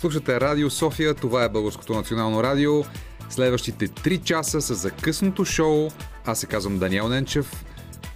Слушате 0.00 0.40
Радио 0.40 0.70
София, 0.70 1.14
това 1.14 1.44
е 1.44 1.48
Българското 1.48 1.94
национално 1.94 2.42
радио. 2.42 2.84
Следващите 3.30 3.88
3 3.88 4.22
часа 4.22 4.60
са 4.60 4.74
за 4.74 4.90
късното 4.90 5.44
шоу. 5.44 5.88
Аз 6.24 6.40
се 6.40 6.46
казвам 6.46 6.78
Даниел 6.78 7.08
Ненчев. 7.08 7.64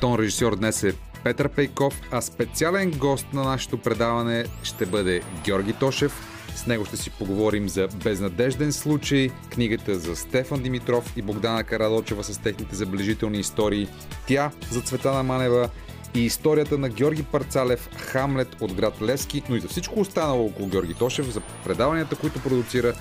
Тон 0.01 0.19
режисьор 0.19 0.57
днес 0.57 0.83
е 0.83 0.95
Петър 1.25 1.49
Пейков, 1.49 2.01
а 2.11 2.21
специален 2.21 2.91
гост 2.91 3.27
на 3.33 3.43
нашето 3.43 3.79
предаване 3.79 4.45
ще 4.63 4.87
бъде 4.87 5.23
Георги 5.45 5.73
Тошев. 5.73 6.13
С 6.57 6.67
него 6.67 6.85
ще 6.85 6.97
си 6.97 7.11
поговорим 7.11 7.69
за 7.69 7.89
Безнадежден 8.05 8.73
случай, 8.73 9.31
книгата 9.51 9.99
за 9.99 10.17
Стефан 10.17 10.63
Димитров 10.63 11.17
и 11.17 11.23
Богдана 11.23 11.65
Карадочева 11.65 12.25
с 12.25 12.39
техните 12.39 12.77
забележителни 12.77 13.39
истории, 13.39 13.89
тя 14.27 14.51
за 14.71 14.81
Цветана 14.81 15.23
Манева 15.23 15.69
и 16.15 16.21
историята 16.21 16.79
на 16.79 16.89
Георги 16.89 17.23
Парцалев, 17.23 17.91
Хамлет 17.97 18.57
от 18.61 18.73
град 18.73 19.03
Лески, 19.03 19.43
но 19.49 19.57
и 19.57 19.61
за 19.61 19.69
всичко 19.69 20.01
останало 20.01 20.47
около 20.47 20.69
Георги 20.69 20.95
Тошев, 20.95 21.31
за 21.31 21.41
предаванията, 21.65 22.17
които 22.17 22.43
продуцира. 22.43 22.93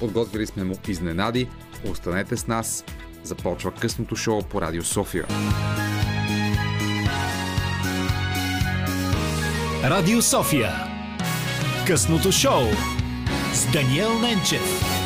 Подготвили 0.00 0.46
сме 0.46 0.64
му 0.64 0.74
изненади. 0.88 1.48
Останете 1.90 2.36
с 2.36 2.46
нас. 2.46 2.84
Започва 3.22 3.72
късното 3.72 4.16
шоу 4.16 4.42
по 4.42 4.60
Радио 4.60 4.82
София. 4.82 5.26
Радио 9.84 10.22
София. 10.22 10.72
Късното 11.86 12.32
шоу 12.32 12.62
с 13.54 13.72
Даниел 13.72 14.18
Ненчев. 14.18 14.99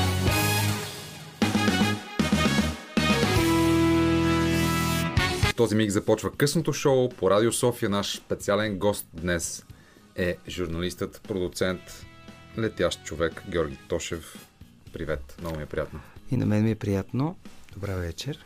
В 5.55 5.57
този 5.57 5.75
миг 5.77 5.91
започва 5.91 6.33
късното 6.33 6.73
шоу 6.73 7.09
по 7.09 7.31
Радио 7.31 7.53
София. 7.53 7.91
Наш 7.91 8.17
специален 8.17 8.79
гост 8.79 9.07
днес 9.15 9.65
е 10.17 10.37
журналистът, 10.49 11.21
продуцент, 11.29 11.81
летящ 12.59 13.05
човек 13.05 13.43
Георги 13.49 13.79
Тошев. 13.89 14.49
Привет, 14.93 15.37
много 15.41 15.57
ми 15.57 15.63
е 15.63 15.67
приятно. 15.67 16.01
И 16.31 16.37
на 16.37 16.47
мен 16.47 16.65
ми 16.65 16.71
е 16.71 16.75
приятно. 16.75 17.37
Добра 17.73 17.95
вечер. 17.95 18.45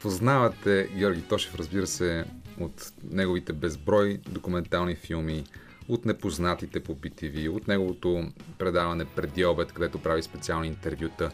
Познавате 0.00 0.88
Георги 0.96 1.22
Тошев, 1.22 1.54
разбира 1.54 1.86
се, 1.86 2.24
от 2.60 2.92
неговите 3.10 3.52
безброй 3.52 4.20
документални 4.28 4.96
филми, 4.96 5.44
от 5.88 6.04
непознатите 6.04 6.80
по 6.80 6.94
BTV, 6.94 7.48
от 7.48 7.68
неговото 7.68 8.32
предаване 8.58 9.04
преди 9.04 9.44
обед, 9.44 9.72
където 9.72 10.02
прави 10.02 10.22
специални 10.22 10.68
интервюта. 10.68 11.30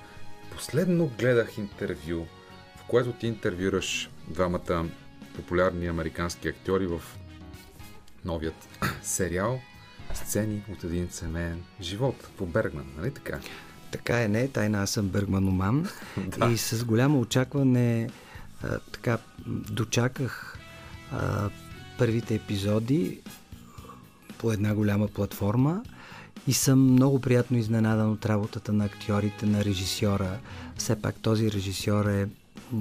Последно 0.53 1.11
гледах 1.19 1.59
интервю, 1.59 2.27
в 2.77 2.85
което 2.89 3.13
ти 3.13 3.27
интервюраш 3.27 4.11
двамата 4.31 4.85
популярни 5.37 5.87
американски 5.87 6.49
актьори 6.49 6.87
в 6.87 7.03
новият 8.25 8.69
сериал 9.03 9.61
Сцени 10.15 10.63
от 10.73 10.85
един 10.85 11.09
семейен 11.11 11.63
живот 11.81 12.29
по 12.37 12.47
Бергман, 12.47 12.87
нали 12.99 13.15
така? 13.15 13.39
Така 13.91 14.23
е, 14.23 14.29
не, 14.29 14.49
тайна 14.49 14.83
аз 14.83 14.91
съм 14.91 15.09
Бергманоман 15.09 15.89
да. 16.39 16.47
и 16.47 16.57
с 16.57 16.85
голямо 16.85 17.21
очакване 17.21 18.11
а, 18.63 18.79
така 18.79 19.19
дочаках 19.47 20.59
а, 21.13 21.51
първите 21.99 22.35
епизоди 22.35 23.21
по 24.39 24.53
една 24.53 24.75
голяма 24.75 25.09
платформа 25.09 25.83
и 26.47 26.53
съм 26.53 26.93
много 26.93 27.21
приятно 27.21 27.59
изненадан 27.59 28.13
от 28.13 28.27
работата 28.27 28.73
на 28.73 28.85
актьорите, 28.85 29.47
на 29.47 29.65
режисьора. 29.65 30.39
Все 30.77 31.03
пак 31.03 31.17
този 31.17 31.53
режисьор 31.53 32.07
е 32.07 32.29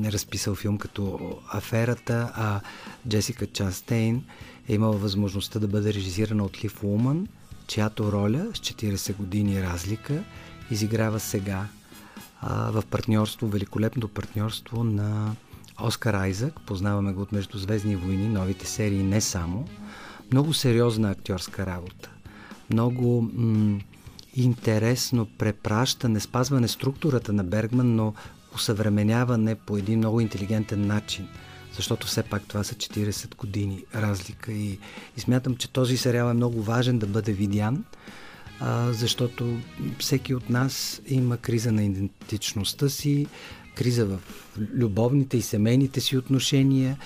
разписал 0.06 0.56
филм 0.56 0.78
като 0.78 1.20
Аферата, 1.54 2.32
а 2.36 2.62
Джесика 3.08 3.48
Частейн 3.48 4.24
е 4.68 4.74
имала 4.74 4.98
възможността 4.98 5.60
да 5.60 5.68
бъде 5.68 5.94
режисирана 5.94 6.44
от 6.44 6.64
Лив 6.64 6.84
Уман, 6.84 7.28
чиято 7.68 8.12
роля 8.12 8.48
с 8.54 8.60
40 8.60 9.16
години 9.16 9.64
разлика 9.64 10.24
изиграва 10.72 11.20
сега 11.20 11.68
а, 12.42 12.72
в 12.72 12.84
партньорство, 12.90 13.48
великолепното 13.48 14.08
партньорство 14.08 14.84
на 14.84 15.36
Оскар 15.84 16.14
Айзък. 16.14 16.54
Познаваме 16.66 17.14
го 17.14 17.22
от 17.22 17.32
Междузвездни 17.32 17.96
войни, 17.96 18.28
новите 18.28 18.66
серии 18.66 19.04
не 19.04 19.22
само. 19.22 19.68
Много 20.32 20.54
сериозна 20.54 21.12
актьорска 21.12 21.66
работа. 21.66 22.10
Много 22.70 23.30
м- 23.34 23.80
интересно 24.36 25.28
препращане, 25.38 26.20
спазване 26.20 26.68
структурата 26.68 27.34
на 27.34 27.44
Бергман, 27.44 27.96
но 27.96 28.14
усъвременяване 28.56 29.56
по 29.56 29.78
един 29.78 29.98
много 29.98 30.22
интелигентен 30.22 30.88
начин. 30.88 31.28
Защото 31.76 32.08
все 32.08 32.24
пак 32.24 32.44
това 32.48 32.64
са 32.64 32.76
40 32.76 33.36
години 33.36 33.84
разлика 33.96 34.52
и, 34.52 34.80
и 35.18 35.20
смятам, 35.20 35.56
че 35.56 35.70
този 35.70 35.98
сериал 35.98 36.30
е 36.30 36.34
много 36.34 36.64
важен 36.64 37.00
да 37.00 37.08
бъде 37.08 37.32
видян, 37.32 37.84
а, 38.60 38.92
защото 38.94 39.58
всеки 40.00 40.34
от 40.34 40.50
нас 40.50 41.02
има 41.08 41.38
криза 41.38 41.72
на 41.72 41.84
идентичността 41.84 42.90
си, 42.90 43.28
криза 43.76 44.06
в 44.06 44.20
любовните 44.58 45.38
и 45.38 45.42
семейните 45.42 46.02
си 46.02 46.18
отношения. 46.18 46.98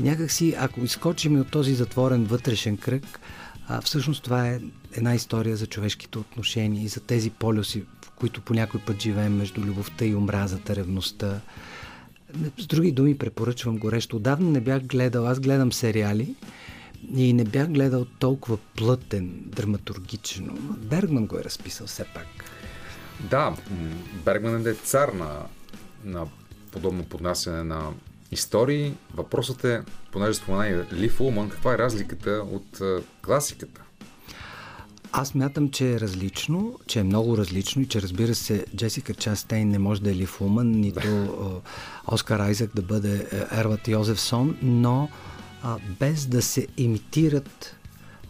И 0.00 0.02
някакси, 0.02 0.54
ако 0.58 0.80
изкочим 0.80 1.40
от 1.40 1.50
този 1.50 1.74
затворен 1.74 2.24
вътрешен 2.24 2.76
кръг, 2.76 3.20
а, 3.68 3.80
всъщност 3.80 4.24
това 4.24 4.48
е 4.48 4.60
една 4.92 5.14
история 5.14 5.56
за 5.56 5.66
човешките 5.66 6.18
отношения 6.18 6.84
и 6.84 6.88
за 6.88 7.00
тези 7.00 7.30
полюси, 7.30 7.84
които 8.22 8.40
по 8.40 8.54
някой 8.54 8.80
път 8.80 9.02
живеем 9.02 9.36
между 9.36 9.60
любовта 9.60 10.04
и 10.04 10.14
омразата, 10.14 10.76
ревността. 10.76 11.40
С 12.58 12.66
други 12.66 12.92
думи 12.92 13.18
препоръчвам 13.18 13.78
горещо. 13.78 14.16
Отдавна 14.16 14.50
не 14.50 14.60
бях 14.60 14.82
гледал, 14.82 15.26
аз 15.26 15.40
гледам 15.40 15.72
сериали 15.72 16.34
и 17.16 17.32
не 17.32 17.44
бях 17.44 17.68
гледал 17.68 18.04
толкова 18.04 18.56
плътен, 18.56 19.32
драматургично. 19.46 20.58
Бергман 20.78 21.26
го 21.26 21.38
е 21.38 21.44
разписал 21.44 21.86
все 21.86 22.04
пак. 22.04 22.26
Да, 23.20 23.56
Бергман 24.24 24.66
е 24.66 24.74
цар 24.74 25.08
на, 25.08 25.40
на 26.04 26.26
подобно 26.70 27.04
поднасяне 27.04 27.62
на 27.62 27.90
истории. 28.30 28.94
Въпросът 29.14 29.64
е, 29.64 29.82
понеже 30.12 30.34
спомена 30.34 30.84
и 30.92 30.96
Ли 30.96 31.08
Фулман, 31.08 31.50
каква 31.50 31.74
е 31.74 31.78
разликата 31.78 32.30
от 32.30 32.80
класиката? 33.22 33.80
Аз 35.14 35.34
мятам, 35.34 35.70
че 35.70 35.92
е 35.92 36.00
различно, 36.00 36.78
че 36.86 37.00
е 37.00 37.02
много 37.02 37.38
различно 37.38 37.82
и 37.82 37.86
че 37.86 38.02
разбира 38.02 38.34
се 38.34 38.64
Джесика 38.76 39.14
Частейн 39.14 39.68
не 39.68 39.78
може 39.78 40.02
да 40.02 40.10
е 40.10 40.14
Ли 40.14 40.26
Фулман, 40.26 40.70
нито 40.70 41.62
Оскар 42.12 42.40
Айзек 42.40 42.70
да 42.74 42.82
бъде 42.82 43.28
е, 43.32 43.60
Ерват 43.60 43.88
Йозефсон, 43.88 44.56
но 44.62 45.08
а, 45.62 45.76
без 46.00 46.26
да 46.26 46.42
се 46.42 46.66
имитират, 46.76 47.76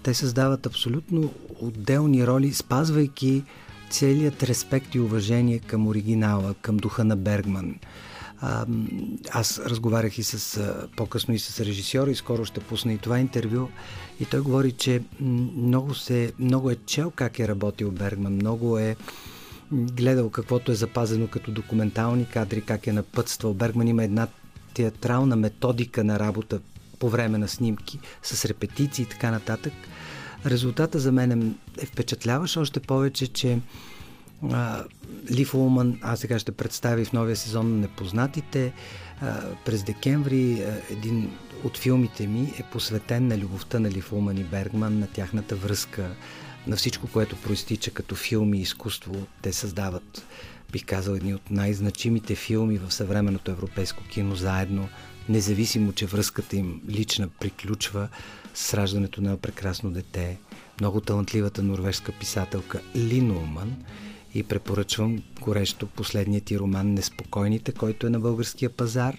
те 0.03 0.15
създават 0.15 0.66
абсолютно 0.66 1.32
отделни 1.60 2.26
роли, 2.26 2.53
спазвайки 2.53 3.44
целият 3.91 4.43
респект 4.43 4.94
и 4.94 5.00
уважение 5.00 5.59
към 5.59 5.87
оригинала, 5.87 6.54
към 6.54 6.76
духа 6.76 7.04
на 7.04 7.16
Бергман. 7.16 7.75
А, 8.41 8.66
аз 9.31 9.59
разговарях 9.59 10.19
и 10.19 10.22
с, 10.22 10.60
по-късно 10.97 11.34
и 11.34 11.38
с 11.38 11.60
режисьора 11.60 12.10
и 12.10 12.14
скоро 12.14 12.44
ще 12.44 12.60
пусна 12.60 12.93
и 12.93 12.99
това 12.99 13.19
интервю. 13.19 13.69
И 14.20 14.24
той 14.24 14.40
говори, 14.40 14.72
че 14.72 15.02
много, 15.56 15.94
се, 15.94 16.32
много 16.38 16.70
е 16.70 16.76
чел 16.86 17.10
как 17.10 17.38
е 17.38 17.48
работил 17.48 17.90
Бергман, 17.90 18.32
много 18.32 18.78
е 18.78 18.96
гледал 19.72 20.30
каквото 20.30 20.72
е 20.72 20.74
запазено 20.74 21.26
като 21.26 21.50
документални 21.50 22.26
кадри, 22.26 22.60
как 22.60 22.86
е 22.86 22.92
напътствал. 22.92 23.54
Бергман 23.54 23.88
има 23.88 24.04
една 24.04 24.28
театрална 24.74 25.36
методика 25.36 26.04
на 26.04 26.18
работа 26.18 26.60
по 26.98 27.08
време 27.08 27.38
на 27.38 27.48
снимки, 27.48 27.98
с 28.22 28.44
репетиции 28.44 29.02
и 29.02 29.06
така 29.06 29.30
нататък. 29.30 29.72
Резултата 30.46 30.98
за 30.98 31.12
мен 31.12 31.54
е 31.82 31.86
впечатляващ 31.86 32.56
още 32.56 32.80
повече, 32.80 33.26
че 33.26 33.58
Лив 35.30 35.54
Улман, 35.54 35.98
аз 36.02 36.20
сега 36.20 36.38
ще 36.38 36.52
представя 36.52 37.04
в 37.04 37.12
новия 37.12 37.36
сезон 37.36 37.70
на 37.70 37.76
Непознатите. 37.76 38.72
През 39.64 39.82
декември 39.82 40.64
един 40.90 41.30
от 41.64 41.78
филмите 41.78 42.26
ми 42.26 42.52
е 42.58 42.62
посветен 42.62 43.26
на 43.26 43.38
любовта 43.38 43.78
на 43.78 43.90
Лив 43.90 44.12
Улман 44.12 44.38
и 44.38 44.44
Бергман, 44.44 44.98
на 44.98 45.06
тяхната 45.06 45.56
връзка, 45.56 46.14
на 46.66 46.76
всичко, 46.76 47.08
което 47.08 47.36
проистича 47.36 47.90
като 47.90 48.14
филми 48.14 48.58
и 48.58 48.62
изкуство. 48.62 49.26
Те 49.42 49.52
създават, 49.52 50.24
бих 50.72 50.84
казал, 50.86 51.14
едни 51.14 51.34
от 51.34 51.50
най-значимите 51.50 52.34
филми 52.34 52.78
в 52.78 52.94
съвременното 52.94 53.50
европейско 53.50 54.04
кино 54.04 54.34
заедно, 54.34 54.88
независимо, 55.28 55.92
че 55.92 56.06
връзката 56.06 56.56
им 56.56 56.80
лична 56.88 57.28
приключва 57.28 58.08
с 58.54 58.75
раждането 58.75 59.22
на 59.22 59.36
прекрасно 59.36 59.90
дете. 59.90 60.38
Много 60.80 61.00
талантливата 61.00 61.62
норвежска 61.62 62.12
писателка 62.12 62.80
Лин 62.96 63.30
Улман– 63.30 63.76
и 64.34 64.43
препоръчвам 64.43 65.23
горещо 65.40 65.87
последният 65.87 66.44
ти 66.44 66.58
роман 66.58 66.94
Неспокойните, 66.94 67.73
който 67.73 68.06
е 68.06 68.11
на 68.11 68.20
българския 68.20 68.70
пазар. 68.70 69.17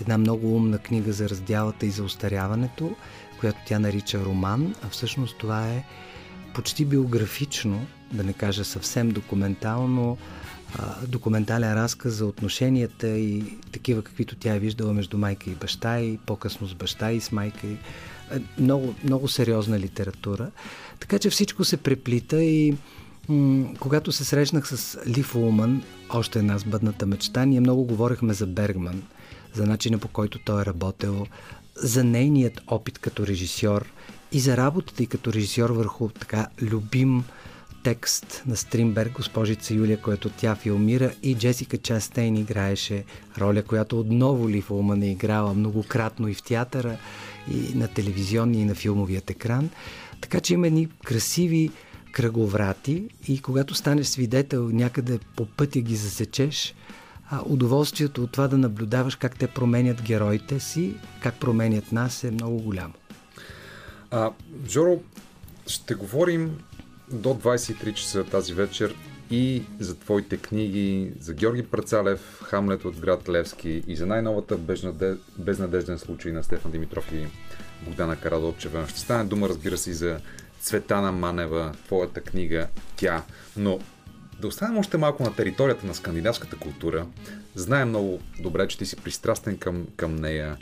Една 0.00 0.18
много 0.18 0.56
умна 0.56 0.78
книга 0.78 1.12
за 1.12 1.28
раздялата 1.28 1.86
и 1.86 1.90
за 1.90 2.04
устаряването, 2.04 2.96
която 3.40 3.58
тя 3.66 3.78
нарича 3.78 4.24
роман, 4.24 4.74
а 4.82 4.88
всъщност 4.88 5.38
това 5.38 5.68
е 5.68 5.84
почти 6.54 6.84
биографично, 6.84 7.86
да 8.12 8.24
не 8.24 8.32
кажа 8.32 8.64
съвсем 8.64 9.10
документално, 9.10 10.18
документален 11.08 11.74
разказ 11.74 12.14
за 12.14 12.26
отношенията 12.26 13.08
и 13.08 13.58
такива, 13.72 14.02
каквито 14.02 14.36
тя 14.36 14.54
е 14.54 14.58
виждала 14.58 14.92
между 14.92 15.18
майка 15.18 15.50
и 15.50 15.54
баща 15.54 16.00
и 16.00 16.18
по-късно 16.26 16.66
с 16.66 16.74
баща 16.74 17.12
и 17.12 17.20
с 17.20 17.32
майка. 17.32 17.66
И, 17.66 17.76
много, 18.58 18.94
много 19.04 19.28
сериозна 19.28 19.78
литература. 19.78 20.50
Така 21.00 21.18
че 21.18 21.30
всичко 21.30 21.64
се 21.64 21.76
преплита 21.76 22.42
и 22.42 22.74
Когато 23.80 24.12
се 24.12 24.24
срещнах 24.24 24.68
с 24.68 24.98
Лив 25.06 25.34
Улман, 25.34 25.82
още 26.10 26.38
една 26.38 26.58
сбъдната 26.58 27.06
мечта, 27.06 27.44
ние 27.44 27.60
много 27.60 27.84
говорихме 27.84 28.34
за 28.34 28.46
Бергман, 28.46 29.02
за 29.54 29.66
начина 29.66 29.98
по 29.98 30.08
който 30.08 30.38
той 30.38 30.62
е 30.62 30.66
работил, 30.66 31.26
за 31.76 32.04
нейният 32.04 32.60
опит 32.66 32.98
като 32.98 33.26
режисьор 33.26 33.92
и 34.32 34.40
за 34.40 34.56
работата 34.56 35.02
и 35.02 35.06
като 35.06 35.32
режисьор 35.32 35.70
върху 35.70 36.08
така 36.08 36.46
любим 36.62 37.24
текст 37.82 38.42
на 38.46 38.56
Стримберг, 38.56 39.12
госпожица 39.12 39.74
Юлия, 39.74 40.00
което 40.00 40.30
тя 40.30 40.54
филмира 40.54 41.12
и 41.22 41.34
Джесика 41.34 41.78
Частейн 41.78 42.36
играеше 42.36 43.04
роля, 43.38 43.62
която 43.62 44.00
отново 44.00 44.50
Лив 44.50 44.70
Улман 44.70 45.02
е 45.02 45.10
играла 45.10 45.54
многократно 45.54 46.28
и 46.28 46.34
в 46.34 46.42
театъра, 46.42 46.96
и 47.50 47.74
на 47.74 47.88
телевизионния, 47.88 48.62
и 48.62 48.64
на 48.64 48.74
филмовият 48.74 49.30
екран. 49.30 49.70
Така 50.20 50.40
че 50.40 50.54
има 50.54 50.66
едни 50.66 50.88
красиви 51.04 51.70
кръговрати 52.14 53.08
и 53.28 53.40
когато 53.40 53.74
станеш 53.74 54.06
свидетел 54.06 54.68
някъде 54.72 55.18
по 55.36 55.46
пътя 55.46 55.80
ги 55.80 55.96
засечеш, 55.96 56.74
а 57.30 57.42
удоволствието 57.46 58.22
от 58.22 58.32
това 58.32 58.48
да 58.48 58.58
наблюдаваш 58.58 59.16
как 59.16 59.38
те 59.38 59.46
променят 59.46 60.02
героите 60.02 60.60
си, 60.60 60.94
как 61.22 61.40
променят 61.40 61.92
нас 61.92 62.24
е 62.24 62.30
много 62.30 62.62
голямо. 62.62 62.94
А, 64.10 64.30
Жоро, 64.68 65.00
ще 65.66 65.94
говорим 65.94 66.58
до 67.12 67.28
23 67.28 67.94
часа 67.94 68.24
тази 68.24 68.54
вечер 68.54 68.94
и 69.30 69.62
за 69.80 69.94
твоите 69.94 70.36
книги, 70.36 71.12
за 71.20 71.34
Георги 71.34 71.62
Працалев, 71.62 72.40
Хамлет 72.42 72.84
от 72.84 73.00
град 73.00 73.28
Левски 73.28 73.82
и 73.86 73.96
за 73.96 74.06
най-новата 74.06 74.56
безнадежден 75.38 75.98
случай 75.98 76.32
на 76.32 76.44
Стефан 76.44 76.70
Димитров 76.70 77.12
и 77.12 77.26
Богдана 77.84 78.16
Карадопчева. 78.16 78.88
Ще 78.88 79.00
стане 79.00 79.24
дума, 79.24 79.48
разбира 79.48 79.78
се, 79.78 79.90
и 79.90 79.94
за 79.94 80.20
Цветана 80.64 81.12
Манева, 81.12 81.72
твоята 81.86 82.20
книга 82.20 82.68
Тя. 82.96 83.22
Но 83.56 83.78
да 84.40 84.46
останем 84.46 84.78
още 84.78 84.96
малко 84.96 85.22
на 85.22 85.34
територията 85.34 85.86
на 85.86 85.94
скандинавската 85.94 86.56
култура. 86.56 87.06
Знаем 87.54 87.88
много 87.88 88.20
добре, 88.40 88.68
че 88.68 88.78
ти 88.78 88.86
си 88.86 88.96
пристрастен 88.96 89.58
към, 89.58 89.86
към 89.96 90.16
нея. 90.16 90.56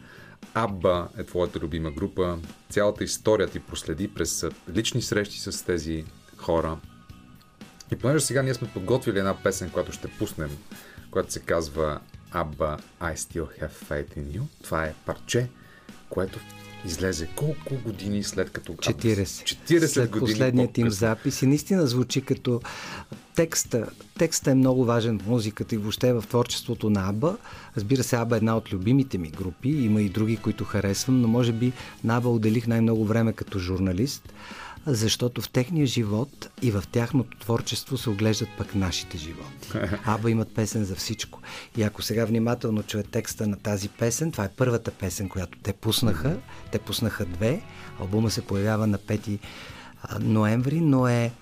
Абба 0.54 1.08
е 1.18 1.24
твоята 1.24 1.58
любима 1.58 1.90
група. 1.90 2.38
Цялата 2.70 3.04
история 3.04 3.48
ти 3.48 3.60
проследи 3.60 4.08
през 4.14 4.46
лични 4.74 5.02
срещи 5.02 5.40
с 5.40 5.66
тези 5.66 6.04
хора. 6.36 6.78
И 7.92 7.96
понеже 7.96 8.24
сега 8.24 8.42
ние 8.42 8.54
сме 8.54 8.68
подготвили 8.68 9.18
една 9.18 9.42
песен, 9.42 9.70
която 9.70 9.92
ще 9.92 10.08
пуснем, 10.08 10.58
която 11.10 11.32
се 11.32 11.40
казва 11.40 12.00
Абба 12.30 12.76
I 13.00 13.14
Still 13.14 13.60
Have 13.62 13.88
Faith 13.88 14.16
in 14.18 14.38
You. 14.38 14.42
Това 14.62 14.84
е 14.84 14.94
парче, 15.06 15.48
което 16.08 16.38
излезе 16.86 17.28
колко 17.36 17.74
години 17.84 18.22
след 18.22 18.50
като... 18.50 18.72
40. 18.72 19.24
40 19.24 19.86
след 19.86 20.10
години 20.10 20.32
последният 20.32 20.78
им 20.78 20.90
запис 20.90 21.42
и 21.42 21.46
наистина 21.46 21.86
звучи 21.86 22.20
като 22.22 22.60
текста. 23.34 23.86
Текста 24.18 24.50
е 24.50 24.54
много 24.54 24.84
важен 24.84 25.18
в 25.18 25.26
музиката 25.26 25.74
и 25.74 25.78
въобще 25.78 26.12
в 26.12 26.24
творчеството 26.28 26.90
на 26.90 27.08
Аба. 27.08 27.36
Разбира 27.76 28.02
се, 28.02 28.16
Аба 28.16 28.36
е 28.36 28.38
една 28.38 28.56
от 28.56 28.72
любимите 28.72 29.18
ми 29.18 29.30
групи. 29.30 29.68
Има 29.68 30.02
и 30.02 30.08
други, 30.08 30.36
които 30.36 30.64
харесвам, 30.64 31.20
но 31.20 31.28
може 31.28 31.52
би 31.52 31.72
на 32.04 32.16
Аба 32.16 32.28
отделих 32.28 32.66
най-много 32.66 33.04
време 33.04 33.32
като 33.32 33.58
журналист 33.58 34.32
защото 34.86 35.42
в 35.42 35.48
техния 35.48 35.86
живот 35.86 36.50
и 36.62 36.70
в 36.70 36.84
тяхното 36.92 37.38
творчество 37.38 37.98
се 37.98 38.10
оглеждат 38.10 38.48
пък 38.58 38.74
нашите 38.74 39.18
животи. 39.18 39.68
Аба 40.04 40.30
имат 40.30 40.54
песен 40.54 40.84
за 40.84 40.96
всичко. 40.96 41.40
И 41.76 41.82
ако 41.82 42.02
сега 42.02 42.24
внимателно 42.24 42.82
чуе 42.82 43.02
текста 43.02 43.46
на 43.46 43.56
тази 43.56 43.88
песен, 43.88 44.32
това 44.32 44.44
е 44.44 44.52
първата 44.56 44.90
песен, 44.90 45.28
която 45.28 45.58
те 45.62 45.72
пуснаха. 45.72 46.36
Те 46.72 46.78
пуснаха 46.78 47.24
две. 47.24 47.62
Албума 48.00 48.30
се 48.30 48.42
появява 48.42 48.86
на 48.86 48.98
5 48.98 49.38
ноември, 50.20 50.80
но 50.80 51.08
е 51.08 51.32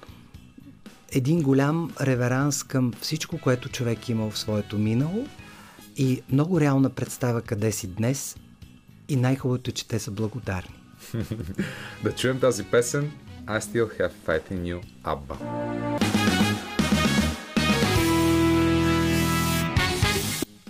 един 1.13 1.43
голям 1.43 1.91
реверанс 2.01 2.63
към 2.63 2.93
всичко, 3.01 3.39
което 3.39 3.69
човек 3.69 4.09
е 4.09 4.13
имал 4.13 4.31
в 4.31 4.39
своето 4.39 4.79
минало 4.79 5.27
и 5.97 6.23
много 6.33 6.61
реална 6.61 6.91
представа 6.91 7.43
къде 7.43 7.73
си 7.73 7.87
днес 7.87 8.37
и 9.09 9.17
най-хубавото 9.17 9.71
е, 9.71 9.75
че 9.75 9.89
те 9.89 9.99
са 9.99 10.11
благодарни. 10.11 10.75
да 12.05 12.13
чуем 12.13 12.41
тази 12.41 12.65
песен 12.65 13.13
I 13.51 13.59
Still 13.59 13.89
Have 13.99 14.13
Faith 14.27 14.53
in 14.53 14.63
You, 14.63 14.81
Абба. 15.05 15.37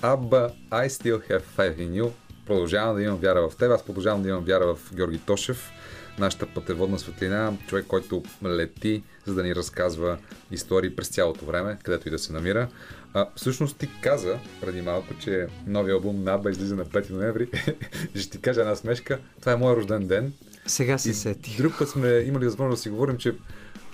Абба, 0.03 0.51
I 0.71 0.89
Still 0.89 1.31
Have 1.31 1.43
Faith 1.57 1.77
in 1.77 2.03
You. 2.03 2.11
Продължавам 2.47 2.97
да 2.97 3.03
имам 3.03 3.19
вяра 3.19 3.49
в 3.49 3.57
теб. 3.57 3.71
Аз 3.71 3.85
продължавам 3.85 4.23
да 4.23 4.29
имам 4.29 4.45
вяра 4.45 4.75
в 4.75 4.95
Георги 4.95 5.19
Тошев, 5.19 5.71
нашата 6.19 6.47
пътеводна 6.47 6.99
светлина, 6.99 7.53
човек, 7.67 7.87
който 7.87 8.23
лети, 8.45 9.03
за 9.27 9.35
да 9.35 9.43
ни 9.43 9.55
разказва 9.55 10.19
истории 10.51 10.97
през 10.97 11.09
цялото 11.09 11.45
време, 11.45 11.79
където 11.83 12.09
и 12.09 12.11
да 12.11 12.19
се 12.19 12.33
намира. 12.33 12.69
А, 13.15 13.27
всъщност 13.37 13.79
ти 13.79 13.89
каза 14.03 14.39
преди 14.61 14.83
малко, 14.83 15.15
че 15.21 15.47
новия 15.67 15.95
албум 15.95 16.25
на 16.25 16.33
Абба 16.33 16.51
излиза 16.51 16.77
на 16.77 16.85
5 16.85 17.11
ноември. 17.11 17.49
Ще 18.15 18.31
ти 18.31 18.41
кажа 18.41 18.61
една 18.61 18.77
смешка. 18.77 19.19
Това 19.41 19.53
е 19.53 19.57
моят 19.57 19.79
рожден 19.79 20.07
ден 20.07 20.33
сега 20.67 20.99
се 20.99 21.15
сети. 21.15 21.57
Друг 21.57 21.79
път 21.79 21.89
сме 21.89 22.09
имали 22.09 22.45
възможност 22.45 22.79
да 22.79 22.83
си 22.83 22.89
говорим, 22.89 23.17
че 23.17 23.35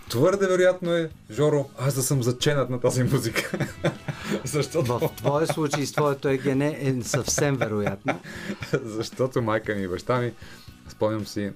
твърде 0.09 0.47
вероятно 0.47 0.93
е, 0.93 1.11
Жоро, 1.31 1.71
аз 1.79 1.95
да 1.95 2.03
съм 2.03 2.23
заченат 2.23 2.71
на 2.71 2.81
тази 2.81 3.03
музика. 3.03 3.59
Защото... 4.45 4.99
В 4.99 5.11
твоя 5.17 5.47
случай 5.47 5.87
с 5.87 5.93
твоето 5.93 6.29
егене 6.29 6.79
е 6.81 7.03
съвсем 7.03 7.57
вероятно. 7.57 8.21
Защото 8.73 9.43
майка 9.43 9.75
ми 9.75 9.83
и 9.83 9.89
баща 9.89 10.21
ми, 10.21 10.33
спомням 10.89 11.27
си, 11.27 11.53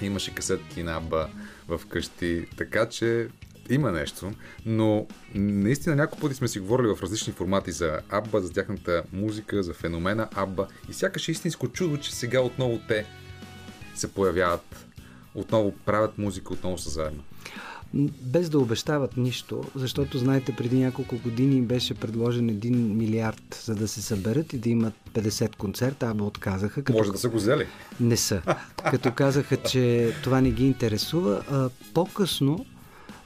имаше 0.00 0.34
касетки 0.34 0.82
на 0.82 0.96
Абба 0.96 1.28
в 1.68 1.80
къщи, 1.88 2.46
така 2.56 2.88
че 2.88 3.28
има 3.70 3.92
нещо, 3.92 4.32
но 4.66 5.06
наистина 5.34 5.96
няколко 5.96 6.22
пъти 6.22 6.34
сме 6.34 6.48
си 6.48 6.60
говорили 6.60 6.86
в 6.86 7.02
различни 7.02 7.32
формати 7.32 7.72
за 7.72 8.00
Абба, 8.08 8.40
за 8.40 8.52
тяхната 8.52 9.02
музика, 9.12 9.62
за 9.62 9.74
феномена 9.74 10.28
Абба 10.34 10.66
и 10.90 10.92
сякаш 10.92 11.28
е 11.28 11.30
истинско 11.30 11.68
чудо, 11.68 11.96
че 11.96 12.14
сега 12.14 12.40
отново 12.40 12.80
те 12.88 13.06
се 14.00 14.12
появяват, 14.12 14.86
отново 15.34 15.72
правят 15.86 16.18
музика, 16.18 16.52
отново 16.52 16.78
са 16.78 16.90
заедно? 16.90 17.22
Без 18.22 18.50
да 18.50 18.58
обещават 18.58 19.16
нищо, 19.16 19.64
защото 19.74 20.18
знаете, 20.18 20.56
преди 20.56 20.78
няколко 20.78 21.16
години 21.18 21.62
беше 21.62 21.94
предложен 21.94 22.50
1 22.50 22.70
милиард, 22.70 23.62
за 23.64 23.74
да 23.74 23.88
се 23.88 24.02
съберат 24.02 24.52
и 24.52 24.58
да 24.58 24.68
имат 24.68 24.94
50 25.14 25.56
концерта, 25.56 26.06
аба 26.06 26.24
отказаха. 26.24 26.82
Като... 26.82 26.98
Може 26.98 27.12
да 27.12 27.18
са 27.18 27.28
го 27.28 27.36
взели. 27.36 27.66
Не 28.00 28.16
са. 28.16 28.42
Като 28.90 29.12
казаха, 29.12 29.56
че 29.56 30.12
това 30.22 30.40
не 30.40 30.50
ги 30.50 30.66
интересува. 30.66 31.44
А, 31.50 31.70
по-късно, 31.94 32.66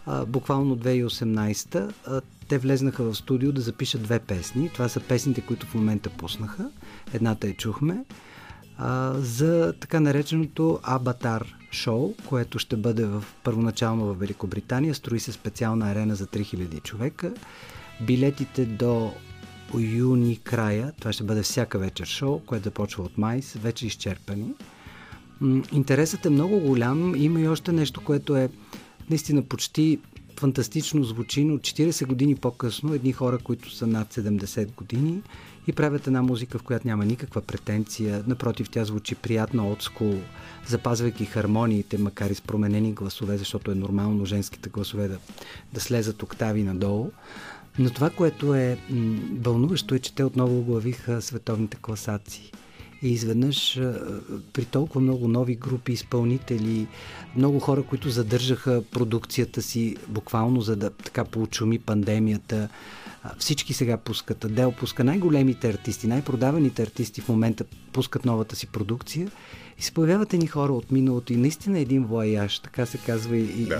а, 0.06 0.26
буквално 0.26 0.76
2018, 0.76 1.92
а, 2.06 2.21
те 2.49 2.59
влезнаха 2.59 3.04
в 3.04 3.14
студио 3.14 3.52
да 3.52 3.61
запишат 3.61 4.02
две 4.02 4.18
песни. 4.18 4.71
Това 4.73 4.88
са 4.88 5.00
песните, 5.00 5.40
които 5.40 5.66
в 5.66 5.75
момента 5.75 6.11
пуснаха. 6.11 6.71
Едната 7.14 7.47
я 7.47 7.54
чухме 7.54 8.04
за 9.18 9.75
така 9.80 10.00
нареченото 10.00 10.80
Абатар 10.82 11.56
шоу, 11.70 12.14
което 12.26 12.58
ще 12.58 12.76
бъде 12.76 13.04
в, 13.04 13.25
първоначално 13.44 14.04
в 14.06 14.18
Великобритания. 14.18 14.94
Строи 14.94 15.20
се 15.20 15.32
специална 15.32 15.90
арена 15.90 16.14
за 16.14 16.26
3000 16.26 16.82
човека. 16.82 17.32
Билетите 18.00 18.64
до 18.64 19.12
юни 19.78 20.37
края, 20.37 20.92
това 20.99 21.12
ще 21.12 21.25
бъде 21.25 21.42
всяка 21.42 21.78
вечер 21.78 22.06
шоу, 22.06 22.40
което 22.46 22.64
започва 22.64 23.04
от 23.04 23.18
май, 23.18 23.42
са 23.42 23.58
вече 23.58 23.87
изчерпани. 23.87 24.52
Интересът 25.72 26.26
е 26.26 26.30
много 26.30 26.60
голям. 26.60 27.14
Има 27.16 27.40
и 27.40 27.49
още 27.49 27.72
нещо, 27.72 28.00
което 28.04 28.37
е 28.37 28.49
наистина 29.10 29.42
почти 29.42 29.99
фантастично 30.40 31.04
звучи, 31.04 31.44
но 31.44 31.58
40 31.58 32.06
години 32.06 32.37
по-късно 32.37 32.94
едни 32.94 33.12
хора, 33.12 33.38
които 33.38 33.75
са 33.75 33.87
над 33.87 34.14
70 34.14 34.75
години, 34.75 35.22
и 35.70 35.72
правят 35.72 36.06
една 36.06 36.22
музика, 36.22 36.58
в 36.58 36.62
която 36.62 36.88
няма 36.88 37.04
никаква 37.04 37.40
претенция. 37.40 38.24
Напротив, 38.26 38.70
тя 38.70 38.84
звучи 38.84 39.14
приятно 39.14 39.72
от 39.72 39.82
скул, 39.82 40.14
запазвайки 40.68 41.24
хармониите, 41.24 41.98
макар 41.98 42.30
и 42.30 42.34
с 42.34 42.40
променени 42.40 42.92
гласове, 42.92 43.36
защото 43.36 43.70
е 43.70 43.74
нормално 43.74 44.26
женските 44.26 44.68
гласове 44.68 45.08
да, 45.08 45.18
да 45.72 45.80
слезат 45.80 46.22
октави 46.22 46.62
надолу. 46.62 47.10
Но 47.78 47.90
това, 47.90 48.10
което 48.10 48.54
е 48.54 48.78
м- 48.90 49.18
вълнуващо 49.40 49.94
е, 49.94 49.98
че 49.98 50.14
те 50.14 50.24
отново 50.24 50.58
оглавиха 50.58 51.22
световните 51.22 51.76
класации. 51.76 52.52
И 53.02 53.12
изведнъж 53.12 53.80
при 54.52 54.64
толкова 54.64 55.00
много 55.00 55.28
нови 55.28 55.54
групи 55.54 55.92
изпълнители, 55.92 56.86
много 57.36 57.60
хора, 57.60 57.82
които 57.82 58.10
задържаха 58.10 58.82
продукцията 58.90 59.62
си 59.62 59.96
буквално 60.08 60.60
за 60.60 60.76
да 60.76 60.90
така 60.90 61.24
поучуми 61.24 61.78
пандемията, 61.78 62.68
всички 63.38 63.72
сега 63.74 63.96
пускат. 63.96 64.44
Адел 64.44 64.72
пуска 64.72 65.04
най-големите 65.04 65.68
артисти, 65.68 66.06
най-продаваните 66.06 66.82
артисти 66.82 67.20
в 67.20 67.28
момента 67.28 67.64
пускат 67.92 68.24
новата 68.24 68.56
си 68.56 68.66
продукция 68.66 69.30
и 69.78 69.82
се 69.82 69.92
появяват 69.92 70.34
едни 70.34 70.46
хора 70.46 70.72
от 70.72 70.90
миналото 70.90 71.32
и 71.32 71.36
наистина 71.36 71.78
един 71.78 72.04
вояж, 72.04 72.58
така 72.58 72.86
се 72.86 72.98
казва 72.98 73.36
и, 73.36 73.64
да. 73.64 73.78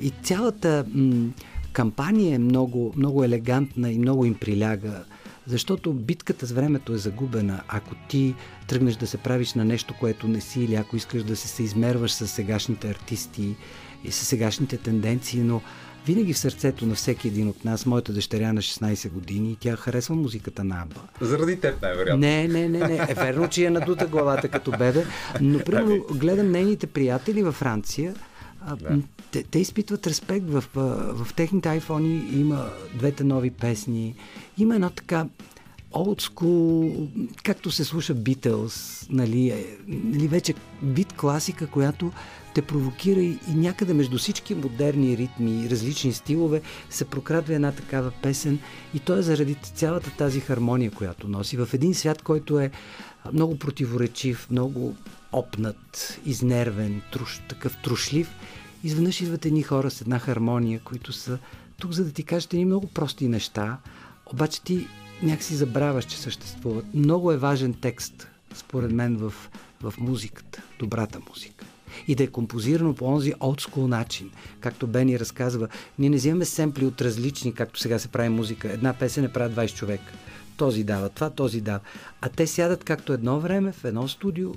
и, 0.00 0.06
и 0.06 0.10
цялата 0.22 0.84
м- 0.94 1.30
кампания 1.72 2.34
е 2.34 2.38
много, 2.38 2.92
много 2.96 3.24
елегантна 3.24 3.92
и 3.92 3.98
много 3.98 4.24
им 4.24 4.34
приляга. 4.34 5.04
Защото 5.46 5.92
битката 5.92 6.46
с 6.46 6.52
времето 6.52 6.92
е 6.92 6.98
загубена. 6.98 7.62
Ако 7.68 7.94
ти 8.08 8.34
тръгнеш 8.68 8.96
да 8.96 9.06
се 9.06 9.16
правиш 9.16 9.54
на 9.54 9.64
нещо, 9.64 9.94
което 10.00 10.28
не 10.28 10.40
си, 10.40 10.60
или 10.60 10.74
ако 10.74 10.96
искаш 10.96 11.22
да 11.22 11.36
се, 11.36 11.48
се 11.48 11.62
измерваш 11.62 12.12
с 12.12 12.28
сегашните 12.28 12.90
артисти 12.90 13.56
и 14.04 14.10
с 14.10 14.24
сегашните 14.24 14.76
тенденции, 14.76 15.40
но 15.40 15.60
винаги 16.06 16.32
в 16.32 16.38
сърцето 16.38 16.86
на 16.86 16.94
всеки 16.94 17.28
един 17.28 17.48
от 17.48 17.64
нас, 17.64 17.86
моята 17.86 18.12
дъщеря 18.12 18.52
на 18.52 18.62
16 18.62 19.10
години, 19.10 19.56
тя 19.60 19.76
харесва 19.76 20.14
музиката 20.14 20.64
на 20.64 20.82
Аба. 20.82 21.00
Заради 21.20 21.60
теб, 21.60 21.82
най-вероятно. 21.82 22.20
Не, 22.20 22.48
не, 22.48 22.68
не, 22.68 22.78
не. 22.78 23.06
Е 23.08 23.14
верно, 23.14 23.48
че 23.48 23.64
я 23.64 23.70
надута 23.70 24.06
главата 24.06 24.48
като 24.48 24.70
бебе, 24.70 25.04
но 25.40 25.58
примерно 25.58 26.04
гледам 26.10 26.50
нейните 26.50 26.86
приятели 26.86 27.42
във 27.42 27.54
Франция, 27.54 28.14
да. 28.80 28.98
те, 29.30 29.42
те 29.42 29.58
изпитват 29.58 30.06
респект 30.06 30.50
в, 30.50 30.64
в, 30.74 31.24
в 31.24 31.34
техните 31.34 31.68
айфони. 31.68 32.28
Има 32.32 32.68
двете 32.94 33.24
нови 33.24 33.50
песни. 33.50 34.14
Има 34.58 34.74
едно 34.74 34.90
така 34.90 35.26
old 35.92 36.22
school, 36.22 37.08
както 37.42 37.70
се 37.70 37.84
слуша 37.84 38.14
Beatles, 38.14 39.06
нали, 39.10 39.48
е, 39.48 39.66
нали 39.88 40.28
вече 40.28 40.54
бит 40.82 41.12
класика, 41.12 41.66
която 41.66 42.12
те 42.54 42.62
провокира 42.62 43.20
и, 43.20 43.38
и 43.48 43.54
някъде 43.54 43.94
между 43.94 44.18
всички 44.18 44.54
модерни 44.54 45.16
ритми, 45.16 45.70
различни 45.70 46.12
стилове, 46.12 46.62
се 46.90 47.04
прокрадва 47.04 47.54
една 47.54 47.72
такава 47.72 48.12
песен 48.22 48.58
и 48.94 48.98
то 48.98 49.16
е 49.18 49.22
заради 49.22 49.54
цялата 49.54 50.10
тази 50.10 50.40
хармония, 50.40 50.90
която 50.90 51.28
носи 51.28 51.56
в 51.56 51.68
един 51.72 51.94
свят, 51.94 52.22
който 52.22 52.58
е 52.60 52.70
много 53.32 53.58
противоречив, 53.58 54.46
много 54.50 54.96
опнат, 55.32 56.20
изнервен, 56.26 57.02
труш, 57.12 57.40
такъв 57.48 57.76
трушлив. 57.82 58.30
Изведнъж 58.84 59.20
идват 59.20 59.46
едни 59.46 59.62
хора 59.62 59.90
с 59.90 60.00
една 60.00 60.18
хармония, 60.18 60.80
които 60.80 61.12
са 61.12 61.38
тук, 61.78 61.92
за 61.92 62.04
да 62.04 62.12
ти 62.12 62.22
кажат 62.22 62.54
едни 62.54 62.64
много 62.64 62.86
прости 62.86 63.28
неща, 63.28 63.78
обаче 64.26 64.62
ти 64.62 64.86
някакси 65.22 65.54
забравяш, 65.54 66.04
че 66.04 66.16
съществуват. 66.16 66.94
Много 66.94 67.32
е 67.32 67.36
важен 67.36 67.74
текст, 67.74 68.28
според 68.54 68.92
мен, 68.92 69.16
в, 69.16 69.34
в 69.82 69.94
музиката, 69.98 70.62
добрата 70.78 71.20
музика. 71.28 71.66
И 72.08 72.14
да 72.14 72.24
е 72.24 72.26
композирано 72.26 72.94
по 72.94 73.04
онзи 73.04 73.34
олдскул 73.40 73.88
начин. 73.88 74.30
Както 74.60 74.86
Бени 74.86 75.18
разказва, 75.20 75.68
ние 75.98 76.10
не 76.10 76.16
вземаме 76.16 76.44
семпли 76.44 76.86
от 76.86 77.00
различни, 77.00 77.54
както 77.54 77.80
сега 77.80 77.98
се 77.98 78.08
прави 78.08 78.28
музика. 78.28 78.72
Една 78.72 78.92
песен 78.92 79.22
не 79.22 79.32
прави 79.32 79.54
20 79.54 79.74
човека. 79.74 80.12
Този 80.56 80.84
дава 80.84 81.08
това, 81.08 81.30
този 81.30 81.60
дава. 81.60 81.80
А 82.20 82.28
те 82.28 82.46
сядат 82.46 82.84
както 82.84 83.12
едно 83.12 83.40
време 83.40 83.72
в 83.72 83.84
едно 83.84 84.08
студио, 84.08 84.52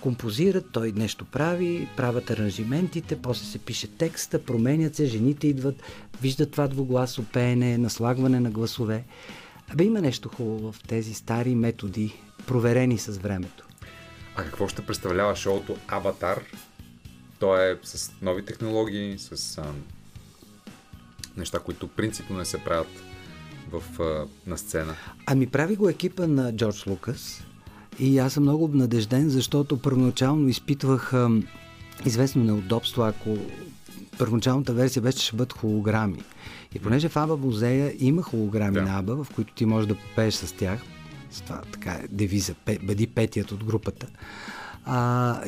композират, 0.00 0.70
той 0.72 0.92
нещо 0.92 1.24
прави, 1.24 1.88
правят 1.96 2.30
аранжиментите, 2.30 3.22
после 3.22 3.44
се 3.44 3.58
пише 3.58 3.86
текста, 3.88 4.44
променят 4.44 4.96
се, 4.96 5.06
жените 5.06 5.46
идват, 5.46 5.82
виждат 6.22 6.50
това 6.50 6.68
двугласно 6.68 7.24
пеене, 7.32 7.78
наслагване 7.78 8.40
на 8.40 8.50
гласове. 8.50 9.04
Абе 9.72 9.84
има 9.84 10.00
нещо 10.00 10.28
хубаво 10.28 10.72
в 10.72 10.82
тези 10.88 11.14
стари 11.14 11.54
методи, 11.54 12.14
проверени 12.46 12.98
с 12.98 13.18
времето. 13.18 13.66
А 14.36 14.44
какво 14.44 14.68
ще 14.68 14.86
представлява 14.86 15.36
шоуто 15.36 15.76
Аватар? 15.88 16.42
То 17.42 17.56
е 17.56 17.78
с 17.82 18.12
нови 18.22 18.44
технологии, 18.44 19.18
с 19.18 19.58
а, 19.58 19.64
неща, 21.36 21.58
които 21.58 21.88
принципно 21.88 22.38
не 22.38 22.44
се 22.44 22.58
правят 22.58 23.02
в, 23.72 24.00
а, 24.00 24.26
на 24.50 24.58
сцена. 24.58 24.94
Ами 25.26 25.46
прави 25.46 25.76
го 25.76 25.88
екипа 25.88 26.26
на 26.26 26.56
Джордж 26.56 26.86
Лукас 26.86 27.44
и 27.98 28.18
аз 28.18 28.32
съм 28.32 28.42
много 28.42 28.68
надежден, 28.68 29.30
защото 29.30 29.82
първоначално 29.82 30.48
изпитвах 30.48 31.12
а, 31.12 31.30
известно 32.06 32.44
неудобство, 32.44 33.02
ако 33.02 33.36
първоначалната 34.18 34.72
версия 34.72 35.02
беше, 35.02 35.18
ще 35.18 35.36
бъдат 35.36 35.52
холограми. 35.52 36.22
И 36.74 36.78
понеже 36.78 37.08
в 37.08 37.16
Аба 37.16 37.36
музея 37.36 37.94
има 37.98 38.22
холограми 38.22 38.74
да. 38.74 38.82
на 38.82 38.98
Аба, 38.98 39.24
в 39.24 39.34
които 39.34 39.54
ти 39.54 39.66
можеш 39.66 39.88
да 39.88 39.94
попееш 39.94 40.34
с 40.34 40.52
тях, 40.52 40.80
с 41.30 41.40
това 41.40 41.62
така 41.72 41.90
е 41.90 42.08
девиза, 42.08 42.54
бъди 42.82 43.06
петият 43.06 43.52
от 43.52 43.64
групата. 43.64 44.06
А, 44.84 45.40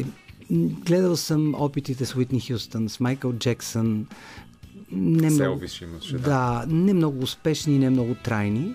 гледал 0.50 1.16
съм 1.16 1.54
опитите 1.58 2.06
с 2.06 2.16
Уитни 2.16 2.40
Хюстън, 2.40 2.88
с 2.88 3.00
Майкъл 3.00 3.32
Джексън. 3.32 4.06
Не 4.92 5.30
много, 5.30 5.60
имаше, 5.82 6.12
да. 6.12 6.18
да, 6.18 6.64
не 6.68 6.94
много 6.94 7.22
успешни, 7.22 7.78
не 7.78 7.90
много 7.90 8.14
трайни. 8.24 8.74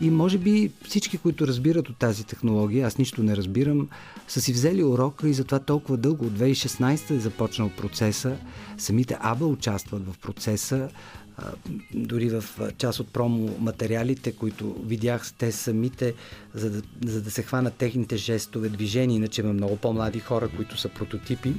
И 0.00 0.10
може 0.10 0.38
би 0.38 0.70
всички, 0.84 1.18
които 1.18 1.46
разбират 1.46 1.88
от 1.88 1.96
тази 1.96 2.24
технология, 2.24 2.86
аз 2.86 2.98
нищо 2.98 3.22
не 3.22 3.36
разбирам, 3.36 3.88
са 4.28 4.40
си 4.40 4.52
взели 4.52 4.84
урока 4.84 5.28
и 5.28 5.32
затова 5.32 5.58
толкова 5.58 5.96
дълго, 5.96 6.26
от 6.26 6.32
2016 6.32 7.10
е 7.10 7.18
започнал 7.18 7.70
процеса. 7.76 8.36
Самите 8.78 9.16
АБА 9.20 9.46
участват 9.46 10.06
в 10.06 10.18
процеса 10.18 10.88
дори 11.94 12.28
в 12.28 12.44
част 12.78 13.00
от 13.00 13.08
промо 13.08 13.50
материалите, 13.58 14.32
които 14.32 14.76
видях 14.86 15.32
те 15.38 15.52
самите, 15.52 16.14
за 16.54 16.70
да, 16.70 16.82
за 17.04 17.22
да 17.22 17.30
се 17.30 17.42
хванат 17.42 17.74
техните 17.74 18.16
жестове, 18.16 18.68
движения, 18.68 19.16
иначе 19.16 19.40
има 19.40 19.52
много 19.52 19.76
по-млади 19.76 20.20
хора, 20.20 20.48
които 20.56 20.76
са 20.76 20.88
прототипи. 20.88 21.54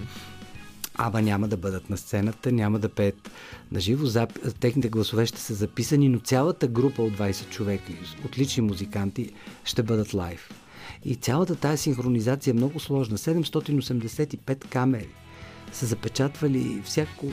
Ама 1.01 1.21
няма 1.21 1.47
да 1.47 1.57
бъдат 1.57 1.89
на 1.89 1.97
сцената, 1.97 2.51
няма 2.51 2.79
да 2.79 2.89
пеят 2.89 3.31
на 3.71 3.79
живо. 3.79 4.05
Зап... 4.05 4.39
Техните 4.59 4.89
гласове 4.89 5.25
ще 5.25 5.41
са 5.41 5.53
записани, 5.53 6.09
но 6.09 6.19
цялата 6.19 6.67
група 6.67 7.01
от 7.01 7.13
20 7.13 7.49
човека, 7.49 7.93
отлични 8.25 8.63
музиканти, 8.63 9.33
ще 9.63 9.83
бъдат 9.83 10.13
лайв. 10.13 10.49
И 11.05 11.15
цялата 11.15 11.55
тази 11.55 11.83
синхронизация 11.83 12.51
е 12.51 12.53
много 12.53 12.79
сложна. 12.79 13.17
785 13.17 14.67
камери 14.67 15.09
са 15.71 15.85
запечатвали 15.85 16.81
всяко 16.85 17.25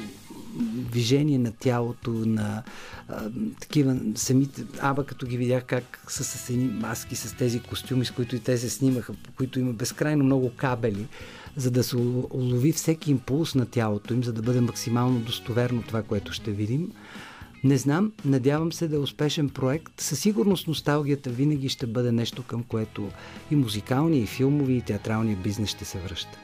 движение 0.59 1.39
на 1.39 1.53
тялото, 1.53 2.11
на 2.11 2.63
а, 3.09 3.31
такива 3.61 3.97
самите... 4.15 4.65
Аба 4.81 5.05
като 5.05 5.27
ги 5.27 5.37
видях 5.37 5.65
как 5.65 6.05
са 6.09 6.25
с 6.25 6.51
едни 6.51 6.65
маски, 6.65 7.17
с 7.17 7.37
тези 7.37 7.61
костюми, 7.61 8.05
с 8.05 8.11
които 8.11 8.37
и 8.37 8.41
те 8.41 8.59
се 8.59 8.71
снимаха, 8.71 9.13
по 9.13 9.33
които 9.33 9.61
има 9.61 9.73
безкрайно 9.73 10.25
много 10.25 10.51
кабели, 10.57 11.07
за 11.57 11.71
да 11.71 11.85
се 11.85 11.97
улови 11.97 12.73
всеки 12.73 13.11
импулс 13.11 13.55
на 13.55 13.67
тялото 13.67 14.15
им, 14.15 14.25
за 14.25 14.33
да 14.33 14.43
бъде 14.43 14.61
максимално 14.61 15.21
достоверно 15.21 15.83
това, 15.83 16.03
което 16.03 16.33
ще 16.33 16.51
видим. 16.51 16.93
Не 17.65 17.79
знам, 17.79 18.13
надявам 18.25 18.73
се 18.73 18.89
да 18.89 18.97
е 18.97 18.99
успешен 18.99 19.49
проект. 19.49 20.01
Със 20.01 20.21
сигурност 20.21 20.69
носталгията 20.69 21.31
винаги 21.31 21.69
ще 21.69 21.87
бъде 21.87 22.13
нещо, 22.13 22.43
към 22.43 22.63
което 22.63 23.11
и 23.51 23.57
музикалния, 23.57 24.23
и 24.23 24.27
филмови, 24.27 24.75
и 24.75 24.83
театралния 24.83 25.37
бизнес 25.37 25.71
ще 25.71 25.85
се 25.85 25.99
връща. 25.99 26.39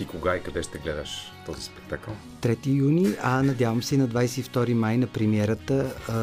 Ти 0.00 0.06
кога 0.06 0.36
и 0.36 0.42
къде 0.42 0.62
ще 0.62 0.78
гледаш 0.78 1.32
този 1.46 1.62
спектакъл? 1.62 2.16
3 2.42 2.66
юни, 2.66 3.14
а 3.22 3.42
надявам 3.42 3.82
се 3.82 3.96
на 3.96 4.08
22 4.08 4.72
май 4.72 4.98
на 4.98 5.06
премиерата. 5.06 5.94
А, 6.08 6.14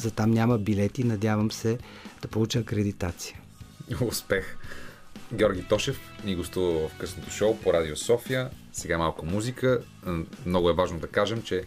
за 0.00 0.10
там 0.10 0.30
няма 0.30 0.58
билети, 0.58 1.04
надявам 1.04 1.52
се 1.52 1.78
да 2.22 2.28
получа 2.28 2.58
акредитация. 2.58 3.40
Успех! 4.00 4.56
Георги 5.32 5.62
Тошев 5.62 6.00
ни 6.24 6.36
гостува 6.36 6.88
в 6.88 6.98
късното 6.98 7.30
шоу 7.30 7.56
по 7.56 7.72
Радио 7.72 7.96
София. 7.96 8.50
Сега 8.72 8.98
малко 8.98 9.26
музика. 9.26 9.80
Много 10.46 10.70
е 10.70 10.74
важно 10.74 10.98
да 10.98 11.06
кажем, 11.06 11.42
че 11.42 11.64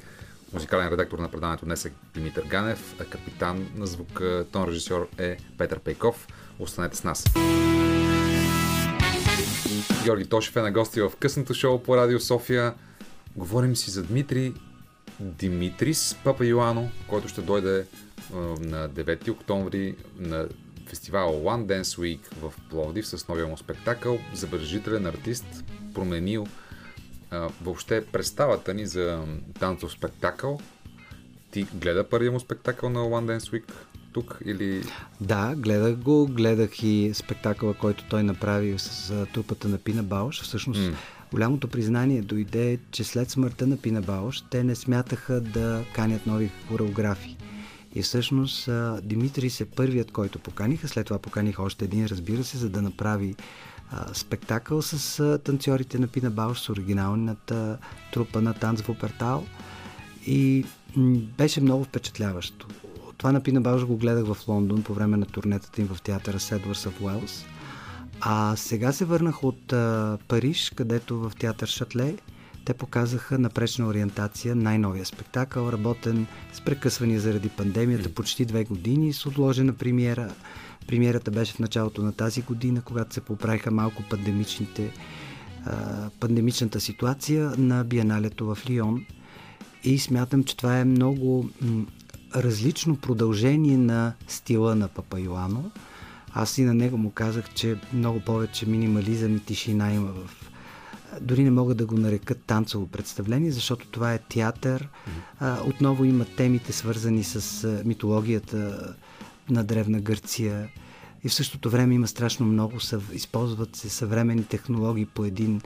музикален 0.53 0.87
редактор 0.87 1.19
на 1.19 1.31
предаването 1.31 1.65
днес 1.65 1.85
е 1.85 1.91
Димитър 2.13 2.43
Ганев, 2.43 2.95
а 2.99 3.05
капитан 3.05 3.67
на 3.75 3.87
звука, 3.87 4.45
тон 4.51 4.69
режисьор 4.69 5.09
е 5.17 5.37
Петър 5.57 5.79
Пейков. 5.79 6.27
Останете 6.59 6.97
с 6.97 7.03
нас! 7.03 7.25
Георги 10.03 10.25
Тошев 10.25 10.55
е 10.55 10.61
на 10.61 10.71
гости 10.71 11.01
в 11.01 11.11
късното 11.19 11.53
шоу 11.53 11.83
по 11.83 11.97
Радио 11.97 12.19
София. 12.19 12.73
Говорим 13.35 13.75
си 13.75 13.91
за 13.91 14.03
Дмитрий 14.03 14.53
Димитрис 15.19 16.17
Папа 16.23 16.45
Йоано, 16.45 16.89
който 17.07 17.27
ще 17.27 17.41
дойде 17.41 17.85
на 18.59 18.89
9 18.89 19.29
октомври 19.29 19.95
на 20.19 20.47
фестивал 20.87 21.33
One 21.43 21.65
Dance 21.65 21.83
Week 21.83 22.19
в 22.35 22.53
Пловдив 22.69 23.07
с 23.07 23.27
новия 23.27 23.47
му 23.47 23.57
спектакъл. 23.57 24.19
Забележителен 24.33 25.05
артист, 25.05 25.45
променил 25.93 26.47
а, 27.31 27.49
въобще 27.61 28.05
представата 28.05 28.73
ни 28.73 28.85
за 28.85 29.25
танцов 29.59 29.91
спектакъл. 29.91 30.59
Ти 31.51 31.63
гледа 31.73 32.09
първия 32.09 32.31
му 32.31 32.39
спектакъл 32.39 32.89
на 32.89 32.99
One 32.99 33.37
Dance 33.37 33.51
Week 33.51 33.73
тук 34.13 34.39
или... 34.45 34.83
Да, 35.21 35.55
гледах 35.55 35.95
го, 35.95 36.27
гледах 36.27 36.83
и 36.83 37.11
спектакъла, 37.13 37.73
който 37.73 38.03
той 38.09 38.23
направи 38.23 38.79
с 38.79 39.13
трупата 39.33 39.67
на 39.67 39.77
Пина 39.77 40.03
Бауш. 40.03 40.41
Всъщност, 40.41 40.79
mm. 40.79 40.93
голямото 41.31 41.67
признание 41.67 42.21
дойде, 42.21 42.79
че 42.91 43.03
след 43.03 43.29
смъртта 43.29 43.67
на 43.67 43.77
Пина 43.77 44.01
Бауш, 44.01 44.41
те 44.41 44.63
не 44.63 44.75
смятаха 44.75 45.41
да 45.41 45.83
канят 45.95 46.27
нови 46.27 46.49
хореографи. 46.67 47.37
И 47.95 48.01
всъщност 48.01 48.69
Димитрий 49.03 49.49
се 49.49 49.65
първият, 49.65 50.11
който 50.11 50.39
поканиха, 50.39 50.87
след 50.87 51.05
това 51.05 51.19
поканиха 51.19 51.63
още 51.63 51.85
един, 51.85 52.05
разбира 52.05 52.43
се, 52.43 52.57
за 52.57 52.69
да 52.69 52.81
направи 52.81 53.35
а, 53.91 54.13
спектакъл 54.13 54.81
с 54.81 55.19
а, 55.19 55.37
танцорите 55.37 55.99
на 55.99 56.07
Пина 56.07 56.31
Бауш, 56.31 56.59
с 56.59 56.69
оригиналната 56.69 57.77
трупа 58.13 58.41
на 58.41 58.53
Танц 58.53 58.81
в 58.81 58.89
Опертал. 58.89 59.45
И 60.27 60.65
беше 61.37 61.61
много 61.61 61.83
впечатляващо. 61.83 62.67
Това 63.23 63.31
на 63.31 63.43
Пина 63.43 63.61
Бауш 63.61 63.85
го 63.85 63.97
гледах 63.97 64.25
в 64.25 64.47
Лондон 64.47 64.83
по 64.83 64.93
време 64.93 65.17
на 65.17 65.25
турнетата 65.25 65.81
им 65.81 65.87
в 65.87 66.01
театъра 66.01 66.39
Седвърс 66.39 66.83
в 66.83 67.01
Уелс. 67.01 67.45
А 68.21 68.55
сега 68.55 68.91
се 68.91 69.05
върнах 69.05 69.43
от 69.43 69.73
а, 69.73 70.17
Париж, 70.27 70.71
където 70.75 71.19
в 71.19 71.31
театър 71.39 71.67
Шатле 71.67 72.15
те 72.65 72.73
показаха 72.73 73.39
напречна 73.39 73.87
ориентация, 73.87 74.55
най-новия 74.55 75.05
спектакъл, 75.05 75.69
работен 75.69 76.27
с 76.53 76.61
прекъсвания 76.61 77.19
заради 77.19 77.49
пандемията 77.49 78.13
почти 78.13 78.45
две 78.45 78.63
години 78.63 79.13
с 79.13 79.25
отложена 79.25 79.73
премиера. 79.73 80.33
Премиерата 80.87 81.31
беше 81.31 81.53
в 81.53 81.59
началото 81.59 82.01
на 82.01 82.13
тази 82.13 82.41
година, 82.41 82.81
когато 82.81 83.13
се 83.13 83.21
поправиха 83.21 83.71
малко 83.71 84.03
пандемичните, 84.09 84.93
а, 85.65 86.09
пандемичната 86.19 86.79
ситуация 86.79 87.51
на 87.57 87.83
биеналето 87.83 88.45
в 88.45 88.57
Лион. 88.69 89.05
И 89.83 89.99
смятам, 89.99 90.43
че 90.43 90.57
това 90.57 90.79
е 90.79 90.85
много 90.85 91.49
различно 92.35 92.95
продължение 92.95 93.77
на 93.77 94.13
стила 94.27 94.75
на 94.75 94.87
Папа 94.87 95.19
Йоано. 95.19 95.71
Аз 96.33 96.57
и 96.57 96.63
на 96.63 96.73
него 96.73 96.97
му 96.97 97.11
казах, 97.11 97.53
че 97.53 97.75
много 97.93 98.19
повече 98.19 98.65
минимализъм 98.65 99.35
и 99.35 99.39
тишина 99.39 99.93
има 99.93 100.11
в 100.11 100.53
дори 101.21 101.43
не 101.43 101.51
мога 101.51 101.75
да 101.75 101.85
го 101.85 101.97
нарека 101.97 102.35
танцово 102.35 102.87
представление, 102.87 103.51
защото 103.51 103.87
това 103.87 104.13
е 104.13 104.17
театър. 104.17 104.89
А, 105.39 105.61
отново 105.65 106.05
има 106.05 106.25
темите 106.25 106.73
свързани 106.73 107.23
с 107.23 107.67
митологията 107.85 108.93
на 109.49 109.63
Древна 109.63 110.01
Гърция 110.01 110.69
и 111.23 111.29
в 111.29 111.33
същото 111.33 111.69
време 111.69 111.95
има 111.95 112.07
страшно 112.07 112.45
много, 112.45 112.79
съв... 112.79 113.13
използват 113.13 113.75
се 113.75 113.89
съвременни 113.89 114.43
технологии 114.43 115.05
по 115.05 115.25
един 115.25 115.61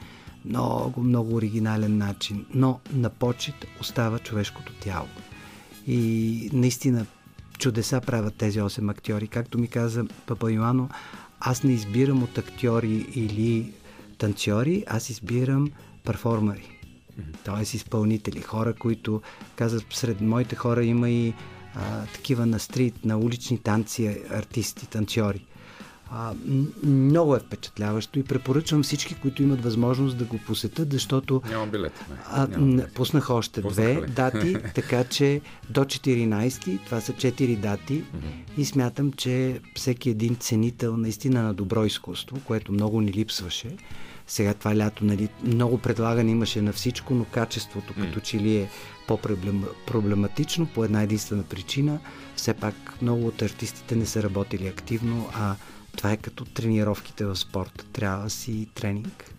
много, 0.46 1.02
много 1.02 1.36
оригинален 1.36 1.98
начин, 1.98 2.46
но 2.54 2.80
на 2.94 3.10
почет 3.10 3.56
остава 3.82 4.20
човешкото 4.20 4.74
тяло. 4.74 5.08
И 5.88 6.50
наистина 6.54 7.06
чудеса 7.58 8.02
правят 8.02 8.36
тези 8.36 8.60
8 8.60 8.92
актьори. 8.92 9.28
Както 9.28 9.60
ми 9.60 9.68
каза 9.68 10.06
Папа 10.26 10.52
Йоано, 10.52 10.90
аз 11.40 11.64
не 11.64 11.74
избирам 11.74 12.24
от 12.24 12.38
актьори 12.38 13.06
или 13.16 13.74
танцори, 14.18 14.84
аз 14.88 15.10
избирам 15.10 15.72
перформери. 16.04 16.80
Т.е. 17.44 17.62
изпълнители, 17.62 18.42
хора, 18.42 18.74
които 18.74 19.22
казват, 19.56 19.86
сред 19.94 20.22
моите 20.22 20.56
хора 20.56 20.86
има 20.86 21.10
и 21.10 21.34
а, 21.76 22.06
такива 22.06 22.46
на 22.46 22.60
стрит, 22.60 23.06
на 23.06 23.18
улични 23.18 23.58
танци, 23.58 24.18
артисти, 24.30 24.88
танцори. 24.88 25.46
А, 26.12 26.34
много 26.84 27.36
е 27.36 27.40
впечатляващо 27.40 28.20
и 28.20 28.24
препоръчвам 28.24 28.84
всички, 28.84 29.16
които 29.16 29.44
имат 29.44 29.64
възможност 29.64 30.18
да 30.18 30.26
го 30.26 30.38
посетят, 30.38 30.92
защото... 30.92 31.42
Няма 31.50 31.68
билет. 31.68 32.06
Не, 32.10 32.16
а, 32.32 32.48
няма 32.48 32.66
билет. 32.66 32.94
Пуснах 32.94 33.30
още 33.30 33.62
Пуснах 33.62 33.74
две 33.74 34.02
ли? 34.02 34.12
дати, 34.12 34.58
така 34.76 35.04
че 35.04 35.42
до 35.70 35.82
14, 35.82 36.86
това 36.86 37.02
са 37.02 37.14
4 37.14 37.58
дати 37.58 37.94
mm-hmm. 37.94 38.58
и 38.58 38.66
смятам, 38.66 39.12
че 39.12 39.60
всеки 39.76 40.10
един 40.10 40.36
ценител 40.36 40.98
наистина 40.98 41.44
на 41.44 41.54
добро 41.54 41.86
изкуство, 41.86 42.38
което 42.46 42.72
много 42.72 43.02
ни 43.02 43.14
липсваше, 43.14 43.70
сега 44.28 44.54
това 44.54 44.76
лято 44.76 45.06
нали, 45.06 45.30
много 45.44 45.78
предлагане 45.78 46.32
имаше 46.32 46.62
на 46.62 46.74
всичко, 46.74 47.14
но 47.14 47.26
качеството 47.26 47.94
mm. 47.94 48.02
като 48.02 48.20
че 48.20 48.40
ли 48.40 48.58
е 48.58 48.70
по-проблематично 49.08 50.66
по 50.66 50.84
една 50.84 51.02
единствена 51.02 51.44
причина. 51.44 52.00
Все 52.36 52.54
пак 52.54 53.02
много 53.02 53.28
от 53.28 53.42
артистите 53.42 53.96
не 53.96 54.06
са 54.06 54.24
работили 54.24 54.68
активно, 54.68 55.30
а 55.34 55.56
това 55.98 56.12
е 56.12 56.18
като 56.18 56.46
тренировките 56.46 57.26
в 57.26 57.36
спорта. 57.36 57.86
Трябва 57.86 58.30
си 58.30 58.68
тренинг. 58.76 59.34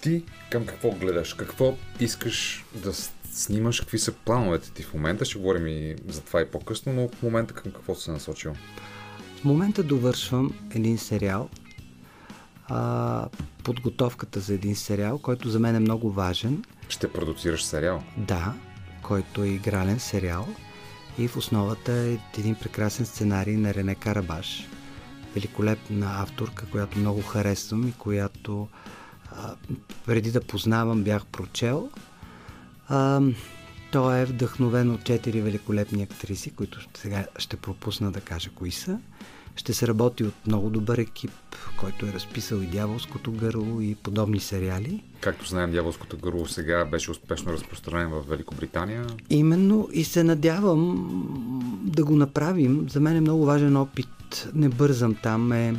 Ти 0.00 0.24
към 0.50 0.66
какво 0.66 0.90
гледаш? 0.90 1.34
Какво 1.34 1.76
искаш 2.00 2.64
да 2.74 2.92
снимаш? 3.32 3.80
Какви 3.80 3.98
са 3.98 4.12
плановете 4.12 4.70
ти 4.70 4.82
в 4.82 4.94
момента? 4.94 5.24
Ще 5.24 5.38
говорим 5.38 5.66
и 5.66 5.96
за 6.08 6.20
това 6.20 6.40
и 6.40 6.50
по-късно, 6.50 6.92
но 6.92 7.08
в 7.08 7.22
момента 7.22 7.54
към 7.54 7.72
какво 7.72 7.94
се 7.94 8.10
насочил? 8.10 8.54
В 9.40 9.44
момента 9.44 9.82
довършвам 9.82 10.54
един 10.74 10.98
сериал, 10.98 11.48
а, 12.68 13.28
подготовката 13.64 14.40
за 14.40 14.54
един 14.54 14.76
сериал, 14.76 15.18
който 15.18 15.48
за 15.48 15.60
мен 15.60 15.76
е 15.76 15.80
много 15.80 16.10
важен. 16.10 16.64
Ще 16.88 17.12
продуцираш 17.12 17.64
сериал? 17.64 18.02
Да, 18.16 18.54
който 19.02 19.42
е 19.42 19.48
игрален 19.48 20.00
сериал 20.00 20.48
и 21.18 21.28
в 21.28 21.36
основата 21.36 21.92
е 21.92 22.18
един 22.38 22.54
прекрасен 22.54 23.06
сценарий 23.06 23.56
на 23.56 23.74
Рене 23.74 23.94
Карабаш. 23.94 24.68
Великолепна 25.34 26.22
авторка, 26.22 26.66
която 26.70 26.98
много 26.98 27.22
харесвам 27.22 27.88
и 27.88 27.92
която 27.92 28.68
а, 29.32 29.54
преди 30.06 30.32
да 30.32 30.40
познавам 30.40 31.02
бях 31.02 31.26
прочел. 31.26 31.90
А, 32.88 33.20
то 33.92 34.14
е 34.14 34.24
вдъхновено 34.24 34.94
от 34.94 35.04
четири 35.04 35.40
великолепни 35.40 36.02
актриси, 36.02 36.50
които 36.50 36.78
сега 36.94 37.26
ще 37.38 37.56
пропусна 37.56 38.12
да 38.12 38.20
кажа 38.20 38.50
кои 38.50 38.70
са. 38.70 38.98
Ще 39.56 39.74
се 39.74 39.88
работи 39.88 40.24
от 40.24 40.34
много 40.46 40.70
добър 40.70 40.98
екип, 40.98 41.30
който 41.80 42.06
е 42.06 42.12
разписал 42.12 42.56
и 42.56 42.66
Дяволското 42.66 43.32
гърло 43.32 43.80
и 43.80 43.94
подобни 43.94 44.40
сериали. 44.40 45.02
Както 45.20 45.48
знаем, 45.48 45.70
Дяволското 45.70 46.16
гърло 46.18 46.46
сега 46.46 46.84
беше 46.84 47.10
успешно 47.10 47.52
разпространен 47.52 48.08
в 48.08 48.22
Великобритания. 48.28 49.06
Именно 49.30 49.88
и 49.92 50.04
се 50.04 50.24
надявам 50.24 51.80
да 51.84 52.04
го 52.04 52.16
направим. 52.16 52.86
За 52.88 53.00
мен 53.00 53.16
е 53.16 53.20
много 53.20 53.44
важен 53.44 53.76
опит. 53.76 54.48
Не 54.54 54.68
бързам 54.68 55.14
там. 55.14 55.52
Е... 55.52 55.74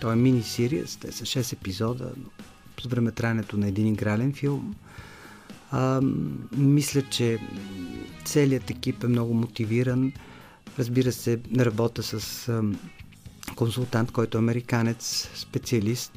Той 0.00 0.12
е 0.12 0.16
мини-сирия, 0.16 0.84
те 1.00 1.12
са 1.12 1.24
6 1.24 1.52
епизода 1.52 2.10
с 2.80 2.86
времетраенето 2.86 3.56
на 3.56 3.68
един 3.68 3.86
игрален 3.86 4.32
филм. 4.32 4.74
А, 5.70 6.00
мисля, 6.56 7.02
че 7.02 7.38
целият 8.24 8.70
екип 8.70 9.04
е 9.04 9.06
много 9.06 9.34
мотивиран. 9.34 10.12
Разбира 10.78 11.12
се, 11.12 11.40
работа 11.58 12.02
с 12.02 12.48
консултант, 13.58 14.12
който 14.12 14.38
е 14.38 14.44
американец, 14.46 15.30
специалист. 15.34 16.12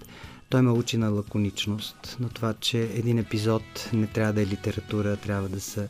Той 0.49 0.61
ме 0.61 0.71
учи 0.71 0.97
на 0.97 1.09
лаконичност, 1.09 2.17
на 2.19 2.29
това, 2.29 2.53
че 2.53 2.79
един 2.81 3.17
епизод 3.17 3.63
не 3.93 4.07
трябва 4.07 4.33
да 4.33 4.41
е 4.41 4.47
литература, 4.47 5.17
трябва 5.17 5.49
да 5.49 5.61
са 5.61 5.87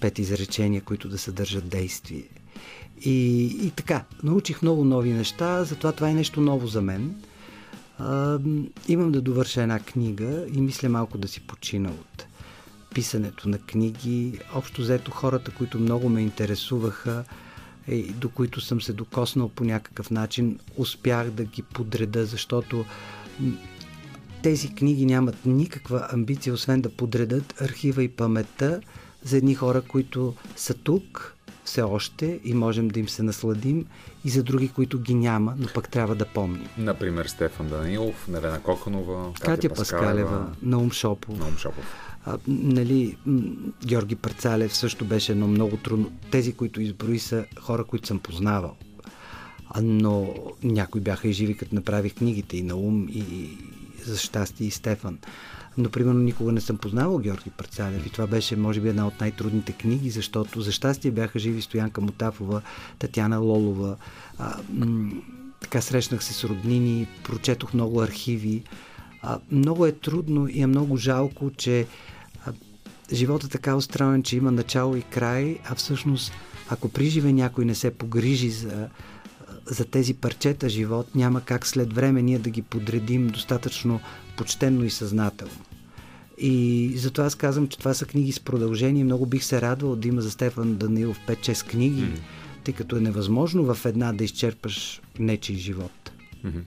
пет 0.00 0.18
изречения, 0.18 0.82
които 0.82 1.08
да 1.08 1.18
съдържат 1.18 1.68
действие. 1.68 2.24
И, 3.00 3.44
и 3.62 3.70
така, 3.70 4.04
научих 4.22 4.62
много 4.62 4.84
нови 4.84 5.10
неща, 5.10 5.64
затова 5.64 5.92
това 5.92 6.10
е 6.10 6.14
нещо 6.14 6.40
ново 6.40 6.66
за 6.66 6.82
мен. 6.82 7.14
А, 7.98 8.38
имам 8.88 9.12
да 9.12 9.20
довърша 9.20 9.62
една 9.62 9.80
книга 9.80 10.46
и 10.54 10.60
мисля 10.60 10.88
малко 10.88 11.18
да 11.18 11.28
си 11.28 11.40
почина 11.40 11.90
от 11.90 12.26
писането 12.94 13.48
на 13.48 13.58
книги. 13.58 14.38
Общо 14.54 14.80
взето 14.82 15.10
хората, 15.10 15.50
които 15.50 15.78
много 15.78 16.08
ме 16.08 16.20
интересуваха, 16.20 17.24
е, 17.88 18.02
до 18.02 18.28
които 18.28 18.60
съм 18.60 18.80
се 18.80 18.92
докоснал 18.92 19.48
по 19.48 19.64
някакъв 19.64 20.10
начин, 20.10 20.58
успях 20.76 21.30
да 21.30 21.44
ги 21.44 21.62
подреда, 21.62 22.26
защото 22.26 22.84
тези 24.42 24.74
книги 24.74 25.06
нямат 25.06 25.46
никаква 25.46 26.08
амбиция, 26.12 26.52
освен 26.52 26.80
да 26.80 26.88
подредат 26.88 27.60
архива 27.60 28.02
и 28.02 28.08
паметта 28.08 28.80
за 29.22 29.36
едни 29.36 29.54
хора, 29.54 29.82
които 29.82 30.34
са 30.56 30.74
тук 30.74 31.36
все 31.64 31.82
още 31.82 32.40
и 32.44 32.54
можем 32.54 32.88
да 32.88 33.00
им 33.00 33.08
се 33.08 33.22
насладим, 33.22 33.86
и 34.24 34.30
за 34.30 34.42
други, 34.42 34.68
които 34.68 34.98
ги 34.98 35.14
няма, 35.14 35.54
но 35.58 35.68
пък 35.74 35.88
трябва 35.88 36.14
да 36.14 36.24
помним. 36.24 36.68
Например, 36.78 37.26
Стефан 37.26 37.68
Данилов, 37.68 38.28
Нелена 38.28 38.60
Коканова, 38.60 39.32
Катя, 39.32 39.44
Катя 39.44 39.68
Паскалева, 39.68 40.14
Паскалева 40.14 40.46
Наум 40.62 40.90
Шопов. 40.90 41.38
Наум 41.38 41.56
Шопов. 41.56 41.84
Нали, 42.48 43.16
Георги 43.86 44.16
Парцалев 44.16 44.76
също 44.76 45.04
беше 45.04 45.32
едно 45.32 45.48
много 45.48 45.76
трудно. 45.76 46.12
Тези, 46.30 46.52
които 46.52 46.80
изброи 46.80 47.18
са 47.18 47.44
хора, 47.60 47.84
които 47.84 48.06
съм 48.06 48.18
познавал. 48.18 48.76
Но 49.82 50.34
някои 50.62 51.00
бяха 51.00 51.28
и 51.28 51.32
живи, 51.32 51.56
като 51.56 51.74
направих 51.74 52.14
книгите 52.14 52.56
и 52.56 52.62
на 52.62 52.76
ум, 52.76 53.08
и 53.08 53.48
за 54.04 54.18
щастие 54.18 54.66
и 54.66 54.70
Стефан. 54.70 55.18
Но, 55.78 55.90
примерно, 55.90 56.20
никога 56.20 56.52
не 56.52 56.60
съм 56.60 56.76
познавал 56.76 57.18
Георги 57.18 57.50
Парцалев 57.50 58.06
и 58.06 58.10
това 58.10 58.26
беше, 58.26 58.56
може 58.56 58.80
би, 58.80 58.88
една 58.88 59.06
от 59.06 59.20
най-трудните 59.20 59.72
книги, 59.72 60.10
защото 60.10 60.60
за 60.60 60.72
щастие 60.72 61.10
бяха 61.10 61.38
живи 61.38 61.62
Стоянка 61.62 62.00
Мотафова, 62.00 62.62
Татяна 62.98 63.38
Лолова. 63.38 63.96
А, 64.38 64.56
м- 64.72 65.12
така 65.60 65.80
срещнах 65.80 66.24
се 66.24 66.32
с 66.32 66.44
роднини, 66.44 67.06
прочетох 67.24 67.74
много 67.74 68.02
архиви. 68.02 68.62
А, 69.22 69.38
много 69.50 69.86
е 69.86 69.92
трудно 69.92 70.48
и 70.48 70.60
е 70.60 70.66
много 70.66 70.96
жалко, 70.96 71.50
че 71.56 71.86
живота 73.12 73.48
така 73.48 73.76
устроен, 73.76 74.22
че 74.22 74.36
има 74.36 74.52
начало 74.52 74.96
и 74.96 75.02
край, 75.02 75.58
а 75.64 75.74
всъщност, 75.74 76.32
ако 76.68 76.88
при 76.88 77.06
живе 77.06 77.32
някой 77.32 77.64
не 77.64 77.74
се 77.74 77.90
погрижи 77.90 78.50
за, 78.50 78.88
за 79.66 79.84
тези 79.84 80.14
парчета 80.14 80.68
живот, 80.68 81.14
няма 81.14 81.40
как 81.40 81.66
след 81.66 81.92
време 81.92 82.22
ние 82.22 82.38
да 82.38 82.50
ги 82.50 82.62
подредим 82.62 83.28
достатъчно 83.28 84.00
почтенно 84.36 84.84
и 84.84 84.90
съзнателно. 84.90 85.64
И 86.38 86.92
затова 86.96 87.26
аз 87.26 87.34
казвам, 87.34 87.68
че 87.68 87.78
това 87.78 87.94
са 87.94 88.06
книги 88.06 88.32
с 88.32 88.40
продължение. 88.40 89.04
Много 89.04 89.26
бих 89.26 89.44
се 89.44 89.60
радвал 89.60 89.96
да 89.96 90.08
има 90.08 90.22
за 90.22 90.30
Стефан 90.30 90.74
Данилов 90.74 91.20
5-6 91.28 91.66
книги, 91.66 92.02
mm-hmm. 92.02 92.20
тъй 92.64 92.74
като 92.74 92.96
е 92.96 93.00
невъзможно 93.00 93.74
в 93.74 93.84
една 93.84 94.12
да 94.12 94.24
изчерпаш 94.24 95.02
нечий 95.18 95.56
живот. 95.56 96.12
Mm-hmm. 96.44 96.62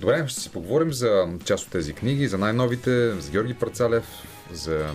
Добре, 0.00 0.24
ще 0.28 0.40
си 0.40 0.50
поговорим 0.50 0.92
за 0.92 1.28
част 1.44 1.64
от 1.64 1.70
тези 1.70 1.92
книги, 1.92 2.28
за 2.28 2.38
най-новите, 2.38 3.20
за 3.20 3.30
Георги 3.30 3.54
Парцалев, 3.54 4.04
за 4.52 4.90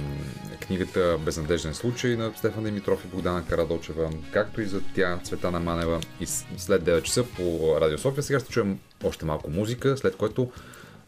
книгата 0.59 1.17
Безнадежден 1.25 1.73
случай 1.73 2.15
на 2.15 2.31
Стефан 2.37 2.63
Димитров 2.63 3.05
и 3.05 3.07
Богдана 3.07 3.45
Карадочева, 3.45 4.11
както 4.33 4.61
и 4.61 4.65
за 4.65 4.81
тя 4.95 5.19
Цветана 5.23 5.59
Манева 5.59 6.01
и 6.19 6.25
след 6.57 6.83
9 6.83 7.01
часа 7.01 7.23
по 7.23 7.77
Радио 7.81 7.97
София. 7.97 8.23
Сега 8.23 8.39
ще 8.39 8.49
чуем 8.49 8.79
още 9.03 9.25
малко 9.25 9.49
музика, 9.49 9.97
след 9.97 10.15
което 10.15 10.51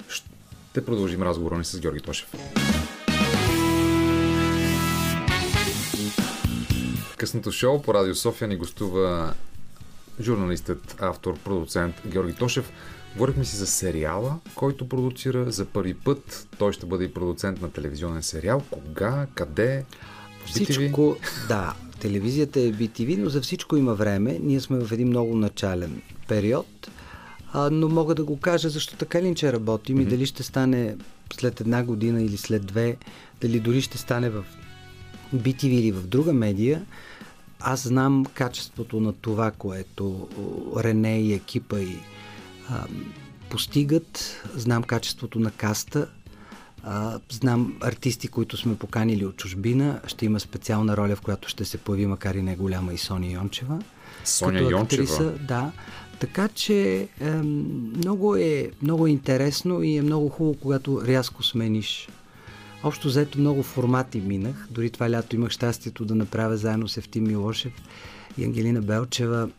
ще 0.07 0.85
продължим 0.85 1.23
разговора 1.23 1.57
ни 1.57 1.65
с 1.65 1.79
Георги 1.79 2.01
Тошев. 2.01 2.33
Късното 7.17 7.51
шоу 7.51 7.81
по 7.81 7.93
Радио 7.93 8.15
София 8.15 8.47
ни 8.47 8.55
гостува 8.55 9.33
журналистът, 10.21 10.95
автор, 10.99 11.37
продуцент 11.37 11.95
Георги 12.05 12.33
Тошев. 12.33 12.71
Говорихме 13.15 13.45
си 13.45 13.55
за 13.55 13.67
сериала, 13.67 14.39
който 14.55 14.89
продуцира 14.89 15.51
за 15.51 15.65
първи 15.65 15.93
път. 15.93 16.47
Той 16.57 16.73
ще 16.73 16.85
бъде 16.85 17.03
и 17.03 17.13
продуцент 17.13 17.61
на 17.61 17.71
телевизионен 17.71 18.23
сериал. 18.23 18.63
Кога? 18.71 19.27
Къде? 19.35 19.85
Всичко, 20.45 21.17
да, 21.47 21.73
телевизията 21.99 22.59
е 22.59 22.71
BTV, 22.71 23.17
но 23.17 23.29
за 23.29 23.41
всичко 23.41 23.77
има 23.77 23.93
време. 23.93 24.39
Ние 24.41 24.59
сме 24.59 24.85
в 24.85 24.91
един 24.91 25.07
много 25.07 25.35
начален 25.35 26.01
период, 26.27 26.91
а, 27.53 27.69
но 27.69 27.89
мога 27.89 28.15
да 28.15 28.23
го 28.23 28.39
кажа, 28.39 28.69
защо 28.69 28.95
така 28.95 29.21
ли 29.21 29.35
че 29.35 29.53
работим 29.53 29.97
mm-hmm. 29.97 30.01
и 30.01 30.05
дали 30.05 30.25
ще 30.25 30.43
стане 30.43 30.95
след 31.33 31.61
една 31.61 31.83
година 31.83 32.23
или 32.23 32.37
след 32.37 32.65
две, 32.65 32.97
дали 33.41 33.59
дори 33.59 33.81
ще 33.81 33.97
стане 33.97 34.29
в 34.29 34.45
BTV 35.35 35.67
или 35.67 35.91
в 35.91 36.07
друга 36.07 36.33
медия, 36.33 36.85
аз 37.59 37.87
знам 37.87 38.25
качеството 38.33 38.99
на 38.99 39.13
това, 39.13 39.51
което 39.51 40.27
Рене 40.77 41.21
и 41.21 41.33
екипа 41.33 41.79
и 41.79 41.97
а, 42.71 42.85
постигат, 43.49 44.41
знам 44.55 44.83
качеството 44.83 45.39
на 45.39 45.51
каста, 45.51 46.07
а, 46.83 47.19
знам 47.29 47.77
артисти, 47.81 48.27
които 48.27 48.57
сме 48.57 48.75
поканили 48.75 49.25
от 49.25 49.37
чужбина. 49.37 50.01
Ще 50.07 50.25
има 50.25 50.39
специална 50.39 50.97
роля, 50.97 51.15
в 51.15 51.21
която 51.21 51.49
ще 51.49 51.65
се 51.65 51.77
появи, 51.77 52.05
макар 52.05 52.35
и 52.35 52.41
не 52.41 52.55
голяма, 52.55 52.93
и 52.93 52.97
Соня 52.97 53.27
Йончева. 53.27 53.81
Соня 54.25 54.59
Йончева? 54.59 54.83
Актриса, 54.83 55.31
да. 55.31 55.71
Така 56.19 56.47
че 56.47 57.07
е, 57.19 57.31
много, 57.31 58.35
е, 58.35 58.71
много 58.81 59.07
е 59.07 59.09
интересно 59.09 59.83
и 59.83 59.97
е 59.97 60.01
много 60.01 60.29
хубаво, 60.29 60.57
когато 60.61 61.01
рязко 61.05 61.43
смениш. 61.43 62.09
Общо 62.83 63.07
взето 63.07 63.39
много 63.39 63.63
формати 63.63 64.21
минах. 64.21 64.67
Дори 64.71 64.89
това 64.89 65.09
лято 65.09 65.35
имах 65.35 65.51
щастието 65.51 66.05
да 66.05 66.15
направя 66.15 66.57
заедно 66.57 66.87
с 66.87 66.97
Евтим 66.97 67.23
Милошев 67.23 67.73
и 68.37 68.43
Ангелина 68.43 68.81
Белчева. 68.81 69.49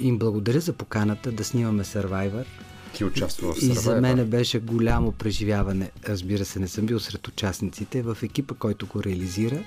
Им 0.00 0.18
благодаря 0.18 0.60
за 0.60 0.72
поканата 0.72 1.32
да 1.32 1.44
снимаме 1.44 1.84
Survivor. 1.84 2.44
Ти 2.94 3.04
участва 3.04 3.52
в 3.52 3.56
Survivor. 3.56 3.72
И 3.72 3.74
за 3.74 4.00
мен 4.00 4.26
беше 4.26 4.60
голямо 4.60 5.12
преживяване. 5.12 5.90
Разбира 6.08 6.44
се, 6.44 6.58
не 6.58 6.68
съм 6.68 6.86
бил 6.86 7.00
сред 7.00 7.28
участниците 7.28 8.02
в 8.02 8.18
екипа, 8.22 8.54
който 8.54 8.86
го 8.86 9.02
реализира. 9.02 9.64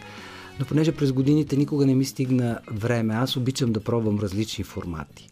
Но 0.60 0.66
понеже 0.66 0.92
през 0.92 1.12
годините 1.12 1.56
никога 1.56 1.86
не 1.86 1.96
ми 1.96 2.06
стигна 2.06 2.60
време, 2.72 3.14
аз 3.14 3.38
обичам 3.38 3.72
да 3.72 3.80
пробвам 3.80 4.20
различни 4.20 4.64
формати. 4.64 5.30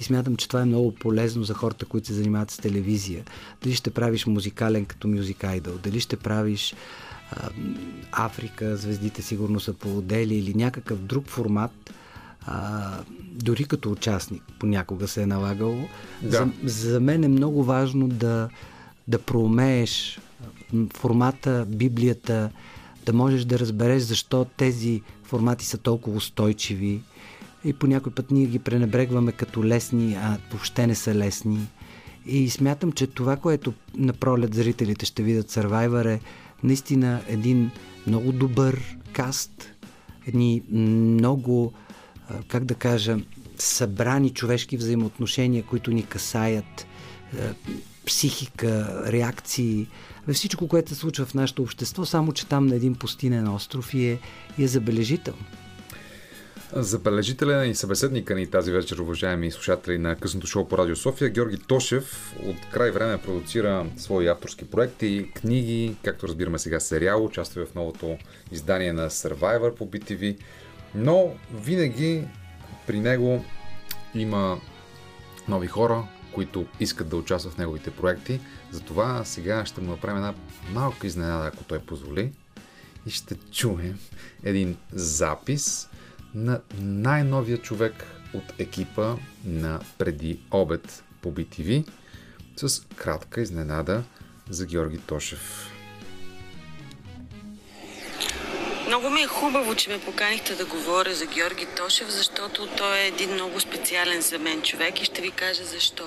И 0.00 0.04
смятам, 0.04 0.36
че 0.36 0.48
това 0.48 0.62
е 0.62 0.64
много 0.64 0.94
полезно 0.94 1.44
за 1.44 1.54
хората, 1.54 1.86
които 1.86 2.06
се 2.06 2.12
занимават 2.12 2.50
с 2.50 2.56
телевизия. 2.56 3.24
Дали 3.62 3.74
ще 3.74 3.90
правиш 3.90 4.26
музикален 4.26 4.84
като 4.84 5.08
Music 5.08 5.60
Idol, 5.60 5.78
дали 5.78 6.00
ще 6.00 6.16
правиш 6.16 6.74
а, 7.30 7.48
Африка, 8.12 8.76
звездите 8.76 9.22
сигурно 9.22 9.60
са 9.60 9.72
полудели 9.72 10.34
или 10.34 10.54
някакъв 10.54 10.98
друг 10.98 11.26
формат, 11.28 11.92
а, 12.46 12.90
дори 13.32 13.64
като 13.64 13.92
участник 13.92 14.42
понякога 14.58 15.08
се 15.08 15.22
е 15.22 15.26
налагало. 15.26 15.88
Да. 16.22 16.30
За, 16.30 16.48
за 16.88 17.00
мен 17.00 17.24
е 17.24 17.28
много 17.28 17.64
важно 17.64 18.08
да, 18.08 18.48
да 19.08 19.18
проумееш 19.18 20.20
формата, 20.96 21.66
Библията, 21.68 22.50
да 23.06 23.12
можеш 23.12 23.44
да 23.44 23.58
разбереш 23.58 24.02
защо 24.02 24.44
тези 24.44 25.02
формати 25.24 25.64
са 25.64 25.78
толкова 25.78 26.16
устойчиви, 26.16 27.02
и 27.64 27.72
по 27.72 27.86
някой 27.86 28.12
път 28.12 28.30
ние 28.30 28.46
ги 28.46 28.58
пренебрегваме 28.58 29.32
като 29.32 29.64
лесни, 29.64 30.14
а 30.14 30.38
въобще 30.50 30.86
не 30.86 30.94
са 30.94 31.14
лесни. 31.14 31.66
И 32.26 32.50
смятам, 32.50 32.92
че 32.92 33.06
това, 33.06 33.36
което 33.36 33.72
на 33.96 34.12
пролет 34.12 34.54
зрителите 34.54 35.06
ще 35.06 35.22
видят 35.22 35.50
Survivor 35.50 36.14
е 36.14 36.20
наистина 36.62 37.20
един 37.28 37.70
много 38.06 38.32
добър 38.32 38.96
каст, 39.12 39.72
едни 40.26 40.62
много, 40.70 41.72
как 42.48 42.64
да 42.64 42.74
кажа, 42.74 43.16
събрани 43.58 44.30
човешки 44.30 44.76
взаимоотношения, 44.76 45.62
които 45.62 45.90
ни 45.90 46.06
касаят, 46.06 46.86
психика, 48.06 49.02
реакции, 49.06 49.86
всичко, 50.32 50.68
което 50.68 50.88
се 50.88 50.94
случва 50.94 51.26
в 51.26 51.34
нашето 51.34 51.62
общество, 51.62 52.04
само 52.04 52.32
че 52.32 52.46
там 52.46 52.66
на 52.66 52.74
един 52.74 52.94
пустинен 52.94 53.48
остров 53.48 53.94
и 53.94 54.06
е, 54.06 54.18
и 54.58 54.64
е 54.64 54.68
забележително. 54.68 55.44
Забележителен 56.72 57.70
и 57.70 57.74
събеседника 57.74 58.34
ни 58.34 58.46
тази 58.46 58.72
вечер, 58.72 58.98
уважаеми 58.98 59.50
слушатели 59.50 59.98
на 59.98 60.16
късното 60.16 60.46
шоу 60.46 60.68
по 60.68 60.78
Радио 60.78 60.96
София, 60.96 61.30
Георги 61.30 61.58
Тошев 61.58 62.34
от 62.46 62.56
край 62.72 62.90
време 62.90 63.18
продуцира 63.18 63.86
свои 63.96 64.28
авторски 64.28 64.64
проекти, 64.64 65.30
книги, 65.34 65.96
както 66.04 66.28
разбираме 66.28 66.58
сега 66.58 66.80
сериал, 66.80 67.24
участва 67.24 67.66
в 67.66 67.74
новото 67.74 68.18
издание 68.52 68.92
на 68.92 69.10
Survivor 69.10 69.74
по 69.74 69.86
BTV, 69.86 70.36
но 70.94 71.34
винаги 71.54 72.24
при 72.86 73.00
него 73.00 73.44
има 74.14 74.60
нови 75.48 75.66
хора, 75.66 76.04
които 76.32 76.66
искат 76.80 77.08
да 77.08 77.16
участват 77.16 77.54
в 77.54 77.58
неговите 77.58 77.90
проекти. 77.90 78.40
Затова 78.70 79.24
сега 79.24 79.66
ще 79.66 79.80
му 79.80 79.90
направим 79.90 80.16
една 80.16 80.34
малка 80.72 81.06
изненада, 81.06 81.46
ако 81.46 81.64
той 81.64 81.78
позволи. 81.78 82.32
И 83.06 83.10
ще 83.10 83.36
чуем 83.52 83.98
един 84.42 84.76
запис 84.92 85.88
на 86.34 86.60
най-новия 86.78 87.58
човек 87.58 88.04
от 88.34 88.52
екипа 88.58 89.16
на 89.44 89.80
преди 89.98 90.40
обед 90.50 91.04
по 91.22 91.32
BTV 91.34 91.88
с 92.56 92.86
кратка 92.96 93.40
изненада 93.42 94.02
за 94.50 94.66
Георги 94.66 94.98
Тошев. 94.98 95.75
Много 98.86 99.10
ми 99.10 99.20
е 99.20 99.26
хубаво, 99.26 99.74
че 99.74 99.90
ме 99.90 100.00
поканихте 100.00 100.54
да 100.54 100.64
говоря 100.64 101.14
за 101.14 101.26
Георги 101.26 101.66
Тошев, 101.66 102.08
защото 102.08 102.66
той 102.66 102.98
е 102.98 103.06
един 103.06 103.32
много 103.32 103.60
специален 103.60 104.20
за 104.20 104.38
мен 104.38 104.62
човек 104.62 105.00
и 105.00 105.04
ще 105.04 105.22
ви 105.22 105.30
кажа 105.30 105.64
защо. 105.64 106.04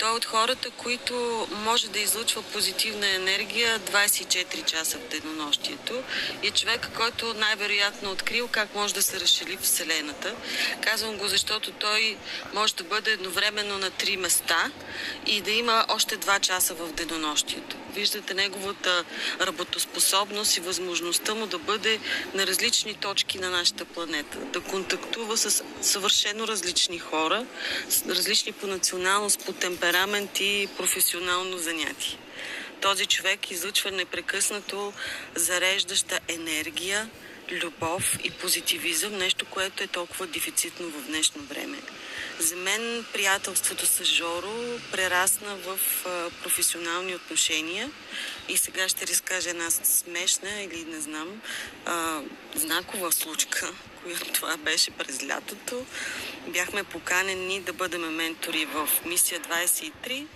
Той 0.00 0.10
е 0.10 0.12
от 0.12 0.24
хората, 0.24 0.70
които 0.70 1.48
може 1.50 1.88
да 1.88 1.98
излучва 1.98 2.42
позитивна 2.42 3.08
енергия 3.08 3.80
24 3.80 4.64
часа 4.64 4.98
в 4.98 5.08
денонощието 5.08 6.02
и 6.42 6.46
е 6.46 6.50
човек, 6.50 6.88
който 6.96 7.34
най-вероятно 7.34 8.10
открил 8.10 8.48
как 8.48 8.74
може 8.74 8.94
да 8.94 9.02
се 9.02 9.20
разшили 9.20 9.58
Вселената. 9.62 10.34
Казвам 10.80 11.16
го, 11.16 11.28
защото 11.28 11.72
той 11.72 12.16
може 12.54 12.74
да 12.74 12.84
бъде 12.84 13.10
едновременно 13.10 13.78
на 13.78 13.90
три 13.90 14.16
места 14.16 14.70
и 15.26 15.40
да 15.40 15.50
има 15.50 15.84
още 15.88 16.18
2 16.18 16.40
часа 16.40 16.74
в 16.74 16.92
денонощието. 16.92 17.76
Виждате 17.94 18.34
неговата 18.34 19.04
работоспособност 19.40 20.56
и 20.56 20.60
възможността 20.60 21.34
му 21.34 21.46
да 21.46 21.58
бъде 21.58 22.00
на 22.34 22.46
различни 22.46 22.94
точки 22.94 23.38
на 23.38 23.50
нашата 23.50 23.84
планета, 23.84 24.38
да 24.38 24.60
контактува 24.60 25.36
с 25.36 25.64
съвършено 25.82 26.48
различни 26.48 26.98
хора, 26.98 27.46
различни 28.08 28.52
по 28.52 28.66
националност, 28.66 29.44
по 29.44 29.52
темперамент 29.52 29.89
и 30.40 30.68
професионално 30.76 31.58
занятие. 31.58 32.18
Този 32.80 33.06
човек 33.06 33.50
излъчва 33.50 33.90
непрекъснато 33.90 34.92
зареждаща 35.34 36.20
енергия, 36.28 37.10
любов 37.50 38.18
и 38.24 38.30
позитивизъм, 38.30 39.16
нещо, 39.16 39.46
което 39.46 39.82
е 39.82 39.86
толкова 39.86 40.26
дефицитно 40.26 40.90
в 40.90 41.06
днешно 41.06 41.42
време. 41.42 41.78
За 42.38 42.56
мен 42.56 43.04
приятелството 43.12 43.86
с 43.86 44.04
Жоро 44.04 44.78
прерасна 44.92 45.56
в 45.56 45.78
професионални 46.42 47.14
отношения 47.14 47.90
и 48.48 48.56
сега 48.56 48.88
ще 48.88 49.06
разкажа 49.06 49.50
една 49.50 49.70
смешна 49.70 50.60
или 50.60 50.84
не 50.84 51.00
знам, 51.00 51.42
знакова 52.54 53.12
случка, 53.12 53.72
която 54.02 54.32
това 54.32 54.56
беше 54.56 54.90
през 54.90 55.22
лятото. 55.28 55.86
Бяхме 56.48 56.84
поканени 56.84 57.60
да 57.60 57.72
бъдем 57.72 58.14
ментори 58.16 58.64
в 58.64 58.88
Мисия 59.04 59.40
23. 59.40 60.26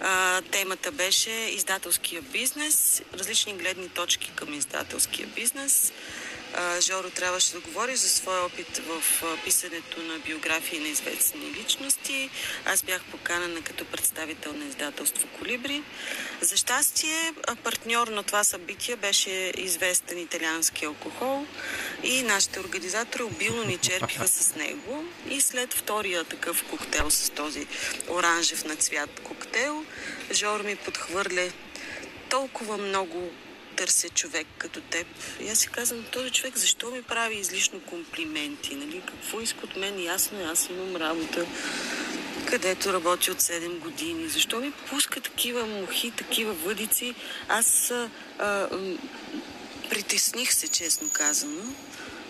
А, 0.00 0.40
темата 0.40 0.92
беше 0.92 1.30
издателския 1.30 2.22
бизнес, 2.22 3.02
различни 3.14 3.54
гледни 3.54 3.88
точки 3.88 4.32
към 4.36 4.54
издателския 4.54 5.26
бизнес. 5.26 5.92
Жоро 6.80 7.10
трябваше 7.10 7.52
да 7.52 7.60
говори 7.60 7.96
за 7.96 8.08
своя 8.08 8.44
опит 8.44 8.78
в 8.78 9.02
писането 9.44 10.02
на 10.02 10.18
биографии 10.18 10.78
на 10.78 10.88
известни 10.88 11.54
личности. 11.60 12.30
Аз 12.64 12.82
бях 12.82 13.04
поканена 13.04 13.62
като 13.62 13.84
представител 13.84 14.52
на 14.52 14.64
издателство 14.64 15.28
Колибри. 15.38 15.82
За 16.40 16.56
щастие, 16.56 17.32
партньор 17.64 18.08
на 18.08 18.22
това 18.22 18.44
събитие 18.44 18.96
беше 18.96 19.52
известен 19.56 20.18
италиански 20.18 20.84
алкохол 20.84 21.46
и 22.02 22.22
нашите 22.22 22.60
организатори 22.60 23.22
обилно 23.22 23.64
ни 23.64 23.78
черпиха 23.78 24.28
с 24.28 24.54
него. 24.54 25.04
И 25.30 25.40
след 25.40 25.74
втория 25.74 26.24
такъв 26.24 26.64
коктейл 26.64 27.10
с 27.10 27.30
този 27.30 27.66
оранжев 28.08 28.64
на 28.64 28.76
цвят 28.76 29.20
коктейл, 29.20 29.84
Жоро 30.32 30.62
ми 30.62 30.76
подхвърля 30.76 31.52
толкова 32.30 32.76
много 32.76 33.30
търся 33.76 34.08
човек 34.08 34.46
като 34.58 34.80
теб. 34.80 35.06
И 35.40 35.48
аз 35.48 35.58
си 35.58 35.68
казвам, 35.68 36.04
този 36.12 36.30
човек 36.30 36.56
защо 36.56 36.90
ми 36.90 37.02
прави 37.02 37.36
излишно 37.36 37.80
комплименти? 37.80 38.74
Нали? 38.74 39.02
Какво 39.06 39.40
иска 39.40 39.60
от 39.64 39.76
мен? 39.76 40.02
Ясно, 40.02 40.38
аз 40.52 40.68
имам 40.70 40.96
работа, 40.96 41.46
където 42.46 42.92
работи 42.92 43.30
от 43.30 43.40
7 43.40 43.78
години. 43.78 44.28
Защо 44.28 44.60
ми 44.60 44.72
пуска 44.90 45.20
такива 45.20 45.66
мухи, 45.66 46.10
такива 46.10 46.52
въдици? 46.52 47.14
Аз 47.48 47.90
а, 47.90 48.10
а, 48.38 48.68
притесних 49.90 50.54
се, 50.54 50.68
честно 50.68 51.10
казано. 51.10 51.62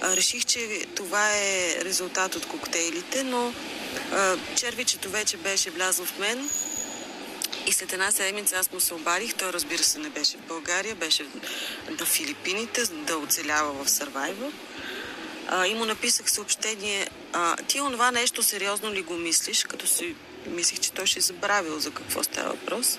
Реших, 0.03 0.45
че 0.45 0.87
това 0.97 1.37
е 1.37 1.85
резултат 1.85 2.35
от 2.35 2.47
коктейлите, 2.47 3.25
но 3.25 3.55
а, 4.13 4.37
червичето 4.57 5.11
вече 5.11 5.37
беше 5.37 5.71
влязло 5.71 6.05
в 6.05 6.19
мен 6.19 6.51
И 7.67 7.73
след 7.73 7.93
една 7.93 8.11
седмица 8.11 8.57
аз 8.57 8.73
му 8.73 8.81
се 8.81 8.95
обадих. 8.95 9.35
Той, 9.35 9.53
разбира 9.53 9.83
се, 9.83 9.99
не 9.99 10.09
беше 10.09 10.37
в 10.37 10.49
България, 10.49 10.95
беше 10.95 11.27
на 12.01 12.07
Филипините, 12.07 12.83
да 12.87 13.19
оцелява 13.19 13.85
в 13.85 13.89
Survivor. 13.89 14.53
А, 15.49 15.67
и 15.67 15.75
му 15.75 15.85
написах 15.85 16.31
съобщение. 16.31 17.09
Ти 17.69 17.81
онова 17.81 18.11
нещо 18.11 18.43
сериозно 18.43 18.93
ли 18.93 19.03
го 19.03 19.15
мислиш? 19.15 19.65
Като 19.65 19.87
си 19.87 20.15
мислих, 20.47 20.81
че 20.81 20.93
той 20.93 21.07
ще 21.07 21.19
е 21.19 21.23
забравил 21.23 21.79
за 21.79 21.91
какво 21.91 22.23
става 22.23 22.51
въпрос. 22.51 22.99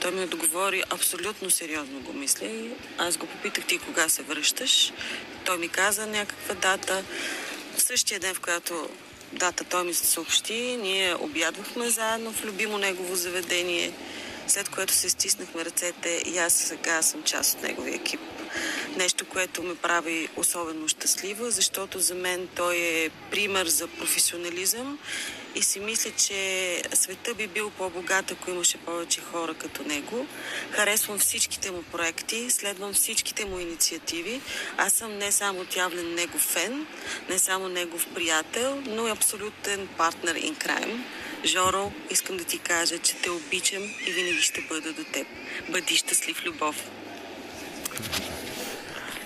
Той 0.00 0.10
ми 0.10 0.26
договори 0.26 0.82
абсолютно 0.90 1.50
сериозно 1.50 2.00
го 2.00 2.12
мисля 2.12 2.46
аз 2.98 3.16
го 3.16 3.26
попитах 3.26 3.66
ти 3.66 3.78
кога 3.78 4.08
се 4.08 4.22
връщаш. 4.22 4.92
Той 5.44 5.58
ми 5.58 5.68
каза 5.68 6.06
някаква 6.06 6.54
дата. 6.54 7.04
В 7.76 7.82
същия 7.82 8.20
ден, 8.20 8.34
в 8.34 8.40
която 8.40 8.88
дата 9.32 9.64
той 9.64 9.84
ми 9.84 9.94
се 9.94 10.06
съобщи, 10.06 10.76
ние 10.76 11.14
обядвахме 11.14 11.90
заедно 11.90 12.32
в 12.32 12.44
любимо 12.44 12.78
негово 12.78 13.16
заведение, 13.16 13.92
след 14.46 14.68
което 14.68 14.92
се 14.92 15.10
стиснахме 15.10 15.64
ръцете 15.64 16.22
и 16.26 16.38
аз 16.38 16.52
сега 16.52 17.02
съм 17.02 17.22
част 17.22 17.56
от 17.56 17.62
неговия 17.62 17.94
екип. 17.94 18.20
Нещо, 18.96 19.24
което 19.28 19.62
ме 19.62 19.74
прави 19.74 20.28
особено 20.36 20.88
щастлива, 20.88 21.50
защото 21.50 22.00
за 22.00 22.14
мен 22.14 22.48
той 22.56 22.76
е 22.76 23.10
пример 23.30 23.66
за 23.66 23.86
професионализъм 23.86 24.98
и 25.54 25.62
си 25.62 25.80
мисля, 25.80 26.10
че 26.10 26.82
света 26.94 27.34
би 27.34 27.46
бил 27.46 27.70
по-богат, 27.70 28.30
ако 28.30 28.50
имаше 28.50 28.78
повече 28.78 29.20
хора 29.20 29.54
като 29.54 29.82
него. 29.82 30.26
Харесвам 30.70 31.18
всичките 31.18 31.70
му 31.70 31.82
проекти, 31.82 32.50
следвам 32.50 32.92
всичките 32.92 33.44
му 33.44 33.58
инициативи. 33.58 34.40
Аз 34.76 34.92
съм 34.92 35.18
не 35.18 35.32
само 35.32 35.60
отявлен 35.60 36.14
негов 36.14 36.42
фен, 36.42 36.86
не 37.28 37.38
само 37.38 37.68
негов 37.68 38.06
приятел, 38.14 38.82
но 38.86 39.08
и 39.08 39.10
абсолютен 39.10 39.88
партнер 39.96 40.36
in 40.36 40.54
crime. 40.54 41.00
Жоро, 41.44 41.92
искам 42.10 42.36
да 42.36 42.44
ти 42.44 42.58
кажа, 42.58 42.98
че 42.98 43.14
те 43.14 43.30
обичам 43.30 43.82
и 44.06 44.12
винаги 44.12 44.42
ще 44.42 44.60
бъда 44.60 44.92
до 44.92 45.04
теб. 45.04 45.26
Бъди 45.68 45.96
щастлив, 45.96 46.44
любов! 46.44 46.76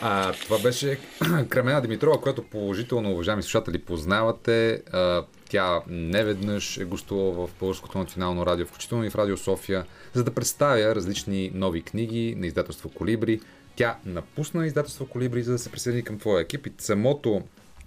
А, 0.05 0.33
това 0.33 0.59
беше 0.59 0.99
Кремена 1.49 1.81
Димитрова, 1.81 2.21
която 2.21 2.43
положително, 2.43 3.11
уважаеми 3.13 3.43
слушатели, 3.43 3.79
познавате. 3.79 4.83
А, 4.93 5.25
тя 5.49 5.81
неведнъж 5.89 6.77
е 6.77 6.85
гостувала 6.85 7.47
в 7.47 7.51
Българското 7.61 7.99
национално 7.99 8.47
радио, 8.47 8.67
включително 8.67 9.05
и 9.05 9.11
в 9.11 9.15
Радио 9.15 9.37
София, 9.37 9.85
за 10.15 10.25
да 10.25 10.35
представя 10.35 10.95
различни 10.95 11.51
нови 11.55 11.83
книги 11.83 12.35
на 12.39 12.47
издателство 12.47 12.89
Колибри. 12.89 13.41
Тя 13.77 13.97
напусна 14.05 14.67
издателство 14.67 15.07
Колибри, 15.07 15.43
за 15.43 15.53
да 15.53 15.59
се 15.59 15.71
присъедини 15.71 16.05
към 16.05 16.19
твоя 16.19 16.43
екип 16.43 16.67
и 16.67 16.73
самото, 16.79 17.43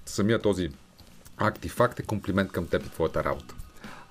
самия 0.06 0.42
този 0.42 0.70
акт 1.38 1.66
и 1.66 1.70
факт 1.70 2.00
е 2.00 2.04
комплимент 2.04 2.52
към 2.52 2.68
теб 2.68 2.86
и 2.86 2.90
твоята 2.90 3.24
работа. 3.24 3.56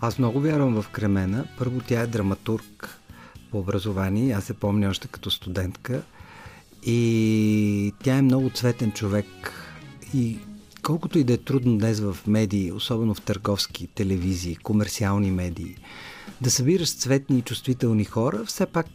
Аз 0.01 0.19
много 0.19 0.41
вярвам 0.41 0.83
в 0.83 0.91
Кремена. 0.91 1.45
Първо 1.59 1.81
тя 1.87 2.01
е 2.01 2.07
драматург 2.07 2.89
по 3.51 3.59
образование. 3.59 4.35
Аз 4.35 4.45
се 4.45 4.55
помня 4.55 4.89
още 4.89 5.09
като 5.09 5.31
студентка. 5.31 6.03
И 6.87 7.93
тя 8.03 8.17
е 8.17 8.23
много 8.23 8.51
цветен 8.51 8.93
човек. 8.93 9.27
И 10.15 10.39
колкото 10.83 11.19
и 11.19 11.25
да 11.25 11.33
е 11.33 11.37
трудно 11.37 11.79
днес 11.79 12.01
в 12.01 12.17
медии, 12.27 12.73
особено 12.73 13.15
в 13.15 13.21
търговски 13.21 13.87
телевизии, 13.87 14.57
комерциални 14.57 15.31
медии, 15.31 15.77
да 16.41 16.51
събираш 16.51 16.95
цветни 16.95 17.39
и 17.39 17.43
чувствителни 17.43 18.05
хора, 18.05 18.45
все 18.45 18.67
пак 18.67 18.87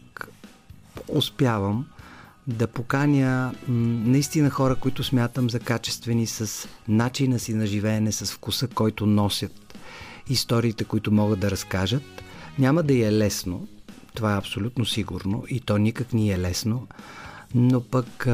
успявам 1.08 1.86
да 2.46 2.66
поканя 2.66 3.54
наистина 3.68 4.50
хора, 4.50 4.76
които 4.76 5.04
смятам 5.04 5.50
за 5.50 5.60
качествени 5.60 6.26
с 6.26 6.68
начина 6.88 7.38
си 7.38 7.54
на 7.54 7.66
живеене, 7.66 8.12
с 8.12 8.32
вкуса, 8.32 8.68
който 8.68 9.06
носят 9.06 9.78
историите, 10.28 10.84
които 10.84 11.12
могат 11.12 11.40
да 11.40 11.50
разкажат. 11.50 12.02
Няма 12.58 12.82
да 12.82 12.94
е 12.94 13.12
лесно, 13.12 13.68
това 14.14 14.34
е 14.34 14.38
абсолютно 14.38 14.86
сигурно 14.86 15.44
и 15.48 15.60
то 15.60 15.78
никак 15.78 16.12
ни 16.12 16.32
е 16.32 16.38
лесно, 16.38 16.86
но 17.54 17.80
пък 17.80 18.26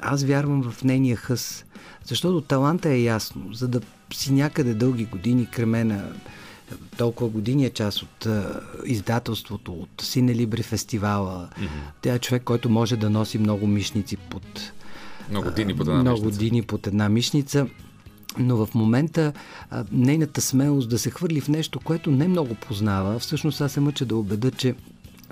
аз 0.00 0.24
вярвам 0.24 0.70
в 0.70 0.84
нейния 0.84 1.16
хъс, 1.16 1.64
защото 2.04 2.40
таланта 2.40 2.88
е 2.88 3.02
ясно, 3.02 3.52
за 3.52 3.68
да 3.68 3.80
си 4.14 4.32
някъде 4.32 4.74
дълги 4.74 5.04
години 5.04 5.46
кремена, 5.46 6.12
толкова 6.96 7.30
години 7.30 7.64
е 7.64 7.70
част 7.70 8.02
от 8.02 8.26
а, 8.26 8.60
издателството, 8.86 9.72
от 9.72 9.88
Синелибри 10.00 10.62
фестивала. 10.62 11.48
Mm-hmm. 11.60 11.68
Тя 12.02 12.14
е 12.14 12.18
човек, 12.18 12.42
който 12.42 12.70
може 12.70 12.96
да 12.96 13.10
носи 13.10 13.38
много 13.38 13.66
мишници 13.66 14.16
под... 14.16 14.72
Много 15.30 15.50
дини 15.50 15.76
под 15.76 15.88
една 15.88 16.00
много 16.00 16.24
мишница. 16.24 16.38
дини 16.38 16.62
под 16.62 16.86
една 16.86 17.08
мишница. 17.08 17.66
Но 18.38 18.66
в 18.66 18.74
момента 18.74 19.32
а, 19.70 19.84
нейната 19.92 20.40
смелост 20.40 20.88
да 20.88 20.98
се 20.98 21.10
хвърли 21.10 21.40
в 21.40 21.48
нещо, 21.48 21.80
което 21.80 22.10
не 22.10 22.28
много 22.28 22.54
познава, 22.54 23.18
всъщност 23.18 23.60
аз 23.60 23.72
се 23.72 23.80
мъча 23.80 24.06
да 24.06 24.16
убеда, 24.16 24.50
че 24.50 24.74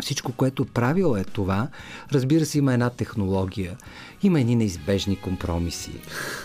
всичко, 0.02 0.32
което 0.32 0.64
правил 0.64 1.16
е 1.18 1.24
това. 1.24 1.68
Разбира 2.12 2.46
се, 2.46 2.58
има 2.58 2.74
една 2.74 2.90
технология. 2.90 3.76
Има 4.22 4.40
едни 4.40 4.56
неизбежни 4.56 5.16
компромиси. 5.16 5.90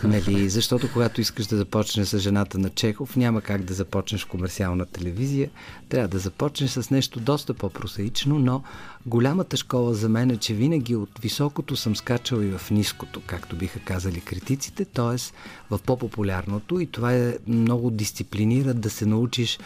Нали? 0.04 0.50
Защото 0.50 0.90
когато 0.94 1.22
искаш 1.22 1.48
да 1.48 1.58
започнеш 1.58 2.08
с 2.08 2.20
жената 2.20 2.58
на 2.58 2.70
Чехов, 2.70 3.16
няма 3.16 3.42
как 3.42 3.64
да 3.64 3.74
започнеш 3.74 4.24
в 4.24 4.28
комерциална 4.28 4.86
телевизия. 4.86 5.50
Трябва 5.90 6.08
да 6.08 6.20
започнеш 6.20 6.72
с 6.72 6.90
нещо 6.92 7.20
доста 7.20 7.54
по-просаично, 7.54 8.40
но 8.40 8.64
голямата 9.06 9.58
школа 9.58 9.94
за 9.94 10.10
мен 10.10 10.32
е, 10.32 10.38
че 10.38 10.54
винаги 10.54 10.96
от 10.96 11.20
високото 11.22 11.76
съм 11.76 11.96
скачал 11.96 12.38
и 12.38 12.58
в 12.58 12.72
ниското, 12.72 13.22
както 13.26 13.56
биха 13.56 13.80
казали 13.80 14.22
критиците, 14.22 14.86
т.е. 14.86 15.18
в 15.70 15.80
по-популярното 15.86 16.80
и 16.80 16.88
това 16.88 17.14
е 17.14 17.38
много 17.48 17.92
дисциплинира 17.92 18.74
да 18.74 18.90
се 18.90 19.06
научиш 19.06 19.60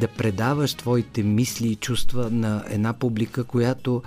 да 0.00 0.08
предаваш 0.08 0.74
твоите 0.74 1.22
мисли 1.22 1.68
и 1.68 1.76
чувства 1.76 2.30
на 2.30 2.64
една 2.68 2.92
публика, 2.92 3.44
която 3.44 4.02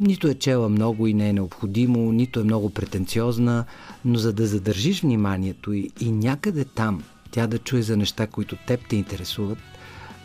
нито 0.00 0.28
е 0.28 0.34
чела 0.34 0.68
много 0.68 1.06
и 1.06 1.14
не 1.14 1.28
е 1.28 1.32
необходимо, 1.32 2.12
нито 2.12 2.40
е 2.40 2.44
много 2.44 2.70
претенциозна, 2.70 3.64
но 4.04 4.18
за 4.18 4.32
да 4.32 4.46
задържиш 4.46 5.02
вниманието 5.02 5.72
и, 5.72 5.90
и 6.00 6.12
някъде 6.12 6.64
там 6.64 7.02
тя 7.30 7.46
да 7.46 7.58
чуе 7.58 7.82
за 7.82 7.96
неща, 7.96 8.26
които 8.26 8.56
теб 8.66 8.80
те 8.88 8.96
интересуват, 8.96 9.58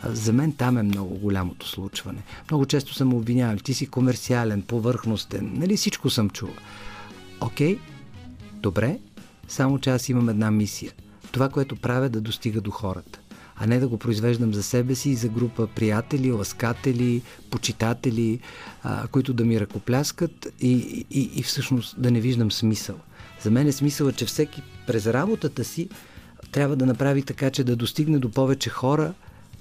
за 0.04 0.32
мен 0.32 0.52
там 0.52 0.78
е 0.78 0.82
много 0.82 1.14
голямото 1.14 1.68
случване. 1.68 2.22
Много 2.50 2.66
често 2.66 2.94
съм 2.94 3.14
обвинявал, 3.14 3.56
ти 3.56 3.74
си 3.74 3.86
комерциален, 3.86 4.62
повърхностен, 4.62 5.50
нали 5.54 5.76
всичко 5.76 6.10
съм 6.10 6.30
чул. 6.30 6.50
Окей, 7.40 7.78
добре, 8.52 8.98
само 9.48 9.78
че 9.78 9.90
аз 9.90 10.08
имам 10.08 10.28
една 10.28 10.50
мисия. 10.50 10.92
Това, 11.32 11.48
което 11.48 11.76
правя, 11.76 12.08
да 12.08 12.20
достига 12.20 12.60
до 12.60 12.70
хората 12.70 13.18
а 13.58 13.66
не 13.66 13.78
да 13.78 13.88
го 13.88 13.98
произвеждам 13.98 14.54
за 14.54 14.62
себе 14.62 14.94
си 14.94 15.10
и 15.10 15.14
за 15.14 15.28
група 15.28 15.66
приятели, 15.66 16.32
ласкатели, 16.32 17.22
почитатели, 17.50 18.40
а, 18.82 19.06
които 19.06 19.34
да 19.34 19.44
ми 19.44 19.60
ръкопляскат 19.60 20.48
и, 20.60 21.06
и, 21.10 21.30
и 21.34 21.42
всъщност 21.42 22.00
да 22.00 22.10
не 22.10 22.20
виждам 22.20 22.52
смисъл. 22.52 22.96
За 23.42 23.50
мен 23.50 23.66
е 23.66 23.72
смисъл, 23.72 24.12
че 24.12 24.26
всеки 24.26 24.62
през 24.86 25.06
работата 25.06 25.64
си 25.64 25.88
трябва 26.52 26.76
да 26.76 26.86
направи 26.86 27.22
така, 27.22 27.50
че 27.50 27.64
да 27.64 27.76
достигне 27.76 28.18
до 28.18 28.30
повече 28.30 28.70
хора, 28.70 29.14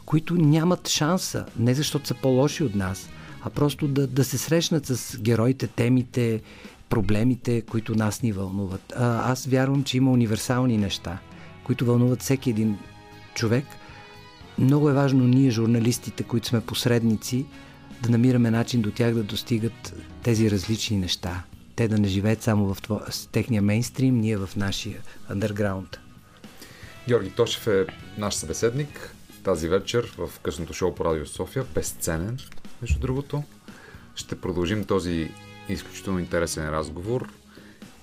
които 0.05 0.35
нямат 0.35 0.87
шанса, 0.87 1.45
не 1.59 1.73
защото 1.73 2.07
са 2.07 2.13
по-лоши 2.13 2.63
от 2.63 2.75
нас, 2.75 3.09
а 3.41 3.49
просто 3.49 3.87
да, 3.87 4.07
да 4.07 4.23
се 4.23 4.37
срещнат 4.37 4.85
с 4.85 5.17
героите, 5.19 5.67
темите, 5.67 6.41
проблемите, 6.89 7.61
които 7.61 7.95
нас 7.95 8.21
ни 8.21 8.31
вълнуват. 8.31 8.93
А, 8.95 9.31
аз 9.31 9.45
вярвам, 9.45 9.83
че 9.83 9.97
има 9.97 10.11
универсални 10.11 10.77
неща, 10.77 11.17
които 11.63 11.85
вълнуват 11.85 12.21
всеки 12.21 12.49
един 12.49 12.77
човек– 13.35 13.65
много 14.59 14.89
е 14.89 14.93
важно 14.93 15.27
ние, 15.27 15.51
журналистите, 15.51 16.23
които 16.23 16.47
сме 16.47 16.61
посредници, 16.61 17.45
да 18.03 18.09
намираме 18.09 18.51
начин 18.51 18.81
до 18.81 18.91
тях 18.91 19.13
да 19.13 19.23
достигат 19.23 19.95
тези 20.23 20.51
различни 20.51 20.97
неща. 20.97 21.43
Те 21.75 21.87
да 21.87 21.97
не 21.97 22.07
живеят 22.07 22.41
само 22.41 22.73
в 22.73 22.81
това, 22.81 23.05
техния 23.31 23.61
мейнстрим, 23.61 24.19
ние 24.19 24.37
в 24.37 24.49
нашия 24.55 24.97
андерграунд. 25.29 25.99
Георги 27.07 27.29
Тошев 27.29 27.67
е 27.67 27.85
наш 28.17 28.33
събеседник 28.33 29.15
тази 29.43 29.67
вечер 29.67 30.13
в 30.17 30.39
късното 30.39 30.73
шоу 30.73 30.95
по 30.95 31.05
Радио 31.05 31.25
София. 31.25 31.65
Безценен, 31.75 32.37
между 32.81 32.99
другото. 32.99 33.43
Ще 34.15 34.41
продължим 34.41 34.85
този 34.85 35.31
изключително 35.69 36.19
интересен 36.19 36.69
разговор 36.69 37.33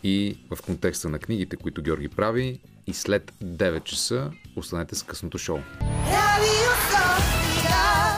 и 0.05 0.37
в 0.51 0.63
контекста 0.63 1.09
на 1.09 1.19
книгите, 1.19 1.57
които 1.57 1.83
Георги 1.83 2.09
прави. 2.09 2.59
И 2.93 2.95
след 2.95 3.33
9 3.45 3.85
часа 3.85 4.31
останете 4.57 4.95
с 4.95 5.03
късното 5.03 5.39
шоу. 5.39 5.59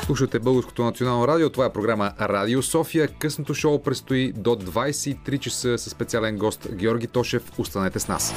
Слушате 0.04 0.38
Българското 0.38 0.84
национално 0.84 1.28
радио. 1.28 1.50
Това 1.50 1.66
е 1.66 1.72
програма 1.72 2.12
Радио 2.20 2.62
София. 2.62 3.08
Късното 3.08 3.54
шоу 3.54 3.82
предстои 3.82 4.32
до 4.32 4.50
23 4.50 5.38
часа 5.38 5.78
с 5.78 5.90
специален 5.90 6.38
гост 6.38 6.68
Георги 6.72 7.06
Тошев. 7.06 7.58
Останете 7.58 8.00
с 8.00 8.08
нас. 8.08 8.34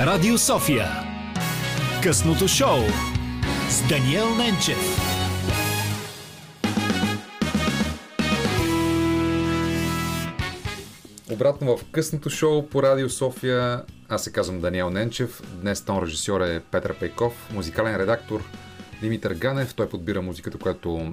Радио 0.00 0.38
София. 0.38 0.88
Късното 2.02 2.48
шоу 2.48 2.78
с 3.70 3.88
Даниел 3.88 4.34
Ненчев. 4.34 5.13
Обратно 11.34 11.76
в 11.76 11.84
късното 11.92 12.30
шоу 12.30 12.66
по 12.68 12.82
Радио 12.82 13.10
София 13.10 13.82
Аз 14.08 14.24
се 14.24 14.32
казвам 14.32 14.60
Даниел 14.60 14.90
Ненчев. 14.90 15.42
Днес 15.60 15.84
тон 15.84 16.02
режисьор 16.02 16.40
е 16.40 16.60
Петър 16.70 16.98
Пейков, 16.98 17.50
музикален 17.52 17.96
редактор 17.96 18.44
Димитър 19.00 19.34
Ганев. 19.34 19.74
Той 19.74 19.88
подбира 19.88 20.22
музиката, 20.22 20.58
която 20.58 21.12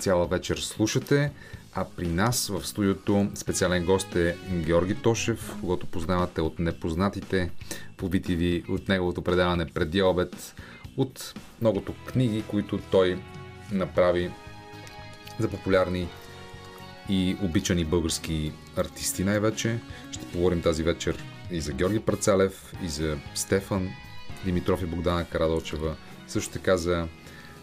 цяла 0.00 0.26
вечер 0.26 0.56
слушате. 0.56 1.32
А 1.74 1.86
при 1.96 2.06
нас 2.08 2.48
в 2.48 2.66
студиото 2.66 3.30
специален 3.34 3.84
гост 3.84 4.16
е 4.16 4.36
Георги 4.52 4.94
Тошев, 4.94 5.56
когато 5.60 5.86
познавате 5.86 6.40
от 6.40 6.58
Непознатите 6.58 7.50
по 7.96 8.10
BTV, 8.10 8.68
от 8.68 8.88
неговото 8.88 9.22
предаване 9.22 9.66
преди 9.66 10.02
обед, 10.02 10.54
от 10.96 11.34
многото 11.60 11.94
книги, 12.06 12.44
които 12.48 12.78
той 12.90 13.18
направи 13.72 14.30
за 15.38 15.48
популярни 15.48 16.08
и 17.08 17.36
обичани 17.42 17.84
български 17.84 18.52
артисти 18.76 19.24
най-вече. 19.24 19.78
Ще 20.12 20.26
поговорим 20.26 20.62
тази 20.62 20.82
вечер 20.82 21.24
и 21.50 21.60
за 21.60 21.72
Георги 21.72 22.00
Парцалев, 22.00 22.74
и 22.84 22.88
за 22.88 23.18
Стефан 23.34 23.88
Димитров 24.44 24.82
и 24.82 24.86
Богдана 24.86 25.24
Карадочева, 25.24 25.96
също 26.26 26.52
така 26.52 26.76
за 26.76 27.08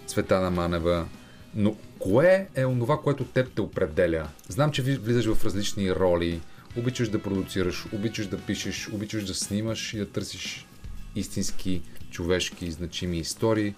Цветана 0.08 0.51
Манева. 0.51 1.08
Но 1.55 1.75
кое 1.99 2.47
е 2.55 2.65
онова, 2.65 3.01
което 3.01 3.23
теб 3.23 3.51
те 3.55 3.62
определя? 3.62 4.27
Знам, 4.47 4.71
че 4.71 4.81
влизаш 4.81 5.25
в 5.25 5.45
различни 5.45 5.95
роли, 5.95 6.41
обичаш 6.77 7.10
да 7.10 7.21
продуцираш, 7.21 7.86
обичаш 7.93 8.27
да 8.27 8.38
пишеш, 8.38 8.89
обичаш 8.93 9.25
да 9.25 9.34
снимаш 9.34 9.93
и 9.93 9.97
да 9.97 10.05
търсиш 10.05 10.67
истински, 11.15 11.81
човешки, 12.12 12.71
значими 12.71 13.17
истории, 13.17 13.75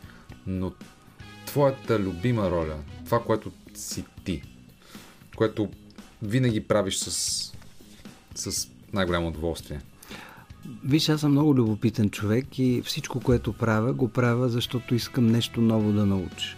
но 0.48 0.74
твоята 1.46 2.00
любима 2.00 2.52
роля, 2.52 2.76
това, 3.06 3.24
което 3.24 3.52
си 3.74 4.06
ти, 4.24 4.42
което 5.38 5.70
винаги 6.22 6.60
правиш 6.60 6.98
с, 6.98 7.12
с 8.36 8.68
най-голямо 8.94 9.28
удоволствие. 9.28 9.82
Виж, 10.84 11.10
аз 11.10 11.22
съм 11.22 11.32
много 11.32 11.56
любопитен 11.56 12.10
човек 12.10 12.60
и 12.60 12.82
всичко, 12.86 13.20
което 13.20 13.54
правя, 13.54 13.94
го 13.94 14.08
правя, 14.08 14.50
защото 14.50 14.96
искам 14.96 15.28
нещо 15.28 15.62
ново 15.62 15.92
да 15.92 16.06
науча. 16.06 16.56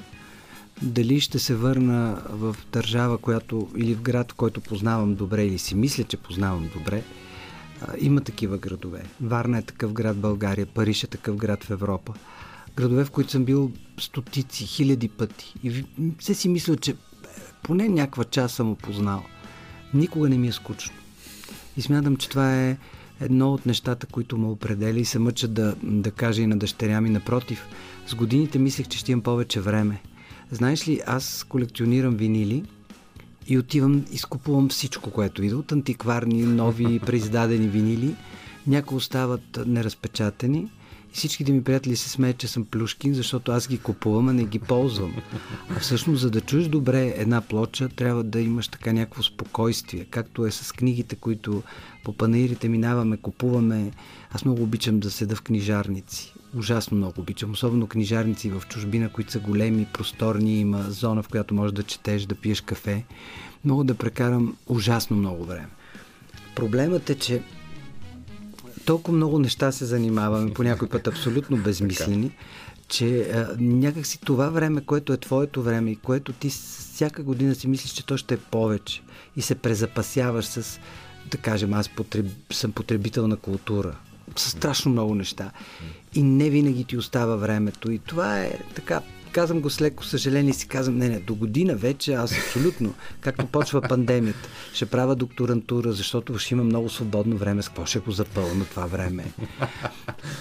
Дали 0.82 1.20
ще 1.20 1.40
се 1.40 1.56
върна 1.56 2.22
в 2.30 2.56
държава, 2.72 3.18
която 3.18 3.70
или 3.78 3.96
в 3.96 4.02
град, 4.02 4.34
който 4.34 4.62
познавам 4.62 5.16
добре 5.16 5.46
или 5.46 5.60
си 5.60 5.76
мисля, 5.76 6.04
че 6.04 6.18
познавам 6.18 6.70
добре, 6.78 7.04
има 8.00 8.22
такива 8.22 8.58
градове. 8.58 9.04
Варна 9.22 9.58
е 9.58 9.62
такъв 9.62 9.94
град 9.94 10.16
в 10.16 10.20
България, 10.20 10.66
Париж 10.66 11.04
е 11.04 11.08
такъв 11.08 11.36
град 11.36 11.64
в 11.64 11.70
Европа. 11.70 12.14
Градове, 12.76 13.06
в 13.06 13.12
които 13.12 13.32
съм 13.32 13.46
бил 13.46 13.72
стотици, 14.00 14.66
хиляди 14.66 15.08
пъти. 15.08 15.54
И 15.64 15.84
все 16.20 16.34
си 16.34 16.50
мисля, 16.50 16.78
че 16.78 16.96
поне 17.64 17.90
някаква 17.90 18.24
час 18.24 18.52
съм 18.52 18.72
опознал. 18.72 19.24
Никога 19.94 20.30
не 20.30 20.38
ми 20.38 20.48
е 20.48 20.52
скучно. 20.52 20.96
И 21.78 21.82
смятам, 21.82 22.16
че 22.16 22.30
това 22.30 22.56
е 22.56 22.78
едно 23.22 23.54
от 23.54 23.66
нещата, 23.66 24.08
които 24.08 24.38
ме 24.38 24.48
определя 24.48 25.00
и 25.00 25.06
се 25.06 25.20
мъча 25.20 25.48
да, 25.48 25.76
да 25.84 26.12
кажа 26.12 26.42
и 26.42 26.48
на 26.48 26.58
дъщеря 26.58 27.02
ми. 27.02 27.10
Напротив, 27.10 27.66
с 28.08 28.16
годините 28.16 28.60
мислех, 28.60 28.88
че 28.88 28.98
ще 28.98 29.12
имам 29.12 29.22
повече 29.22 29.62
време. 29.62 30.02
Знаеш 30.52 30.88
ли, 30.88 31.02
аз 31.08 31.46
колекционирам 31.50 32.16
винили 32.16 32.64
и 33.48 33.58
отивам, 33.58 34.06
изкупувам 34.12 34.70
всичко, 34.70 35.12
което 35.12 35.44
иде 35.44 35.56
от 35.56 35.72
антикварни, 35.72 36.44
нови, 36.44 37.00
преиздадени 37.00 37.68
винили. 37.68 38.16
Някои 38.68 38.98
остават 38.98 39.60
неразпечатани 39.66 40.68
и 41.14 41.16
всичките 41.16 41.52
ми 41.52 41.64
приятели 41.64 41.96
се 41.96 42.10
смеят, 42.10 42.38
че 42.38 42.48
съм 42.48 42.66
плюшкин, 42.66 43.14
защото 43.14 43.52
аз 43.52 43.68
ги 43.68 43.78
купувам, 43.78 44.28
а 44.30 44.34
не 44.34 44.46
ги 44.46 44.60
ползвам. 44.60 45.14
А 45.70 45.80
всъщност, 45.80 46.22
за 46.22 46.30
да 46.32 46.42
чуеш 46.42 46.68
добре 46.68 47.14
една 47.18 47.42
плоча, 47.42 47.90
трябва 47.90 48.24
да 48.24 48.40
имаш 48.40 48.68
така 48.68 48.94
някакво 48.94 49.24
спокойствие, 49.24 50.06
както 50.06 50.46
е 50.46 50.52
с 50.52 50.72
книгите, 50.72 51.16
които 51.16 51.64
по 52.04 52.14
панаирите 52.14 52.70
минаваме, 52.70 53.18
купуваме. 53.18 53.92
Аз 54.32 54.46
много 54.46 54.64
обичам 54.64 55.00
да 55.00 55.12
седа 55.12 55.36
в 55.36 55.42
книжарници. 55.42 56.34
Ужасно 56.58 56.98
много 56.98 57.22
обичам. 57.22 57.52
Особено 57.52 57.88
книжарници 57.88 58.50
в 58.50 58.64
чужбина, 58.70 59.10
които 59.10 59.32
са 59.32 59.40
големи, 59.40 59.88
просторни, 59.94 60.60
има 60.60 60.82
зона, 60.82 61.24
в 61.24 61.28
която 61.28 61.54
можеш 61.54 61.74
да 61.74 61.84
четеш, 61.84 62.26
да 62.26 62.36
пиеш 62.36 62.62
кафе. 62.62 63.06
Мога 63.66 63.84
да 63.84 63.96
прекарам 63.96 64.56
ужасно 64.68 65.18
много 65.18 65.46
време. 65.46 65.68
Проблемът 66.56 67.10
е, 67.10 67.16
че 67.16 67.42
толкова 68.90 69.18
много 69.18 69.40
неща 69.40 69.72
се 69.72 69.86
занимаваме, 69.86 70.54
по 70.54 70.64
някой 70.64 70.90
път 70.90 71.08
абсолютно 71.08 71.58
безмислени, 71.58 72.32
че 72.88 73.22
а, 73.22 73.56
някакси 73.60 74.20
това 74.22 74.50
време, 74.50 74.82
което 74.82 75.14
е 75.14 75.18
твоето 75.18 75.64
време 75.64 75.92
и 75.92 75.96
което 75.96 76.34
ти 76.34 76.50
всяка 76.50 77.24
година 77.24 77.56
си 77.56 77.68
мислиш, 77.68 77.92
че 77.92 78.06
то 78.06 78.18
ще 78.18 78.34
е 78.34 78.38
повече 78.38 79.02
и 79.36 79.42
се 79.42 79.56
презапасяваш 79.56 80.46
с, 80.46 80.80
да 81.32 81.38
кажем, 81.38 81.74
аз 81.74 81.90
потреб, 81.90 82.26
съм 82.52 82.72
потребител 82.72 83.28
на 83.28 83.38
култура, 83.38 83.96
с 84.36 84.50
страшно 84.50 84.92
много 84.92 85.16
неща. 85.16 85.52
И 86.16 86.24
не 86.24 86.50
винаги 86.50 86.84
ти 86.84 86.98
остава 86.98 87.36
времето. 87.36 87.92
И 87.92 88.00
това 88.00 88.40
е 88.40 88.60
така 88.76 89.02
казвам 89.32 89.62
го 89.62 89.70
с 89.70 89.82
леко 89.82 90.06
съжаление 90.06 90.54
си 90.54 90.68
казвам, 90.68 90.98
не, 90.98 91.10
не, 91.10 91.20
до 91.20 91.36
година 91.36 91.76
вече 91.76 92.14
аз 92.14 92.38
абсолютно, 92.38 92.94
както 93.22 93.46
почва 93.46 93.82
пандемията, 93.82 94.50
ще 94.74 94.86
правя 94.86 95.16
докторантура, 95.16 95.92
защото 95.92 96.38
ще 96.38 96.54
има 96.54 96.64
много 96.64 96.90
свободно 96.90 97.38
време, 97.38 97.62
с 97.62 97.68
какво 97.68 97.86
ще 97.86 98.00
го 98.00 98.12
запълна 98.12 98.66
това 98.66 98.86
време. 98.86 99.26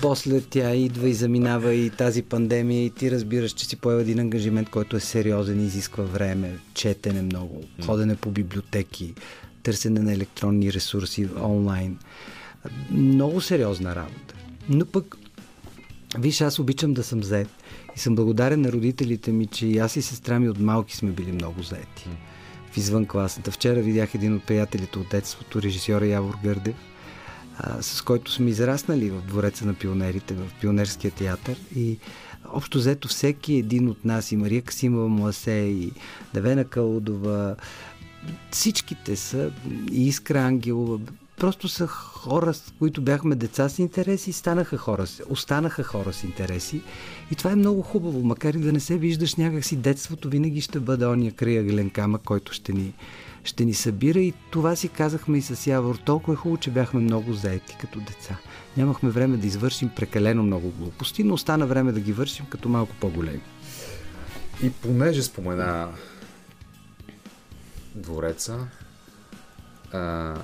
После 0.03 0.41
тя 0.41 0.75
идва 0.75 1.09
и 1.09 1.15
заминава 1.15 1.75
и 1.75 1.91
тази 1.91 2.23
пандемия 2.23 2.85
и 2.85 2.91
ти 2.91 3.11
разбираш, 3.11 3.53
че 3.53 3.67
си 3.67 3.77
поема 3.77 4.01
един 4.01 4.19
ангажимент, 4.19 4.71
който 4.71 4.97
е 4.97 5.01
сериозен 5.01 5.61
и 5.61 5.67
изисква 5.67 6.05
време, 6.05 6.59
четене 6.75 7.23
много, 7.23 7.65
ходене 7.85 8.17
по 8.17 8.31
библиотеки, 8.31 9.15
търсене 9.63 10.01
на 10.01 10.13
електронни 10.13 10.73
ресурси 10.73 11.29
онлайн. 11.43 11.99
Много 12.91 13.41
сериозна 13.41 13.97
работа. 13.97 14.35
Но 14.69 14.87
пък, 14.87 15.17
виж, 16.19 16.41
аз 16.41 16.59
обичам 16.59 16.95
да 16.95 17.05
съм 17.05 17.23
зает. 17.23 17.49
И 17.99 18.01
съм 18.01 18.15
благодарен 18.15 18.61
на 18.61 18.73
родителите 18.73 19.33
ми, 19.33 19.47
че 19.47 19.67
и 19.67 19.79
аз 19.79 19.97
и 19.97 20.03
сестра 20.03 20.41
ми 20.41 20.49
от 20.49 20.59
малки 20.59 20.97
сме 20.97 21.11
били 21.11 21.33
много 21.33 21.63
заети. 21.63 22.09
В 22.73 22.77
извън 22.77 23.07
класата. 23.07 23.51
Вчера 23.51 23.81
видях 23.81 24.15
един 24.15 24.35
от 24.35 24.45
приятелите 24.45 24.99
от 24.99 25.09
детството, 25.11 25.63
режисьора 25.63 26.07
Явор 26.07 26.37
Гърдев, 26.43 26.75
а, 27.59 27.83
с 27.83 28.03
който 28.03 28.33
сме 28.33 28.51
израснали 28.51 29.11
в 29.11 29.21
двореца 29.21 29.67
на 29.67 29.75
пионерите, 29.75 30.35
в 30.35 30.51
пионерския 30.61 31.11
театър. 31.11 31.57
И 31.77 31.99
общо 32.53 32.79
взето 32.79 33.09
всеки 33.09 33.55
един 33.55 33.89
от 33.89 34.05
нас, 34.05 34.33
и 34.33 34.37
Мария 34.37 34.63
Касимова 34.63 35.09
Муасе, 35.09 35.53
и 35.53 35.93
Девена 36.35 36.65
Калудова, 36.65 37.57
всичките 38.51 39.17
са, 39.17 39.51
и 39.93 40.09
Искра 40.09 40.41
Ангелова, 40.41 40.99
просто 41.39 41.69
са 41.69 41.87
хора, 41.87 42.55
с 42.55 42.73
които 42.79 43.03
бяхме 43.03 43.35
деца 43.35 43.69
с 43.69 43.79
интереси, 43.79 44.33
станаха 44.33 44.77
хора, 44.77 45.05
останаха 45.29 45.85
хора 45.85 46.13
с 46.13 46.25
интереси. 46.25 46.83
И 47.31 47.35
това 47.35 47.53
е 47.53 47.57
много 47.57 47.83
хубаво, 47.83 48.23
макар 48.23 48.55
и 48.55 48.59
да 48.59 48.73
не 48.73 48.81
се 48.81 48.99
виждаш 48.99 49.35
някакси 49.35 49.77
детството, 49.77 50.29
винаги 50.29 50.61
ще 50.61 50.81
бъде 50.81 51.07
ония 51.07 51.33
крия 51.33 51.91
камък, 51.91 52.23
който 52.23 52.53
ще 52.53 52.73
ни, 52.73 52.95
ще 53.45 53.65
ни 53.65 53.75
събира. 53.75 54.21
И 54.21 54.35
това 54.51 54.77
си 54.77 54.89
казахме 54.89 55.39
и 55.39 55.43
с 55.43 55.67
Явор. 55.67 55.97
Толкова 55.97 56.33
е 56.33 56.37
хубаво, 56.37 56.61
че 56.61 56.71
бяхме 56.71 57.01
много 57.01 57.33
заети 57.33 57.77
като 57.81 58.01
деца. 58.01 58.37
Нямахме 58.77 59.11
време 59.11 59.37
да 59.37 59.47
извършим 59.47 59.91
прекалено 59.97 60.43
много 60.43 60.71
глупости, 60.71 61.25
но 61.25 61.35
остана 61.35 61.67
време 61.67 61.93
да 61.93 62.01
ги 62.01 62.13
вършим 62.13 62.47
като 62.47 62.69
малко 62.69 62.95
по-големи. 63.01 63.43
И 64.63 64.71
понеже 64.71 65.23
спомена 65.23 65.89
двореца, 67.95 68.69
а, 69.93 70.35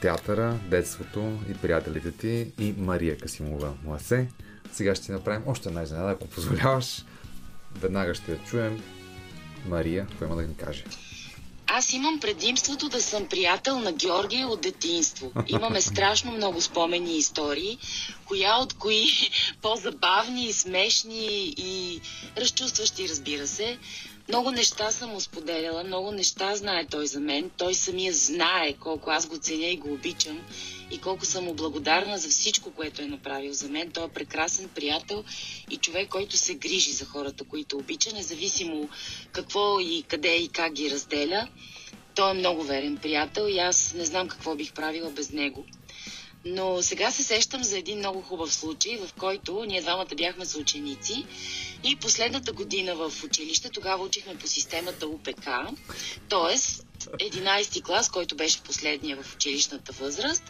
театъра, 0.00 0.58
детството 0.70 1.38
и 1.50 1.54
приятелите 1.54 2.12
ти 2.12 2.52
и 2.58 2.74
Мария 2.78 3.18
Касимова 3.18 3.72
Муасе. 3.84 4.28
Сега 4.72 4.94
ще 4.94 5.12
направим 5.12 5.42
още 5.46 5.68
една 5.68 5.82
изненада, 5.82 6.10
ако 6.10 6.28
позволяваш. 6.28 7.04
Веднага 7.80 8.14
ще 8.14 8.32
я 8.32 8.38
чуем. 8.44 8.82
Мария, 9.66 10.06
какво 10.06 10.24
има 10.24 10.36
да 10.36 10.42
ни 10.42 10.56
каже? 10.56 10.84
Аз 11.72 11.92
имам 11.92 12.20
предимството 12.20 12.88
да 12.88 13.02
съм 13.02 13.26
приятел 13.26 13.78
на 13.78 13.92
Георгия 13.92 14.48
от 14.48 14.60
детинство. 14.60 15.32
Имаме 15.46 15.80
страшно 15.80 16.32
много 16.32 16.60
спомени 16.60 17.14
и 17.14 17.18
истории, 17.18 17.78
коя 18.24 18.56
от 18.56 18.74
кои 18.74 19.04
по-забавни 19.62 20.52
смешни 20.52 21.54
и 21.56 22.00
разчувстващи, 22.36 23.08
разбира 23.08 23.46
се. 23.46 23.78
Много 24.30 24.50
неща 24.50 24.90
съм 24.90 25.10
му 25.10 25.20
споделяла, 25.20 25.84
много 25.84 26.12
неща 26.12 26.56
знае 26.56 26.86
той 26.86 27.06
за 27.06 27.20
мен. 27.20 27.50
Той 27.56 27.74
самия 27.74 28.12
знае 28.12 28.72
колко 28.72 29.10
аз 29.10 29.26
го 29.26 29.38
ценя 29.38 29.66
и 29.66 29.76
го 29.76 29.92
обичам 29.92 30.40
и 30.90 30.98
колко 30.98 31.24
съм 31.24 31.44
му 31.44 31.54
благодарна 31.54 32.18
за 32.18 32.28
всичко, 32.28 32.70
което 32.70 33.02
е 33.02 33.06
направил 33.06 33.52
за 33.52 33.68
мен. 33.68 33.90
Той 33.90 34.04
е 34.04 34.08
прекрасен 34.08 34.68
приятел 34.68 35.24
и 35.70 35.76
човек, 35.76 36.08
който 36.08 36.36
се 36.36 36.54
грижи 36.54 36.92
за 36.92 37.04
хората, 37.04 37.44
които 37.44 37.76
обича, 37.76 38.12
независимо 38.14 38.88
какво 39.32 39.80
и 39.80 40.04
къде 40.08 40.36
и 40.36 40.48
как 40.48 40.72
ги 40.72 40.90
разделя. 40.90 41.48
Той 42.14 42.30
е 42.30 42.34
много 42.34 42.62
верен 42.62 42.96
приятел 42.96 43.48
и 43.48 43.58
аз 43.58 43.94
не 43.94 44.04
знам 44.04 44.28
какво 44.28 44.54
бих 44.54 44.72
правила 44.72 45.10
без 45.10 45.30
него. 45.30 45.66
Но 46.44 46.82
сега 46.82 47.10
се 47.10 47.22
сещам 47.22 47.64
за 47.64 47.78
един 47.78 47.98
много 47.98 48.22
хубав 48.22 48.54
случай, 48.54 48.96
в 48.96 49.12
който 49.18 49.64
ние 49.64 49.82
двамата 49.82 50.14
бяхме 50.16 50.46
съученици 50.46 51.26
и 51.84 51.96
последната 51.96 52.52
година 52.52 52.94
в 52.94 53.12
училище, 53.24 53.70
тогава 53.70 54.04
учихме 54.04 54.38
по 54.38 54.46
системата 54.46 55.06
УПК, 55.06 55.44
т.е. 56.28 56.58
11 57.00 57.82
клас, 57.82 58.08
който 58.10 58.36
беше 58.36 58.62
последния 58.62 59.22
в 59.22 59.34
училищната 59.34 59.92
възраст, 59.92 60.42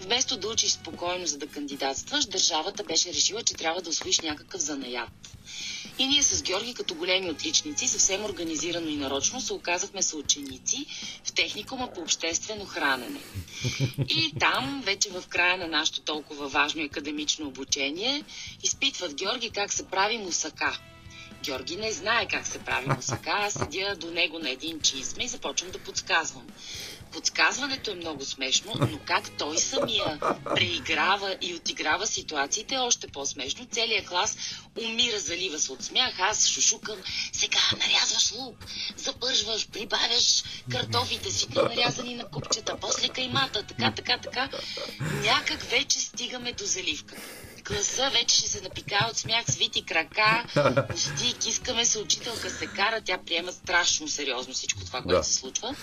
вместо 0.00 0.36
да 0.36 0.48
учиш 0.48 0.70
спокойно 0.70 1.26
за 1.26 1.38
да 1.38 1.46
кандидатстваш, 1.46 2.24
държавата 2.26 2.84
беше 2.84 3.12
решила, 3.12 3.42
че 3.42 3.54
трябва 3.54 3.82
да 3.82 3.90
освоиш 3.90 4.20
някакъв 4.20 4.60
занаят. 4.60 5.10
И 5.98 6.06
ние 6.06 6.22
с 6.22 6.42
Георги, 6.42 6.74
като 6.74 6.94
големи 6.94 7.30
отличници, 7.30 7.88
съвсем 7.88 8.24
организирано 8.24 8.88
и 8.88 8.96
нарочно 8.96 9.40
се 9.40 9.52
оказахме 9.52 10.02
съученици 10.02 10.86
в 11.24 11.32
техникума 11.32 11.88
по 11.94 12.00
обществено 12.00 12.66
хранене. 12.66 13.20
И 14.08 14.32
там, 14.40 14.82
вече 14.84 15.10
в 15.10 15.24
края 15.28 15.58
на 15.58 15.66
нашето 15.66 16.00
толкова 16.00 16.48
важно 16.48 16.84
академично 16.84 17.46
обучение, 17.46 18.24
изпитват 18.62 19.14
Георги 19.14 19.50
как 19.50 19.72
се 19.72 19.86
прави 19.86 20.18
мусака. 20.18 20.78
Георги 21.42 21.76
не 21.76 21.92
знае 21.92 22.28
как 22.28 22.46
се 22.46 22.58
прави 22.58 22.88
мусака, 22.88 23.30
аз 23.30 23.52
седя 23.52 23.96
до 23.96 24.10
него 24.10 24.38
на 24.38 24.50
един 24.50 24.80
чизме 24.80 25.24
и 25.24 25.28
започвам 25.28 25.70
да 25.70 25.78
подсказвам. 25.78 26.46
Подсказването 27.12 27.90
е 27.90 27.94
много 27.94 28.24
смешно, 28.24 28.72
но 28.80 28.98
как 29.04 29.30
той 29.38 29.58
самия 29.58 30.18
преиграва 30.54 31.36
и 31.40 31.54
отиграва 31.54 32.06
ситуациите 32.06 32.74
е 32.74 32.78
още 32.78 33.08
по-смешно. 33.08 33.66
Целият 33.66 34.08
клас 34.08 34.36
умира, 34.84 35.18
залива 35.18 35.58
се 35.58 35.72
от 35.72 35.84
смях. 35.84 36.20
Аз 36.20 36.48
шушукам. 36.48 36.96
Сега 37.32 37.58
нарязваш 37.72 38.32
лук, 38.32 38.56
запържваш, 38.96 39.68
прибавяш 39.68 40.42
картофите 40.70 41.30
си, 41.30 41.46
нарязани 41.54 42.14
на 42.14 42.28
купчета, 42.28 42.76
после 42.80 43.08
каймата, 43.08 43.62
така, 43.62 43.92
така, 43.96 44.18
така. 44.18 44.48
Някак 45.00 45.62
вече 45.62 46.00
стигаме 46.00 46.52
до 46.52 46.64
заливка 46.64 47.14
класа 47.68 48.10
вече 48.10 48.36
ще 48.36 48.48
се 48.48 48.60
напика 48.60 49.06
от 49.10 49.16
смях, 49.16 49.44
свити 49.48 49.82
крака, 49.82 50.44
усти, 50.94 51.34
кискаме 51.40 51.84
се, 51.84 51.98
учителка 51.98 52.50
се 52.50 52.66
кара, 52.66 53.00
тя 53.04 53.18
приема 53.26 53.52
страшно 53.52 54.08
сериозно 54.08 54.54
всичко 54.54 54.84
това, 54.84 55.02
което 55.02 55.18
да. 55.18 55.24
се 55.24 55.34
случва. 55.34 55.76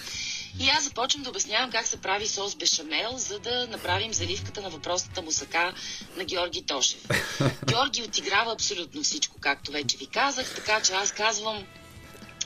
И 0.60 0.70
аз 0.70 0.84
започвам 0.84 1.24
да 1.24 1.30
обяснявам 1.30 1.72
как 1.72 1.88
се 1.88 2.02
прави 2.02 2.28
сос 2.28 2.56
бешамел, 2.56 3.18
за 3.18 3.40
да 3.40 3.68
направим 3.68 4.14
заливката 4.14 4.62
на 4.62 4.70
въпросната 4.70 5.22
мусака 5.22 5.74
на 6.18 6.24
Георги 6.24 6.66
Тошев. 6.66 7.08
Георги 7.66 8.04
отиграва 8.04 8.52
абсолютно 8.54 9.04
всичко, 9.04 9.38
както 9.40 9.72
вече 9.72 9.98
ви 9.98 10.08
казах, 10.08 10.56
така 10.56 10.82
че 10.82 10.94
аз 10.94 11.12
казвам 11.12 11.66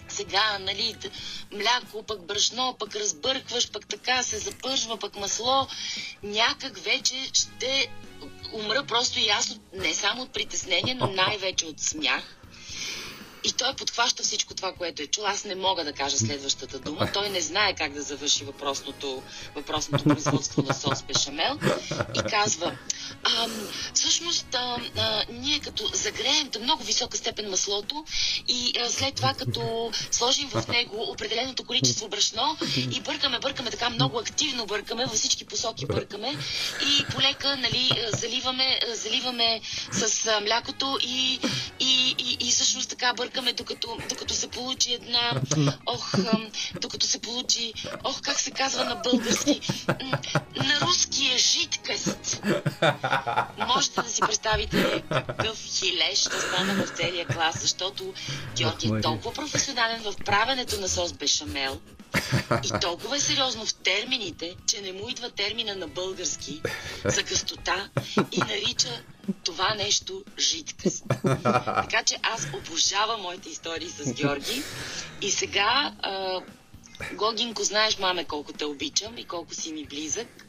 сега, 0.10 0.58
нали, 0.60 0.96
мляко, 1.52 2.04
пък 2.04 2.26
брашно, 2.26 2.76
пък 2.80 2.96
разбъркваш, 2.96 3.72
пък 3.72 3.88
така 3.88 4.24
се 4.24 4.38
запържва, 4.38 4.98
пък 4.98 5.16
масло, 5.16 5.68
някак 6.24 6.78
вече 6.78 7.30
ще 7.34 7.88
умра 8.54 8.84
просто 8.84 9.20
и 9.20 9.30
аз 9.30 9.60
не 9.74 9.94
само 9.94 10.22
от 10.22 10.34
притеснение, 10.34 10.96
но 10.96 11.08
най-вече 11.12 11.66
от 11.66 11.80
смях. 11.80 12.39
И 13.44 13.52
той 13.52 13.74
подхваща 13.76 14.24
всичко 14.24 14.54
това, 14.54 14.74
което 14.74 15.02
е 15.02 15.08
чул. 15.08 15.26
Аз 15.28 15.44
не 15.44 15.56
мога 15.56 15.84
да 15.84 15.94
кажа 15.94 16.18
следващата 16.18 16.80
дума. 16.80 17.12
Той 17.14 17.30
не 17.30 17.42
знае 17.42 17.76
как 17.76 17.94
да 17.94 18.02
завърши 18.02 18.44
въпросното, 18.44 19.24
въпросното 19.56 20.04
производство 20.04 20.62
на 20.62 20.74
сос 20.74 21.04
бешамел. 21.04 21.60
И 22.16 22.30
казва, 22.30 22.78
а, 23.24 23.48
всъщност, 23.94 24.56
а, 24.56 24.78
а, 24.98 25.24
ние 25.32 25.60
като 25.60 25.90
загреем 25.94 26.50
до 26.50 26.60
много 26.60 26.84
висока 26.84 27.18
степен 27.18 27.50
маслото 27.50 28.06
и 28.48 28.74
а, 28.80 28.90
след 28.90 29.16
това 29.16 29.34
като 29.34 29.92
сложим 30.12 30.50
в 30.50 30.68
него 30.68 31.12
определеното 31.12 31.64
количество 31.64 32.08
брашно 32.08 32.58
и 32.92 33.02
бъркаме, 33.02 33.40
бъркаме 33.40 33.70
така 33.70 33.90
много 33.90 34.20
активно 34.20 34.66
бъркаме, 34.66 35.06
във 35.06 35.16
всички 35.16 35.46
посоки 35.46 35.86
бъркаме 35.86 36.38
и 36.82 37.06
полека 37.14 37.58
нали, 37.58 37.90
заливаме, 38.14 38.80
заливаме 38.94 39.62
с 39.92 40.32
млякото 40.42 40.98
и, 41.02 41.40
и, 41.80 42.16
и, 42.18 42.38
и 42.48 42.52
всъщност 42.52 42.90
така 42.90 43.14
бъркаме 43.14 43.29
бъркаме, 43.30 43.54
докато, 43.54 43.98
докато 44.10 44.34
се 44.34 44.48
получи 44.48 44.94
една... 44.94 45.42
Ох, 45.86 46.12
докато 46.82 47.06
се 47.06 47.20
получи... 47.20 47.74
Ох, 48.04 48.22
как 48.22 48.40
се 48.40 48.52
казва 48.52 48.86
на 48.86 48.96
български? 48.96 49.62
На 50.56 50.82
руски 50.82 51.32
е 51.34 51.38
жидкост. 51.38 52.42
Можете 53.68 54.02
да 54.02 54.10
си 54.10 54.22
представите 54.22 55.04
какъв 55.10 55.64
хилеш 55.64 56.24
да 56.24 56.42
стана 56.42 56.86
в 56.86 56.90
целия 56.90 57.26
клас, 57.26 57.62
защото 57.62 58.14
Георги 58.58 58.88
е 58.98 59.02
толкова 59.02 59.34
професионален 59.34 60.02
в 60.02 60.14
правенето 60.26 60.80
на 60.80 60.90
сос 60.90 61.14
бешамел, 61.14 61.80
и 62.64 62.80
толкова 62.82 63.18
е 63.18 63.20
сериозно 63.20 63.66
в 63.66 63.74
термините, 63.74 64.56
че 64.68 64.82
не 64.82 64.94
му 64.94 65.10
идва 65.10 65.30
термина 65.30 65.76
на 65.76 65.88
български 65.88 66.62
за 67.06 67.24
гъстота 67.24 67.90
и 68.32 68.40
нарича 68.40 69.04
това 69.44 69.76
нещо 69.76 70.24
жидкост. 70.40 71.04
Така 71.76 72.04
че 72.06 72.18
аз 72.24 72.48
обожавам 72.54 73.22
моите 73.22 73.50
истории 73.50 73.90
с 73.90 74.14
Георги. 74.14 74.64
И 75.22 75.32
сега, 75.32 75.96
а, 76.02 76.42
Гогинко, 77.14 77.64
знаеш, 77.64 78.00
маме, 78.00 78.24
колко 78.24 78.54
те 78.54 78.66
обичам 78.66 79.18
и 79.18 79.26
колко 79.26 79.54
си 79.54 79.72
ми 79.74 79.86
близък. 79.86 80.46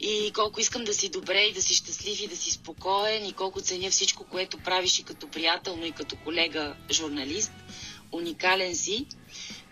И 0.00 0.32
колко 0.34 0.60
искам 0.60 0.84
да 0.84 0.94
си 0.94 1.08
добре 1.08 1.40
и 1.40 1.52
да 1.52 1.62
си 1.62 1.74
щастлив 1.74 2.20
и 2.20 2.28
да 2.28 2.36
си 2.36 2.50
спокоен 2.50 3.26
и 3.26 3.32
колко 3.32 3.60
ценя 3.60 3.90
всичко, 3.90 4.24
което 4.24 4.58
правиш 4.58 4.98
и 4.98 5.02
като 5.02 5.28
приятел, 5.28 5.76
но 5.76 5.84
и 5.86 5.92
като 5.92 6.16
колега 6.16 6.76
журналист. 6.90 7.52
Уникален 8.12 8.76
си. 8.76 9.06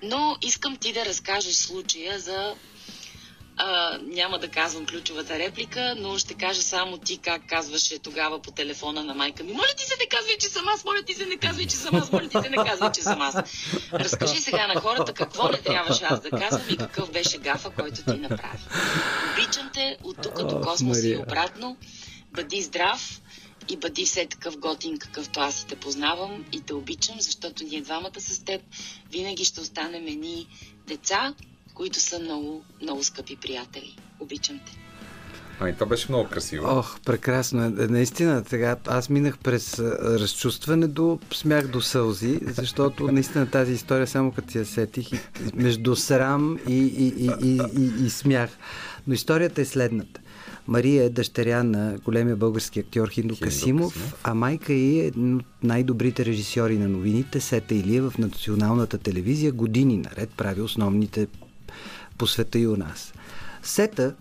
Но 0.03 0.37
искам 0.43 0.77
ти 0.77 0.93
да 0.93 1.05
разкажеш 1.05 1.55
случая 1.55 2.19
за 2.19 2.55
а, 3.57 3.99
няма 4.03 4.39
да 4.39 4.49
казвам 4.49 4.87
ключовата 4.87 5.39
реплика, 5.39 5.95
но 5.99 6.19
ще 6.19 6.35
кажа 6.35 6.63
само 6.63 6.99
ти 6.99 7.19
как 7.19 7.43
казваше 7.49 7.99
тогава 7.99 8.43
по 8.43 8.51
телефона 8.51 9.05
на 9.05 9.15
майка 9.15 9.45
ми. 9.45 9.53
Моля 9.53 9.75
ти 9.77 9.85
се, 9.85 9.95
не 10.01 10.07
казвай, 10.07 10.37
че 10.41 10.49
съм 10.49 10.69
аз, 10.69 10.85
моля 10.85 11.03
ти 11.07 11.15
се, 11.15 11.27
не 11.27 11.37
казвай, 11.37 11.67
че 11.67 11.77
съм 11.77 11.95
аз, 11.95 12.13
моля 12.13 12.29
ти 12.29 12.39
се, 12.43 12.51
не 12.51 12.57
казвай, 12.57 12.93
че 12.93 13.03
съм 13.03 13.21
аз. 13.21 13.35
Разкажи 13.93 14.41
сега 14.41 14.67
на 14.67 14.81
хората 14.81 15.13
какво 15.13 15.49
не 15.49 15.59
трябваше 15.59 16.05
аз 16.05 16.21
да 16.21 16.31
казвам 16.31 16.67
и 16.71 16.77
какъв 16.77 17.13
беше 17.13 17.39
гафа, 17.39 17.71
който 17.71 18.03
ти 18.05 18.19
направи. 18.19 18.59
Обичам 19.33 19.71
те 19.75 19.97
от 20.03 20.23
тук 20.23 20.47
до 20.47 20.61
космоса 20.61 21.09
и 21.09 21.17
обратно. 21.17 21.77
Бъди 22.33 22.63
здрав 22.63 23.21
и 23.73 23.77
бъди 23.77 24.05
все 24.05 24.27
такъв 24.27 24.59
готин, 24.59 24.99
какъвто 24.99 25.41
аз 25.41 25.63
и 25.63 25.67
те 25.67 25.77
познавам 25.77 26.45
и 26.53 26.61
те 26.61 26.75
обичам, 26.75 27.17
защото 27.21 27.65
ние 27.65 27.81
двамата 27.81 28.21
с 28.21 28.45
теб 28.45 28.63
винаги 29.13 29.45
ще 29.45 29.61
останем 29.61 30.07
едни 30.07 30.47
деца, 30.87 31.35
които 31.75 32.01
са 32.01 32.19
много, 32.19 32.65
много 32.83 33.05
скъпи 33.05 33.37
приятели. 33.37 33.97
Обичам 34.21 34.61
те. 34.67 34.79
Ами, 35.61 35.75
това 35.75 35.87
беше 35.87 36.07
много 36.09 36.29
красиво. 36.29 36.67
Ох, 36.69 37.01
прекрасно. 37.01 37.65
Е, 37.65 37.69
наистина, 37.69 38.45
сега 38.49 38.77
аз 38.87 39.09
минах 39.09 39.39
през 39.39 39.79
разчувстване 39.79 40.87
до 40.87 41.19
смях 41.35 41.69
до 41.69 41.81
сълзи, 41.81 42.39
защото 42.43 43.13
наистина 43.13 43.51
тази 43.51 43.73
история 43.73 44.07
само 44.07 44.33
като 44.33 44.59
я 44.59 44.67
сетих 44.67 45.07
между 45.55 45.97
срам 45.97 46.59
и, 46.69 46.73
и, 46.73 47.07
и, 47.07 47.31
и, 47.43 47.61
и, 47.79 48.07
и 48.07 48.11
смях. 48.11 48.51
Но 49.07 49.15
историята 49.15 49.61
е 49.61 49.65
следната. 49.65 50.22
Мария 50.67 51.05
е 51.05 51.11
дъщеря 51.11 51.63
на 51.63 51.99
големия 52.05 52.37
български 52.37 52.81
актьор 52.81 53.09
Хиндо 53.09 53.37
Касимов, 53.41 54.15
а 54.25 54.35
майка 54.35 54.73
е 54.73 54.77
един 54.77 55.37
от 55.37 55.45
най-добрите 55.63 56.25
режисьори 56.25 56.79
на 56.79 56.89
новините, 56.89 57.41
Сета 57.41 57.75
Илия 57.75 58.11
в 58.11 58.19
националната 58.19 58.99
телевизия, 58.99 59.53
години 59.53 59.97
наред 59.97 60.31
прави 60.31 60.61
основните 60.61 61.27
по 62.19 62.27
света 62.27 62.59
и 62.59 62.67
у 62.67 62.77
нас. 62.77 63.13
Сета, 63.63 64.15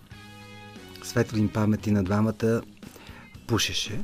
светлин 1.02 1.48
памети 1.48 1.90
на 1.90 2.04
двамата, 2.04 2.62
пушеше 3.46 4.00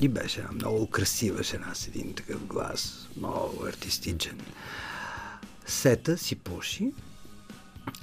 и 0.00 0.08
беше 0.08 0.44
много 0.54 0.86
красива 0.86 1.42
жена 1.42 1.74
с 1.74 1.88
един 1.88 2.14
такъв 2.14 2.46
глас, 2.46 3.08
много 3.16 3.64
артистичен. 3.66 4.38
Сета 5.66 6.18
си 6.18 6.36
пуши, 6.36 6.92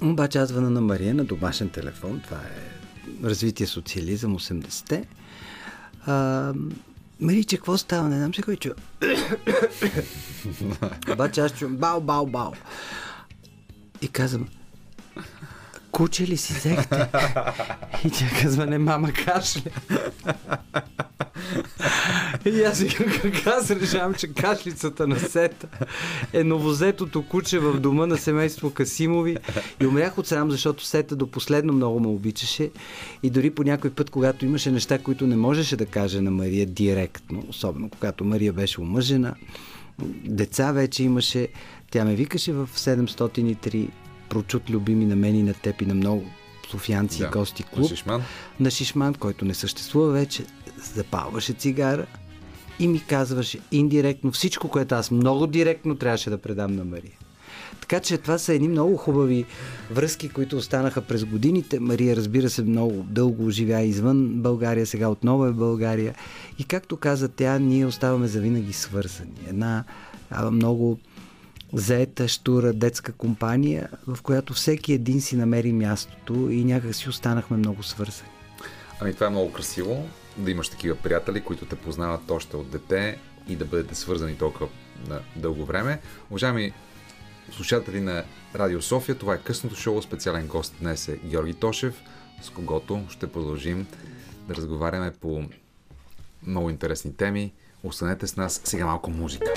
обаче 0.01 0.37
аз 0.37 0.49
звъна 0.49 0.69
на 0.69 0.81
Мария 0.81 1.15
на 1.15 1.25
домашен 1.25 1.69
телефон, 1.69 2.21
това 2.23 2.37
е 2.37 2.74
развитие 3.23 3.67
социализъм 3.67 4.39
80-те. 4.39 5.07
А, 6.05 6.53
Мариче, 7.19 7.57
какво 7.57 7.77
става? 7.77 8.09
Не 8.09 8.17
знам 8.17 8.33
се 8.33 8.41
кой 8.41 8.55
чува. 8.55 8.75
Обаче 11.13 11.41
аз 11.41 11.53
чувам 11.53 11.77
бау, 11.77 12.01
бау, 12.01 12.25
бау. 12.25 12.51
И 14.01 14.07
казвам, 14.07 14.47
куче 15.95 16.27
ли 16.27 16.37
си 16.37 16.53
взехте? 16.53 17.07
И 18.05 18.09
тя 18.11 18.25
казва, 18.41 18.65
не, 18.65 18.77
мама 18.77 19.11
кашля. 19.11 19.71
И 22.45 22.63
аз 22.63 22.79
викам, 22.79 23.05
как 23.21 23.47
аз 23.47 23.71
решавам, 23.71 24.13
че 24.13 24.33
кашлицата 24.33 25.07
на 25.07 25.19
сета 25.19 25.67
е 26.33 26.43
новозетото 26.43 27.23
куче 27.27 27.59
в 27.59 27.79
дома 27.79 28.05
на 28.05 28.17
семейство 28.17 28.69
Касимови. 28.69 29.37
И 29.81 29.85
умрях 29.85 30.17
от 30.17 30.27
срам, 30.27 30.51
защото 30.51 30.85
сета 30.85 31.15
до 31.15 31.31
последно 31.31 31.73
много 31.73 31.99
ме 31.99 32.07
обичаше. 32.07 32.71
И 33.23 33.29
дори 33.29 33.49
по 33.49 33.63
някой 33.63 33.89
път, 33.89 34.09
когато 34.09 34.45
имаше 34.45 34.71
неща, 34.71 34.99
които 34.99 35.27
не 35.27 35.35
можеше 35.35 35.75
да 35.75 35.85
каже 35.85 36.21
на 36.21 36.31
Мария 36.31 36.65
директно, 36.65 37.43
особено 37.49 37.89
когато 37.89 38.25
Мария 38.25 38.53
беше 38.53 38.81
омъжена, 38.81 39.35
деца 40.23 40.71
вече 40.71 41.03
имаше, 41.03 41.47
тя 41.91 42.05
ме 42.05 42.15
викаше 42.15 42.53
в 42.53 42.69
703 42.75 43.87
прочут 44.35 44.69
любими 44.69 45.05
на 45.05 45.15
мен 45.15 45.35
и 45.35 45.43
на 45.43 45.53
теб 45.53 45.81
и 45.81 45.85
на 45.85 45.93
много 45.93 46.23
Софианци 46.69 47.19
Да, 47.19 47.29
гости 47.29 47.63
на 47.63 47.69
клуб 47.69 47.89
Шишман. 47.89 48.21
на 48.59 48.71
Шишман, 48.71 49.13
който 49.13 49.45
не 49.45 49.53
съществува 49.53 50.11
вече, 50.11 50.45
запалваше 50.95 51.53
цигара 51.53 52.05
и 52.79 52.87
ми 52.87 52.99
казваше 52.99 53.59
индиректно 53.71 54.31
всичко, 54.31 54.67
което 54.69 54.95
аз 54.95 55.11
много 55.11 55.47
директно 55.47 55.95
трябваше 55.95 56.29
да 56.29 56.37
предам 56.37 56.75
на 56.75 56.85
Мария. 56.85 57.17
Така 57.81 57.99
че 57.99 58.17
това 58.17 58.37
са 58.37 58.53
едни 58.53 58.67
много 58.67 58.97
хубави 58.97 59.45
връзки, 59.91 60.29
които 60.29 60.57
останаха 60.57 61.01
през 61.01 61.25
годините. 61.25 61.79
Мария, 61.79 62.15
разбира 62.15 62.49
се, 62.49 62.63
много 62.63 63.05
дълго 63.09 63.49
живя 63.49 63.81
извън 63.81 64.27
България, 64.27 64.85
сега 64.85 65.09
отново 65.09 65.45
е 65.45 65.51
в 65.51 65.55
България. 65.55 66.15
И 66.59 66.63
както 66.63 66.97
каза 66.97 67.29
тя, 67.29 67.59
ние 67.59 67.85
оставаме 67.85 68.27
завинаги 68.27 68.73
свързани. 68.73 69.39
Една 69.47 69.83
много 70.51 70.99
заета, 71.73 72.27
штура 72.27 72.73
детска 72.73 73.11
компания, 73.11 73.89
в 74.07 74.21
която 74.21 74.53
всеки 74.53 74.93
един 74.93 75.21
си 75.21 75.35
намери 75.35 75.73
мястото 75.73 76.33
и 76.33 76.63
някак 76.63 76.95
си 76.95 77.09
останахме 77.09 77.57
много 77.57 77.83
свързани. 77.83 78.29
Ами 78.99 79.13
това 79.13 79.27
е 79.27 79.29
много 79.29 79.51
красиво, 79.51 80.09
да 80.37 80.51
имаш 80.51 80.69
такива 80.69 80.95
приятели, 80.95 81.41
които 81.41 81.65
те 81.65 81.75
познават 81.75 82.31
още 82.31 82.57
от 82.57 82.69
дете 82.69 83.19
и 83.47 83.55
да 83.55 83.65
бъдете 83.65 83.95
свързани 83.95 84.37
толкова 84.37 84.67
на 85.07 85.19
дълго 85.35 85.65
време. 85.65 85.99
Уважаеми 86.29 86.73
слушатели 87.51 88.01
на 88.01 88.23
Радио 88.55 88.81
София, 88.81 89.15
това 89.15 89.33
е 89.33 89.37
късното 89.37 89.75
шоу. 89.75 90.01
Специален 90.01 90.47
гост 90.47 90.75
днес 90.79 91.07
е 91.07 91.19
Георги 91.25 91.53
Тошев, 91.53 92.01
с 92.41 92.49
когото 92.49 93.03
ще 93.09 93.31
продължим 93.31 93.87
да 94.47 94.55
разговаряме 94.55 95.11
по 95.11 95.43
много 96.47 96.69
интересни 96.69 97.15
теми. 97.15 97.53
Останете 97.83 98.27
с 98.27 98.35
нас. 98.35 98.61
Сега 98.63 98.85
малко 98.85 99.11
музика. 99.11 99.53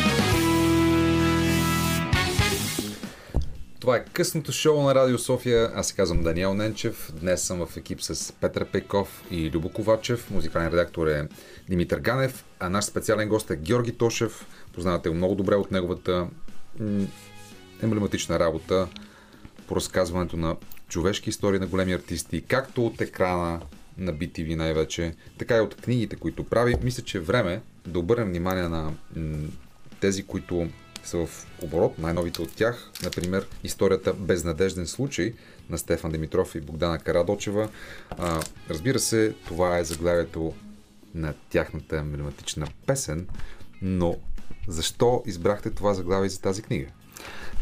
Това 3.89 3.97
е 3.97 4.05
късното 4.05 4.53
шоу 4.53 4.83
на 4.83 4.95
Радио 4.95 5.19
София. 5.19 5.71
Аз 5.75 5.89
се 5.89 5.95
казвам 5.95 6.23
Даниел 6.23 6.55
Ненчев. 6.55 7.13
Днес 7.21 7.43
съм 7.43 7.67
в 7.67 7.77
екип 7.77 8.03
с 8.03 8.33
Петър 8.33 8.65
Пейков 8.65 9.23
и 9.31 9.51
Любо 9.51 9.69
Ковачев. 9.69 10.31
Музикален 10.31 10.69
редактор 10.69 11.07
е 11.07 11.29
Димитър 11.69 11.99
Ганев, 11.99 12.45
а 12.61 12.69
наш 12.69 12.85
специален 12.85 13.29
гост 13.29 13.51
е 13.51 13.57
Георги 13.57 13.93
Тошев. 13.93 14.47
Познавате 14.73 15.09
го 15.09 15.15
много 15.15 15.35
добре 15.35 15.55
от 15.55 15.71
неговата 15.71 16.29
емблематична 17.83 18.39
работа 18.39 18.89
по 19.67 19.77
разказването 19.77 20.37
на 20.37 20.57
човешки 20.89 21.31
истории 21.31 21.61
на 21.61 21.67
големи 21.67 21.93
артисти, 21.93 22.45
както 22.49 22.87
от 22.87 23.01
екрана 23.01 23.61
на 23.99 24.15
BTV 24.15 24.55
най-вече, 24.55 25.15
така 25.39 25.57
и 25.57 25.61
от 25.61 25.75
книгите, 25.75 26.17
които 26.17 26.45
прави. 26.45 26.77
Мисля, 26.83 27.03
че 27.03 27.19
е 27.19 27.21
време 27.21 27.63
да 27.87 27.99
обърнем 27.99 28.29
внимание 28.29 28.69
на 28.69 28.93
тези, 30.01 30.23
които 30.23 30.69
са 31.09 31.27
в 31.27 31.47
оборот, 31.63 31.99
най-новите 31.99 32.43
от 32.43 32.55
тях, 32.55 32.91
например, 33.05 33.47
историята 33.65 34.13
Безнадежден 34.13 34.87
случай 34.87 35.33
на 35.71 35.79
Стефан 35.79 36.11
Димитров 36.13 36.55
и 36.55 36.61
Богдана 36.61 36.99
Карадочева. 36.99 37.69
А, 38.11 38.43
разбира 38.71 38.99
се, 38.99 39.35
това 39.47 39.79
е 39.79 39.85
заглавието 39.85 40.53
на 41.15 41.35
тяхната 41.51 41.97
емблематична 41.97 42.67
песен, 42.87 43.27
но 43.83 44.17
защо 44.69 45.23
избрахте 45.27 45.71
това 45.71 45.95
заглавие 45.95 46.29
за 46.29 46.41
тази 46.41 46.63
книга? 46.63 46.87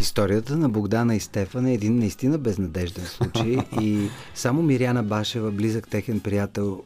Историята 0.01 0.57
на 0.57 0.69
Богдана 0.69 1.17
и 1.17 1.21
Стефан 1.21 1.67
е 1.67 1.75
един 1.75 1.99
наистина 1.99 2.39
безнадежден 2.39 3.05
случай 3.05 3.57
и 3.81 4.09
само 4.35 4.63
Миряна 4.63 5.03
Башева, 5.03 5.51
близък 5.51 5.89
техен 5.89 6.21
приятел, 6.21 6.83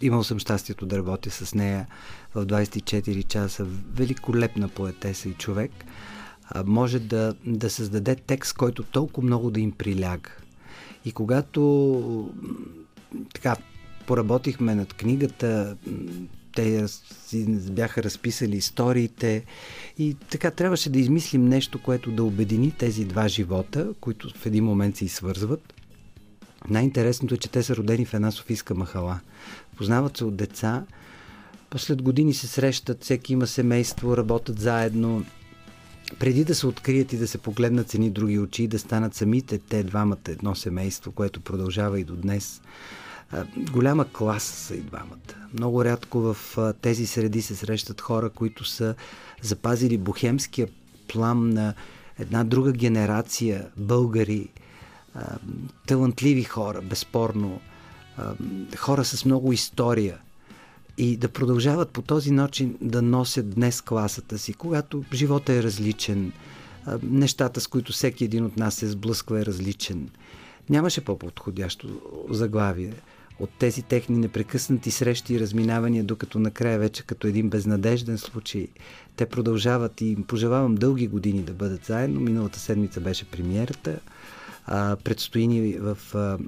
имал 0.00 0.24
съм 0.24 0.38
щастието 0.38 0.86
да 0.86 0.98
работя 0.98 1.30
с 1.30 1.54
нея 1.54 1.86
в 2.34 2.46
24 2.46 3.26
часа, 3.26 3.66
великолепна 3.94 4.68
поетеса 4.68 5.28
и 5.28 5.34
човек, 5.34 5.72
а, 6.44 6.64
може 6.66 6.98
да, 6.98 7.34
да 7.46 7.70
създаде 7.70 8.14
текст, 8.14 8.54
който 8.56 8.82
толкова 8.82 9.26
много 9.26 9.50
да 9.50 9.60
им 9.60 9.72
приляга. 9.72 10.30
И 11.04 11.12
когато 11.12 12.30
така 13.34 13.56
поработихме 14.06 14.74
над 14.74 14.92
книгата, 14.94 15.76
те 16.54 16.86
бяха 17.70 18.02
разписали 18.02 18.56
историите 18.56 19.44
и 19.98 20.16
така 20.30 20.50
трябваше 20.50 20.90
да 20.90 20.98
измислим 20.98 21.44
нещо, 21.44 21.82
което 21.82 22.10
да 22.10 22.24
обедини 22.24 22.70
тези 22.70 23.04
два 23.04 23.28
живота, 23.28 23.88
които 24.00 24.30
в 24.36 24.46
един 24.46 24.64
момент 24.64 24.96
се 24.96 25.08
свързват. 25.08 25.74
Най-интересното 26.70 27.34
е, 27.34 27.38
че 27.38 27.50
те 27.50 27.62
са 27.62 27.76
родени 27.76 28.04
в 28.04 28.14
една 28.14 28.30
софийска 28.30 28.74
махала. 28.74 29.20
Познават 29.76 30.16
се 30.16 30.24
от 30.24 30.36
деца, 30.36 30.84
след 31.76 32.02
години 32.02 32.34
се 32.34 32.46
срещат, 32.46 33.04
всеки 33.04 33.32
има 33.32 33.46
семейство, 33.46 34.16
работят 34.16 34.58
заедно. 34.58 35.24
Преди 36.18 36.44
да 36.44 36.54
се 36.54 36.66
открият 36.66 37.12
и 37.12 37.16
да 37.16 37.28
се 37.28 37.38
погледнат 37.38 37.90
с 37.90 37.94
едни 37.94 38.10
други 38.10 38.38
очи, 38.38 38.68
да 38.68 38.78
станат 38.78 39.14
самите 39.14 39.58
те 39.58 39.82
двамата 39.82 40.18
едно 40.28 40.54
семейство, 40.54 41.12
което 41.12 41.40
продължава 41.40 42.00
и 42.00 42.04
до 42.04 42.16
днес. 42.16 42.62
Голяма 43.56 44.12
класа 44.12 44.56
са 44.56 44.74
и 44.74 44.80
двамата. 44.80 45.48
Много 45.54 45.84
рядко 45.84 46.20
в 46.20 46.36
тези 46.80 47.06
среди 47.06 47.42
се 47.42 47.54
срещат 47.56 48.00
хора, 48.00 48.30
които 48.30 48.64
са 48.64 48.94
запазили 49.42 49.98
бухемския 49.98 50.68
плам 51.08 51.50
на 51.50 51.74
една 52.18 52.44
друга 52.44 52.72
генерация 52.72 53.66
българи, 53.76 54.48
талантливи 55.86 56.44
хора, 56.44 56.82
безспорно, 56.82 57.60
хора 58.76 59.04
с 59.04 59.24
много 59.24 59.52
история 59.52 60.18
и 60.98 61.16
да 61.16 61.28
продължават 61.28 61.90
по 61.90 62.02
този 62.02 62.30
начин 62.30 62.76
да 62.80 63.02
носят 63.02 63.50
днес 63.50 63.80
класата 63.80 64.38
си, 64.38 64.52
когато 64.52 65.04
живота 65.12 65.52
е 65.52 65.62
различен, 65.62 66.32
нещата, 67.02 67.60
с 67.60 67.66
които 67.66 67.92
всеки 67.92 68.24
един 68.24 68.44
от 68.44 68.56
нас 68.56 68.74
се 68.74 68.88
сблъсква 68.88 69.40
е 69.40 69.46
различен. 69.46 70.08
Нямаше 70.70 71.04
по-подходящо 71.04 71.88
заглавие 72.30 72.92
от 73.40 73.50
тези 73.58 73.82
техни 73.82 74.18
непрекъснати 74.18 74.90
срещи 74.90 75.34
и 75.34 75.40
разминавания, 75.40 76.04
докато 76.04 76.38
накрая 76.38 76.78
вече 76.78 77.02
като 77.02 77.26
един 77.26 77.50
безнадежден 77.50 78.18
случай 78.18 78.68
те 79.16 79.26
продължават 79.26 80.00
и 80.00 80.06
им 80.06 80.22
пожелавам 80.22 80.74
дълги 80.74 81.06
години 81.06 81.42
да 81.42 81.52
бъдат 81.52 81.84
заедно. 81.84 82.20
Миналата 82.20 82.58
седмица 82.58 83.00
беше 83.00 83.24
премиерата. 83.24 84.00
А, 84.66 84.96
предстои 84.96 85.46
ни 85.46 85.72
в 85.72 85.98
а, 86.14 86.38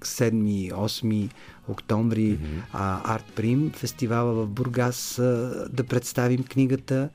7-8 0.00 1.30
октомври 1.68 2.38
mm-hmm. 2.38 2.62
а, 2.72 3.14
Арт 3.14 3.24
Прим, 3.34 3.70
фестивала 3.70 4.32
в 4.34 4.48
Бургас, 4.48 5.18
а, 5.18 5.66
да 5.72 5.84
представим 5.84 6.42
книгата. 6.44 7.08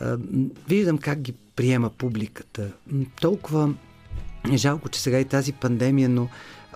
А, 0.00 0.18
виждам 0.68 0.98
как 0.98 1.20
ги 1.20 1.32
приема 1.56 1.90
публиката. 1.90 2.72
Толкова 3.20 3.74
е 4.52 4.56
жалко, 4.56 4.88
че 4.88 5.00
сега 5.00 5.20
и 5.20 5.24
тази 5.24 5.52
пандемия, 5.52 6.08
но 6.08 6.28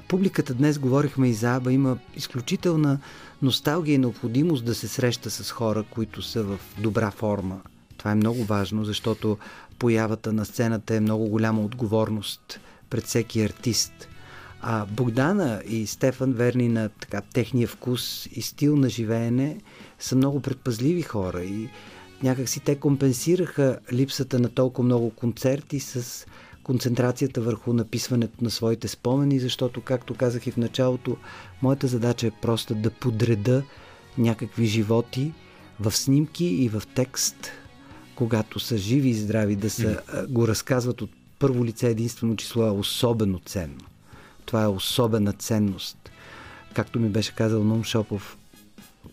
публиката 0.08 0.54
днес, 0.54 0.78
говорихме 0.78 1.28
и 1.28 1.34
за 1.34 1.56
Аба, 1.56 1.72
има 1.72 1.98
изключителна 2.16 2.98
носталгия 3.42 3.94
и 3.94 3.98
необходимост 3.98 4.64
да 4.64 4.74
се 4.74 4.88
среща 4.88 5.30
с 5.30 5.50
хора, 5.50 5.82
които 5.90 6.22
са 6.22 6.42
в 6.42 6.58
добра 6.78 7.10
форма. 7.10 7.60
Това 7.98 8.10
е 8.10 8.14
много 8.14 8.44
важно, 8.44 8.84
защото 8.84 9.38
появата 9.78 10.32
на 10.32 10.44
сцената 10.44 10.94
е 10.94 11.00
много 11.00 11.28
голяма 11.28 11.60
отговорност 11.60 12.60
пред 12.90 13.04
всеки 13.04 13.42
артист. 13.42 14.08
А 14.60 14.86
Богдана 14.86 15.62
и 15.68 15.86
Стефан, 15.86 16.32
верни 16.32 16.68
на 16.68 16.88
така, 16.88 17.20
техния 17.20 17.68
вкус 17.68 18.26
и 18.26 18.42
стил 18.42 18.76
на 18.76 18.88
живеене, 18.88 19.60
са 19.98 20.16
много 20.16 20.40
предпазливи 20.40 21.02
хора 21.02 21.44
и 21.44 21.68
някакси 22.22 22.60
те 22.60 22.76
компенсираха 22.76 23.78
липсата 23.92 24.38
на 24.38 24.48
толкова 24.48 24.84
много 24.84 25.10
концерти 25.10 25.80
с 25.80 26.26
концентрацията 26.62 27.40
върху 27.40 27.72
написването 27.72 28.44
на 28.44 28.50
своите 28.50 28.88
спомени, 28.88 29.38
защото, 29.38 29.80
както 29.80 30.14
казах 30.14 30.46
и 30.46 30.50
в 30.50 30.56
началото, 30.56 31.16
моята 31.62 31.86
задача 31.86 32.26
е 32.26 32.30
просто 32.42 32.74
да 32.74 32.90
подреда 32.90 33.62
някакви 34.18 34.66
животи 34.66 35.32
в 35.80 35.96
снимки 35.96 36.44
и 36.44 36.68
в 36.68 36.82
текст, 36.94 37.50
когато 38.16 38.60
са 38.60 38.76
живи 38.76 39.08
и 39.08 39.14
здрави, 39.14 39.56
да 39.56 39.70
са, 39.70 40.00
го 40.28 40.48
разказват 40.48 41.02
от 41.02 41.10
първо 41.38 41.64
лице 41.64 41.88
единствено 41.88 42.36
число 42.36 42.66
е 42.66 42.70
особено 42.70 43.40
ценно. 43.46 43.84
Това 44.44 44.62
е 44.62 44.66
особена 44.66 45.32
ценност. 45.32 46.10
Както 46.74 47.00
ми 47.00 47.08
беше 47.08 47.34
казал 47.34 47.64
Нум 47.64 47.84
Шопов, 47.84 48.38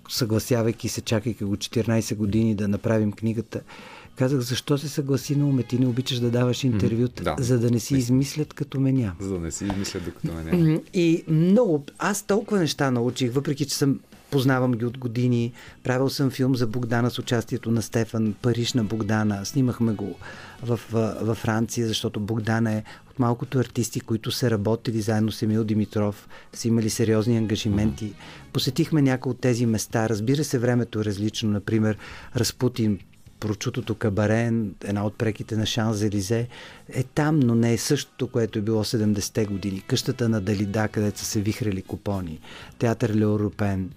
съгласявайки 0.09 0.89
се, 0.89 1.01
чакайки 1.01 1.43
го 1.43 1.55
14 1.55 2.15
години 2.15 2.55
да 2.55 2.67
направим 2.67 3.11
книгата, 3.11 3.61
казах, 4.15 4.39
защо 4.39 4.77
се 4.77 4.89
съгласи 4.89 5.35
на 5.35 5.47
уме, 5.47 5.63
ти 5.63 5.79
не 5.79 5.87
обичаш 5.87 6.19
да 6.19 6.29
даваш 6.29 6.63
интервюта, 6.63 7.23
да. 7.23 7.35
за 7.39 7.59
да 7.59 7.71
не 7.71 7.79
си 7.79 7.95
измислят 7.95 8.53
като 8.53 8.79
меня. 8.79 9.13
За 9.19 9.29
да 9.29 9.39
не 9.39 9.51
си 9.51 9.65
измислят 9.65 10.05
докато 10.05 10.33
ме 10.33 10.43
няма. 10.43 10.79
И 10.93 11.23
много, 11.27 11.85
аз 11.99 12.23
толкова 12.23 12.59
неща 12.59 12.91
научих, 12.91 13.33
въпреки 13.33 13.65
че 13.65 13.75
съм 13.75 13.99
познавам 14.33 14.71
ги 14.71 14.85
от 14.85 14.97
години. 14.97 15.53
Правил 15.83 16.09
съм 16.09 16.31
филм 16.31 16.55
за 16.55 16.67
Богдана 16.67 17.11
с 17.11 17.19
участието 17.19 17.71
на 17.71 17.81
Стефан, 17.81 18.35
Париж 18.41 18.73
на 18.73 18.83
Богдана. 18.83 19.45
Снимахме 19.45 19.93
го 19.93 20.15
в, 20.63 20.79
във 21.21 21.37
Франция, 21.37 21.87
защото 21.87 22.19
Богдана 22.19 22.71
е 22.73 22.83
от 23.11 23.19
малкото 23.19 23.59
артисти, 23.59 23.99
които 23.99 24.31
са 24.31 24.51
работили 24.51 25.01
заедно 25.01 25.31
с 25.31 25.41
Емил 25.41 25.63
Димитров, 25.63 26.27
са 26.53 26.67
имали 26.67 26.89
сериозни 26.89 27.37
ангажименти. 27.37 28.13
Посетихме 28.53 29.01
някои 29.01 29.29
от 29.29 29.39
тези 29.39 29.65
места. 29.65 30.09
Разбира 30.09 30.43
се, 30.43 30.59
времето 30.59 30.99
е 30.99 31.05
различно. 31.05 31.49
Например, 31.49 31.97
Разпутин 32.35 32.99
прочутото 33.43 33.95
кабаре, 33.95 34.51
една 34.83 35.05
от 35.05 35.17
преките 35.17 35.55
на 35.55 35.65
Шан-Зелизе, 35.65 36.47
е 36.89 37.03
там, 37.03 37.39
но 37.39 37.55
не 37.55 37.73
е 37.73 37.77
същото, 37.77 38.27
което 38.27 38.59
е 38.59 38.61
било 38.61 38.83
70-те 38.83 39.45
години. 39.45 39.83
Къщата 39.87 40.29
на 40.29 40.41
Далида, 40.41 40.87
където 40.87 41.19
са 41.19 41.25
се 41.25 41.41
вихрали 41.41 41.81
купони, 41.81 42.39
театър 42.79 43.15
Леоропен, 43.15 43.91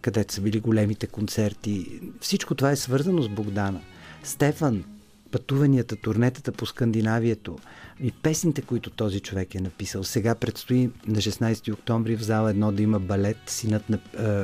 където 0.00 0.34
са 0.34 0.40
били 0.40 0.60
големите 0.60 1.06
концерти. 1.06 2.00
Всичко 2.20 2.54
това 2.54 2.70
е 2.70 2.76
свързано 2.76 3.22
с 3.22 3.28
Богдана. 3.28 3.80
Стефан, 4.22 4.84
пътуванията, 5.30 5.96
турнетата 5.96 6.52
по 6.52 6.66
Скандинавието 6.66 7.58
и 8.00 8.12
песните, 8.12 8.62
които 8.62 8.90
този 8.90 9.20
човек 9.20 9.54
е 9.54 9.60
написал. 9.60 10.04
Сега 10.04 10.34
предстои 10.34 10.90
на 11.06 11.16
16 11.16 11.72
октомври 11.72 12.16
в 12.16 12.22
зала 12.22 12.50
едно 12.50 12.72
да 12.72 12.82
има 12.82 13.00
балет, 13.00 13.38
синът 13.46 13.90
на, 13.90 13.98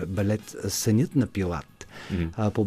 балет 0.06 0.56
Сънят 0.68 1.16
на 1.16 1.26
Пилат 1.26 1.86
mm-hmm. 2.12 2.50
по 2.50 2.64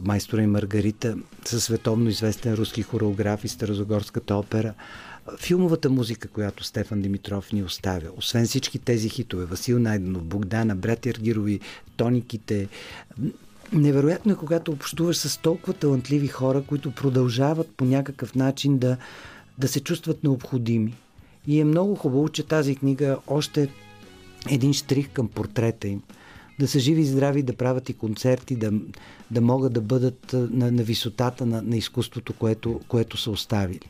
Майстора 0.00 0.42
и 0.42 0.46
Маргарита 0.46 1.16
със 1.44 1.64
световно 1.64 2.08
известен 2.08 2.54
руски 2.54 2.82
хореограф 2.82 3.44
и 3.44 3.48
Старозагорската 3.48 4.34
опера. 4.34 4.74
Филмовата 5.38 5.90
музика, 5.90 6.28
която 6.28 6.64
Стефан 6.64 7.02
Димитров 7.02 7.52
ни 7.52 7.62
оставя, 7.62 8.08
освен 8.16 8.46
всички 8.46 8.78
тези 8.78 9.08
хитове, 9.08 9.44
Васил 9.44 9.78
Найденов, 9.78 10.24
Богдана, 10.24 10.76
брат 10.76 11.06
Ергирови, 11.06 11.60
тониките, 11.96 12.68
Невероятно 13.72 14.32
е, 14.32 14.36
когато 14.36 14.72
общуваш 14.72 15.16
с 15.16 15.38
толкова 15.38 15.72
талантливи 15.72 16.28
хора, 16.28 16.62
които 16.62 16.90
продължават 16.90 17.68
по 17.76 17.84
някакъв 17.84 18.34
начин 18.34 18.78
да, 18.78 18.96
да 19.58 19.68
се 19.68 19.80
чувстват 19.80 20.24
необходими. 20.24 20.94
И 21.46 21.60
е 21.60 21.64
много 21.64 21.94
хубаво, 21.94 22.28
че 22.28 22.42
тази 22.42 22.76
книга 22.76 23.18
още 23.26 23.68
един 24.50 24.72
штрих 24.72 25.10
към 25.10 25.28
портрета 25.28 25.88
им. 25.88 26.02
Да 26.58 26.68
са 26.68 26.78
живи 26.78 27.00
и 27.00 27.04
здрави, 27.04 27.42
да 27.42 27.56
правят 27.56 27.88
и 27.88 27.94
концерти, 27.94 28.56
да, 28.56 28.72
да 29.30 29.40
могат 29.40 29.72
да 29.72 29.80
бъдат 29.80 30.32
на, 30.32 30.72
на 30.72 30.82
висотата 30.82 31.46
на, 31.46 31.62
на 31.62 31.76
изкуството, 31.76 32.32
което, 32.32 32.80
което 32.88 33.16
са 33.16 33.30
оставили. 33.30 33.88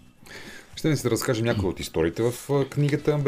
Ще 0.77 0.89
ни 0.89 0.97
се 0.97 1.11
разкажем 1.11 1.45
някои 1.45 1.69
от 1.69 1.81
историите 1.81 2.23
в 2.23 2.64
книгата 2.71 3.19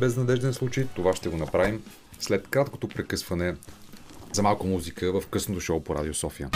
Безнадежден 0.00 0.52
случай. 0.52 0.86
Това 0.94 1.16
ще 1.16 1.28
го 1.28 1.36
направим 1.36 1.82
след 2.20 2.48
краткото 2.48 2.88
прекъсване 2.88 3.54
за 4.32 4.42
малко 4.42 4.66
музика 4.66 5.20
в 5.20 5.26
късното 5.26 5.60
шоу 5.60 5.80
по 5.80 5.94
Радио 5.94 6.14
София. 6.14 6.50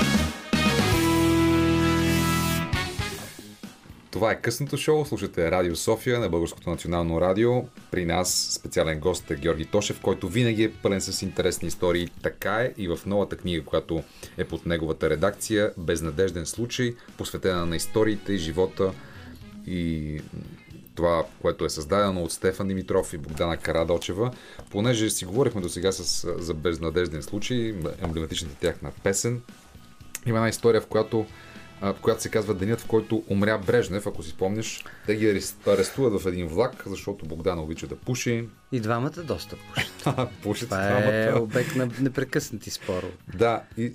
Това 4.15 4.33
е 4.33 4.41
късното 4.41 4.77
шоу. 4.77 5.05
Слушате 5.05 5.51
Радио 5.51 5.77
София 5.77 6.21
на 6.21 6.29
Българското 6.29 6.71
национално 6.71 7.21
радио. 7.21 7.63
При 7.91 8.05
нас 8.05 8.49
специален 8.53 9.01
гост 9.01 9.31
е 9.31 9.37
Георги 9.37 9.65
Тошев, 9.65 10.01
който 10.01 10.29
винаги 10.29 10.65
е 10.65 10.73
пълен 10.73 11.01
с 11.01 11.23
интересни 11.23 11.69
истории. 11.69 12.09
Така 12.23 12.55
е 12.55 12.73
и 12.77 12.89
в 12.89 12.99
новата 13.07 13.37
книга, 13.37 13.65
която 13.65 14.03
е 14.39 14.45
под 14.45 14.67
неговата 14.67 15.11
редакция 15.11 15.73
Безнадежден 15.79 16.47
случай, 16.47 16.95
посветена 17.19 17.67
на 17.67 17.77
историите 17.77 18.33
и 18.33 18.39
живота 18.39 18.93
и 19.67 20.21
това, 20.95 21.25
което 21.43 21.65
е 21.65 21.71
създадено 21.71 22.23
от 22.23 22.33
Стефан 22.33 22.69
Димитров 22.69 23.13
и 23.13 23.19
Богдана 23.19 23.57
Карадочева, 23.57 24.33
понеже 24.71 25.11
си 25.11 25.25
говорихме 25.25 25.61
до 25.61 25.69
сега 25.69 25.91
за 26.25 26.55
безнадежден 26.55 27.23
случай, 27.23 27.75
емблематичната 28.03 28.55
тяхна 28.55 28.91
песен. 29.03 29.43
Има 30.27 30.39
една 30.39 30.49
история, 30.49 30.81
в 30.81 30.87
която 30.87 31.27
в 31.93 32.01
която 32.01 32.23
се 32.23 32.29
казва 32.29 32.55
денят, 32.55 32.81
в 32.81 32.87
който 32.87 33.23
умря 33.29 33.59
Брежнев, 33.59 34.07
ако 34.07 34.23
си 34.23 34.31
спомняш. 34.31 34.85
Те 35.07 35.17
ги 35.17 35.43
арестуват 35.67 36.23
в 36.23 36.27
един 36.27 36.47
влак, 36.47 36.83
защото 36.87 37.27
Богдан 37.27 37.59
обича 37.59 37.87
да 37.87 37.97
пуши. 37.97 38.49
И 38.73 38.81
двамата 38.81 39.11
доста 39.11 39.57
пушат. 39.57 40.29
пушат 40.43 40.69
Това 40.69 40.89
е 40.89 41.35
обект 41.35 41.77
на 41.77 41.89
непрекъснати 42.01 42.71
спорове. 42.71 43.13
Да, 43.35 43.63
и 43.77 43.93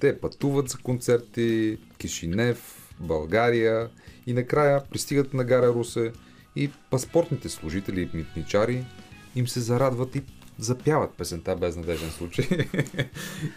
те 0.00 0.20
пътуват 0.20 0.68
за 0.68 0.78
концерти, 0.78 1.78
Кишинев, 1.98 2.90
България 3.00 3.88
и 4.26 4.32
накрая 4.32 4.82
пристигат 4.90 5.34
на 5.34 5.44
гара 5.44 5.68
Русе 5.68 6.12
и 6.56 6.70
паспортните 6.90 7.48
служители 7.48 8.00
и 8.00 8.16
митничари 8.16 8.84
им 9.36 9.48
се 9.48 9.60
зарадват 9.60 10.16
и 10.16 10.22
запяват 10.58 11.10
песента 11.10 11.56
Безнадежен 11.56 12.10
случай 12.10 12.48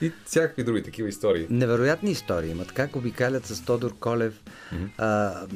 и 0.01 0.11
всякакви 0.25 0.63
други 0.63 0.83
такива 0.83 1.09
истории. 1.09 1.47
Невероятни 1.49 2.11
истории 2.11 2.51
имат. 2.51 2.71
Как 2.71 2.95
обикалят 2.95 3.45
с 3.45 3.61
Тодор 3.61 3.95
Колев 3.99 4.33
mm-hmm. 4.33 4.87
а, 4.97 5.47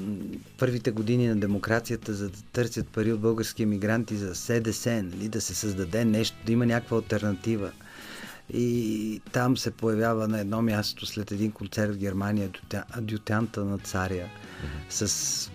първите 0.57 0.91
години 0.91 1.27
на 1.27 1.35
демокрацията, 1.35 2.13
за 2.13 2.29
да 2.29 2.37
търсят 2.53 2.87
пари 2.87 3.13
от 3.13 3.19
български 3.19 3.63
емигранти 3.63 4.15
за 4.15 4.35
СДС, 4.35 5.03
нали, 5.03 5.29
да 5.29 5.41
се 5.41 5.55
създаде 5.55 6.05
нещо, 6.05 6.37
да 6.45 6.51
има 6.51 6.65
някаква 6.65 6.97
альтернатива. 6.97 7.71
И 8.53 9.21
там 9.31 9.57
се 9.57 9.71
появява 9.71 10.27
на 10.27 10.39
едно 10.39 10.61
място 10.61 11.05
след 11.05 11.31
един 11.31 11.51
концерт 11.51 11.93
в 11.93 11.97
Германия 11.97 12.49
адютанта 12.89 13.65
на 13.65 13.77
царя 13.77 14.25
mm-hmm. 14.25 14.91
с 15.05 15.51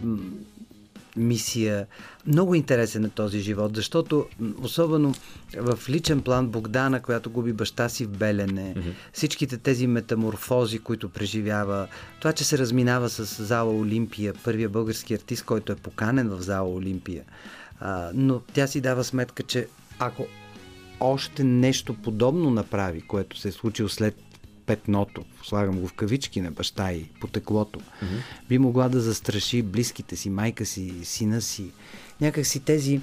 мисия. 1.16 1.86
Много 2.26 2.54
интересен 2.54 3.04
е 3.04 3.08
този 3.08 3.40
живот, 3.40 3.76
защото 3.76 4.26
особено 4.62 5.14
в 5.56 5.88
личен 5.88 6.22
план 6.22 6.48
Богдана, 6.48 7.00
която 7.02 7.30
губи 7.30 7.52
баща 7.52 7.88
си 7.88 8.04
в 8.04 8.08
Белене, 8.08 8.74
mm-hmm. 8.76 8.92
всичките 9.12 9.58
тези 9.58 9.86
метаморфози, 9.86 10.78
които 10.78 11.08
преживява, 11.08 11.88
това, 12.20 12.32
че 12.32 12.44
се 12.44 12.58
разминава 12.58 13.08
с 13.08 13.44
зала 13.44 13.72
Олимпия, 13.72 14.34
първия 14.44 14.68
български 14.68 15.14
артист, 15.14 15.44
който 15.44 15.72
е 15.72 15.76
поканен 15.76 16.28
в 16.28 16.40
зала 16.40 16.70
Олимпия. 16.74 17.24
А, 17.80 18.10
но 18.14 18.40
тя 18.52 18.66
си 18.66 18.80
дава 18.80 19.04
сметка, 19.04 19.42
че 19.42 19.66
ако 19.98 20.26
още 21.00 21.44
нещо 21.44 21.94
подобно 21.94 22.50
направи, 22.50 23.00
което 23.00 23.38
се 23.38 23.48
е 23.48 23.52
случило 23.52 23.88
след 23.88 24.16
петното, 24.66 25.24
слагам 25.44 25.78
го 25.80 25.88
в 25.88 25.92
кавички 25.92 26.40
на 26.40 26.50
баща 26.50 26.92
и 26.92 27.04
потеклото, 27.20 27.80
mm-hmm. 27.80 28.48
би 28.48 28.58
могла 28.58 28.88
да 28.88 29.00
застраши 29.00 29.62
близките 29.62 30.16
си, 30.16 30.30
майка 30.30 30.66
си, 30.66 30.92
сина 31.02 31.40
си. 31.40 31.70
Някак 32.20 32.46
си 32.46 32.60
тези 32.60 33.00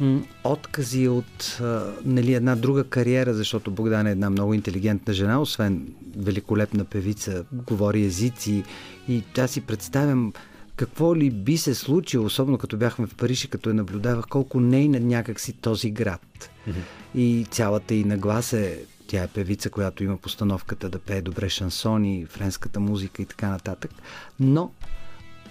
м- 0.00 0.22
откази 0.44 1.08
от 1.08 1.58
а, 1.60 1.94
нали, 2.04 2.34
една 2.34 2.56
друга 2.56 2.84
кариера, 2.84 3.34
защото 3.34 3.70
Богдан 3.70 4.06
е 4.06 4.10
една 4.10 4.30
много 4.30 4.54
интелигентна 4.54 5.14
жена, 5.14 5.40
освен 5.40 5.94
великолепна 6.16 6.84
певица, 6.84 7.44
говори 7.52 8.04
езици 8.04 8.64
и 9.08 9.22
аз 9.38 9.50
си 9.50 9.60
представям 9.60 10.32
какво 10.76 11.16
ли 11.16 11.30
би 11.30 11.58
се 11.58 11.74
случило, 11.74 12.24
особено 12.24 12.58
като 12.58 12.76
бяхме 12.76 13.06
в 13.06 13.14
Париж 13.14 13.44
и 13.44 13.48
като 13.48 13.70
я 13.70 13.74
наблюдавах, 13.74 14.26
колко 14.28 14.60
нейна 14.60 15.00
някакси 15.00 15.52
този 15.52 15.90
град. 15.90 16.50
Mm-hmm. 16.68 16.72
И 17.14 17.46
цялата 17.50 17.94
и 17.94 18.04
нагласа 18.04 18.58
е 18.58 18.78
тя 19.10 19.22
е 19.22 19.28
певица, 19.28 19.70
която 19.70 20.04
има 20.04 20.16
постановката 20.16 20.88
да 20.88 20.98
пее 20.98 21.22
добре 21.22 21.48
шансони, 21.48 22.26
френската 22.26 22.80
музика 22.80 23.22
и 23.22 23.26
така 23.26 23.48
нататък. 23.48 23.90
Но 24.40 24.70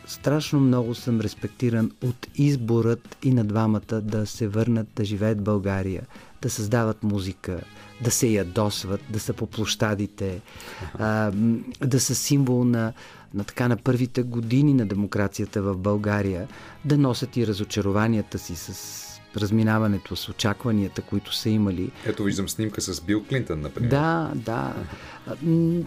страшно 0.05 0.59
много 0.59 0.95
съм 0.95 1.21
респектиран 1.21 1.91
от 2.03 2.27
изборът 2.35 3.17
и 3.23 3.33
на 3.33 3.45
двамата 3.45 4.01
да 4.01 4.25
се 4.27 4.47
върнат 4.47 4.87
да 4.95 5.05
живеят 5.05 5.39
в 5.39 5.43
България, 5.43 6.07
да 6.41 6.49
създават 6.49 7.03
музика, 7.03 7.61
да 8.03 8.11
се 8.11 8.27
ядосват, 8.27 9.01
да 9.09 9.19
са 9.19 9.33
по 9.33 9.47
площадите, 9.47 10.41
а, 10.93 11.31
да 11.81 11.99
са 11.99 12.15
символ 12.15 12.63
на, 12.63 12.93
на 13.33 13.43
така 13.43 13.67
на 13.67 13.77
първите 13.77 14.23
години 14.23 14.73
на 14.73 14.85
демокрацията 14.85 15.61
в 15.61 15.77
България, 15.77 16.47
да 16.85 16.97
носят 16.97 17.37
и 17.37 17.47
разочарованията 17.47 18.39
си 18.39 18.55
с 18.55 19.08
разминаването 19.37 20.15
с 20.15 20.29
очакванията, 20.29 21.01
които 21.01 21.35
са 21.35 21.49
имали. 21.49 21.91
Ето 22.05 22.23
виждам 22.23 22.49
снимка 22.49 22.81
с 22.81 23.01
Бил 23.01 23.23
Клинтън, 23.23 23.61
например. 23.61 23.89
Да, 23.89 24.31
да. 24.35 24.73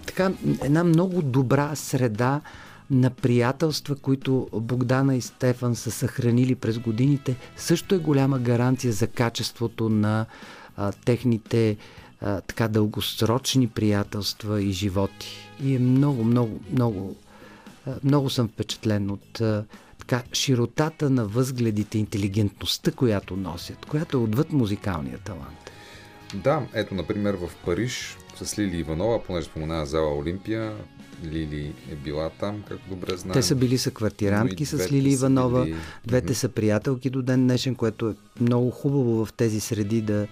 Така, 0.06 0.32
една 0.62 0.84
много 0.84 1.22
добра 1.22 1.74
среда 1.74 2.40
на 2.90 3.10
приятелства, 3.10 3.96
които 3.96 4.48
Богдана 4.52 5.16
и 5.16 5.20
Стефан 5.20 5.76
са 5.76 5.90
съхранили 5.90 6.54
през 6.54 6.78
годините, 6.78 7.36
също 7.56 7.94
е 7.94 7.98
голяма 7.98 8.38
гаранция 8.38 8.92
за 8.92 9.06
качеството 9.06 9.88
на 9.88 10.26
а, 10.76 10.92
техните 10.92 11.76
а, 12.20 12.40
така 12.40 12.68
дългосрочни 12.68 13.68
приятелства 13.68 14.62
и 14.62 14.72
животи. 14.72 15.36
И 15.64 15.74
е 15.74 15.78
много, 15.78 16.24
много, 16.24 16.60
много, 16.72 17.16
много 18.04 18.30
съм 18.30 18.48
впечатлен 18.48 19.10
от 19.10 19.42
така, 20.06 20.22
широтата 20.32 21.10
на 21.10 21.26
възгледите, 21.26 21.98
интелигентността, 21.98 22.92
която 22.92 23.36
носят, 23.36 23.86
която 23.86 24.16
е 24.16 24.20
отвъд 24.20 24.52
музикалния 24.52 25.18
талант. 25.18 25.70
Да, 26.34 26.66
ето, 26.74 26.94
например, 26.94 27.34
в 27.34 27.50
Париж 27.64 28.16
с 28.42 28.58
Лили 28.58 28.76
Иванова, 28.76 29.22
понеже 29.22 29.46
спомена 29.46 29.86
зала 29.86 30.16
Олимпия, 30.16 30.76
Лили 31.24 31.72
е 31.90 31.94
била 31.94 32.30
там, 32.30 32.62
както 32.68 32.88
добре 32.88 33.16
знаем. 33.16 33.32
Те 33.32 33.42
са 33.42 33.54
били 33.54 33.78
съквартирантки 33.78 34.66
с 34.66 34.92
Лили 34.92 35.12
Иванова. 35.12 35.64
Били... 35.64 35.76
Двете 36.06 36.34
са 36.34 36.48
приятелки 36.48 37.10
до 37.10 37.22
ден 37.22 37.42
днешен, 37.42 37.74
което 37.74 38.08
е 38.08 38.14
много 38.40 38.70
хубаво 38.70 39.24
в 39.24 39.32
тези 39.32 39.60
среди 39.60 40.00
да, 40.00 40.26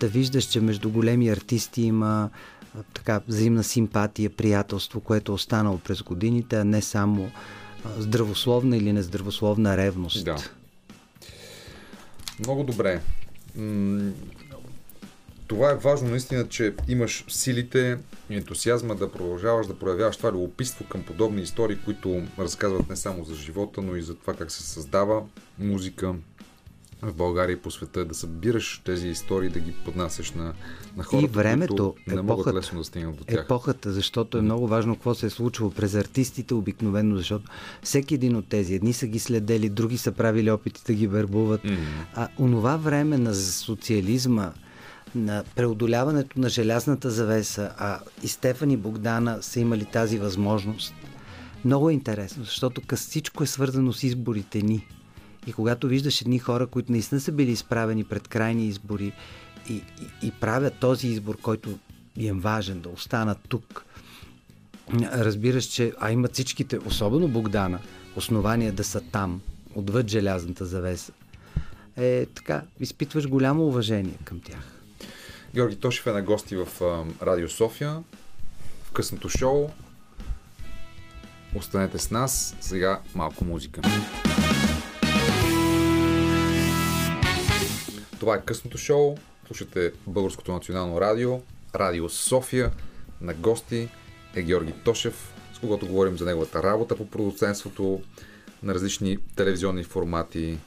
да 0.00 0.08
виждаш, 0.08 0.44
че 0.44 0.60
между 0.60 0.90
големи 0.90 1.28
артисти 1.28 1.82
има 1.82 2.30
така 2.94 3.20
взаимна 3.28 3.64
симпатия, 3.64 4.30
приятелство, 4.30 5.00
което 5.00 5.32
е 5.32 5.34
останало 5.34 5.78
през 5.78 6.02
годините, 6.02 6.56
а 6.56 6.64
не 6.64 6.82
само 6.82 7.30
здравословна 7.98 8.76
или 8.76 8.92
нездравословна 8.92 9.76
ревност. 9.76 10.24
Да. 10.24 10.36
Много 12.38 12.64
добре. 12.64 13.00
това 15.46 15.70
е 15.70 15.74
важно 15.74 16.08
наистина, 16.08 16.48
че 16.48 16.74
имаш 16.88 17.24
силите 17.28 17.98
и 18.30 18.36
ентусиазма 18.36 18.94
да 18.94 19.12
продължаваш 19.12 19.66
да 19.66 19.78
проявяваш 19.78 20.16
това 20.16 20.32
любопитство 20.32 20.84
към 20.84 21.02
подобни 21.02 21.42
истории, 21.42 21.78
които 21.84 22.22
разказват 22.38 22.88
не 22.88 22.96
само 22.96 23.24
за 23.24 23.34
живота, 23.34 23.82
но 23.82 23.96
и 23.96 24.02
за 24.02 24.14
това 24.14 24.34
как 24.34 24.50
се 24.50 24.62
създава 24.62 25.22
музика, 25.58 26.14
в 27.02 27.14
България 27.14 27.54
и 27.54 27.60
по 27.60 27.70
света, 27.70 28.04
да 28.04 28.14
събираш 28.14 28.82
тези 28.84 29.08
истории, 29.08 29.48
да 29.48 29.60
ги 29.60 29.72
поднасяш 29.84 30.32
на, 30.32 30.54
на 30.96 31.02
хората, 31.02 31.24
и 31.24 31.28
времето, 31.28 31.94
които 31.96 32.10
не 32.10 32.14
епохата, 32.14 32.22
могат 32.22 32.54
лесно 32.54 32.78
да 32.78 32.84
стигнат 32.84 33.16
до 33.16 33.24
тях. 33.24 33.44
Епохата, 33.44 33.92
защото 33.92 34.38
е 34.38 34.42
много 34.42 34.66
важно 34.66 34.94
какво 34.94 35.14
се 35.14 35.26
е 35.26 35.30
случило 35.30 35.70
през 35.70 35.94
артистите 35.94 36.54
обикновено, 36.54 37.16
защото 37.16 37.44
всеки 37.82 38.14
един 38.14 38.36
от 38.36 38.48
тези, 38.48 38.74
едни 38.74 38.92
са 38.92 39.06
ги 39.06 39.18
следели, 39.18 39.68
други 39.68 39.98
са 39.98 40.12
правили 40.12 40.50
опити 40.50 40.82
да 40.86 40.92
ги 40.92 41.06
вербуват. 41.06 41.62
Mm-hmm. 41.62 41.76
А 42.14 42.28
онова 42.38 42.76
време 42.76 43.18
на 43.18 43.34
социализма, 43.34 44.52
на 45.14 45.44
преодоляването 45.56 46.40
на 46.40 46.48
желязната 46.48 47.10
завеса, 47.10 47.70
а 47.78 48.00
и 48.22 48.28
Стефани 48.28 48.76
Богдана 48.76 49.38
са 49.40 49.60
имали 49.60 49.84
тази 49.84 50.18
възможност. 50.18 50.94
Много 51.64 51.90
е 51.90 51.92
интересно, 51.92 52.44
защото 52.44 52.82
всичко 52.96 53.42
е 53.42 53.46
свързано 53.46 53.92
с 53.92 54.02
изборите 54.02 54.62
ни. 54.62 54.86
И 55.46 55.52
когато 55.52 55.88
виждаш 55.88 56.20
едни 56.20 56.38
хора, 56.38 56.66
които 56.66 56.92
наистина 56.92 57.20
са 57.20 57.32
били 57.32 57.50
изправени 57.50 58.04
пред 58.04 58.28
крайни 58.28 58.66
избори 58.66 59.12
и, 59.70 59.74
и, 59.74 59.82
и 60.22 60.30
правят 60.30 60.74
този 60.80 61.08
избор, 61.08 61.36
който 61.42 61.78
им 62.16 62.36
е 62.36 62.40
важен, 62.40 62.80
да 62.80 62.88
останат 62.88 63.38
тук, 63.48 63.84
разбираш, 65.02 65.64
че 65.64 65.92
а 66.00 66.12
имат 66.12 66.32
всичките, 66.32 66.78
особено 66.78 67.28
Богдана, 67.28 67.78
основания 68.16 68.72
да 68.72 68.84
са 68.84 69.00
там, 69.00 69.40
отвъд 69.74 70.08
желязната 70.08 70.66
завеса. 70.66 71.12
Е, 71.96 72.26
така, 72.26 72.62
изпитваш 72.80 73.28
голямо 73.28 73.66
уважение 73.66 74.18
към 74.24 74.40
тях. 74.40 74.80
Георги 75.54 75.76
Тошев 75.76 76.06
е 76.06 76.12
на 76.12 76.22
гости 76.22 76.56
в 76.56 76.68
Радио 77.22 77.48
София, 77.48 78.02
в 78.84 78.90
късното 78.92 79.28
шоу. 79.28 79.68
Останете 81.54 81.98
с 81.98 82.10
нас. 82.10 82.56
Сега 82.60 83.00
малко 83.14 83.44
музика. 83.44 83.80
Това 88.20 88.34
е 88.34 88.42
късното 88.44 88.78
шоу. 88.78 89.16
Слушате 89.46 89.92
Българското 90.06 90.52
национално 90.52 91.00
радио, 91.00 91.40
Радио 91.74 92.08
София. 92.08 92.70
На 93.20 93.34
гости 93.34 93.88
е 94.34 94.42
Георги 94.42 94.72
Тошев, 94.84 95.34
с 95.54 95.58
когото 95.58 95.86
говорим 95.86 96.18
за 96.18 96.24
неговата 96.24 96.62
работа 96.62 96.96
по 96.96 97.06
продуценството 97.06 98.02
на 98.62 98.74
различни 98.74 99.18
телевизионни 99.36 99.84
формати. 99.84 100.58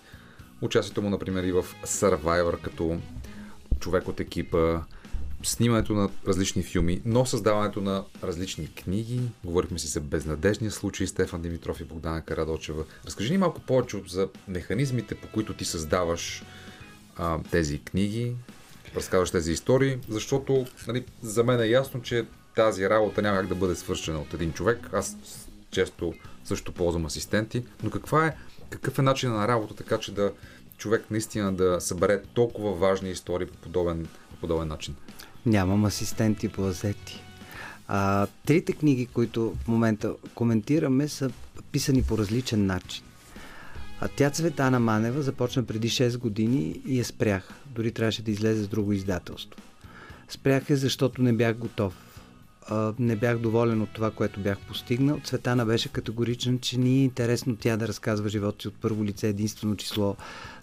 Участието 0.62 1.01
му, 1.01 1.10
например, 1.10 1.43
и 1.43 1.51
в 1.51 1.66
Survivor, 1.86 2.62
като 2.62 2.99
човек 3.80 4.08
от 4.08 4.20
екипа, 4.20 4.82
снимането 5.43 5.93
на 5.93 6.10
различни 6.28 6.64
филми, 6.64 7.01
но 7.06 7.26
създаването 7.26 7.82
на 7.82 8.04
различни 8.24 8.68
книги. 8.68 9.22
Говорихме 9.43 9.80
си 9.80 9.88
за 9.88 10.01
безнадежния 10.01 10.72
случай 10.72 11.08
Стефан 11.08 11.41
Димитров 11.41 11.80
и 11.82 11.84
Богдана 11.84 12.22
Карадочева. 12.22 12.84
Разкажи 13.06 13.32
ни 13.32 13.38
малко 13.38 13.62
повече 13.62 13.97
за 14.08 14.30
механизмите, 14.47 15.16
по 15.16 15.28
които 15.28 15.54
ти 15.54 15.66
създаваш 15.66 16.43
а, 17.18 17.39
тези 17.51 17.80
книги, 17.80 18.36
разказваш 18.95 19.32
тези 19.32 19.51
истории, 19.51 19.97
защото 20.09 20.66
нали, 20.88 21.05
за 21.22 21.43
мен 21.43 21.59
е 21.59 21.68
ясно, 21.68 22.01
че 22.01 22.26
тази 22.55 22.89
работа 22.89 23.22
няма 23.22 23.38
как 23.38 23.47
да 23.47 23.55
бъде 23.55 23.76
свършена 23.76 24.20
от 24.20 24.34
един 24.34 24.53
човек. 24.53 24.89
Аз 24.93 25.18
често 25.72 26.14
също 26.43 26.72
ползвам 26.72 27.05
асистенти, 27.05 27.64
но 27.84 27.89
каква 27.89 28.26
е, 28.26 28.36
какъв 28.70 28.99
е 28.99 29.01
начин 29.01 29.32
на 29.32 29.47
работа, 29.47 29.76
така 29.76 29.97
че 29.97 30.14
да 30.14 30.32
човек 30.78 31.05
наистина 31.11 31.53
да 31.53 31.82
събере 31.82 32.22
толкова 32.34 32.74
важни 32.74 33.11
истории 33.11 33.47
по 33.47 33.57
подобен, 33.57 34.07
по 34.30 34.36
подобен 34.36 34.68
начин? 34.68 34.95
Нямам 35.45 35.86
асистенти 35.86 36.49
по 36.49 36.68
азети. 36.68 37.24
А, 37.88 38.28
трите 38.45 38.74
книги, 38.74 39.05
които 39.05 39.55
в 39.64 39.68
момента 39.68 40.16
коментираме, 40.36 41.07
са 41.07 41.32
писани 41.72 42.03
по 42.03 42.18
различен 42.18 42.66
начин. 42.66 43.03
А 44.02 44.08
тя 44.08 44.30
Цветана 44.30 44.80
Манева 44.80 45.22
започна 45.22 45.64
преди 45.64 45.89
6 45.89 46.18
години 46.18 46.82
и 46.88 47.00
я 47.00 47.06
спрях. 47.06 47.50
Дори 47.66 47.91
трябваше 47.91 48.22
да 48.22 48.32
излезе 48.32 48.64
с 48.64 48.68
друго 48.68 48.94
издателство. 48.94 49.62
Спрях 50.30 50.70
я, 50.70 50.78
защото 50.78 51.22
не 51.22 51.34
бях 51.34 51.58
готов. 51.58 51.94
А, 52.68 52.94
не 53.00 53.16
бях 53.16 53.38
доволен 53.38 53.82
от 53.82 53.89
това, 53.89 54.12
което 54.12 54.39
бях 54.39 54.60
постигнал. 54.60 55.20
Цветана 55.24 55.66
беше 55.66 55.89
категоричен, 55.89 56.60
че 56.60 56.80
ни 56.80 57.00
е 57.00 57.04
интересно 57.04 57.56
тя 57.56 57.78
да 57.78 57.88
разказва 57.88 58.30
живота 58.30 58.62
си 58.62 58.68
от 58.68 58.76
първо 58.82 59.06
лице, 59.06 59.28
единствено 59.28 59.76
число, 59.76 60.16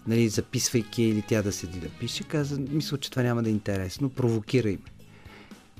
нали, 0.07 0.29
записвайки 0.29 1.03
или 1.03 1.23
тя 1.27 1.41
да 1.41 1.51
седи 1.51 1.79
да 1.79 1.89
пише. 1.89 2.23
Каза, 2.23 2.59
мисля, 2.69 2.97
че 2.97 3.11
това 3.11 3.23
няма 3.23 3.43
да 3.43 3.49
е 3.49 3.51
интересно, 3.51 4.09
провокирай 4.09 4.73
ме. 4.73 4.91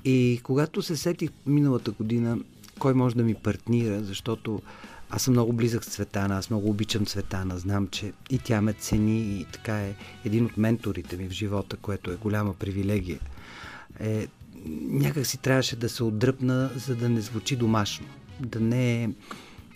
И 0.04 0.40
когато 0.42 0.82
се 0.82 0.96
сетих 0.96 1.30
миналата 1.46 1.90
година, 1.90 2.38
кой 2.78 2.94
може 2.94 3.16
да 3.16 3.22
ми 3.22 3.34
партнира, 3.34 4.04
защото 4.04 4.62
аз 5.14 5.22
съм 5.22 5.34
много 5.34 5.52
близък 5.52 5.84
с 5.84 5.88
Цветана, 5.88 6.38
аз 6.38 6.50
много 6.50 6.70
обичам 6.70 7.06
Цветана, 7.06 7.58
знам, 7.58 7.88
че 7.88 8.12
и 8.30 8.38
тя 8.38 8.60
ме 8.60 8.72
цени 8.72 9.20
и 9.20 9.46
така 9.52 9.80
е 9.80 9.94
един 10.24 10.44
от 10.44 10.56
менторите 10.56 11.16
ми 11.16 11.28
в 11.28 11.32
живота, 11.32 11.76
което 11.76 12.10
е 12.10 12.16
голяма 12.16 12.54
привилегия. 12.54 13.20
Е, 14.00 14.26
някак 14.80 15.26
си 15.26 15.38
трябваше 15.38 15.76
да 15.76 15.88
се 15.88 16.04
отдръпна, 16.04 16.70
за 16.76 16.96
да 16.96 17.08
не 17.08 17.20
звучи 17.20 17.56
домашно. 17.56 18.06
Да 18.40 18.60
не 18.60 19.04
е 19.04 19.10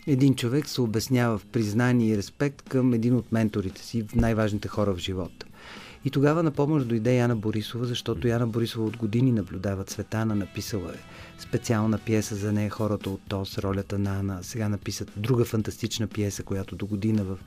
един 0.07 0.35
човек 0.35 0.69
се 0.69 0.81
обяснява 0.81 1.39
в 1.39 1.47
признание 1.47 2.09
и 2.09 2.17
респект 2.17 2.63
към 2.63 2.93
един 2.93 3.17
от 3.17 3.33
менторите 3.33 3.83
си, 3.83 4.07
най-важните 4.15 4.69
хора 4.69 4.95
в 4.95 4.99
живота. 4.99 5.47
И 6.05 6.11
тогава 6.11 6.43
на 6.43 6.51
помощ 6.51 6.89
дойде 6.89 7.17
Яна 7.17 7.37
Борисова, 7.37 7.85
защото 7.85 8.29
Яна 8.29 8.47
Борисова 8.47 8.85
от 8.85 8.97
години 8.97 9.33
наблюдава 9.33 9.85
Цветана, 9.85 10.35
написала 10.35 10.93
е 10.93 10.99
специална 11.39 11.99
пиеса 11.99 12.37
за 12.37 12.53
нея, 12.53 12.71
хората 12.71 13.11
от 13.11 13.21
ТОС, 13.29 13.59
ролята 13.59 13.99
на 13.99 14.19
Ана. 14.19 14.39
Сега 14.43 14.69
написат 14.69 15.13
друга 15.17 15.45
фантастична 15.45 16.07
пиеса, 16.07 16.43
която 16.43 16.77
до 16.77 16.87
година 16.87 17.25
в 17.25 17.39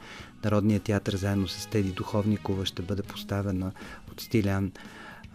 Народния 0.44 0.80
театър 0.80 1.16
заедно 1.16 1.48
с 1.48 1.68
Теди 1.68 1.92
Духовникова 1.92 2.66
ще 2.66 2.82
бъде 2.82 3.04
поставена 3.04 3.72
от 4.12 4.22
Стилян 4.22 4.72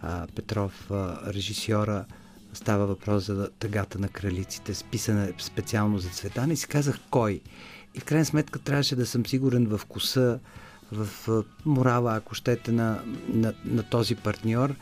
а, 0.01 0.27
Петров, 0.35 0.91
а, 0.91 1.33
режисьора. 1.33 2.05
Става 2.53 2.85
въпрос 2.85 3.25
за 3.25 3.49
тъгата 3.59 3.99
на 3.99 4.09
кралиците, 4.09 4.73
списана 4.73 5.33
специално 5.39 5.99
за 5.99 6.09
Цветана 6.09 6.53
и 6.53 6.57
си 6.57 6.67
казах 6.67 6.99
кой. 7.09 7.41
И 7.95 7.99
в 7.99 8.05
крайна 8.05 8.25
сметка 8.25 8.59
трябваше 8.59 8.95
да 8.95 9.05
съм 9.05 9.25
сигурен 9.25 9.67
в 9.67 9.77
вкуса, 9.77 10.39
в 10.91 11.07
морала, 11.65 12.15
ако 12.15 12.35
щете, 12.35 12.71
на, 12.71 12.99
на, 13.27 13.53
на 13.65 13.83
този 13.83 14.15
партньор. 14.15 14.75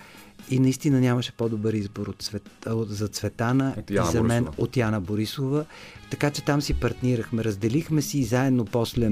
И 0.49 0.59
наистина 0.59 0.99
нямаше 0.99 1.31
по-добър 1.31 1.73
избор 1.73 2.07
от 2.07 2.21
цвет, 2.21 2.49
за 2.87 3.07
Цветана 3.07 3.75
от 3.77 3.89
и 3.89 3.99
за 4.11 4.23
мен 4.23 4.43
Борисова. 4.43 4.63
от 4.63 4.77
Яна 4.77 5.01
Борисова. 5.01 5.65
Така 6.09 6.31
че 6.31 6.43
там 6.45 6.61
си 6.61 6.73
партнирахме, 6.73 7.43
разделихме 7.43 8.01
си 8.01 8.19
и 8.19 8.23
заедно 8.23 8.65
после 8.65 9.11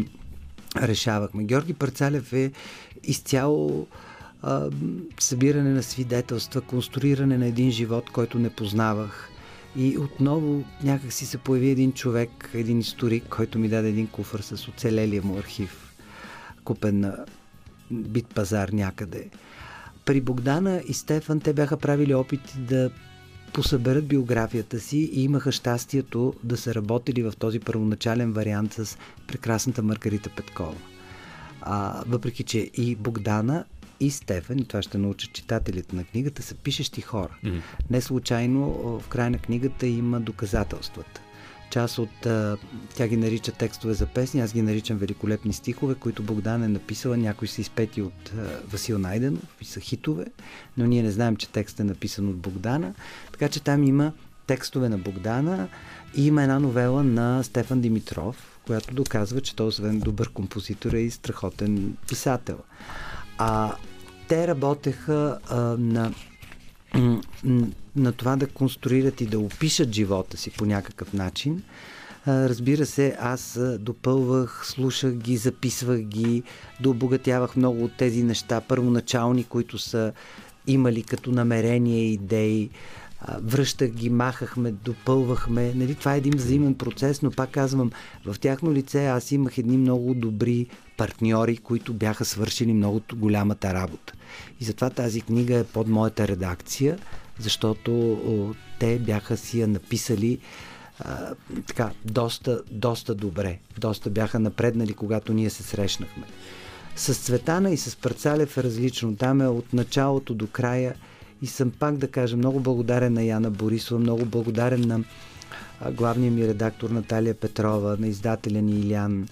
решавахме. 0.77 1.43
Георги 1.43 1.73
Парцалев 1.73 2.34
е 2.34 2.51
изцяло 3.03 3.88
а, 4.41 4.69
събиране 5.19 5.69
на 5.69 5.84
свидетелства, 5.84 6.61
конструиране 6.61 7.38
на 7.38 7.45
един 7.45 7.71
живот, 7.71 8.09
който 8.09 8.39
не 8.39 8.49
познавах. 8.49 9.29
И 9.75 9.97
отново 9.97 10.63
някак 10.84 11.13
си 11.13 11.25
се 11.25 11.38
появи 11.38 11.69
един 11.69 11.91
човек, 11.91 12.49
един 12.53 12.79
историк, 12.79 13.23
който 13.29 13.59
ми 13.59 13.69
даде 13.69 13.89
един 13.89 14.07
куфър 14.07 14.39
с 14.39 14.67
оцелелия 14.67 15.21
му 15.23 15.38
архив, 15.38 15.93
купен 16.63 16.99
на 16.99 17.25
бит 17.91 18.27
пазар 18.27 18.69
някъде. 18.69 19.29
При 20.06 20.22
Богдана 20.22 20.82
и 20.88 20.93
Стефан 20.93 21.39
те 21.39 21.54
бяха 21.54 21.78
правили 21.78 22.14
опити 22.14 22.58
да 22.58 22.91
посъберат 23.54 24.08
биографията 24.08 24.80
си 24.80 24.97
и 24.97 25.24
имаха 25.24 25.52
щастието 25.52 26.34
да 26.43 26.58
са 26.58 26.76
работили 26.76 27.24
в 27.24 27.34
този 27.39 27.60
първоначален 27.60 28.34
вариант 28.34 28.74
с 28.74 28.97
прекрасната 29.28 29.84
Маргарита 29.84 30.30
Петкова. 30.30 30.76
А, 31.62 32.04
въпреки, 32.08 32.43
че 32.43 32.60
и 32.60 32.95
Богдана 32.95 33.66
и 33.99 34.12
Стефан, 34.12 34.60
и 34.60 34.66
това 34.66 34.82
ще 34.82 34.97
научат 34.97 35.34
читателите 35.34 35.95
на 35.95 36.04
книгата, 36.04 36.41
са 36.41 36.56
пишещи 36.56 37.02
хора. 37.02 37.38
Mm-hmm. 37.43 37.62
Не 37.89 38.02
случайно 38.02 38.66
в 38.99 39.08
края 39.08 39.30
на 39.30 39.38
книгата 39.38 39.88
има 39.88 40.20
доказателствата. 40.20 41.22
Част 41.72 41.99
от 41.99 42.09
тя 42.95 43.07
ги 43.07 43.17
нарича 43.17 43.51
текстове 43.51 43.93
за 43.93 44.05
песни, 44.05 44.41
аз 44.41 44.53
ги 44.53 44.61
наричам 44.61 44.97
великолепни 44.97 45.53
стихове, 45.53 45.95
които 45.95 46.24
Богдан 46.24 46.63
е 46.63 46.67
написала. 46.67 47.17
Някои 47.17 47.47
са 47.47 47.61
изпети 47.61 48.01
от 48.01 48.32
Васил 48.67 48.99
Найденов 48.99 49.55
и 49.61 49.65
са 49.65 49.80
хитове, 49.80 50.26
но 50.78 50.86
ние 50.86 51.03
не 51.03 51.11
знаем, 51.11 51.36
че 51.36 51.49
текстът 51.49 51.80
е 51.80 51.84
написан 51.84 52.30
от 52.30 52.38
Богдана. 52.38 52.93
Така 53.32 53.49
че 53.49 53.63
там 53.63 53.84
има 53.84 54.11
текстове 54.47 54.89
на 54.89 54.97
Богдана 54.97 55.67
и 56.15 56.28
има 56.28 56.43
една 56.43 56.59
новела 56.59 57.03
на 57.03 57.43
Стефан 57.43 57.82
Димитров, 57.82 58.59
която 58.65 58.93
доказва, 58.93 59.41
че 59.41 59.55
той 59.55 59.67
освен 59.67 59.99
добър 59.99 60.30
композитор 60.30 60.93
е 60.93 60.99
и 60.99 61.11
страхотен 61.11 61.97
писател. 62.07 62.57
А 63.38 63.76
те 64.28 64.47
работеха 64.47 65.39
а, 65.49 65.59
на 65.80 66.13
на 67.95 68.11
това 68.11 68.35
да 68.35 68.47
конструират 68.47 69.21
и 69.21 69.25
да 69.25 69.39
опишат 69.39 69.93
живота 69.93 70.37
си 70.37 70.51
по 70.51 70.65
някакъв 70.65 71.13
начин. 71.13 71.63
Разбира 72.27 72.85
се, 72.85 73.15
аз 73.19 73.59
допълвах, 73.79 74.61
слушах 74.65 75.13
ги, 75.13 75.37
записвах 75.37 75.99
ги, 75.99 76.43
да 76.81 76.89
обогатявах 76.89 77.55
много 77.55 77.83
от 77.83 77.97
тези 77.97 78.23
неща, 78.23 78.61
първоначални, 78.61 79.43
които 79.43 79.77
са 79.77 80.13
имали 80.67 81.03
като 81.03 81.31
намерение, 81.31 82.03
идеи, 82.03 82.69
връщах 83.41 83.91
ги, 83.91 84.09
махахме, 84.09 84.72
допълвахме. 84.72 85.74
Нали, 85.76 85.95
това 85.95 86.13
е 86.13 86.17
един 86.17 86.34
взаимен 86.36 86.76
процес, 86.76 87.22
но 87.22 87.32
пак 87.32 87.51
казвам, 87.51 87.91
в 88.26 88.39
тяхно 88.39 88.74
лице 88.74 89.05
аз 89.05 89.32
имах 89.32 89.57
едни 89.57 89.78
много 89.78 90.13
добри 90.13 90.67
партньори, 90.97 91.57
които 91.57 91.93
бяха 91.93 92.26
свършили 92.26 92.74
много 92.74 93.01
голямата 93.15 93.74
работа. 93.74 94.13
И 94.59 94.63
затова 94.63 94.89
тази 94.89 95.22
книга 95.22 95.55
е 95.55 95.63
под 95.63 95.88
моята 95.88 96.28
редакция, 96.28 96.99
защото 97.39 98.11
о, 98.11 98.53
те 98.80 98.99
бяха 98.99 99.38
си 99.38 99.59
я 99.59 99.67
написали 99.67 100.39
а, 100.99 101.34
така, 101.67 101.91
доста, 102.05 102.61
доста 102.72 103.15
добре. 103.15 103.59
Доста 103.78 104.09
бяха 104.09 104.39
напреднали, 104.39 104.93
когато 104.93 105.34
ние 105.34 105.49
се 105.49 105.63
срещнахме. 105.63 106.24
С 106.95 107.13
Цветана 107.13 107.72
и 107.72 107.78
с 107.78 107.95
Парцалев 107.95 108.57
е 108.57 108.63
различно. 108.63 109.15
Там 109.15 109.41
е 109.41 109.47
от 109.47 109.74
началото 109.74 110.34
до 110.34 110.47
края 110.47 110.95
и 111.41 111.47
съм 111.47 111.71
пак 111.71 111.97
да 111.97 112.07
кажа 112.07 112.37
много 112.37 112.59
благодарен 112.59 113.13
на 113.13 113.23
Яна 113.23 113.51
Борисова, 113.51 113.99
много 113.99 114.25
благодарен 114.25 114.87
на 114.87 115.03
главния 115.91 116.31
ми 116.31 116.47
редактор 116.47 116.89
Наталия 116.89 117.33
Петрова, 117.33 117.97
на 117.99 118.07
издателя 118.07 118.61
ни 118.61 118.79
Илян 118.79 119.27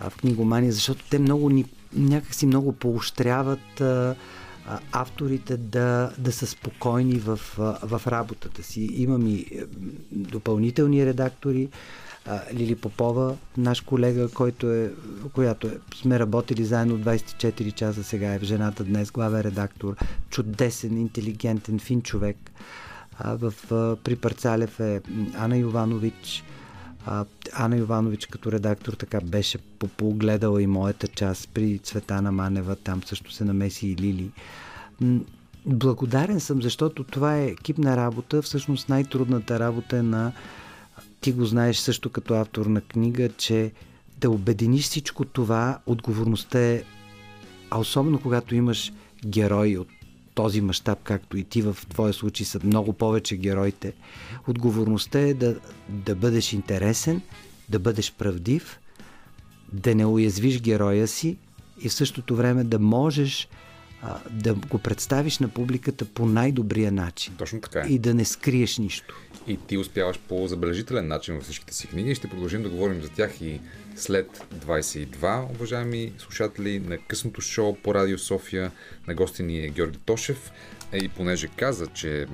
в 0.00 0.16
книгомания, 0.16 0.72
защото 0.72 1.04
те 1.10 1.18
много 1.18 1.50
ни, 1.50 1.64
някакси 1.92 2.46
много 2.46 2.72
поощряват 2.72 3.82
авторите 4.92 5.56
да, 5.56 6.10
да 6.18 6.32
са 6.32 6.46
спокойни 6.46 7.18
в, 7.18 7.40
в 7.82 8.02
работата 8.06 8.62
си. 8.62 8.80
Имам 8.94 9.26
и 9.26 9.46
допълнителни 10.12 11.06
редактори, 11.06 11.68
Лили 12.54 12.74
Попова, 12.74 13.36
наш 13.56 13.80
колега, 13.80 14.28
който 14.28 14.72
е, 14.72 14.90
която 15.32 15.66
е, 15.66 15.78
сме 15.94 16.18
работили 16.18 16.64
заедно 16.64 16.98
24 16.98 17.72
часа 17.72 18.04
сега 18.04 18.34
е 18.34 18.38
в 18.38 18.42
жената 18.42 18.84
днес, 18.84 19.10
главен 19.10 19.40
редактор, 19.40 19.96
чудесен, 20.30 20.98
интелигентен, 20.98 21.78
фин 21.78 22.02
човек. 22.02 22.36
А, 23.18 23.36
в, 23.36 23.54
а, 23.70 23.96
при 24.04 24.16
Парцалев 24.16 24.80
е 24.80 25.00
Ана 25.34 25.56
Йованович. 25.56 26.44
А, 27.06 27.24
Ана 27.52 27.76
Йованович 27.76 28.26
като 28.26 28.52
редактор 28.52 28.92
така 28.92 29.20
беше 29.20 29.58
погледала 29.96 30.62
и 30.62 30.66
моята 30.66 31.08
част 31.08 31.48
при 31.48 31.78
Цветана 31.78 32.32
Манева, 32.32 32.76
там 32.76 33.02
също 33.02 33.32
се 33.32 33.44
намеси 33.44 33.88
и 33.88 33.96
Лили. 33.96 34.30
Благодарен 35.66 36.40
съм, 36.40 36.62
защото 36.62 37.04
това 37.04 37.36
е 37.36 37.46
екипна 37.46 37.96
работа. 37.96 38.42
Всъщност 38.42 38.88
най-трудната 38.88 39.60
работа 39.60 39.96
е 39.96 40.02
на 40.02 40.32
ти 41.20 41.32
го 41.32 41.44
знаеш 41.44 41.76
също 41.76 42.10
като 42.10 42.34
автор 42.34 42.66
на 42.66 42.80
книга, 42.80 43.28
че 43.28 43.72
да 44.18 44.30
обединиш 44.30 44.84
всичко 44.84 45.24
това, 45.24 45.78
отговорността 45.86 46.60
е, 46.60 46.82
а 47.70 47.78
особено 47.78 48.20
когато 48.20 48.54
имаш 48.54 48.92
герои 49.26 49.78
от 49.78 49.88
този 50.34 50.60
мащаб, 50.60 50.98
както 51.02 51.36
и 51.36 51.44
ти 51.44 51.62
в 51.62 51.76
твоя 51.88 52.12
случай 52.12 52.46
са 52.46 52.60
много 52.64 52.92
повече 52.92 53.36
героите, 53.36 53.92
отговорността 54.48 55.20
е 55.20 55.34
да, 55.34 55.56
да 55.88 56.14
бъдеш 56.14 56.52
интересен, 56.52 57.22
да 57.68 57.78
бъдеш 57.78 58.12
правдив, 58.12 58.80
да 59.72 59.94
не 59.94 60.06
уязвиш 60.06 60.60
героя 60.60 61.08
си 61.08 61.36
и 61.80 61.88
в 61.88 61.92
същото 61.92 62.36
време 62.36 62.64
да 62.64 62.78
можеш 62.78 63.48
а, 64.02 64.18
да 64.30 64.54
го 64.54 64.78
представиш 64.78 65.38
на 65.38 65.48
публиката 65.48 66.04
по 66.04 66.26
най-добрия 66.26 66.92
начин. 66.92 67.34
Точно 67.38 67.60
така 67.60 67.80
е. 67.80 67.86
И 67.88 67.98
да 67.98 68.14
не 68.14 68.24
скриеш 68.24 68.78
нищо. 68.78 69.14
И 69.48 69.56
ти 69.66 69.78
успяваш 69.78 70.18
по 70.18 70.46
забележителен 70.46 71.08
начин 71.08 71.34
във 71.34 71.44
всичките 71.44 71.74
си 71.74 71.88
книги. 71.88 72.14
Ще 72.14 72.28
продължим 72.28 72.62
да 72.62 72.68
говорим 72.68 73.02
за 73.02 73.08
тях 73.08 73.40
и 73.40 73.60
след 73.96 74.46
22, 74.54 75.50
уважаеми 75.50 76.12
слушатели, 76.18 76.78
на 76.78 76.98
късното 76.98 77.40
шоу 77.40 77.76
по 77.82 77.94
Радио 77.94 78.18
София. 78.18 78.72
На 79.06 79.14
гости 79.14 79.42
ни 79.42 79.64
е 79.64 79.68
Георги 79.68 79.98
Тошев. 79.98 80.52
Е, 80.92 80.98
и 80.98 81.08
понеже 81.08 81.48
каза, 81.48 81.86
че 81.86 82.26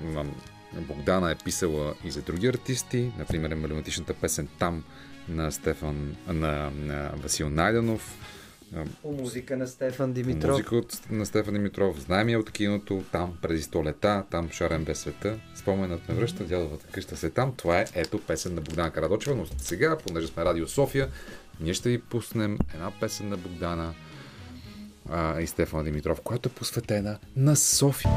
Богдана 0.72 1.30
е 1.30 1.36
писала 1.44 1.94
и 2.04 2.10
за 2.10 2.22
други 2.22 2.46
артисти, 2.46 3.12
например 3.18 3.50
емблематичната 3.50 4.14
песен 4.14 4.48
Там 4.58 4.84
на 5.28 5.52
Стефан, 5.52 6.16
на, 6.26 6.70
на 6.70 7.10
Васил 7.16 7.50
Найденов, 7.50 8.18
по 9.02 9.12
музика 9.12 9.56
на 9.56 9.66
Стефан 9.66 10.12
Димитров. 10.12 10.50
Музика 10.50 10.76
от, 10.76 11.10
на 11.10 11.26
Стефан 11.26 11.54
Димитров. 11.54 12.00
Знаем 12.00 12.28
я 12.28 12.38
от 12.38 12.50
киното, 12.50 13.04
там 13.12 13.38
преди 13.42 13.62
сто 13.62 13.84
лета, 13.84 14.24
там 14.30 14.50
Шарен 14.50 14.84
без 14.84 14.98
света. 14.98 15.38
Споменът 15.54 16.08
ме 16.08 16.14
връща, 16.14 16.44
дядовата 16.44 16.86
къща 16.86 17.16
се 17.16 17.30
там. 17.30 17.54
Това 17.56 17.80
е 17.80 17.86
ето 17.94 18.18
песен 18.18 18.54
на 18.54 18.60
Богдана 18.60 18.90
Карадочева, 18.90 19.36
но 19.36 19.46
сега, 19.58 19.98
понеже 20.06 20.26
сме 20.26 20.44
Радио 20.44 20.68
София, 20.68 21.08
ние 21.60 21.74
ще 21.74 21.90
ви 21.90 22.00
пуснем 22.00 22.58
една 22.74 22.92
песен 23.00 23.28
на 23.28 23.36
Богдана 23.36 23.94
а, 25.10 25.40
и 25.40 25.46
Стефан 25.46 25.84
Димитров, 25.84 26.20
която 26.20 26.48
е 26.48 26.52
посветена 26.52 27.18
на 27.36 27.56
София. 27.56 28.12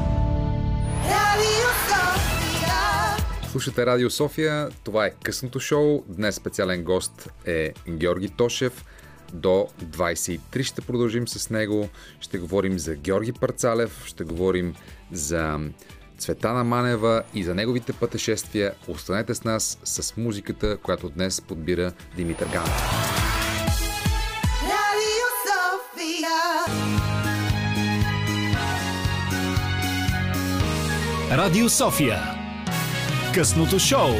Радио 1.04 1.68
София! 1.88 3.50
Слушате 3.50 3.86
Радио 3.86 4.10
София, 4.10 4.68
това 4.84 5.06
е 5.06 5.10
късното 5.10 5.60
шоу. 5.60 6.04
Днес 6.08 6.34
специален 6.34 6.84
гост 6.84 7.28
е 7.46 7.72
Георги 7.88 8.28
Тошев– 8.28 8.84
до 9.32 9.68
23 9.84 10.62
ще 10.62 10.80
продължим 10.80 11.28
с 11.28 11.50
него. 11.50 11.88
Ще 12.20 12.38
говорим 12.38 12.78
за 12.78 12.94
Георги 12.94 13.32
Парцалев, 13.32 14.02
ще 14.06 14.24
говорим 14.24 14.74
за 15.12 15.60
Цветана 16.18 16.64
Манева 16.64 17.22
и 17.34 17.44
за 17.44 17.54
неговите 17.54 17.92
пътешествия. 17.92 18.72
Останете 18.88 19.34
с 19.34 19.44
нас 19.44 19.78
с 19.84 20.16
музиката, 20.16 20.76
която 20.76 21.08
днес 21.08 21.40
подбира 21.40 21.92
Димитър 22.16 22.48
Ганов. 22.52 23.16
Радио 31.30 31.68
София. 31.68 32.18
Късното 33.34 33.78
шоу 33.78 34.10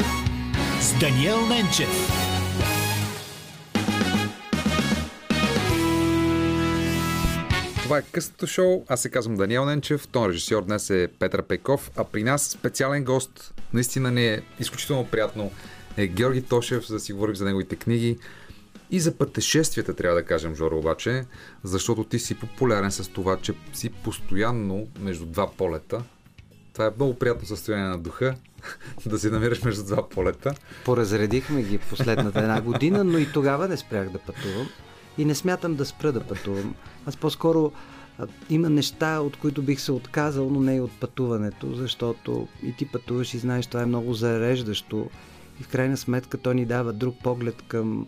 с 0.80 0.98
Даниел 1.00 1.46
Ненчев. 1.46 2.15
Това 7.86 7.98
е 7.98 8.02
късното 8.02 8.46
шоу. 8.46 8.84
Аз 8.88 9.00
се 9.00 9.10
казвам 9.10 9.36
Даниел 9.36 9.64
Ненчев. 9.64 10.08
Тон 10.08 10.26
режисьор 10.26 10.64
днес 10.64 10.90
е 10.90 11.08
Петър 11.18 11.42
Пейков. 11.42 11.90
А 11.96 12.04
при 12.04 12.22
нас 12.22 12.42
специален 12.42 13.04
гост, 13.04 13.54
наистина 13.72 14.10
не 14.10 14.26
е 14.26 14.40
изключително 14.60 15.06
приятно, 15.06 15.50
е 15.96 16.06
Георги 16.06 16.42
Тошев, 16.42 16.86
за 16.86 16.94
да 16.94 17.00
си 17.00 17.12
говорим 17.12 17.36
за 17.36 17.44
неговите 17.44 17.76
книги. 17.76 18.18
И 18.90 19.00
за 19.00 19.14
пътешествията 19.18 19.94
трябва 19.94 20.16
да 20.16 20.24
кажем, 20.24 20.54
Жоро, 20.54 20.78
обаче, 20.78 21.24
защото 21.64 22.04
ти 22.04 22.18
си 22.18 22.34
популярен 22.34 22.92
с 22.92 23.08
това, 23.08 23.36
че 23.36 23.54
си 23.72 23.90
постоянно 23.90 24.86
между 25.00 25.26
два 25.26 25.50
полета. 25.50 26.02
Това 26.72 26.86
е 26.86 26.90
много 26.96 27.18
приятно 27.18 27.46
състояние 27.46 27.88
на 27.88 27.98
духа, 27.98 28.34
да 29.06 29.18
си 29.18 29.30
намираш 29.30 29.62
между 29.62 29.84
два 29.84 30.08
полета. 30.08 30.54
Поразредихме 30.84 31.62
ги 31.62 31.78
последната 31.78 32.38
една 32.38 32.60
година, 32.60 33.04
но 33.04 33.18
и 33.18 33.32
тогава 33.32 33.68
не 33.68 33.76
спрях 33.76 34.10
да 34.10 34.18
пътувам 34.18 34.68
и 35.18 35.24
не 35.24 35.34
смятам 35.34 35.74
да 35.74 35.84
спра 35.84 36.12
да 36.12 36.20
пътувам. 36.20 36.74
Аз 37.06 37.16
по-скоро 37.16 37.72
а, 38.18 38.26
има 38.50 38.70
неща, 38.70 39.20
от 39.20 39.36
които 39.36 39.62
бих 39.62 39.80
се 39.80 39.92
отказал, 39.92 40.50
но 40.50 40.60
не 40.60 40.76
и 40.76 40.80
от 40.80 41.00
пътуването, 41.00 41.74
защото 41.74 42.48
и 42.62 42.72
ти 42.72 42.86
пътуваш 42.86 43.34
и 43.34 43.38
знаеш, 43.38 43.66
това 43.66 43.82
е 43.82 43.86
много 43.86 44.14
зареждащо 44.14 45.10
и 45.60 45.62
в 45.62 45.68
крайна 45.68 45.96
сметка 45.96 46.38
то 46.38 46.52
ни 46.52 46.64
дава 46.64 46.92
друг 46.92 47.16
поглед 47.22 47.62
към 47.68 48.06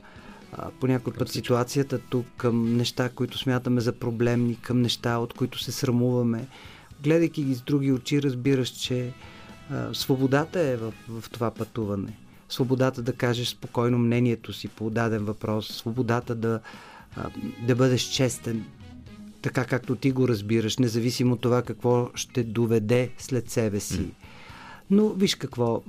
а, 0.53 0.71
по 0.81 0.87
някой 0.87 1.13
път 1.13 1.29
ситуацията 1.29 1.99
тук, 1.99 2.27
към 2.37 2.77
неща, 2.77 3.09
които 3.09 3.39
смятаме 3.39 3.81
за 3.81 3.93
проблемни, 3.93 4.57
към 4.63 4.83
неща, 4.83 5.19
от 5.19 5.35
които 5.35 5.59
се 5.59 5.73
срамуваме. 5.73 6.47
Гледайки 7.03 7.45
ги 7.45 7.55
с 7.55 7.61
други 7.61 7.93
очи, 7.93 8.23
разбираш, 8.23 8.69
че 8.69 9.13
а, 9.71 9.95
свободата 9.95 10.61
е 10.61 10.77
в, 10.77 10.93
в 11.09 11.31
това 11.31 11.51
пътуване. 11.51 12.17
Свободата 12.49 13.03
да 13.03 13.13
кажеш 13.13 13.49
спокойно 13.49 13.99
мнението 13.99 14.53
си 14.53 14.69
по 14.69 14.91
даден 14.91 15.25
въпрос, 15.25 15.69
свободата 15.69 16.35
да 16.35 16.61
да 17.67 17.75
бъдеш 17.75 18.03
честен, 18.03 18.65
така 19.43 19.65
както 19.65 19.97
ти 19.97 20.11
го 20.11 20.29
разбираш, 20.29 20.79
независимо 20.79 21.35
от 21.35 21.41
това 21.41 21.63
какво 21.63 22.11
ще 22.15 22.43
доведе 22.43 23.11
след 23.19 23.51
себе 23.51 23.81
си. 23.81 24.11
Но 24.91 25.09
виж 25.09 25.35
какво, 25.35 25.83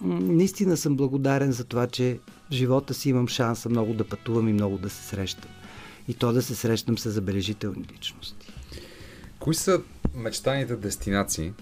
наистина 0.00 0.76
съм 0.76 0.96
благодарен 0.96 1.52
за 1.52 1.64
това, 1.64 1.86
че 1.86 2.18
в 2.50 2.54
живота 2.54 2.94
си 2.94 3.08
имам 3.08 3.28
шанса 3.28 3.68
много 3.68 3.94
да 3.94 4.08
пътувам 4.08 4.48
и 4.48 4.52
много 4.52 4.78
да 4.78 4.90
се 4.90 5.02
срещам. 5.02 5.50
И 6.08 6.14
то 6.14 6.32
да 6.32 6.42
се 6.42 6.54
срещам 6.54 6.98
с 6.98 7.10
забележителни 7.10 7.84
личности. 7.92 8.52
Кои 9.38 9.54
са 9.54 9.80
мечтаните 10.14 10.76
дестинации? 10.76 11.52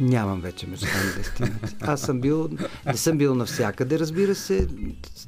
Нямам 0.00 0.40
вече 0.40 0.66
мечтани 0.66 1.14
дестинации. 1.16 1.76
Аз 1.80 2.00
съм 2.00 2.20
бил, 2.20 2.50
не 2.86 2.96
съм 2.96 3.18
бил 3.18 3.34
навсякъде, 3.34 3.98
разбира 3.98 4.34
се. 4.34 4.68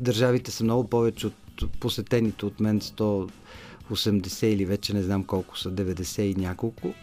Държавите 0.00 0.50
са 0.50 0.64
много 0.64 0.88
повече 0.88 1.26
от 1.26 1.34
посетените 1.80 2.46
от 2.46 2.60
мен 2.60 2.80
180 2.80 4.46
или 4.46 4.64
вече 4.64 4.94
не 4.94 5.02
знам 5.02 5.24
колко 5.24 5.58
са, 5.58 5.72
90 5.72 6.20
и 6.22 6.34
няколко. 6.34 6.94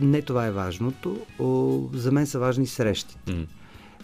Не 0.00 0.22
това 0.22 0.46
е 0.46 0.52
важното. 0.52 1.26
За 1.94 2.12
мен 2.12 2.26
са 2.26 2.38
важни 2.38 2.66
срещите. 2.66 3.32
Mm. 3.32 3.46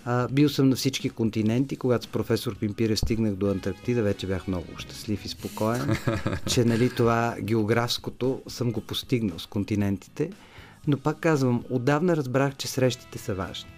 А, 0.04 0.28
бил 0.28 0.48
съм 0.48 0.68
на 0.68 0.76
всички 0.76 1.10
континенти. 1.10 1.76
Когато 1.76 2.04
с 2.04 2.08
професор 2.08 2.56
Пимпире 2.56 2.96
стигнах 2.96 3.34
до 3.34 3.50
Антарктида, 3.50 4.02
вече 4.02 4.26
бях 4.26 4.48
много 4.48 4.66
щастлив 4.78 5.24
и 5.24 5.28
спокоен, 5.28 5.96
че 6.48 6.64
нали, 6.64 6.90
това 6.90 7.36
географското 7.40 8.42
съм 8.48 8.72
го 8.72 8.80
постигнал 8.80 9.38
с 9.38 9.46
континентите. 9.46 10.30
Но 10.86 10.96
пак 10.96 11.20
казвам, 11.20 11.64
отдавна 11.70 12.16
разбрах, 12.16 12.56
че 12.56 12.68
срещите 12.68 13.18
са 13.18 13.34
важни. 13.34 13.70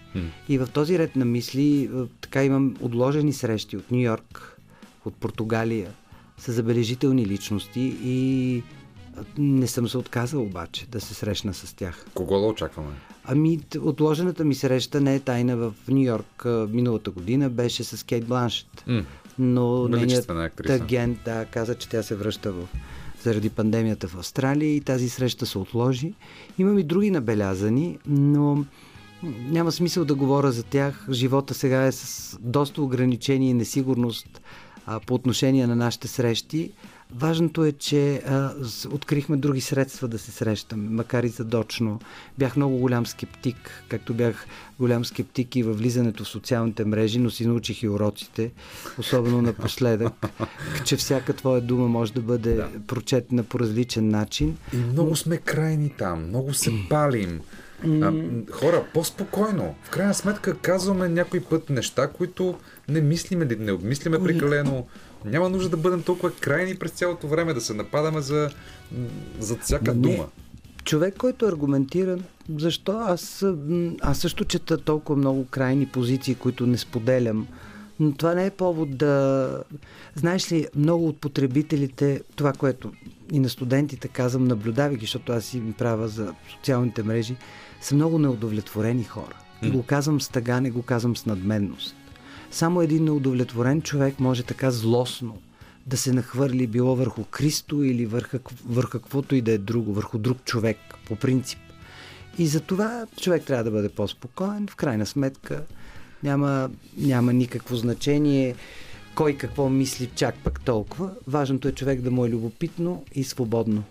И 0.49 0.57
в 0.57 0.67
този 0.73 0.99
ред 0.99 1.15
на 1.15 1.25
мисли, 1.25 1.83
е, 1.83 1.89
така 2.21 2.43
имам 2.43 2.75
отложени 2.81 3.33
срещи 3.33 3.77
от 3.77 3.91
Нью 3.91 4.01
Йорк, 4.01 4.59
от 5.05 5.15
Португалия, 5.15 5.91
са 6.39 6.51
забележителни 6.51 7.25
личности 7.25 7.97
и 8.03 8.57
е, 8.57 8.61
не 9.37 9.67
съм 9.67 9.89
се 9.89 9.97
отказал 9.97 10.41
обаче 10.41 10.87
да 10.87 11.01
се 11.01 11.13
срещна 11.13 11.53
с 11.53 11.73
тях. 11.73 12.05
Кого 12.13 12.39
да 12.39 12.45
очакваме? 12.45 12.89
Ами, 13.23 13.59
отложената 13.81 14.45
ми 14.45 14.55
среща 14.55 15.01
не 15.01 15.15
е 15.15 15.19
тайна 15.19 15.57
в 15.57 15.73
Нью 15.87 16.03
Йорк 16.03 16.45
миналата 16.69 17.11
година, 17.11 17.49
беше 17.49 17.83
с 17.83 18.05
Кейт 18.05 18.25
Бланшет. 18.25 18.83
М. 18.87 19.03
Но 19.39 19.87
нейният 19.87 20.29
актриса. 20.29 20.73
агент 20.73 21.19
да, 21.25 21.45
каза, 21.45 21.75
че 21.75 21.89
тя 21.89 22.03
се 22.03 22.15
връща 22.15 22.51
в, 22.51 22.67
заради 23.23 23.49
пандемията 23.49 24.07
в 24.07 24.15
Австралия 24.15 24.75
и 24.75 24.81
тази 24.81 25.09
среща 25.09 25.45
се 25.45 25.57
отложи. 25.57 26.13
Имам 26.57 26.79
и 26.79 26.83
други 26.83 27.11
набелязани, 27.11 27.97
но 28.07 28.65
няма 29.23 29.71
смисъл 29.71 30.05
да 30.05 30.15
говоря 30.15 30.51
за 30.51 30.63
тях. 30.63 31.05
Живота 31.11 31.53
сега 31.53 31.83
е 31.83 31.91
с 31.91 32.37
доста 32.41 32.81
ограничение 32.81 33.49
и 33.49 33.53
несигурност 33.53 34.41
а, 34.89 34.99
по 34.99 35.13
отношение 35.13 35.67
на 35.67 35.75
нашите 35.75 36.07
срещи. 36.07 36.71
Важното 37.15 37.65
е, 37.65 37.71
че 37.71 38.15
а, 38.15 38.53
открихме 38.91 39.37
други 39.37 39.61
средства 39.61 40.07
да 40.07 40.19
се 40.19 40.31
срещаме, 40.31 40.89
макар 40.89 41.23
и 41.23 41.27
задочно. 41.27 41.99
Бях 42.37 42.55
много 42.55 42.77
голям 42.77 43.05
скептик, 43.05 43.83
както 43.89 44.13
бях 44.13 44.45
голям 44.79 45.05
скептик 45.05 45.55
и 45.55 45.63
във 45.63 45.77
влизането 45.77 46.23
в 46.23 46.27
социалните 46.27 46.85
мрежи, 46.85 47.19
но 47.19 47.29
си 47.29 47.47
научих 47.47 47.83
и 47.83 47.89
уроците, 47.89 48.51
особено 48.99 49.41
напоследък, 49.41 50.13
че 50.85 50.97
всяка 50.97 51.33
твоя 51.33 51.61
дума 51.61 51.87
може 51.87 52.13
да 52.13 52.21
бъде 52.21 52.53
да. 52.53 52.69
прочетена 52.87 53.43
по 53.43 53.59
различен 53.59 54.09
начин. 54.09 54.57
И 54.73 54.77
много 54.77 55.15
сме 55.15 55.37
крайни 55.37 55.89
там, 55.89 56.27
много 56.27 56.53
се 56.53 56.71
палим. 56.89 57.41
А, 57.83 58.13
хора, 58.51 58.83
по-спокойно. 58.93 59.75
В 59.83 59.89
крайна 59.89 60.13
сметка 60.13 60.57
казваме 60.57 61.09
някой 61.09 61.39
път 61.39 61.69
неща, 61.69 62.07
които 62.07 62.57
не 62.89 63.01
мислиме, 63.01 63.45
не 63.45 63.71
обмислиме 63.71 64.23
прекалено. 64.23 64.87
Няма 65.25 65.49
нужда 65.49 65.69
да 65.69 65.77
бъдем 65.77 66.03
толкова 66.03 66.31
крайни 66.31 66.75
през 66.75 66.91
цялото 66.91 67.27
време, 67.27 67.53
да 67.53 67.61
се 67.61 67.73
нападаме 67.73 68.21
за, 68.21 68.49
за 69.39 69.57
всяка 69.57 69.93
Не. 69.93 70.01
дума. 70.01 70.27
Човек, 70.83 71.17
който 71.17 71.45
е 71.45 71.49
аргументиран, 71.49 72.23
защо? 72.57 72.91
Аз, 72.91 73.45
аз 74.01 74.17
също 74.17 74.45
чета 74.45 74.77
толкова 74.77 75.17
много 75.17 75.45
крайни 75.45 75.85
позиции, 75.85 76.35
които 76.35 76.67
не 76.67 76.77
споделям. 76.77 77.47
Но 77.99 78.13
това 78.13 78.33
не 78.33 78.45
е 78.45 78.51
повод 78.51 78.97
да... 78.97 79.63
Знаеш 80.15 80.51
ли, 80.51 80.67
много 80.75 81.07
от 81.07 81.17
потребителите, 81.21 82.21
това, 82.35 82.53
което 82.53 82.91
и 83.31 83.39
на 83.39 83.49
студентите 83.49 84.07
казвам, 84.07 84.43
наблюдавайки, 84.43 85.05
защото 85.05 85.31
аз 85.31 85.53
им 85.53 85.73
правя 85.73 86.07
за 86.07 86.33
социалните 86.51 87.03
мрежи, 87.03 87.35
са 87.81 87.95
много 87.95 88.19
неудовлетворени 88.19 89.03
хора. 89.03 89.35
И 89.61 89.69
го 89.69 89.83
казвам 89.83 90.21
с 90.21 90.29
тъга, 90.29 90.61
не 90.61 90.71
го 90.71 90.81
казвам 90.81 91.17
с 91.17 91.25
надменност. 91.25 91.95
Само 92.51 92.81
един 92.81 93.03
неудовлетворен 93.03 93.81
човек 93.81 94.19
може 94.19 94.43
така 94.43 94.71
злостно 94.71 95.37
да 95.87 95.97
се 95.97 96.13
нахвърли 96.13 96.67
било 96.67 96.95
върху 96.95 97.23
Кристо 97.23 97.83
или 97.83 98.05
върху, 98.05 98.37
върху 98.65 98.91
каквото 98.91 99.35
и 99.35 99.41
да 99.41 99.51
е 99.51 99.57
друго, 99.57 99.93
върху 99.93 100.17
друг 100.17 100.37
човек, 100.45 100.77
по 101.07 101.15
принцип. 101.15 101.59
И 102.37 102.47
за 102.47 102.59
това 102.59 103.05
човек 103.21 103.43
трябва 103.43 103.63
да 103.63 103.71
бъде 103.71 103.89
по-спокоен. 103.89 104.67
В 104.67 104.75
крайна 104.75 105.05
сметка 105.05 105.63
няма, 106.23 106.69
няма 106.97 107.33
никакво 107.33 107.75
значение 107.75 108.55
кой 109.15 109.33
какво 109.33 109.69
мисли 109.69 110.09
чак 110.15 110.35
пък 110.43 110.61
толкова. 110.61 111.11
Важното 111.27 111.67
е 111.67 111.71
човек 111.71 112.01
да 112.01 112.11
му 112.11 112.25
е 112.25 112.29
любопитно 112.29 113.03
и 113.15 113.23
свободно. 113.23 113.83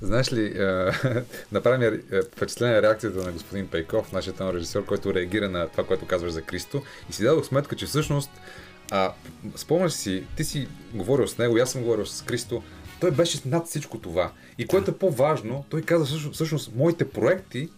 Знаеш 0.00 0.32
ли, 0.32 0.54
направи 1.52 1.78
ми 1.78 2.00
е, 2.12 2.22
впечатление 2.22 2.82
реакцията 2.82 3.24
на 3.24 3.32
господин 3.32 3.68
Пейков, 3.68 4.12
нашия 4.12 4.34
тон 4.34 4.50
режисьор, 4.50 4.84
който 4.84 5.14
реагира 5.14 5.48
на 5.48 5.68
това, 5.68 5.84
което 5.84 6.06
казваш 6.06 6.32
за 6.32 6.42
Кристо. 6.42 6.82
И 7.10 7.12
си 7.12 7.22
дадох 7.22 7.46
сметка, 7.46 7.76
че 7.76 7.86
всъщност, 7.86 8.30
а, 8.90 9.12
спомняш 9.56 9.92
си, 9.92 10.24
ти 10.36 10.44
си 10.44 10.68
говорил 10.94 11.28
с 11.28 11.38
него, 11.38 11.56
аз 11.56 11.72
съм 11.72 11.82
говорил 11.82 12.06
с 12.06 12.22
Кристо, 12.22 12.62
той 13.00 13.10
беше 13.10 13.40
над 13.46 13.66
всичко 13.66 13.98
това. 13.98 14.32
И 14.58 14.66
което 14.66 14.90
е 14.90 14.98
по-важно, 14.98 15.64
той 15.68 15.82
каза 15.82 16.04
всъщност, 16.04 16.34
всъщност 16.34 16.74
моите 16.74 17.10
проекти 17.10 17.68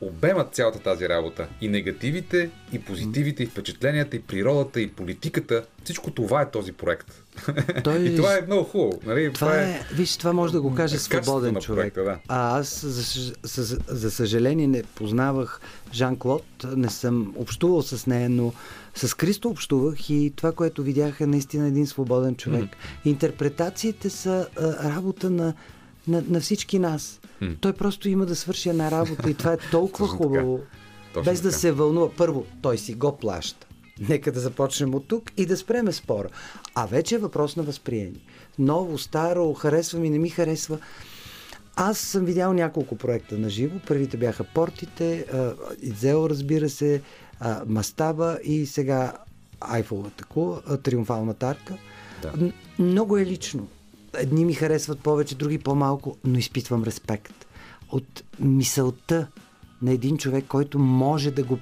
обемат 0.00 0.54
цялата 0.54 0.78
тази 0.78 1.08
работа. 1.08 1.48
И 1.60 1.68
негативите, 1.68 2.50
и 2.72 2.78
позитивите, 2.78 3.42
и 3.42 3.46
впечатленията, 3.46 4.16
и 4.16 4.22
природата, 4.22 4.80
и 4.80 4.90
политиката. 4.90 5.64
Всичко 5.84 6.10
това 6.10 6.42
е 6.42 6.50
този 6.50 6.72
проект. 6.72 7.22
Той- 7.84 7.98
и 7.98 8.16
това 8.16 8.34
е 8.34 8.40
много 8.46 8.64
хубаво. 8.64 9.00
Нали? 9.06 9.32
Това 9.32 9.60
е, 9.60 9.80
виж, 9.92 10.16
това 10.16 10.32
може 10.32 10.52
да 10.52 10.60
го 10.60 10.74
каже 10.74 10.94
качеството 10.94 11.24
свободен 11.24 11.54
на 11.54 11.60
човек. 11.60 11.94
проекта, 11.94 12.02
да. 12.04 12.18
А 12.28 12.58
аз, 12.58 12.84
за, 12.86 13.32
за, 13.42 13.78
за 13.88 14.10
съжаление, 14.10 14.66
не 14.66 14.82
познавах 14.82 15.60
Жан-Клод, 15.92 16.44
не 16.76 16.90
съм 16.90 17.34
общувал 17.36 17.82
с 17.82 18.06
нея, 18.06 18.30
но 18.30 18.52
с 18.94 19.16
Кристо 19.16 19.48
общувах 19.48 20.10
и 20.10 20.32
това, 20.36 20.52
което 20.52 20.82
видях 20.82 21.20
е 21.20 21.26
наистина 21.26 21.66
един 21.68 21.86
свободен 21.86 22.36
човек. 22.36 22.70
Интерпретациите 23.04 24.10
са 24.10 24.48
а, 24.56 24.94
работа 24.94 25.30
на, 25.30 25.54
на, 26.08 26.24
на 26.28 26.40
всички 26.40 26.78
нас. 26.78 27.20
Той 27.60 27.72
просто 27.72 28.08
има 28.08 28.26
да 28.26 28.36
свърши 28.36 28.68
една 28.68 28.90
работа 28.90 29.30
и 29.30 29.34
това 29.34 29.52
е 29.52 29.56
толкова 29.70 30.06
Точно 30.06 30.18
хубаво. 30.18 30.60
Точно 31.14 31.32
без 31.32 31.40
да 31.40 31.48
така. 31.48 31.58
се 31.58 31.72
вълнува. 31.72 32.10
Първо, 32.16 32.44
той 32.62 32.78
си 32.78 32.94
го 32.94 33.16
плаща. 33.16 33.66
Нека 34.08 34.32
да 34.32 34.40
започнем 34.40 34.94
от 34.94 35.08
тук 35.08 35.30
и 35.36 35.46
да 35.46 35.56
спреме 35.56 35.92
спора. 35.92 36.28
А 36.74 36.86
вече 36.86 37.14
е 37.14 37.18
въпрос 37.18 37.56
на 37.56 37.62
възприемане. 37.62 38.18
Ново, 38.58 38.98
старо, 38.98 39.54
харесва 39.54 39.98
ми, 39.98 40.10
не 40.10 40.18
ми 40.18 40.28
харесва. 40.28 40.78
Аз 41.76 41.98
съм 41.98 42.24
видял 42.24 42.52
няколко 42.52 42.96
проекта 42.96 43.38
на 43.38 43.50
живо. 43.50 43.78
Първите 43.86 44.16
бяха 44.16 44.44
Портите, 44.44 45.26
а, 45.32 45.54
Изео, 45.82 46.30
разбира 46.30 46.68
се, 46.68 47.02
Мастаба 47.66 48.38
и 48.44 48.66
сега 48.66 49.12
Айфолата 49.60 50.24
кула, 50.24 50.62
Триумфалната 50.82 51.46
арка. 51.46 51.76
Да. 52.22 52.52
Много 52.78 53.18
е 53.18 53.26
лично. 53.26 53.68
Едни 54.18 54.44
ми 54.44 54.54
харесват 54.54 55.00
повече, 55.00 55.34
други 55.34 55.58
по-малко, 55.58 56.16
но 56.24 56.38
изпитвам 56.38 56.84
респект. 56.84 57.46
От 57.90 58.22
мисълта 58.40 59.26
на 59.82 59.92
един 59.92 60.18
човек, 60.18 60.44
който 60.48 60.78
може 60.78 61.30
да 61.30 61.42
го 61.42 61.58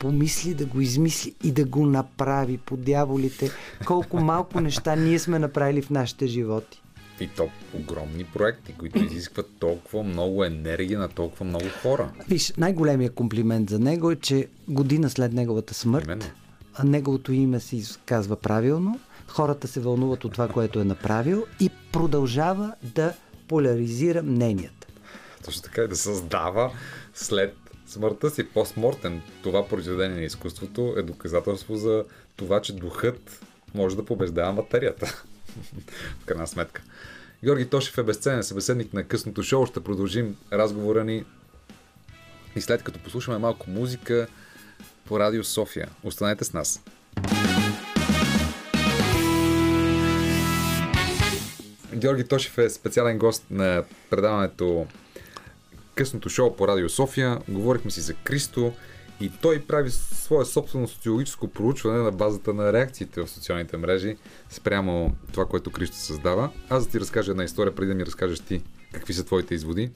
помисли, 0.00 0.54
да 0.54 0.66
го 0.66 0.80
измисли 0.80 1.34
и 1.44 1.52
да 1.52 1.64
го 1.64 1.86
направи 1.86 2.58
по 2.58 2.76
дяволите. 2.76 3.50
Колко 3.86 4.20
малко 4.20 4.60
неща 4.60 4.96
ние 4.96 5.18
сме 5.18 5.38
направили 5.38 5.82
в 5.82 5.90
нашите 5.90 6.26
животи. 6.26 6.82
И 7.20 7.28
то 7.28 7.48
огромни 7.74 8.24
проекти, 8.24 8.72
които 8.72 8.98
изискват 8.98 9.50
толкова 9.58 10.02
много 10.02 10.44
енергия 10.44 10.98
на 10.98 11.08
толкова 11.08 11.44
много 11.44 11.64
хора. 11.82 12.12
Виж, 12.28 12.52
най-големия 12.58 13.10
комплимент 13.10 13.70
за 13.70 13.78
него 13.78 14.10
е, 14.10 14.16
че 14.16 14.46
година 14.68 15.10
след 15.10 15.32
неговата 15.32 15.74
смърт, 15.74 16.04
Именно. 16.04 16.24
а 16.74 16.84
неговото 16.84 17.32
име 17.32 17.60
се 17.60 17.76
изказва 17.76 18.36
правилно, 18.36 19.00
хората 19.28 19.68
се 19.68 19.80
вълнуват 19.80 20.24
от 20.24 20.32
това, 20.32 20.48
което 20.48 20.80
е 20.80 20.84
направил 20.84 21.46
и 21.60 21.70
продължава 21.92 22.74
да 22.82 23.14
поляризира 23.48 24.22
мненията. 24.22 24.86
Точно 25.44 25.62
така 25.62 25.82
и 25.82 25.88
да 25.88 25.96
създава 25.96 26.72
след 27.14 27.56
смъртта 27.86 28.30
си 28.30 28.48
постмортен. 28.48 29.22
Това 29.42 29.68
произведение 29.68 30.16
на 30.16 30.24
изкуството 30.24 30.94
е 30.98 31.02
доказателство 31.02 31.76
за 31.76 32.04
това, 32.36 32.62
че 32.62 32.76
духът 32.76 33.40
може 33.74 33.96
да 33.96 34.04
побеждава 34.04 34.52
материята. 34.52 35.06
В 36.20 36.24
крайна 36.24 36.46
сметка. 36.46 36.82
Георги 37.44 37.68
Тошев 37.68 37.98
е 37.98 38.02
безценен 38.02 38.42
събеседник 38.42 38.92
на 38.92 39.04
късното 39.04 39.42
шоу. 39.42 39.66
Ще 39.66 39.84
продължим 39.84 40.36
разговора 40.52 41.04
ни 41.04 41.24
и 42.56 42.60
след 42.60 42.82
като 42.82 42.98
послушаме 42.98 43.38
малко 43.38 43.70
музика 43.70 44.26
по 45.04 45.20
Радио 45.20 45.44
София. 45.44 45.88
Останете 46.04 46.44
с 46.44 46.52
нас. 46.52 46.82
Георги 51.96 52.24
Тошев 52.24 52.58
е 52.58 52.70
специален 52.70 53.18
гост 53.18 53.46
на 53.50 53.84
предаването 54.10 54.86
късното 55.94 56.28
шоу 56.28 56.56
по 56.56 56.68
Радио 56.68 56.88
София. 56.88 57.38
Говорихме 57.48 57.90
си 57.90 58.00
за 58.00 58.14
Кристо 58.14 58.72
и 59.20 59.32
той 59.42 59.62
прави 59.62 59.90
свое 59.90 60.44
собствено 60.44 60.88
социологическо 60.88 61.48
проучване 61.48 61.98
на 61.98 62.12
базата 62.12 62.54
на 62.54 62.72
реакциите 62.72 63.20
в 63.20 63.28
социалните 63.28 63.76
мрежи 63.76 64.16
спрямо 64.50 65.14
това, 65.32 65.46
което 65.46 65.72
Кристо 65.72 65.96
създава. 65.96 66.50
Аз 66.68 66.84
да 66.86 66.92
ти 66.92 67.00
разкажа 67.00 67.30
една 67.30 67.44
история, 67.44 67.74
преди 67.74 67.88
да 67.88 67.94
ми 67.94 68.06
разкажеш 68.06 68.40
ти 68.40 68.62
какви 68.92 69.14
са 69.14 69.24
твоите 69.24 69.54
изводи. 69.54 69.90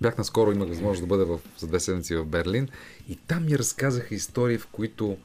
Бях 0.00 0.18
наскоро, 0.18 0.52
имах 0.52 0.68
възможност 0.68 1.00
да 1.00 1.06
бъда 1.06 1.24
в, 1.26 1.40
за 1.58 1.66
две 1.66 1.80
седмици 1.80 2.16
в 2.16 2.24
Берлин 2.24 2.68
и 3.08 3.16
там 3.16 3.44
ми 3.44 3.58
разказаха 3.58 4.14
истории, 4.14 4.58
в 4.58 4.66
които 4.66 5.16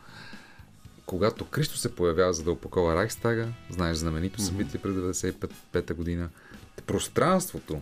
когато 1.05 1.45
Кристо 1.45 1.77
се 1.77 1.95
появява 1.95 2.33
за 2.33 2.43
да 2.43 2.51
опакова 2.51 2.95
Райхстага, 2.95 3.47
знаеш 3.69 3.97
знаменито 3.97 4.41
събитие 4.41 4.79
през 4.79 4.93
95-та 4.93 5.93
година, 5.93 6.29
пространството 6.87 7.81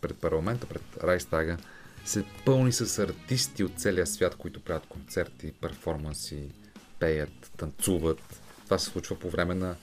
пред 0.00 0.18
парламента, 0.18 0.66
пред 0.66 0.82
Райстага, 1.04 1.56
се 2.04 2.24
пълни 2.44 2.72
с 2.72 2.98
артисти 2.98 3.64
от 3.64 3.72
целия 3.76 4.06
свят, 4.06 4.34
които 4.34 4.60
правят 4.60 4.86
концерти, 4.86 5.52
перформанси, 5.52 6.50
пеят, 6.98 7.50
танцуват. 7.56 8.40
Това 8.64 8.78
се 8.78 8.90
случва 8.90 9.18
по 9.18 9.30
време 9.30 9.54
на 9.54 9.76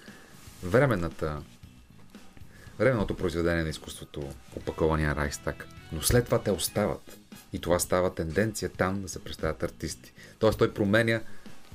временната 0.63 1.41
временното 2.79 3.15
произведение 3.15 3.63
на 3.63 3.69
изкуството, 3.69 4.29
опакования 4.55 5.15
Райстак. 5.15 5.67
Но 5.91 6.01
след 6.01 6.25
това 6.25 6.39
те 6.39 6.51
остават. 6.51 7.17
И 7.53 7.59
това 7.59 7.79
става 7.79 8.15
тенденция 8.15 8.69
там 8.69 9.01
да 9.01 9.09
се 9.09 9.23
представят 9.23 9.63
артисти. 9.63 10.13
Тоест 10.39 10.57
той 10.57 10.73
променя 10.73 11.21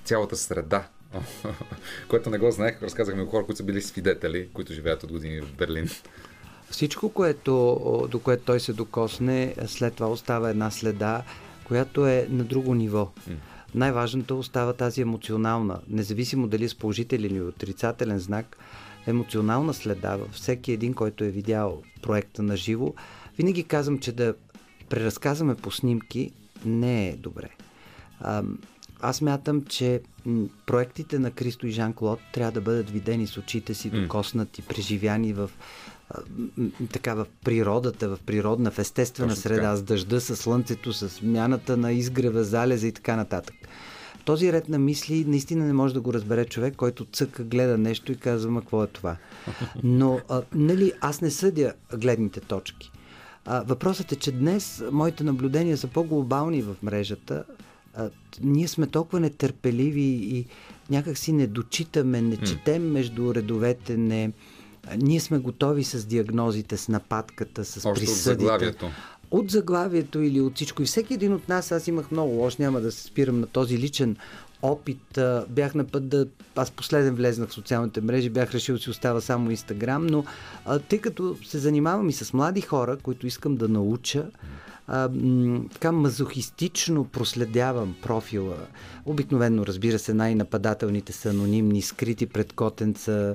цялата 0.07 0.37
среда, 0.37 0.89
което 2.09 2.31
не 2.31 2.39
го 2.39 2.51
знаех, 2.51 2.83
разказахме 2.83 3.27
хора, 3.27 3.45
които 3.45 3.57
са 3.57 3.65
били 3.65 3.83
свидетели, 3.83 4.49
които 4.53 4.73
живеят 4.73 5.03
от 5.03 5.13
години 5.13 5.41
в 5.41 5.53
Берлин. 5.53 5.89
Всичко, 6.71 7.09
което, 7.09 8.09
до 8.11 8.19
което 8.19 8.45
той 8.45 8.61
се 8.61 8.73
докосне, 8.73 9.55
след 9.67 9.95
това 9.95 10.09
остава 10.09 10.51
една 10.51 10.71
следа, 10.71 11.23
която 11.65 12.07
е 12.07 12.27
на 12.31 12.45
друго 12.45 12.75
ниво. 12.75 13.13
Mm. 13.31 13.35
Най-важното 13.75 14.39
остава 14.39 14.73
тази 14.73 15.01
емоционална, 15.01 15.81
независимо 15.89 16.49
дали 16.49 16.65
е 16.65 16.69
с 16.69 16.75
положителен 16.75 17.31
или 17.31 17.41
отрицателен 17.41 18.19
знак, 18.19 18.57
емоционална 19.07 19.75
следа 19.75 20.17
във 20.17 20.31
всеки 20.31 20.73
един, 20.73 20.95
който 20.95 21.25
е 21.25 21.29
видял 21.29 21.83
проекта 22.03 22.43
на 22.43 22.57
живо. 22.57 22.95
Винаги 23.39 23.65
казвам, 23.65 23.99
че 23.99 24.13
да 24.13 24.35
преразказваме 24.89 25.55
по 25.55 25.71
снимки 25.71 26.31
не 26.65 27.09
е 27.09 27.17
добре. 27.17 27.49
Аз 29.01 29.21
мятам, 29.21 29.65
че 29.65 30.01
проектите 30.67 31.19
на 31.19 31.31
Кристо 31.31 31.67
и 31.67 31.71
Жан-Клод 31.71 32.19
трябва 32.33 32.53
да 32.53 32.61
бъдат 32.61 32.91
видени 32.91 33.27
с 33.27 33.37
очите 33.37 33.75
си, 33.75 33.91
докоснати, 33.91 34.63
преживяни 34.63 35.33
в 35.33 35.51
така 36.93 37.15
в 37.15 37.27
природата, 37.45 38.09
в 38.09 38.19
природна, 38.27 38.71
в 38.71 38.79
естествена 38.79 39.29
Точно 39.29 39.43
среда, 39.43 39.63
така. 39.63 39.77
с 39.77 39.83
дъжда, 39.83 40.21
с 40.21 40.37
слънцето, 40.37 40.93
с 40.93 41.23
мяната 41.23 41.77
на 41.77 41.93
изгрева, 41.93 42.45
залеза 42.45 42.87
и 42.87 42.93
така 42.93 43.17
нататък. 43.17 43.55
Този 44.25 44.53
ред 44.53 44.69
на 44.69 44.79
мисли 44.79 45.25
наистина 45.25 45.65
не 45.65 45.73
може 45.73 45.95
да 45.95 46.01
го 46.01 46.15
разбере 46.15 46.45
човек, 46.45 46.77
който 46.77 47.05
цъка, 47.05 47.45
гледа 47.45 47.79
нещо 47.79 48.13
и 48.13 48.17
казва, 48.17 48.51
ма 48.51 48.61
какво 48.61 48.85
е 48.85 48.87
това? 48.87 49.17
Но, 49.83 50.21
а, 50.29 50.43
нали, 50.55 50.93
аз 51.01 51.21
не 51.21 51.31
съдя 51.31 51.73
гледните 51.95 52.41
точки. 52.41 52.91
А, 53.45 53.63
въпросът 53.67 54.13
е, 54.13 54.17
че 54.17 54.33
днес 54.33 54.83
моите 54.93 55.25
наблюдения 55.25 55.77
са 55.77 55.87
по-глобални 55.87 56.63
в 56.63 56.75
мрежата. 56.83 57.45
А, 57.97 58.11
ние 58.43 58.69
сме 58.69 58.87
толкова 58.87 59.21
нетърпеливи 59.21 60.03
и 60.03 60.47
някак 60.91 61.19
си 61.19 61.33
не 61.33 61.47
дочитаме, 61.47 62.23
не 62.23 62.37
четем 62.37 62.91
между 62.93 63.35
редовете, 63.35 63.97
не... 63.97 64.33
Ние 64.99 65.21
сме 65.21 65.39
готови 65.39 65.85
с 65.85 66.07
диагнозите, 66.07 66.77
с 66.77 66.89
нападката, 66.89 67.65
с 67.65 67.89
Още 67.89 68.01
присъдите. 68.01 68.31
От 68.31 68.41
заглавието. 68.41 68.91
От 69.31 69.51
заглавието 69.51 70.23
или 70.23 70.41
от 70.41 70.55
всичко. 70.55 70.83
И 70.83 70.87
всеки 70.87 71.15
един 71.15 71.33
от 71.33 71.49
нас, 71.49 71.73
аз 71.73 71.89
имах 71.89 72.11
много 72.11 72.33
лош, 72.33 72.57
няма 72.57 72.81
да 72.81 72.93
се 72.93 73.03
спирам 73.03 73.41
на 73.41 73.47
този 73.47 73.79
личен 73.79 74.17
опит. 74.63 75.19
Бях 75.49 75.75
на 75.75 75.85
път 75.85 76.09
да... 76.09 76.27
Аз 76.57 76.71
последен 76.71 77.15
влезнах 77.15 77.49
в 77.49 77.55
социалните 77.55 78.01
мрежи, 78.01 78.31
бях 78.31 78.55
решил 78.55 78.75
да 78.75 78.83
си 78.83 78.91
остава 78.91 79.21
само 79.21 79.51
Инстаграм, 79.51 80.07
но 80.07 80.25
а, 80.65 80.79
тъй 80.79 80.99
като 80.99 81.37
се 81.45 81.59
занимавам 81.59 82.09
и 82.09 82.13
с 82.13 82.33
млади 82.33 82.61
хора, 82.61 82.97
които 82.97 83.27
искам 83.27 83.57
да 83.57 83.69
науча, 83.69 84.27
а, 84.89 85.11
така 85.73 85.93
мазохистично 85.93 87.05
проследявам 87.05 87.97
профила. 88.03 88.57
Обикновено, 89.05 89.67
разбира 89.67 89.99
се, 89.99 90.15
най-нападателните 90.15 91.13
са 91.13 91.31
анонимни, 91.31 91.83
скрити 91.83 92.27
пред 92.27 92.53
котенца, 92.53 93.35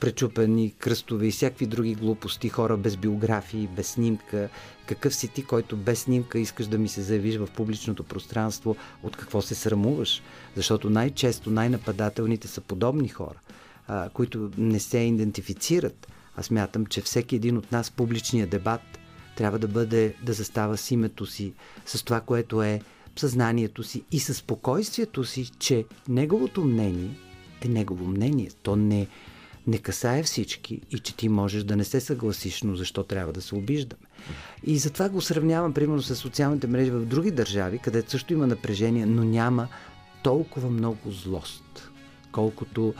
пречупени 0.00 0.70
кръстове 0.70 1.26
и 1.26 1.30
всякакви 1.30 1.66
други 1.66 1.94
глупости, 1.94 2.48
хора 2.48 2.76
без 2.76 2.96
биографии, 2.96 3.68
без 3.76 3.88
снимка. 3.88 4.48
Какъв 4.86 5.14
си 5.14 5.28
ти, 5.28 5.44
който 5.44 5.76
без 5.76 6.00
снимка 6.00 6.38
искаш 6.38 6.66
да 6.66 6.78
ми 6.78 6.88
се 6.88 7.02
заявиш 7.02 7.36
в 7.36 7.48
публичното 7.56 8.04
пространство, 8.04 8.76
от 9.02 9.16
какво 9.16 9.42
се 9.42 9.54
срамуваш? 9.54 10.22
Защото 10.56 10.90
най-често 10.90 11.50
най-нападателните 11.50 12.48
са 12.48 12.60
подобни 12.60 13.08
хора, 13.08 13.40
а, 13.88 14.08
които 14.08 14.50
не 14.58 14.80
се 14.80 14.98
идентифицират. 14.98 16.08
Аз 16.36 16.50
мятам, 16.50 16.86
че 16.86 17.00
всеки 17.00 17.36
един 17.36 17.56
от 17.56 17.72
нас 17.72 17.90
публичния 17.90 18.46
дебат– 18.46 18.80
трябва 19.38 19.58
да 19.58 19.68
бъде, 19.68 20.14
да 20.22 20.32
застава 20.32 20.76
с 20.76 20.90
името 20.90 21.26
си, 21.26 21.52
с 21.86 22.04
това, 22.04 22.20
което 22.20 22.62
е 22.62 22.80
съзнанието 23.16 23.82
си 23.82 24.02
и 24.12 24.20
със 24.20 24.36
спокойствието 24.36 25.24
си, 25.24 25.50
че 25.58 25.84
неговото 26.08 26.64
мнение 26.64 27.10
е 27.64 27.68
негово 27.68 28.06
мнение. 28.06 28.50
То 28.62 28.76
не, 28.76 29.06
не 29.66 29.78
касае 29.78 30.22
всички 30.22 30.80
и 30.90 30.98
че 30.98 31.16
ти 31.16 31.28
можеш 31.28 31.64
да 31.64 31.76
не 31.76 31.84
се 31.84 32.00
съгласиш, 32.00 32.62
но 32.62 32.74
защо 32.74 33.02
трябва 33.02 33.32
да 33.32 33.42
се 33.42 33.54
обиждаме. 33.54 34.02
И 34.64 34.78
затова 34.78 35.08
го 35.08 35.20
сравнявам, 35.20 35.72
примерно, 35.72 36.02
с 36.02 36.16
социалните 36.16 36.66
мрежи 36.66 36.90
в 36.90 37.06
други 37.06 37.30
държави, 37.30 37.78
където 37.78 38.10
също 38.10 38.32
има 38.32 38.46
напрежение, 38.46 39.06
но 39.06 39.24
няма 39.24 39.68
толкова 40.22 40.70
много 40.70 41.10
злост, 41.10 41.90
колкото 42.32 42.94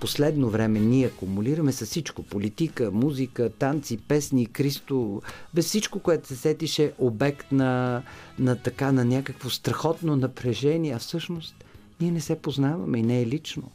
последно 0.00 0.50
време 0.50 0.80
ние 0.80 1.06
акумулираме 1.06 1.72
с 1.72 1.86
всичко. 1.86 2.22
Политика, 2.22 2.90
музика, 2.90 3.50
танци, 3.50 3.96
песни, 3.96 4.46
Кристо. 4.46 5.22
Без 5.54 5.66
всичко, 5.66 5.98
което 5.98 6.28
се 6.28 6.36
сетише 6.36 6.92
обект 6.98 7.52
на, 7.52 8.02
на 8.38 8.56
така, 8.56 8.92
на 8.92 9.04
някакво 9.04 9.50
страхотно 9.50 10.16
напрежение, 10.16 10.92
а 10.92 10.98
всъщност 10.98 11.64
ние 12.00 12.10
не 12.10 12.20
се 12.20 12.38
познаваме 12.38 12.98
и 12.98 13.02
не 13.02 13.22
е 13.22 13.26
лично. 13.26 13.70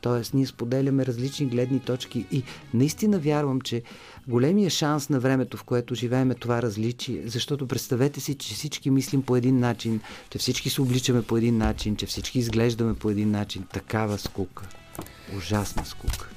Тоест, 0.00 0.34
ние 0.34 0.46
споделяме 0.46 1.06
различни 1.06 1.46
гледни 1.46 1.80
точки 1.80 2.26
и 2.32 2.42
наистина 2.74 3.18
вярвам, 3.18 3.60
че 3.60 3.82
големия 4.28 4.70
шанс 4.70 5.08
на 5.08 5.20
времето, 5.20 5.56
в 5.56 5.64
което 5.64 5.94
живеем 5.94 6.30
е 6.30 6.34
това 6.34 6.62
различие, 6.62 7.22
защото 7.26 7.68
представете 7.68 8.20
си, 8.20 8.34
че 8.34 8.54
всички 8.54 8.90
мислим 8.90 9.22
по 9.22 9.36
един 9.36 9.58
начин, 9.58 10.00
че 10.30 10.38
всички 10.38 10.70
се 10.70 10.82
обличаме 10.82 11.22
по 11.22 11.36
един 11.36 11.58
начин, 11.58 11.96
че 11.96 12.06
всички 12.06 12.38
изглеждаме 12.38 12.94
по 12.94 13.10
един 13.10 13.30
начин. 13.30 13.64
Такава 13.72 14.18
скука. 14.18 14.68
Ужасна 15.36 15.84
скука. 15.84 16.30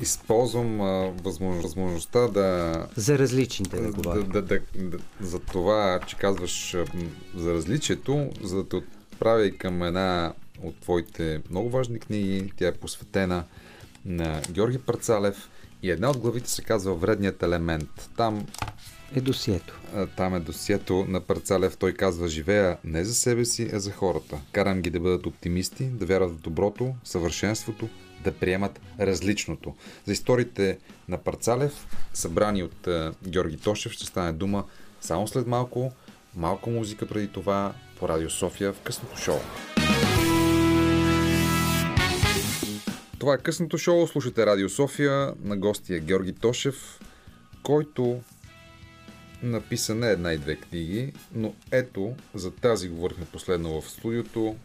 Използвам 0.00 0.80
а, 0.80 1.12
възможно, 1.22 1.62
възможността 1.62 2.28
да... 2.28 2.86
За 2.96 3.18
различните 3.18 3.76
да, 3.80 3.92
да, 3.92 4.24
да, 4.24 4.42
да, 4.42 4.60
да 4.74 4.98
За 5.20 5.38
това, 5.38 6.00
че 6.06 6.16
казваш 6.16 6.74
а, 6.74 6.84
за 7.34 7.54
различието, 7.54 8.30
за 8.42 8.56
да 8.56 8.68
те 8.68 8.76
отправя 8.76 9.46
и 9.46 9.58
към 9.58 9.82
една 9.82 10.32
от 10.62 10.80
твоите 10.80 11.40
много 11.50 11.70
важни 11.70 11.98
книги. 11.98 12.52
Тя 12.56 12.68
е 12.68 12.72
посветена 12.72 13.44
на 14.04 14.42
Георги 14.50 14.78
Парцалев 14.78 15.50
и 15.82 15.90
една 15.90 16.10
от 16.10 16.18
главите 16.18 16.50
се 16.50 16.62
казва 16.62 16.94
Вредният 16.94 17.42
елемент. 17.42 18.10
Там 18.16 18.46
е 19.14 19.20
досието. 19.20 19.80
Там 20.16 20.34
е 20.34 20.40
досието 20.40 21.04
на 21.08 21.20
Парцалев. 21.20 21.76
Той 21.76 21.92
казва, 21.92 22.28
живея 22.28 22.78
не 22.84 23.04
за 23.04 23.14
себе 23.14 23.44
си, 23.44 23.70
а 23.72 23.80
за 23.80 23.92
хората. 23.92 24.38
Карам 24.52 24.80
ги 24.80 24.90
да 24.90 25.00
бъдат 25.00 25.26
оптимисти, 25.26 25.84
да 25.84 26.06
вярват 26.06 26.30
в 26.30 26.40
доброто, 26.40 26.94
съвършенството, 27.04 27.88
да 28.24 28.32
приемат 28.32 28.80
различното. 29.00 29.74
За 30.06 30.12
историите 30.12 30.78
на 31.08 31.18
Парцалев, 31.18 31.86
събрани 32.14 32.62
от 32.62 32.86
uh, 32.86 33.14
Георги 33.28 33.56
Тошев, 33.56 33.92
ще 33.92 34.06
стане 34.06 34.32
дума 34.32 34.64
само 35.00 35.28
след 35.28 35.46
малко. 35.46 35.92
Малко 36.36 36.70
музика 36.70 37.06
преди 37.06 37.28
това 37.28 37.74
по 37.98 38.08
Радио 38.08 38.30
София 38.30 38.72
в 38.72 38.80
късното 38.80 39.16
шоу. 39.16 39.38
Това 43.18 43.34
е 43.34 43.38
късното 43.38 43.78
шоу. 43.78 44.06
Слушате 44.06 44.46
Радио 44.46 44.68
София. 44.68 45.32
На 45.42 45.56
гостия 45.56 45.96
е 45.96 46.00
Георги 46.00 46.32
Тошев, 46.32 47.00
който 47.62 48.20
написа 49.42 49.94
не 49.94 50.10
една 50.10 50.32
и 50.32 50.38
две 50.38 50.56
книги, 50.56 51.12
но 51.34 51.54
ето, 51.70 52.14
за 52.34 52.50
тази 52.50 52.88
говорихме 52.88 53.24
последно 53.24 53.80
в 53.80 53.90
студиото, 53.90 54.56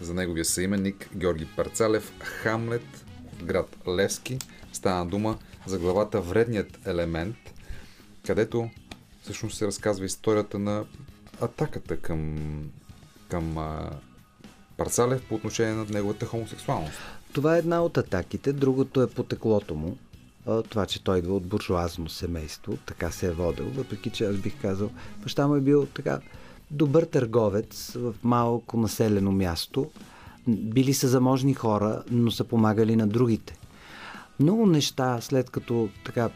за 0.00 0.14
неговия 0.14 0.44
съименник 0.44 1.10
Георги 1.16 1.46
Парцалев, 1.56 2.12
Хамлет 2.20 3.04
град 3.42 3.76
Левски. 3.88 4.38
Стана 4.72 5.06
дума 5.06 5.38
за 5.66 5.78
главата 5.78 6.20
Вредният 6.20 6.86
елемент, 6.86 7.36
където 8.26 8.70
всъщност 9.22 9.56
се 9.58 9.66
разказва 9.66 10.06
историята 10.06 10.58
на 10.58 10.84
атаката 11.40 11.96
към, 11.96 12.38
към 13.28 13.58
а, 13.58 13.90
Парцалев 14.76 15.22
по 15.28 15.34
отношение 15.34 15.74
на 15.74 15.84
неговата 15.84 16.26
хомосексуалност. 16.26 16.98
Това 17.32 17.56
е 17.56 17.58
една 17.58 17.82
от 17.82 17.96
атаките, 17.96 18.52
другото 18.52 19.02
е 19.02 19.10
потеклото 19.10 19.74
му 19.74 19.98
това, 20.68 20.86
че 20.86 21.04
той 21.04 21.18
идва 21.18 21.36
от 21.36 21.46
буржуазно 21.46 22.08
семейство, 22.08 22.76
така 22.86 23.10
се 23.10 23.26
е 23.26 23.30
водил, 23.30 23.66
въпреки 23.70 24.10
че 24.10 24.24
аз 24.24 24.36
бих 24.36 24.60
казал, 24.60 24.90
баща 25.22 25.46
му 25.46 25.56
е 25.56 25.60
бил 25.60 25.86
така 25.86 26.20
добър 26.70 27.04
търговец 27.04 27.92
в 27.94 28.14
малко 28.22 28.76
населено 28.76 29.32
място. 29.32 29.90
Били 30.48 30.94
са 30.94 31.08
заможни 31.08 31.54
хора, 31.54 32.02
но 32.10 32.30
са 32.30 32.44
помагали 32.44 32.96
на 32.96 33.06
другите. 33.06 33.58
Много 34.40 34.66
неща, 34.66 35.20
след 35.20 35.50
като 35.50 35.88
така 36.04 36.30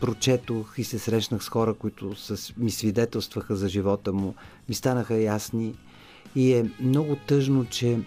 прочетох 0.00 0.74
и 0.78 0.84
се 0.84 0.98
срещнах 0.98 1.44
с 1.44 1.48
хора, 1.48 1.74
които 1.74 2.14
с, 2.16 2.52
ми 2.56 2.70
свидетелстваха 2.70 3.56
за 3.56 3.68
живота 3.68 4.12
му, 4.12 4.34
ми 4.68 4.74
станаха 4.74 5.14
ясни. 5.14 5.74
И 6.36 6.52
е 6.52 6.70
много 6.80 7.16
тъжно, 7.16 7.64
че 7.64 7.98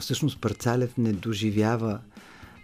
всъщност 0.00 0.40
Парцалев 0.40 0.96
не 0.98 1.12
доживява 1.12 1.98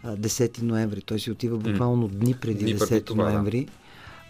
10 0.05 0.63
ноември. 0.63 1.03
Той 1.03 1.21
си 1.21 1.31
отива 1.31 1.59
буквално 1.59 2.09
дни 2.09 2.35
преди 2.35 2.65
дни 2.65 2.75
10 2.75 3.05
това, 3.07 3.25
ноември. 3.25 3.69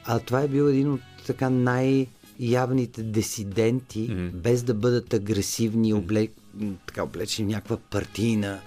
А 0.04 0.18
това 0.18 0.40
е 0.40 0.48
бил 0.48 0.62
един 0.64 0.92
от 0.92 1.00
така 1.26 1.50
най- 1.50 2.06
явните 2.38 3.02
дисиденти, 3.02 4.08
mm-hmm. 4.10 4.30
без 4.30 4.62
да 4.62 4.74
бъдат 4.74 5.14
агресивни, 5.14 5.94
облек, 5.94 6.32
така 6.86 7.02
облечени 7.02 7.52
някаква 7.52 7.76
партийна 7.76 8.60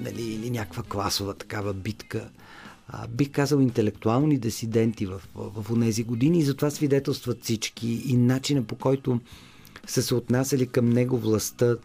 нали, 0.00 0.22
или 0.22 0.50
някаква 0.50 0.82
класова 0.82 1.34
такава 1.34 1.74
битка. 1.74 2.30
а, 2.88 3.06
бих 3.08 3.30
казал, 3.30 3.58
интелектуални 3.58 4.38
дисиденти 4.38 5.06
в, 5.06 5.22
в, 5.34 5.62
в 5.62 5.80
тези 5.80 6.04
години 6.04 6.38
и 6.38 6.42
затова 6.42 6.70
свидетелстват 6.70 7.42
всички 7.42 7.88
и 7.88 8.16
начина 8.16 8.62
по 8.62 8.76
който 8.76 9.20
са 9.86 10.02
се 10.02 10.14
отнасяли 10.14 10.66
към 10.66 10.90
него 10.90 11.18
властта. 11.18 11.76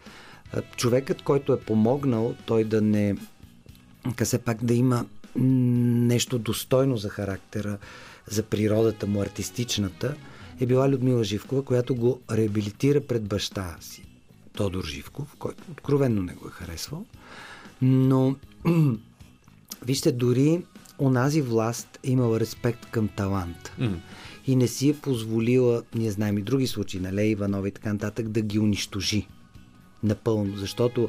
Човекът, 0.76 1.22
който 1.22 1.52
е 1.52 1.60
помогнал 1.60 2.34
той 2.46 2.64
да 2.64 2.80
не 2.80 3.16
все 4.24 4.38
пак 4.38 4.64
да 4.64 4.74
има 4.74 5.06
нещо 5.36 6.38
достойно 6.38 6.96
за 6.96 7.08
характера, 7.08 7.78
за 8.30 8.42
природата 8.42 9.06
му, 9.06 9.22
артистичната, 9.22 10.14
е 10.60 10.66
била 10.66 10.90
Людмила 10.90 11.24
Живкова, 11.24 11.64
която 11.64 11.94
го 11.94 12.20
реабилитира 12.30 13.00
пред 13.00 13.24
баща 13.24 13.76
си, 13.80 14.02
Тодор 14.52 14.84
Живков, 14.84 15.36
който 15.38 15.62
откровенно 15.70 16.22
не 16.22 16.34
го 16.34 16.48
е 16.48 16.50
харесвал. 16.50 17.04
Но, 17.82 18.36
вижте, 19.86 20.12
дори 20.12 20.62
онази 20.98 21.42
власт 21.42 21.98
е 22.04 22.10
имала 22.10 22.40
респект 22.40 22.86
към 22.90 23.08
талант. 23.08 23.72
Mm. 23.80 23.94
И 24.46 24.56
не 24.56 24.68
си 24.68 24.88
е 24.88 24.96
позволила, 24.96 25.82
ние 25.94 26.10
знаем 26.10 26.38
и 26.38 26.42
други 26.42 26.66
случаи, 26.66 27.00
на 27.00 27.12
Лей 27.12 27.28
Иванова 27.28 27.68
и 27.68 27.72
така 27.72 27.92
нататък, 27.92 28.28
да 28.28 28.40
ги 28.40 28.58
унищожи 28.58 29.26
напълно, 30.02 30.56
защото 30.56 31.08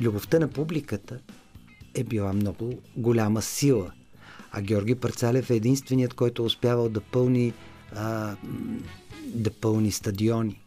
любовта 0.00 0.38
на 0.38 0.48
публиката 0.48 1.18
е 1.94 2.04
била 2.04 2.32
много 2.32 2.78
голяма 2.96 3.42
сила. 3.42 3.92
А 4.52 4.62
Георги 4.62 4.94
Парцалев 4.94 5.50
е 5.50 5.56
единственият, 5.56 6.14
който 6.14 6.42
е 6.42 6.46
успявал 6.46 6.88
да 6.88 7.00
пълни, 7.00 7.52
а, 7.96 8.36
да 9.26 9.50
пълни 9.50 9.92
стадиони. 9.92 10.60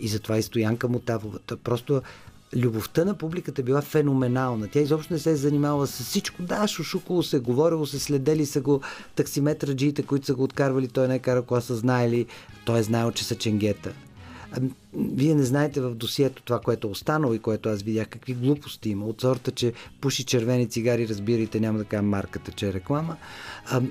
И 0.00 0.08
затова 0.08 0.38
и 0.38 0.42
Стоянка 0.42 0.88
Мотавова. 0.88 1.38
Просто 1.64 2.02
любовта 2.56 3.04
на 3.04 3.14
публиката 3.14 3.62
била 3.62 3.82
феноменална. 3.82 4.68
Тя 4.68 4.80
изобщо 4.80 5.12
не 5.12 5.18
се 5.18 5.30
е 5.30 5.36
занимавала 5.36 5.86
с 5.86 6.04
всичко. 6.04 6.42
Да, 6.42 6.68
шушукало 6.68 7.22
се, 7.22 7.38
говорило 7.38 7.86
се, 7.86 7.98
следели 7.98 8.46
са 8.46 8.60
го 8.60 8.80
таксиметраджиите, 9.14 10.02
които 10.02 10.26
са 10.26 10.34
го 10.34 10.42
откарвали, 10.42 10.88
той 10.88 11.08
не 11.08 11.14
е 11.14 11.18
карал 11.18 11.42
кола 11.42 11.60
са 11.60 11.76
знаели, 11.76 12.26
той 12.64 12.78
е 12.78 12.82
знаел, 12.82 13.12
че 13.12 13.24
са 13.24 13.34
ченгета. 13.34 13.92
Вие 14.94 15.34
не 15.34 15.42
знаете 15.42 15.80
в 15.80 15.94
досието 15.94 16.42
това, 16.42 16.60
което 16.60 16.88
е 16.88 16.90
останало 16.90 17.34
и 17.34 17.38
което 17.38 17.68
аз 17.68 17.82
видях, 17.82 18.08
какви 18.08 18.34
глупости 18.34 18.90
има. 18.90 19.06
От 19.06 19.20
сорта, 19.20 19.50
че 19.50 19.72
пуши 20.00 20.24
червени 20.24 20.68
цигари, 20.68 21.08
разбирайте, 21.08 21.60
няма 21.60 21.78
да 21.78 21.84
кажа 21.84 22.02
марката, 22.02 22.52
че 22.52 22.68
е 22.68 22.72
реклама, 22.72 23.16
а, 23.66 23.82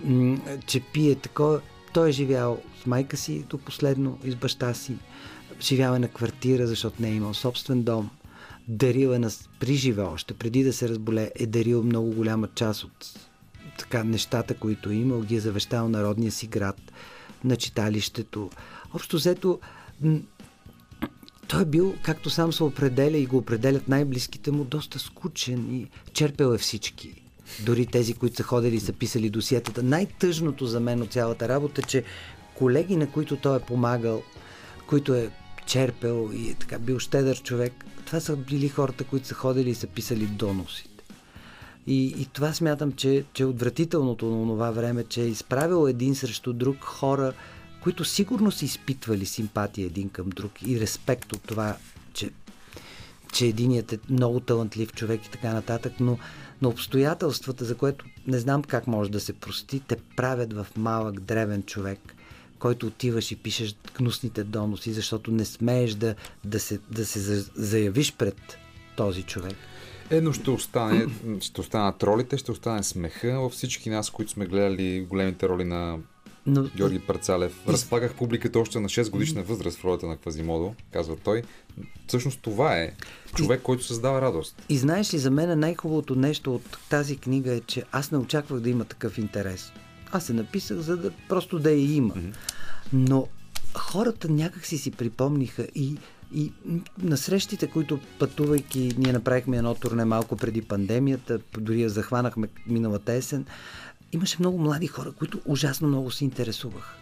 че 0.65 0.79
пие 0.79 1.15
такова. 1.15 1.61
Той 1.93 2.09
е 2.09 2.11
живял 2.11 2.61
с 2.83 2.85
майка 2.85 3.17
си 3.17 3.45
до 3.49 3.57
последно 3.57 4.19
и 4.23 4.31
с 4.31 4.35
баща 4.35 4.73
си. 4.73 4.95
Живял 5.61 5.93
е 5.93 5.99
на 5.99 6.07
квартира, 6.07 6.67
защото 6.67 7.01
не 7.01 7.09
е 7.09 7.13
имал 7.15 7.33
собствен 7.33 7.83
дом 7.83 8.09
дарил 8.67 9.09
е 9.09 9.19
на, 9.19 9.29
при 9.59 9.73
живе 9.75 10.01
още, 10.01 10.33
преди 10.33 10.63
да 10.63 10.73
се 10.73 10.89
разболе, 10.89 11.31
е 11.35 11.45
дарил 11.45 11.83
много 11.83 12.11
голяма 12.11 12.47
част 12.55 12.83
от 12.83 13.29
така, 13.77 14.03
нещата, 14.03 14.53
които 14.53 14.89
е 14.89 14.95
имал, 14.95 15.21
ги 15.21 15.35
е 15.35 15.39
завещал 15.39 15.89
народния 15.89 16.31
си 16.31 16.47
град, 16.47 16.91
на 17.43 17.55
читалището. 17.55 18.49
Общо 18.93 19.15
взето, 19.15 19.59
той 21.47 21.61
е 21.61 21.65
бил, 21.65 21.95
както 22.03 22.29
сам 22.29 22.53
се 22.53 22.63
определя 22.63 23.17
и 23.17 23.25
го 23.25 23.37
определят 23.37 23.87
най-близките 23.87 24.51
му, 24.51 24.63
доста 24.63 24.99
скучен 24.99 25.75
и 25.75 25.87
черпел 26.13 26.53
е 26.53 26.57
всички. 26.57 27.20
Дори 27.59 27.85
тези, 27.85 28.13
които 28.13 28.35
са 28.35 28.43
ходили 28.43 28.75
и 28.75 28.79
са 28.79 28.93
писали 28.93 29.29
досиетата. 29.29 29.83
Най-тъжното 29.83 30.65
за 30.65 30.79
мен 30.79 31.01
от 31.01 31.11
цялата 31.11 31.49
работа, 31.49 31.81
че 31.81 32.03
колеги, 32.55 32.95
на 32.95 33.11
които 33.11 33.37
той 33.37 33.57
е 33.57 33.59
помагал, 33.59 34.23
които 34.87 35.13
е 35.13 35.29
черпел 35.65 36.29
и 36.33 36.49
е 36.49 36.53
така 36.53 36.79
бил 36.79 36.99
щедър 36.99 37.41
човек, 37.41 37.85
това 38.05 38.19
са 38.19 38.35
били 38.35 38.69
хората, 38.69 39.03
които 39.03 39.27
са 39.27 39.33
ходили 39.33 39.69
и 39.69 39.75
са 39.75 39.87
писали 39.87 40.25
доносите. 40.25 41.03
И, 41.87 42.05
и 42.05 42.25
това 42.25 42.53
смятам, 42.53 42.91
че, 42.91 43.23
че 43.33 43.45
отвратителното 43.45 44.25
на 44.25 44.47
това 44.47 44.71
време, 44.71 45.03
че 45.03 45.21
е 45.21 45.27
изправил 45.27 45.87
един 45.87 46.15
срещу 46.15 46.53
друг 46.53 46.77
хора, 46.83 47.33
които 47.83 48.05
сигурно 48.05 48.51
са 48.51 48.65
изпитвали 48.65 49.25
симпатия 49.25 49.85
един 49.85 50.09
към 50.09 50.29
друг 50.29 50.51
и 50.67 50.79
респект 50.79 51.33
от 51.33 51.41
това, 51.41 51.77
че, 52.13 52.29
че 53.33 53.45
единият 53.45 53.93
е 53.93 53.99
много 54.09 54.39
талантлив 54.39 54.93
човек 54.93 55.25
и 55.25 55.31
така 55.31 55.53
нататък, 55.53 55.93
но, 55.99 56.17
но 56.61 56.69
обстоятелствата, 56.69 57.65
за 57.65 57.75
което 57.75 58.05
не 58.27 58.39
знам 58.39 58.63
как 58.63 58.87
може 58.87 59.11
да 59.11 59.19
се 59.19 59.33
прости, 59.33 59.81
те 59.87 59.95
правят 60.15 60.53
в 60.53 60.67
малък 60.77 61.19
древен 61.19 61.63
човек– 61.63 61.99
който 62.61 62.87
отиваш 62.87 63.31
и 63.31 63.35
пишеш 63.35 63.75
гнусните 63.97 64.43
доноси, 64.43 64.93
защото 64.93 65.31
не 65.31 65.45
смееш 65.45 65.93
да, 65.93 66.15
да, 66.45 66.59
се, 66.59 66.79
да 66.91 67.05
се 67.05 67.19
заявиш 67.55 68.13
пред 68.13 68.57
този 68.95 69.23
човек. 69.23 69.55
Е, 70.09 70.21
но 70.21 70.33
ще 70.33 70.49
остане, 70.51 71.07
ще 71.39 71.61
останат 71.61 72.03
ролите, 72.03 72.37
ще 72.37 72.51
остане 72.51 72.83
смеха 72.83 73.39
във 73.39 73.51
всички 73.51 73.89
нас, 73.89 74.09
които 74.09 74.31
сме 74.31 74.45
гледали 74.45 75.05
големите 75.09 75.49
роли 75.49 75.63
на 75.63 75.97
но... 76.45 76.69
Георги 76.75 76.99
Парцалев. 76.99 77.67
Разпагах 77.67 78.15
публиката 78.15 78.59
още 78.59 78.79
на 78.79 78.89
6 78.89 79.09
годишна 79.09 79.43
възраст 79.43 79.77
в 79.77 79.85
ролята 79.85 80.07
на 80.07 80.17
Квазимодо, 80.17 80.73
казва 80.91 81.15
той. 81.23 81.43
Всъщност 82.07 82.39
това 82.41 82.77
е 82.77 82.91
човек, 83.35 83.59
и... 83.59 83.63
който 83.63 83.83
създава 83.83 84.21
радост. 84.21 84.61
И 84.69 84.77
знаеш 84.77 85.13
ли, 85.13 85.17
за 85.17 85.31
мен 85.31 85.59
най-хубавото 85.59 86.15
нещо 86.15 86.55
от 86.55 86.77
тази 86.89 87.17
книга 87.17 87.53
е, 87.53 87.59
че 87.59 87.83
аз 87.91 88.11
не 88.11 88.17
очаквах 88.17 88.59
да 88.59 88.69
има 88.69 88.85
такъв 88.85 89.17
интерес. 89.17 89.71
Аз 90.11 90.25
се 90.25 90.33
написах, 90.33 90.77
за 90.77 90.97
да 90.97 91.11
просто 91.29 91.59
да 91.59 91.71
я 91.71 91.93
има. 91.95 92.13
Mm-hmm. 92.13 92.33
Но 92.93 93.27
хората 93.73 94.29
някак 94.29 94.65
си 94.65 94.77
си 94.77 94.91
припомниха 94.91 95.67
и, 95.75 95.97
и 96.33 96.51
на 96.97 97.17
срещите, 97.17 97.67
които 97.67 97.99
пътувайки, 98.19 98.95
ние 98.97 99.13
направихме 99.13 99.57
едно 99.57 99.75
турне 99.75 100.05
малко 100.05 100.37
преди 100.37 100.61
пандемията, 100.61 101.39
дори 101.57 101.81
я 101.81 101.89
захванахме 101.89 102.47
миналата 102.67 103.13
есен, 103.13 103.45
имаше 104.11 104.37
много 104.39 104.57
млади 104.57 104.87
хора, 104.87 105.11
които 105.11 105.41
ужасно 105.45 105.87
много 105.87 106.11
се 106.11 106.23
интересуваха. 106.23 106.95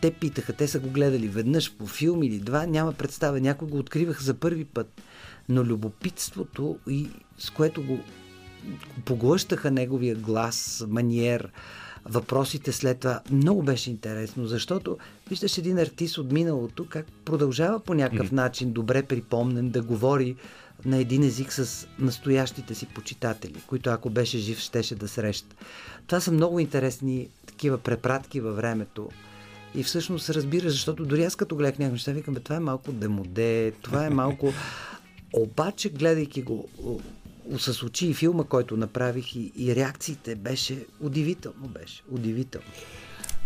Те 0.00 0.10
питаха, 0.10 0.52
те 0.52 0.68
са 0.68 0.78
го 0.78 0.88
гледали 0.88 1.28
веднъж 1.28 1.76
по 1.76 1.86
филм 1.86 2.22
или 2.22 2.38
два, 2.38 2.66
няма 2.66 2.92
представа, 2.92 3.40
някой 3.40 3.68
го 3.68 3.78
откриваха 3.78 4.24
за 4.24 4.34
първи 4.34 4.64
път. 4.64 5.02
Но 5.48 5.64
любопитството, 5.64 6.78
и 6.88 7.08
с 7.38 7.50
което 7.50 7.82
го 7.82 7.98
поглъщаха 9.04 9.70
неговия 9.70 10.14
глас, 10.14 10.84
маниер, 10.88 11.52
въпросите 12.04 12.72
след 12.72 12.98
това. 12.98 13.20
Много 13.30 13.62
беше 13.62 13.90
интересно, 13.90 14.46
защото 14.46 14.98
виждаш 15.28 15.58
един 15.58 15.78
артист 15.78 16.18
от 16.18 16.32
миналото 16.32 16.86
как 16.88 17.06
продължава 17.24 17.80
по 17.80 17.94
някакъв 17.94 18.32
начин, 18.32 18.72
добре 18.72 19.02
припомнен, 19.02 19.70
да 19.70 19.82
говори 19.82 20.36
на 20.84 20.96
един 20.96 21.22
език 21.22 21.52
с 21.52 21.86
настоящите 21.98 22.74
си 22.74 22.86
почитатели, 22.86 23.62
които 23.66 23.90
ако 23.90 24.10
беше 24.10 24.38
жив, 24.38 24.58
щеше 24.58 24.94
да 24.94 25.08
среща. 25.08 25.56
Това 26.06 26.20
са 26.20 26.32
много 26.32 26.60
интересни 26.60 27.28
такива 27.46 27.78
препратки 27.78 28.40
във 28.40 28.56
времето. 28.56 29.08
И 29.74 29.82
всъщност 29.82 30.30
разбира, 30.30 30.70
защото 30.70 31.04
дори 31.04 31.24
аз 31.24 31.36
като 31.36 31.56
гледах 31.56 31.78
някакви 31.78 31.92
неща, 31.92 32.12
викам, 32.12 32.34
бе, 32.34 32.40
това 32.40 32.56
е 32.56 32.60
малко 32.60 32.92
демоде, 32.92 33.72
това 33.82 34.06
е 34.06 34.10
малко... 34.10 34.52
Обаче, 35.32 35.88
гледайки 35.88 36.42
го 36.42 36.68
с 37.58 37.82
очи 37.82 38.06
и 38.06 38.14
филма, 38.14 38.44
който 38.44 38.76
направих 38.76 39.36
и, 39.36 39.52
и 39.56 39.74
реакциите 39.74 40.34
беше 40.34 40.86
удивително, 41.00 41.68
беше 41.68 42.02
удивително. 42.10 42.66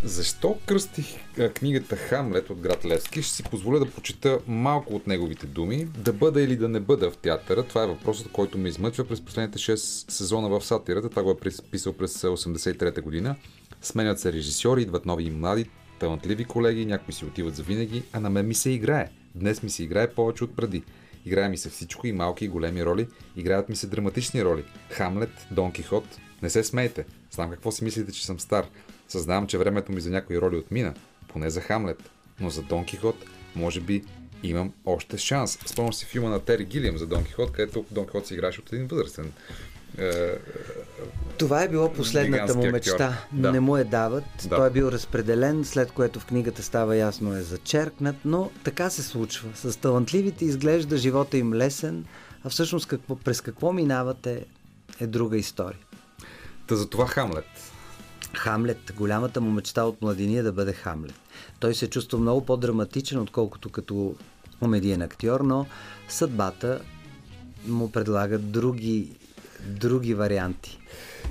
Защо 0.05 0.59
кръстих 0.67 1.07
книгата 1.55 1.97
Хамлет 1.97 2.51
от 2.51 2.59
град 2.59 2.85
Левски? 2.85 3.23
Ще 3.23 3.35
си 3.35 3.43
позволя 3.43 3.79
да 3.79 3.91
почита 3.91 4.39
малко 4.47 4.95
от 4.95 5.07
неговите 5.07 5.47
думи. 5.47 5.85
Да 5.85 6.13
бъда 6.13 6.43
или 6.43 6.57
да 6.57 6.69
не 6.69 6.81
бъда 6.81 7.11
в 7.11 7.17
театъра, 7.17 7.63
това 7.63 7.83
е 7.83 7.87
въпросът, 7.87 8.33
който 8.33 8.59
ме 8.59 8.69
измъчва 8.69 9.05
през 9.05 9.21
последните 9.21 9.59
6 9.59 10.11
сезона 10.11 10.49
в 10.49 10.65
сатирата. 10.65 11.11
Това 11.11 11.23
го 11.23 11.31
е 11.31 11.51
писал 11.71 11.93
през 11.93 12.23
83-та 12.23 13.01
година. 13.01 13.37
Сменят 13.83 14.21
се 14.21 14.33
режисьори, 14.33 14.83
идват 14.83 15.07
нови 15.07 15.25
и 15.25 15.31
млади, 15.31 15.67
талантливи 15.99 16.45
колеги, 16.45 16.87
някои 16.87 17.15
си 17.15 17.25
отиват 17.25 17.57
за 17.57 17.63
винаги, 17.63 18.03
а 18.13 18.21
на 18.21 18.31
мен 18.31 18.47
ми 18.47 18.55
се 18.55 18.71
играе. 18.71 19.11
Днес 19.35 19.63
ми 19.63 19.71
се 19.71 19.85
играе 19.85 20.15
повече 20.15 20.45
от 20.45 20.57
преди. 20.57 20.83
Играе 21.27 21.49
ми 21.49 21.59
се 21.59 21.71
всичко 21.71 22.07
и 22.07 22.13
малки 22.13 22.45
и 22.45 22.49
големи 22.49 22.85
роли. 22.85 23.09
Играят 23.37 23.69
ми 23.69 23.77
се 23.77 23.87
драматични 23.87 24.45
роли. 24.45 24.65
Хамлет, 24.91 25.47
Дон 25.51 25.73
Кихот. 25.73 26.05
Не 26.43 26.51
се 26.51 26.65
смейте. 26.65 27.05
Знам 27.31 27.51
какво 27.51 27.73
си 27.73 27.85
мислите, 27.85 28.13
че 28.13 28.27
съм 28.27 28.41
стар. 28.41 28.67
Съзнавам, 29.11 29.47
че 29.47 29.59
времето 29.59 29.93
ми 29.93 30.01
за 30.01 30.11
някои 30.11 30.41
роли 30.41 30.57
отмина. 30.57 30.95
Поне 31.29 31.51
за 31.51 31.61
Хамлет. 31.61 32.11
Но 32.41 32.51
за 32.51 32.63
Дон 32.63 32.85
Кихот, 32.85 33.17
може 33.57 33.81
би, 33.81 34.05
имам 34.43 34.73
още 34.87 35.19
шанс. 35.19 35.59
Спомням 35.67 35.93
си 35.93 36.07
филма 36.07 36.29
на 36.29 36.41
Тери 36.41 36.65
Гилиам 36.65 36.99
за 36.99 37.07
Дон 37.07 37.25
Кихот, 37.25 37.53
където 37.53 37.85
Дон 37.91 38.07
Кихот 38.07 38.27
се 38.27 38.35
играше 38.35 38.61
от 38.61 38.73
един 38.73 38.87
възрастен 38.87 39.33
е, 39.99 40.39
това 41.39 41.63
е 41.63 41.69
било 41.69 41.93
последната 41.93 42.55
му 42.55 42.71
мечта. 42.71 43.19
Да. 43.33 43.53
Не 43.53 43.61
му 43.61 43.77
е 43.77 43.85
дават. 43.85 44.25
Да. 44.49 44.57
Той 44.57 44.67
е 44.67 44.71
бил 44.71 44.85
разпределен, 44.85 45.65
след 45.65 45.93
което 45.93 46.21
в 46.21 46.27
книгата 46.27 46.63
става 46.63 46.97
ясно 46.97 47.37
е 47.37 47.43
зачеркнат, 47.43 48.17
но 48.25 48.51
така 48.65 48.91
се 48.91 49.03
случва. 49.03 49.49
С 49.55 49.81
талантливите 49.81 50.45
изглежда 50.45 50.97
живота 50.97 51.39
им 51.39 51.55
лесен, 51.55 52.05
а 52.45 52.49
всъщност 52.49 52.87
какво, 52.87 53.17
през 53.17 53.41
какво 53.41 53.73
минават 53.73 54.27
е, 54.27 54.45
е 55.01 55.07
друга 55.07 55.37
история. 55.37 55.81
Та 56.67 56.77
за 56.77 56.89
това 56.89 57.07
Хамлет. 57.07 57.70
Хамлет, 58.35 58.93
голямата 58.97 59.41
му 59.41 59.51
мечта 59.51 59.85
от 59.85 60.03
младини 60.03 60.37
е 60.39 60.43
да 60.43 60.53
бъде 60.53 60.73
Хамлет. 60.73 61.15
Той 61.61 61.75
се 61.75 61.91
чувства 61.91 62.19
много 62.19 62.47
по-драматичен, 62.47 63.19
отколкото 63.19 63.71
като 63.71 64.15
комедиен 64.59 65.03
актьор, 65.03 65.41
но 65.41 65.67
съдбата 66.09 66.81
му 67.67 67.93
предлага 67.93 68.39
други 68.39 69.13
други 69.67 70.15
варианти. 70.15 70.79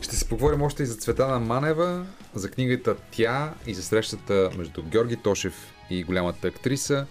Ще 0.02 0.16
си 0.16 0.30
поговорим 0.30 0.62
още 0.62 0.84
и 0.84 0.86
за 0.86 0.96
Цветана 0.96 1.40
Манева, 1.40 2.06
за 2.36 2.52
книгата 2.52 2.96
Тя 3.12 3.54
и 3.68 3.74
за 3.74 3.84
срещата 3.84 4.50
между 4.58 4.84
Георги 4.84 5.16
Тошев 5.16 5.54
и 5.90 6.04
голямата 6.04 6.48
актриса. 6.48 7.06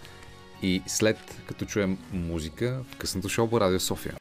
И 0.61 0.81
след 0.87 1.17
като 1.47 1.65
чуем 1.65 1.97
музика 2.11 2.79
в 2.91 2.97
късното 2.97 3.29
шоу 3.29 3.49
по 3.49 3.61
Радио 3.61 3.79
София. 3.79 4.15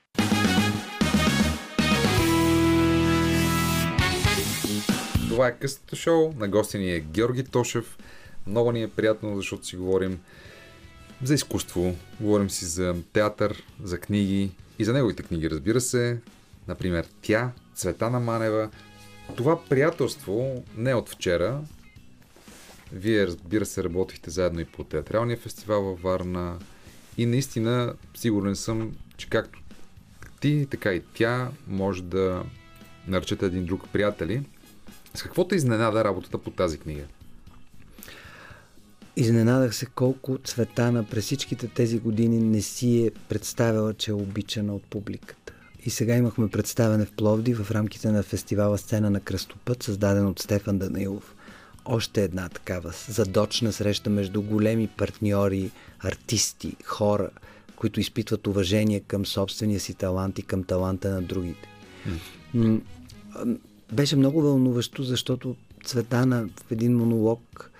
Това 5.38 5.48
е 5.48 5.58
късното 5.58 5.96
шоу. 5.96 6.32
На 6.36 6.48
гости 6.48 6.78
ни 6.78 6.92
е 6.92 7.00
Георги 7.00 7.44
Тошев. 7.44 7.98
Много 8.46 8.72
ни 8.72 8.82
е 8.82 8.88
приятно, 8.88 9.36
защото 9.36 9.66
си 9.66 9.76
говорим 9.76 10.20
за 11.22 11.34
изкуство, 11.34 11.96
говорим 12.20 12.50
си 12.50 12.64
за 12.64 12.96
театър, 13.12 13.62
за 13.82 13.98
книги 13.98 14.50
и 14.78 14.84
за 14.84 14.92
неговите 14.92 15.22
книги, 15.22 15.50
разбира 15.50 15.80
се. 15.80 16.18
Например, 16.68 17.06
Тя, 17.22 17.50
Цветана 17.74 18.20
Манева. 18.20 18.70
Това 19.36 19.64
приятелство 19.64 20.64
не 20.76 20.90
е 20.90 20.94
от 20.94 21.08
вчера. 21.08 21.60
Вие, 22.92 23.26
разбира 23.26 23.66
се, 23.66 23.84
работихте 23.84 24.30
заедно 24.30 24.60
и 24.60 24.64
по 24.64 24.84
театралния 24.84 25.36
фестивал 25.36 25.82
във 25.82 26.02
Варна. 26.02 26.58
И 27.18 27.26
наистина, 27.26 27.94
сигурен 28.14 28.56
съм, 28.56 28.96
че 29.16 29.28
както 29.28 29.62
ти, 30.40 30.66
така 30.70 30.92
и 30.92 31.02
тя 31.14 31.50
може 31.68 32.02
да 32.02 32.44
наречете 33.06 33.46
един 33.46 33.64
друг 33.64 33.88
приятели. 33.92 34.42
С 35.14 35.22
какво 35.22 35.48
те 35.48 35.56
изненада 35.56 36.04
работата 36.04 36.38
по 36.38 36.50
тази 36.50 36.78
книга? 36.78 37.04
Изненадах 39.16 39.74
се 39.74 39.86
колко 39.86 40.38
Цветана 40.44 41.04
през 41.04 41.24
всичките 41.24 41.68
тези 41.68 41.98
години 41.98 42.38
не 42.38 42.62
си 42.62 43.06
е 43.06 43.10
представила, 43.28 43.94
че 43.94 44.10
е 44.10 44.14
обичана 44.14 44.74
от 44.74 44.82
публиката. 44.82 45.52
И 45.84 45.90
сега 45.90 46.16
имахме 46.16 46.48
представяне 46.48 47.04
в 47.04 47.12
Пловди 47.12 47.54
в 47.54 47.70
рамките 47.70 48.10
на 48.10 48.22
фестивала 48.22 48.78
Сцена 48.78 49.10
на 49.10 49.20
кръстопът, 49.20 49.82
създаден 49.82 50.26
от 50.26 50.38
Стефан 50.38 50.78
Данилов. 50.78 51.34
Още 51.84 52.24
една 52.24 52.48
такава 52.48 52.92
задочна 53.08 53.72
среща 53.72 54.10
между 54.10 54.42
големи 54.42 54.86
партньори, 54.86 55.70
артисти, 56.00 56.76
хора, 56.84 57.30
които 57.76 58.00
изпитват 58.00 58.46
уважение 58.46 59.00
към 59.00 59.26
собствения 59.26 59.80
си 59.80 59.94
талант 59.94 60.38
и 60.38 60.42
към 60.42 60.64
таланта 60.64 61.10
на 61.10 61.22
другите. 61.22 61.68
Mm. 62.54 62.80
Беше 63.92 64.16
много 64.16 64.42
вълнуващо, 64.42 65.02
защото 65.02 65.56
Цветана 65.84 66.48
в 66.66 66.72
един 66.72 66.96
монолог 66.96 67.70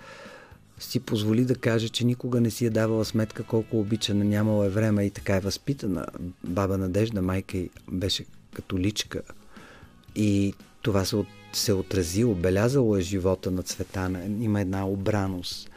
си 0.79 0.99
позволи 0.99 1.45
да 1.45 1.55
каже, 1.55 1.89
че 1.89 2.05
никога 2.05 2.41
не 2.41 2.51
си 2.51 2.65
е 2.65 2.69
давала 2.69 3.05
сметка 3.05 3.43
колко 3.43 3.79
обичана, 3.79 4.25
нямала 4.25 4.65
е 4.65 4.69
време 4.69 5.05
и 5.05 5.09
така 5.09 5.35
е 5.35 5.39
възпитана. 5.39 6.05
Баба 6.43 6.77
Надежда, 6.77 7.21
майка 7.21 7.57
й 7.57 7.69
беше 7.91 8.25
католичка 8.53 9.21
и 10.15 10.53
това 10.81 11.05
се, 11.05 11.15
от, 11.15 11.27
се 11.53 11.73
отрази, 11.73 12.23
обелязало 12.23 12.97
е 12.97 13.01
живота 13.01 13.51
на 13.51 13.63
Цветана. 13.63 14.25
Има 14.25 14.61
една 14.61 14.87
обраност, 14.87 15.69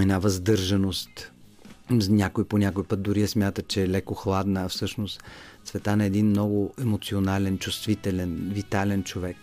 една 0.00 0.18
въздържаност. 0.18 1.32
Някой 1.90 2.44
по 2.44 2.58
някой 2.58 2.84
път 2.84 3.02
дори 3.02 3.26
смята, 3.28 3.62
че 3.62 3.82
е 3.82 3.88
леко 3.88 4.14
хладна, 4.14 4.64
а 4.64 4.68
всъщност 4.68 5.22
Цветана 5.64 6.04
е 6.04 6.06
един 6.06 6.26
много 6.26 6.74
емоционален, 6.80 7.58
чувствителен, 7.58 8.50
витален 8.52 9.02
човек, 9.04 9.36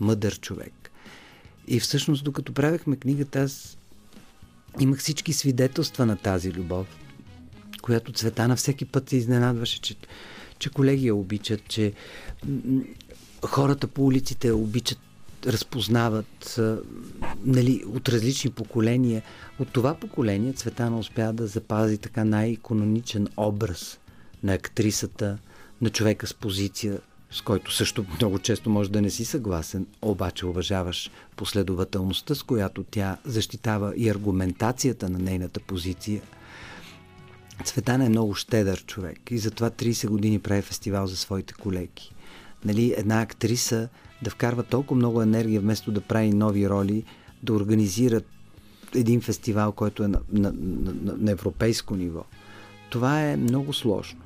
мъдър 0.00 0.40
човек. 0.40 0.90
И 1.68 1.80
всъщност, 1.80 2.24
докато 2.24 2.54
правехме 2.54 2.96
книгата, 2.96 3.40
аз 3.40 3.78
имах 4.80 4.98
всички 4.98 5.32
свидетелства 5.32 6.06
на 6.06 6.16
тази 6.16 6.52
любов, 6.52 6.86
която 7.82 8.12
Цветана 8.12 8.56
всеки 8.56 8.84
път 8.84 9.08
се 9.08 9.16
изненадваше, 9.16 9.80
че, 9.80 9.96
че 10.58 10.70
колеги 10.70 11.06
я 11.06 11.14
обичат, 11.14 11.68
че 11.68 11.92
хората 13.44 13.86
по 13.88 14.04
улиците 14.04 14.52
обичат, 14.52 14.98
разпознават 15.46 16.60
нали, 17.44 17.84
от 17.86 18.08
различни 18.08 18.50
поколения. 18.50 19.22
От 19.58 19.68
това 19.68 19.94
поколение 19.94 20.52
Цветана 20.52 20.98
успя 20.98 21.32
да 21.32 21.46
запази 21.46 21.98
така 21.98 22.24
най-икононичен 22.24 23.28
образ 23.36 23.98
на 24.42 24.54
актрисата, 24.54 25.38
на 25.82 25.90
човека 25.90 26.26
с 26.26 26.34
позиция, 26.34 26.98
с 27.30 27.40
който 27.40 27.72
също 27.72 28.04
много 28.16 28.38
често 28.38 28.70
може 28.70 28.90
да 28.90 29.02
не 29.02 29.10
си 29.10 29.24
съгласен, 29.24 29.86
обаче 30.02 30.46
уважаваш 30.46 31.10
последователността, 31.36 32.34
с 32.34 32.42
която 32.42 32.84
тя 32.90 33.16
защитава 33.24 33.92
и 33.96 34.08
аргументацията 34.10 35.08
на 35.08 35.18
нейната 35.18 35.60
позиция. 35.60 36.22
Цветана 37.64 38.06
е 38.06 38.08
много 38.08 38.34
щедър 38.34 38.84
човек 38.84 39.20
и 39.30 39.38
затова 39.38 39.70
30 39.70 40.08
години 40.08 40.38
прави 40.38 40.62
фестивал 40.62 41.06
за 41.06 41.16
своите 41.16 41.54
колеги. 41.54 42.12
Нали, 42.64 42.94
една 42.96 43.22
актриса 43.22 43.88
да 44.22 44.30
вкарва 44.30 44.62
толкова 44.62 44.96
много 44.96 45.22
енергия, 45.22 45.60
вместо 45.60 45.92
да 45.92 46.00
прави 46.00 46.32
нови 46.32 46.68
роли, 46.68 47.04
да 47.42 47.52
организира 47.52 48.20
един 48.94 49.20
фестивал, 49.20 49.72
който 49.72 50.04
е 50.04 50.08
на, 50.08 50.20
на, 50.32 50.52
на, 50.52 51.14
на 51.18 51.30
европейско 51.30 51.96
ниво. 51.96 52.24
Това 52.90 53.22
е 53.22 53.36
много 53.36 53.72
сложно. 53.72 54.21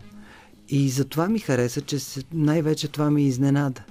И 0.68 0.88
затова 0.88 1.28
ми 1.28 1.38
хареса, 1.38 1.80
че 1.80 1.98
най-вече 2.32 2.88
това 2.88 3.10
ми 3.10 3.22
изненада. 3.22 3.82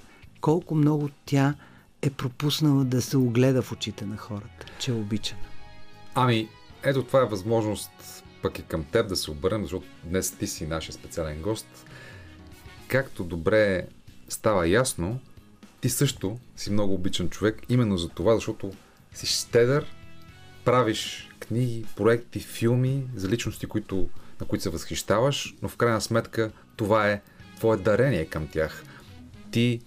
Колко 0.41 0.75
много 0.75 1.09
тя 1.25 1.55
е 2.01 2.09
пропуснала 2.09 2.83
да 2.83 3.01
се 3.01 3.17
огледа 3.17 3.61
в 3.61 3.71
очите 3.71 4.05
на 4.05 4.17
хората, 4.17 4.65
че 4.79 4.91
е 4.91 4.93
обичана. 4.93 5.41
Ами, 6.15 6.49
ето 6.83 7.03
това 7.03 7.21
е 7.21 7.25
възможност 7.25 7.91
пък 8.41 8.59
и 8.59 8.63
към 8.63 8.83
теб 8.83 9.09
да 9.09 9.15
се 9.15 9.31
обърнем, 9.31 9.61
защото 9.61 9.87
днес 10.03 10.31
ти 10.31 10.47
си 10.47 10.67
нашия 10.67 10.93
специален 10.93 11.41
гост. 11.41 11.67
Както 12.87 13.23
добре 13.23 13.87
става 14.29 14.67
ясно, 14.67 15.19
ти 15.81 15.89
също 15.89 16.39
си 16.55 16.71
много 16.71 16.93
обичан 16.93 17.29
човек, 17.29 17.61
именно 17.69 17.97
за 17.97 18.09
това, 18.09 18.35
защото 18.35 18.71
си 19.13 19.25
щедър, 19.25 19.85
правиш 20.65 21.29
книги, 21.39 21.85
проекти, 21.95 22.39
филми 22.39 23.03
за 23.15 23.29
личности, 23.29 23.65
които, 23.65 24.09
на 24.41 24.47
които 24.47 24.63
се 24.63 24.69
възхищаваш, 24.69 25.55
но 25.61 25.69
в 25.69 25.77
крайна 25.77 26.01
сметка 26.01 26.51
това 26.75 27.09
е 27.09 27.21
твое 27.57 27.77
дарение 27.77 28.25
към 28.25 28.47
тях. 28.47 28.83
Ти 29.51 29.81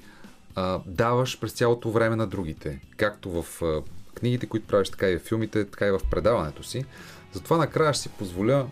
а, 0.55 0.81
даваш 0.87 1.41
през 1.41 1.53
цялото 1.53 1.91
време 1.91 2.17
на 2.17 2.27
другите, 2.27 2.81
както 2.97 3.43
в 3.43 3.63
а, 3.63 3.83
книгите, 4.15 4.47
които 4.47 4.67
правиш, 4.67 4.91
така 4.91 5.09
и 5.09 5.19
в 5.19 5.23
филмите, 5.23 5.65
така 5.65 5.87
и 5.87 5.91
в 5.91 6.01
предаването 6.11 6.63
си. 6.63 6.85
Затова 7.33 7.57
накрая 7.57 7.95
ще 7.95 8.03
си 8.03 8.09
позволя, 8.09 8.67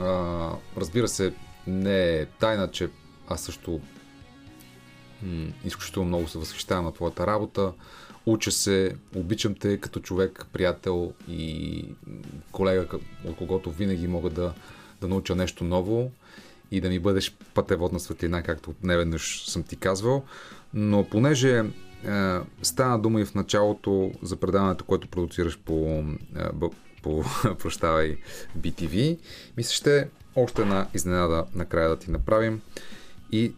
а, 0.00 0.50
разбира 0.76 1.08
се, 1.08 1.34
не 1.66 2.16
е 2.16 2.26
тайна, 2.26 2.70
че 2.70 2.88
аз 3.28 3.40
също 3.40 3.80
м- 5.22 5.46
изключително 5.64 6.08
много 6.08 6.28
се 6.28 6.38
възхищавам 6.38 6.84
на 6.84 6.92
твоята 6.92 7.26
работа. 7.26 7.72
Уча 8.26 8.52
се, 8.52 8.96
обичам 9.14 9.54
те 9.54 9.78
като 9.78 10.00
човек, 10.00 10.46
приятел 10.52 11.12
и 11.28 11.84
колега, 12.52 12.86
от 13.24 13.36
когото 13.36 13.70
винаги 13.70 14.08
мога 14.08 14.30
да, 14.30 14.52
да 15.00 15.08
науча 15.08 15.34
нещо 15.34 15.64
ново 15.64 16.10
и 16.74 16.80
да 16.80 16.88
ми 16.88 16.98
бъдеш 16.98 17.36
пътеводна 17.54 18.00
светлина, 18.00 18.42
както 18.42 18.74
неведнъж 18.82 19.44
съм 19.46 19.62
ти 19.62 19.76
казвал. 19.76 20.24
Но 20.74 21.04
понеже 21.04 21.58
е, 21.58 21.64
стана 22.62 22.98
дума 22.98 23.20
и 23.20 23.24
в 23.24 23.34
началото 23.34 24.12
за 24.22 24.36
предаването, 24.36 24.84
което 24.84 25.08
продуцираш 25.08 25.58
по, 25.58 26.04
е, 26.36 26.68
по 27.02 27.24
прощавай, 27.58 28.16
BTV, 28.58 29.18
мисля, 29.56 29.72
ще 29.72 30.08
още 30.36 30.62
една 30.62 30.86
изненада 30.94 31.44
накрая 31.54 31.88
да 31.88 31.98
ти 31.98 32.10
направим 32.10 32.60
и 33.32 33.52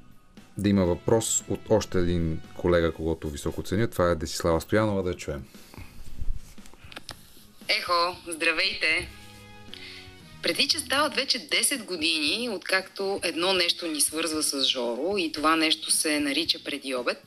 да 0.59 0.69
има 0.69 0.85
въпрос 0.85 1.45
от 1.49 1.61
още 1.69 1.99
един 1.99 2.41
колега, 2.57 2.93
когато 2.93 3.29
високо 3.29 3.63
ценя. 3.63 3.89
Това 3.89 4.11
е 4.11 4.15
Десислава 4.15 4.61
Стоянова, 4.61 5.03
да 5.03 5.11
я 5.11 5.17
чуем. 5.17 5.45
Ехо, 7.69 8.17
здравейте! 8.29 9.09
Преди, 10.43 10.69
че 10.69 10.79
стават 10.79 11.15
вече 11.15 11.49
10 11.49 11.85
години, 11.85 12.49
откакто 12.49 13.21
едно 13.23 13.53
нещо 13.53 13.87
ни 13.87 14.01
свързва 14.01 14.43
с 14.43 14.65
Жоро 14.65 15.15
и 15.19 15.33
това 15.33 15.57
нещо 15.57 15.91
се 15.91 16.21
нарича 16.21 16.59
преди 16.65 16.95
обед, 16.95 17.23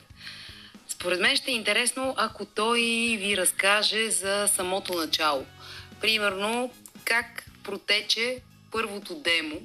според 0.88 1.20
мен 1.20 1.36
ще 1.36 1.50
е 1.50 1.54
интересно, 1.54 2.14
ако 2.16 2.44
той 2.44 2.80
ви 3.20 3.36
разкаже 3.36 4.10
за 4.10 4.48
самото 4.54 4.94
начало. 4.94 5.46
Примерно, 6.00 6.72
как 7.04 7.44
протече 7.64 8.38
първото 8.70 9.14
демо, 9.14 9.60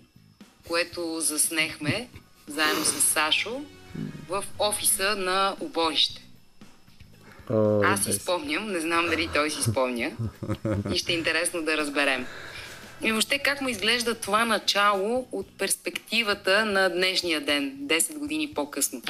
което 0.67 1.19
заснехме 1.19 2.09
заедно 2.47 2.85
с 2.85 3.01
Сашо 3.01 3.61
в 4.29 4.43
офиса 4.59 5.15
на 5.15 5.55
Оборище. 5.59 6.21
Аз 7.83 8.03
си 8.03 8.13
спомням, 8.13 8.71
не 8.71 8.79
знам 8.79 9.05
дали 9.05 9.29
той 9.33 9.49
си 9.49 9.63
спомня 9.63 10.11
и 10.93 10.97
ще 10.97 11.11
е 11.11 11.15
интересно 11.15 11.61
да 11.61 11.77
разберем. 11.77 12.27
И 13.01 13.11
въобще 13.11 13.39
как 13.39 13.61
му 13.61 13.69
изглежда 13.69 14.15
това 14.15 14.45
начало 14.45 15.27
от 15.31 15.57
перспективата 15.57 16.65
на 16.65 16.89
днешния 16.89 17.41
ден, 17.41 17.77
10 17.81 18.17
години 18.17 18.53
по-късно? 18.55 19.01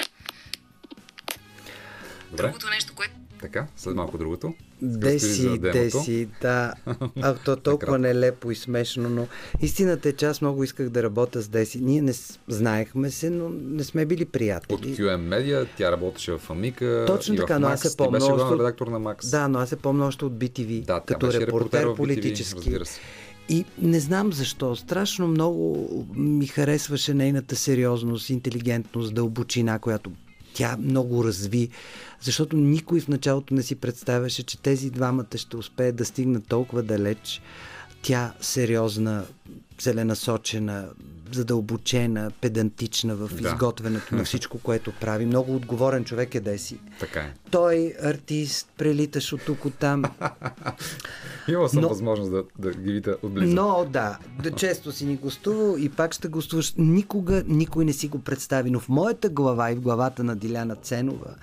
Добре. 2.31 2.43
Другото 2.43 2.69
нещо, 2.69 2.93
което... 2.95 3.13
Така, 3.41 3.67
след 3.77 3.95
малко 3.95 4.17
другото. 4.17 4.53
Деси, 4.81 5.59
Деси, 5.59 6.27
да. 6.41 6.73
А 7.21 7.33
то 7.33 7.55
толкова 7.63 7.99
нелепо 7.99 8.51
и 8.51 8.55
смешно, 8.55 9.09
но 9.09 9.27
истината 9.61 10.09
е, 10.09 10.13
че 10.13 10.25
аз 10.25 10.41
много 10.41 10.63
исках 10.63 10.89
да 10.89 11.03
работя 11.03 11.41
с 11.41 11.47
Деси. 11.47 11.79
Ние 11.81 12.01
не 12.01 12.13
знаехме 12.47 13.11
се, 13.11 13.29
но 13.29 13.49
не 13.49 13.83
сме 13.83 14.05
били 14.05 14.25
приятели. 14.25 14.75
От 14.75 14.81
QM 14.81 15.29
Media, 15.29 15.67
тя 15.77 15.91
работеше 15.91 16.31
в 16.31 16.49
Амика. 16.49 17.03
Точно 17.07 17.35
така, 17.35 17.59
но 17.59 17.67
аз 17.67 17.81
се 17.81 17.97
помня. 17.97 18.19
Беше 18.19 18.31
още... 18.31 18.59
редактор 18.59 18.87
на 18.87 18.99
Макс. 18.99 19.29
Да, 19.29 19.47
но 19.47 19.59
аз 19.59 19.69
се 19.69 19.75
помня 19.75 20.05
още 20.05 20.25
от 20.25 20.33
BTV. 20.33 20.85
Да, 20.85 20.99
като 20.99 21.33
репортер 21.33 21.85
BTV, 21.85 21.95
политически. 21.95 22.77
И 23.49 23.65
не 23.81 23.99
знам 23.99 24.33
защо, 24.33 24.75
страшно 24.75 25.27
много 25.27 25.87
ми 26.15 26.47
харесваше 26.47 27.13
нейната 27.13 27.55
сериозност, 27.55 28.29
интелигентност, 28.29 29.13
дълбочина, 29.13 29.79
която 29.79 30.11
тя 30.53 30.77
много 30.79 31.23
разви, 31.23 31.69
защото 32.21 32.57
никой 32.57 32.99
в 32.99 33.07
началото 33.07 33.53
не 33.53 33.63
си 33.63 33.75
представяше, 33.75 34.43
че 34.43 34.57
тези 34.57 34.89
двамата 34.89 35.37
ще 35.37 35.57
успеят 35.57 35.95
да 35.95 36.05
стигнат 36.05 36.47
толкова 36.47 36.83
далеч. 36.83 37.41
Тя 38.01 38.33
сериозна, 38.41 39.25
целенасочена, 39.77 40.85
задълбочена, 41.31 42.31
педантична 42.41 43.15
в 43.15 43.35
да. 43.35 43.47
изготвянето 43.47 44.15
на 44.15 44.23
всичко, 44.23 44.59
което 44.59 44.91
прави. 45.01 45.25
Много 45.25 45.55
отговорен 45.55 46.03
човек 46.05 46.35
е 46.35 46.39
Деси. 46.39 46.79
Така 46.99 47.19
е. 47.19 47.33
Той, 47.51 47.93
артист, 48.03 48.69
прелиташ 48.77 49.33
от 49.33 49.41
тук, 49.45 49.65
от 49.65 49.73
там. 49.73 50.03
Имал 51.47 51.67
съм 51.67 51.81
но, 51.81 51.89
възможност 51.89 52.31
да, 52.31 52.43
да 52.59 52.71
ги 52.71 52.91
видя 52.91 53.17
отблизо. 53.23 53.55
Но, 53.55 53.85
да, 53.89 54.17
да, 54.43 54.51
често 54.51 54.91
си 54.91 55.05
ни 55.05 55.15
гостувал 55.15 55.77
и 55.77 55.89
пак 55.89 56.13
ще 56.13 56.27
гостуваш. 56.27 56.73
Никога 56.77 57.43
никой 57.47 57.85
не 57.85 57.93
си 57.93 58.07
го 58.07 58.19
представи, 58.19 58.71
но 58.71 58.79
в 58.79 58.89
моята 58.89 59.29
глава 59.29 59.71
и 59.71 59.75
в 59.75 59.81
главата 59.81 60.23
на 60.23 60.35
Диляна 60.35 60.75
Ценова 60.75 61.35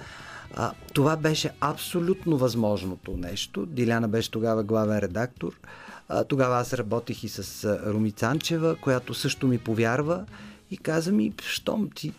а, 0.54 0.72
това 0.94 1.16
беше 1.16 1.50
абсолютно 1.60 2.38
възможното 2.38 3.16
нещо. 3.16 3.66
Диляна 3.66 4.08
беше 4.08 4.30
тогава 4.30 4.62
главен 4.62 4.98
редактор. 4.98 5.52
А, 6.14 6.24
тогава 6.24 6.56
аз 6.56 6.72
работих 6.72 7.24
и 7.24 7.28
с 7.28 7.64
а, 7.64 7.92
Руми 7.92 8.12
Цанчева, 8.12 8.76
която 8.76 9.14
също 9.14 9.46
ми 9.46 9.58
повярва 9.58 10.24
и 10.70 10.76
каза 10.76 11.12
ми, 11.12 11.32
щом 11.42 11.90
ти 11.90 12.12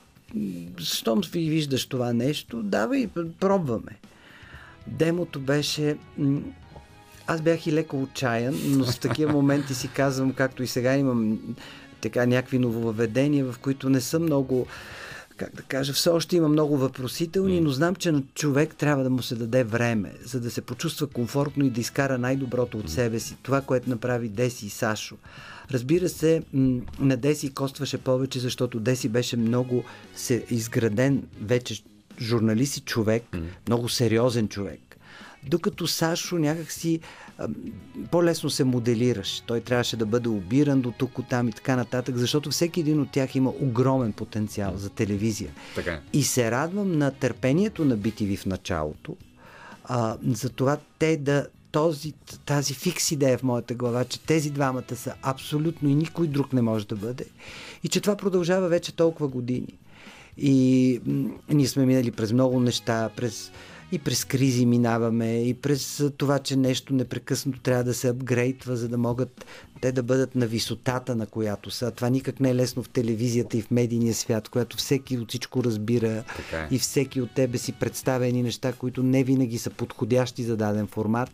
щом 0.78 1.22
ви 1.22 1.49
виждаш 1.49 1.86
това 1.86 2.14
нещо, 2.14 2.64
давай, 2.64 3.10
пробваме. 3.40 3.99
Демото 4.88 5.40
беше... 5.40 5.98
Аз 7.28 7.41
бях 7.41 7.68
и 7.68 7.74
леко 7.74 8.02
отчаян, 8.02 8.60
но 8.65 8.86
в 8.86 8.99
такива 8.99 9.32
моменти 9.41 9.74
си 9.74 9.88
казвам, 9.88 10.34
както 10.34 10.64
и 10.64 10.68
сега 10.68 10.98
имам 10.98 11.40
така 12.02 12.26
някакви 12.26 12.60
нововведения, 12.60 13.45
в 13.45 13.60
които 13.60 13.90
не 13.90 14.02
съм 14.02 14.24
много 14.24 14.68
как 15.44 15.56
да 15.56 15.61
кажа, 15.61 15.94
все 15.94 16.10
още 16.10 16.36
има 16.36 16.48
много 16.48 16.78
въпросителни, 16.78 17.61
но 17.61 17.70
знам, 17.70 17.95
че 17.95 18.11
на 18.11 18.24
човек 18.36 18.76
трябва 18.76 19.03
да 19.03 19.10
му 19.10 19.22
се 19.22 19.36
даде 19.36 19.64
време, 19.64 20.14
за 20.26 20.40
да 20.40 20.52
се 20.52 20.61
почувства 20.61 21.07
комфортно 21.07 21.65
и 21.65 21.70
да 21.70 21.82
изкара 21.82 22.18
най-доброто 22.18 22.78
от 22.78 22.90
себе 22.90 23.20
си. 23.20 23.38
Това, 23.44 23.61
което 23.61 23.90
направи 23.90 24.30
Деси 24.30 24.65
и 24.65 24.70
Сашо. 24.70 25.15
Разбира 25.72 26.10
се, 26.10 26.44
на 26.99 27.18
Деси 27.18 27.53
костваше 27.53 27.98
повече, 27.98 28.40
защото 28.40 28.80
Деси 28.80 29.10
беше 29.10 29.38
много 29.38 29.84
се 30.15 30.45
изграден 30.49 31.24
вече 31.41 31.84
журналист 32.22 32.78
и 32.78 32.82
човек, 32.82 33.24
много 33.68 33.90
сериозен 33.90 34.48
човек. 34.48 34.93
Докато 35.48 35.88
Сашо 35.88 36.38
някакси 36.38 36.99
по-лесно 38.11 38.49
се 38.49 38.64
моделираш. 38.64 39.44
Той 39.45 39.61
трябваше 39.61 39.98
да 39.98 40.06
бъде 40.06 40.30
обиран 40.30 40.82
до 40.82 40.91
тук, 40.91 41.20
там 41.30 41.49
и 41.49 41.52
така 41.52 41.76
нататък, 41.76 42.18
защото 42.18 42.52
всеки 42.52 42.80
един 42.80 43.02
от 43.02 43.11
тях 43.11 43.36
има 43.36 43.49
огромен 43.49 44.14
потенциал 44.14 44.74
за 44.78 44.90
телевизия. 44.90 45.52
Така. 45.76 45.91
Е. 45.91 45.99
И 46.14 46.24
се 46.24 46.52
радвам 46.52 46.98
на 46.98 47.11
търпението 47.11 47.86
на 47.86 47.98
BTV 47.98 48.38
в 48.38 48.45
началото, 48.45 49.15
а, 49.86 50.18
за 50.28 50.49
това 50.49 50.78
те 50.99 51.18
да 51.18 51.48
този, 51.72 52.14
тази 52.45 52.74
фикс 52.74 53.11
идея 53.11 53.38
в 53.38 53.44
моята 53.44 53.74
глава, 53.74 54.06
че 54.06 54.20
тези 54.20 54.49
двамата 54.49 54.95
са 54.95 55.14
абсолютно 55.22 55.90
и 55.90 55.95
никой 55.95 56.28
друг 56.28 56.53
не 56.53 56.61
може 56.61 56.88
да 56.88 56.95
бъде. 56.95 57.26
И 57.84 57.88
че 57.88 58.02
това 58.02 58.15
продължава 58.15 58.68
вече 58.68 58.95
толкова 58.95 59.28
години. 59.28 59.78
И 60.38 60.99
м- 61.06 61.30
ние 61.49 61.68
сме 61.68 61.86
минали 61.86 62.11
през 62.11 62.32
много 62.32 62.60
неща, 62.60 63.10
през 63.15 63.52
и 63.94 63.99
през 63.99 64.26
кризи 64.26 64.65
минаваме, 64.65 65.44
и 65.44 65.53
през 65.53 66.03
това, 66.18 66.40
че 66.40 66.56
нещо 66.56 66.94
непрекъснато 66.94 67.60
трябва 67.60 67.84
да 67.84 67.94
се 67.94 68.07
апгрейдва, 68.07 68.76
за 68.76 68.90
да 68.90 68.98
могат 68.98 69.45
те 69.82 69.91
да 69.91 70.03
бъдат 70.03 70.36
на 70.36 70.48
висотата, 70.48 71.15
на 71.15 71.26
която 71.26 71.72
са. 71.72 71.91
Това 71.91 72.10
никак 72.10 72.40
не 72.40 72.49
е 72.49 72.56
лесно 72.56 72.84
в 72.84 72.90
телевизията 72.90 73.57
и 73.57 73.61
в 73.61 73.72
медийния 73.72 74.14
свят, 74.14 74.49
която 74.49 74.78
всеки 74.78 75.18
от 75.18 75.30
всичко 75.30 75.64
разбира 75.64 76.10
е. 76.11 76.24
и 76.72 76.80
всеки 76.80 77.22
от 77.22 77.32
тебе 77.32 77.57
си 77.57 77.72
представя 77.72 78.28
едни 78.28 78.44
неща, 78.44 78.74
които 78.74 79.03
не 79.03 79.24
винаги 79.24 79.57
са 79.57 79.70
подходящи 79.70 80.44
за 80.44 80.57
даден 80.57 80.88
формат 80.88 81.30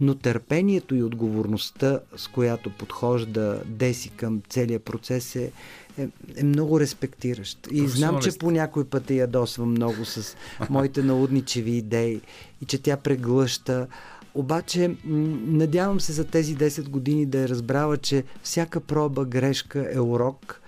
но 0.00 0.14
търпението 0.14 0.94
и 0.94 1.02
отговорността, 1.02 2.00
с 2.16 2.28
която 2.28 2.70
подхожда 2.70 3.62
Деси 3.66 4.08
към 4.08 4.42
целия 4.48 4.80
процес 4.80 5.36
е, 5.36 5.52
е, 5.98 6.08
е 6.36 6.44
много 6.44 6.80
респектиращ. 6.80 7.68
И 7.70 7.88
знам, 7.88 8.20
че 8.22 8.38
по 8.38 8.50
някой 8.50 8.84
път 8.84 9.10
я 9.10 9.16
ядосвам 9.16 9.70
много 9.70 10.04
с 10.04 10.36
моите 10.70 11.02
наудничеви 11.02 11.70
идеи 11.70 12.20
и 12.62 12.64
че 12.64 12.82
тя 12.82 12.96
преглъща. 12.96 13.86
Обаче, 14.34 14.96
надявам 15.04 16.00
се 16.00 16.12
за 16.12 16.24
тези 16.24 16.56
10 16.56 16.88
години 16.88 17.26
да 17.26 17.38
е 17.38 17.48
разбрала, 17.48 17.96
че 17.96 18.24
всяка 18.42 18.80
проба 18.80 19.24
грешка 19.24 19.88
е 19.92 20.00
урок 20.00 20.60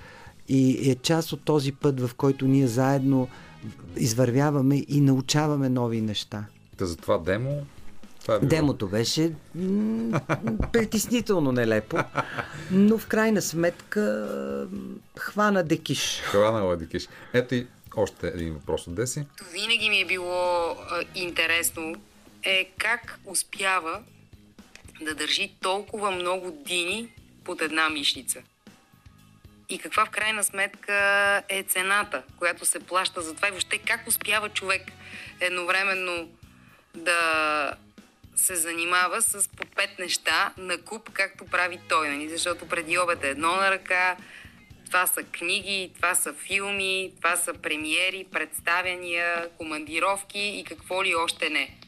и 0.48 0.90
е 0.90 0.94
част 0.94 1.32
от 1.32 1.42
този 1.42 1.72
път, 1.72 2.00
в 2.00 2.14
който 2.14 2.46
ние 2.46 2.66
заедно 2.66 3.28
извървяваме 3.96 4.84
и 4.88 5.00
научаваме 5.00 5.68
нови 5.68 6.00
неща. 6.00 6.44
Та 6.76 6.86
за 6.86 6.96
това 6.96 7.18
демо 7.18 7.66
това 8.26 8.36
е 8.36 8.38
Демото 8.38 8.88
беше 8.88 9.32
м- 9.54 10.20
притеснително 10.72 11.52
нелепо, 11.52 11.98
но 12.70 12.98
в 12.98 13.06
крайна 13.06 13.42
сметка 13.42 14.28
хвана 15.18 15.62
декиш. 15.64 16.20
Хвана 16.24 16.76
декиш. 16.76 17.08
Ето 17.32 17.54
и 17.54 17.66
още 17.96 18.28
един 18.28 18.54
въпрос 18.54 18.86
от 18.86 18.94
Деси. 18.94 19.26
Винаги 19.52 19.90
ми 19.90 20.00
е 20.00 20.04
било 20.04 20.70
а, 20.70 21.02
интересно 21.14 21.94
е 22.42 22.70
как 22.78 23.18
успява 23.24 24.02
да 25.00 25.14
държи 25.14 25.52
толкова 25.62 26.10
много 26.10 26.62
дини 26.66 27.08
под 27.44 27.62
една 27.62 27.90
мишница. 27.90 28.38
И 29.68 29.78
каква 29.78 30.06
в 30.06 30.10
крайна 30.10 30.44
сметка 30.44 30.94
е 31.48 31.62
цената, 31.62 32.22
която 32.38 32.64
се 32.64 32.80
плаща 32.80 33.22
за 33.22 33.34
това 33.34 33.48
и 33.48 33.50
въобще 33.50 33.78
как 33.78 34.08
успява 34.08 34.48
човек 34.48 34.82
едновременно 35.40 36.28
да 36.94 37.72
се 38.36 38.56
занимава 38.56 39.22
с 39.22 39.48
по 39.48 39.66
пет 39.66 39.98
неща 39.98 40.52
на 40.56 40.78
куп, 40.78 41.10
както 41.12 41.46
прави 41.46 41.80
той, 41.88 42.08
нали? 42.08 42.28
защото 42.28 42.68
преди 42.68 42.98
обед 42.98 43.24
е 43.24 43.28
едно 43.28 43.56
на 43.56 43.70
ръка, 43.70 44.16
това 44.86 45.06
са 45.06 45.22
книги, 45.22 45.92
това 45.96 46.14
са 46.14 46.32
филми, 46.32 47.12
това 47.16 47.36
са 47.36 47.54
премиери, 47.54 48.26
представяния, 48.32 49.48
командировки 49.58 50.38
и 50.38 50.64
какво 50.64 51.04
ли 51.04 51.14
още 51.14 51.50
не. 51.50 51.78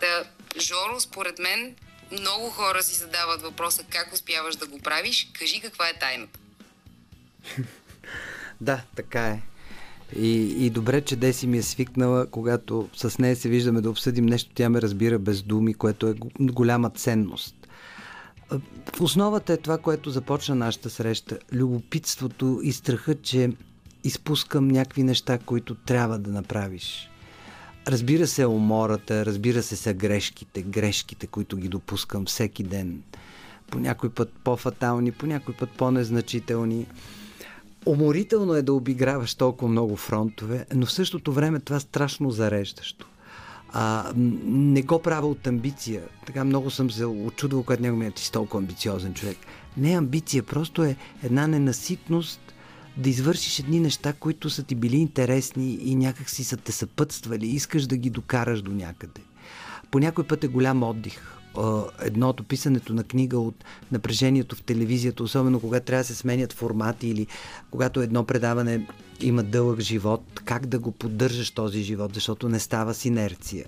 Та, 0.00 0.24
Жоро, 0.60 1.00
според 1.00 1.38
мен, 1.38 1.76
много 2.12 2.50
хора 2.50 2.82
си 2.82 2.94
задават 2.94 3.42
въпроса 3.42 3.84
как 3.90 4.12
успяваш 4.12 4.56
да 4.56 4.66
го 4.66 4.78
правиш. 4.78 5.28
Кажи 5.38 5.60
каква 5.60 5.88
е 5.88 5.98
тайната. 5.98 6.38
да, 8.60 8.82
така 8.96 9.28
е. 9.28 9.42
И, 10.16 10.66
и 10.66 10.70
добре, 10.70 11.00
че 11.00 11.16
Деси 11.16 11.46
ми 11.46 11.58
е 11.58 11.62
свикнала, 11.62 12.26
когато 12.26 12.88
с 12.96 13.18
нея 13.18 13.36
се 13.36 13.48
виждаме 13.48 13.80
да 13.80 13.90
обсъдим 13.90 14.26
нещо, 14.26 14.50
тя 14.54 14.68
ме 14.68 14.82
разбира 14.82 15.18
без 15.18 15.42
думи, 15.42 15.74
което 15.74 16.08
е 16.08 16.14
голяма 16.40 16.90
ценност. 16.90 17.68
В 18.94 19.00
основата 19.00 19.52
е 19.52 19.56
това, 19.56 19.78
което 19.78 20.10
започна 20.10 20.54
нашата 20.54 20.90
среща. 20.90 21.38
Любопитството 21.52 22.60
и 22.62 22.72
страха, 22.72 23.14
че 23.14 23.50
изпускам 24.04 24.68
някакви 24.68 25.02
неща, 25.02 25.38
които 25.38 25.74
трябва 25.74 26.18
да 26.18 26.30
направиш. 26.30 27.10
Разбира 27.88 28.26
се, 28.26 28.46
умората, 28.46 29.26
разбира 29.26 29.62
се, 29.62 29.76
са 29.76 29.94
грешките, 29.94 30.62
грешките, 30.62 31.26
които 31.26 31.56
ги 31.56 31.68
допускам 31.68 32.26
всеки 32.26 32.62
ден. 32.62 33.02
По 33.70 33.78
някой 33.78 34.10
път 34.10 34.32
по-фатални, 34.44 35.12
по 35.12 35.26
някой 35.26 35.54
път 35.54 35.70
по-незначителни. 35.70 36.86
Уморително 37.86 38.54
е 38.54 38.62
да 38.62 38.72
обиграваш 38.72 39.34
толкова 39.34 39.70
много 39.70 39.96
фронтове, 39.96 40.66
но 40.74 40.86
в 40.86 40.92
същото 40.92 41.32
време 41.32 41.60
това 41.60 41.80
страшно 41.80 42.30
зареждащо. 42.30 43.06
А, 43.72 44.12
не 44.16 44.82
го 44.82 45.02
правя 45.02 45.26
от 45.26 45.46
амбиция. 45.46 46.02
Така 46.26 46.44
много 46.44 46.70
съм 46.70 46.90
се 46.90 47.04
очудвал, 47.04 47.62
когато 47.62 47.82
него 47.82 47.96
ми 47.96 48.06
е, 48.06 48.10
ти 48.10 48.32
толкова 48.32 48.58
амбициозен 48.58 49.14
човек. 49.14 49.36
Не 49.76 49.92
е 49.92 49.96
амбиция, 49.96 50.42
просто 50.42 50.84
е 50.84 50.96
една 51.22 51.46
ненаситност 51.46 52.40
да 52.96 53.10
извършиш 53.10 53.58
едни 53.58 53.80
неща, 53.80 54.12
които 54.12 54.50
са 54.50 54.62
ти 54.62 54.74
били 54.74 54.96
интересни 54.96 55.78
и 55.82 55.94
някак 55.94 56.30
си 56.30 56.44
са 56.44 56.56
те 56.56 56.72
съпътствали. 56.72 57.46
Искаш 57.46 57.86
да 57.86 57.96
ги 57.96 58.10
докараш 58.10 58.62
до 58.62 58.70
някъде. 58.70 59.20
По 59.90 59.98
някой 59.98 60.24
път 60.24 60.44
е 60.44 60.48
голям 60.48 60.82
отдих 60.82 61.35
едното 62.02 62.44
писането 62.44 62.94
на 62.94 63.04
книга 63.04 63.38
от 63.38 63.64
напрежението 63.92 64.56
в 64.56 64.62
телевизията, 64.62 65.22
особено 65.22 65.60
когато 65.60 65.86
трябва 65.86 66.00
да 66.00 66.06
се 66.06 66.14
сменят 66.14 66.52
формати 66.52 67.08
или 67.08 67.26
когато 67.70 68.00
едно 68.00 68.24
предаване 68.24 68.86
има 69.20 69.42
дълъг 69.42 69.80
живот, 69.80 70.22
как 70.44 70.66
да 70.66 70.78
го 70.78 70.92
поддържаш 70.92 71.50
този 71.50 71.82
живот, 71.82 72.14
защото 72.14 72.48
не 72.48 72.60
става 72.60 72.94
с 72.94 73.04
инерция. 73.04 73.66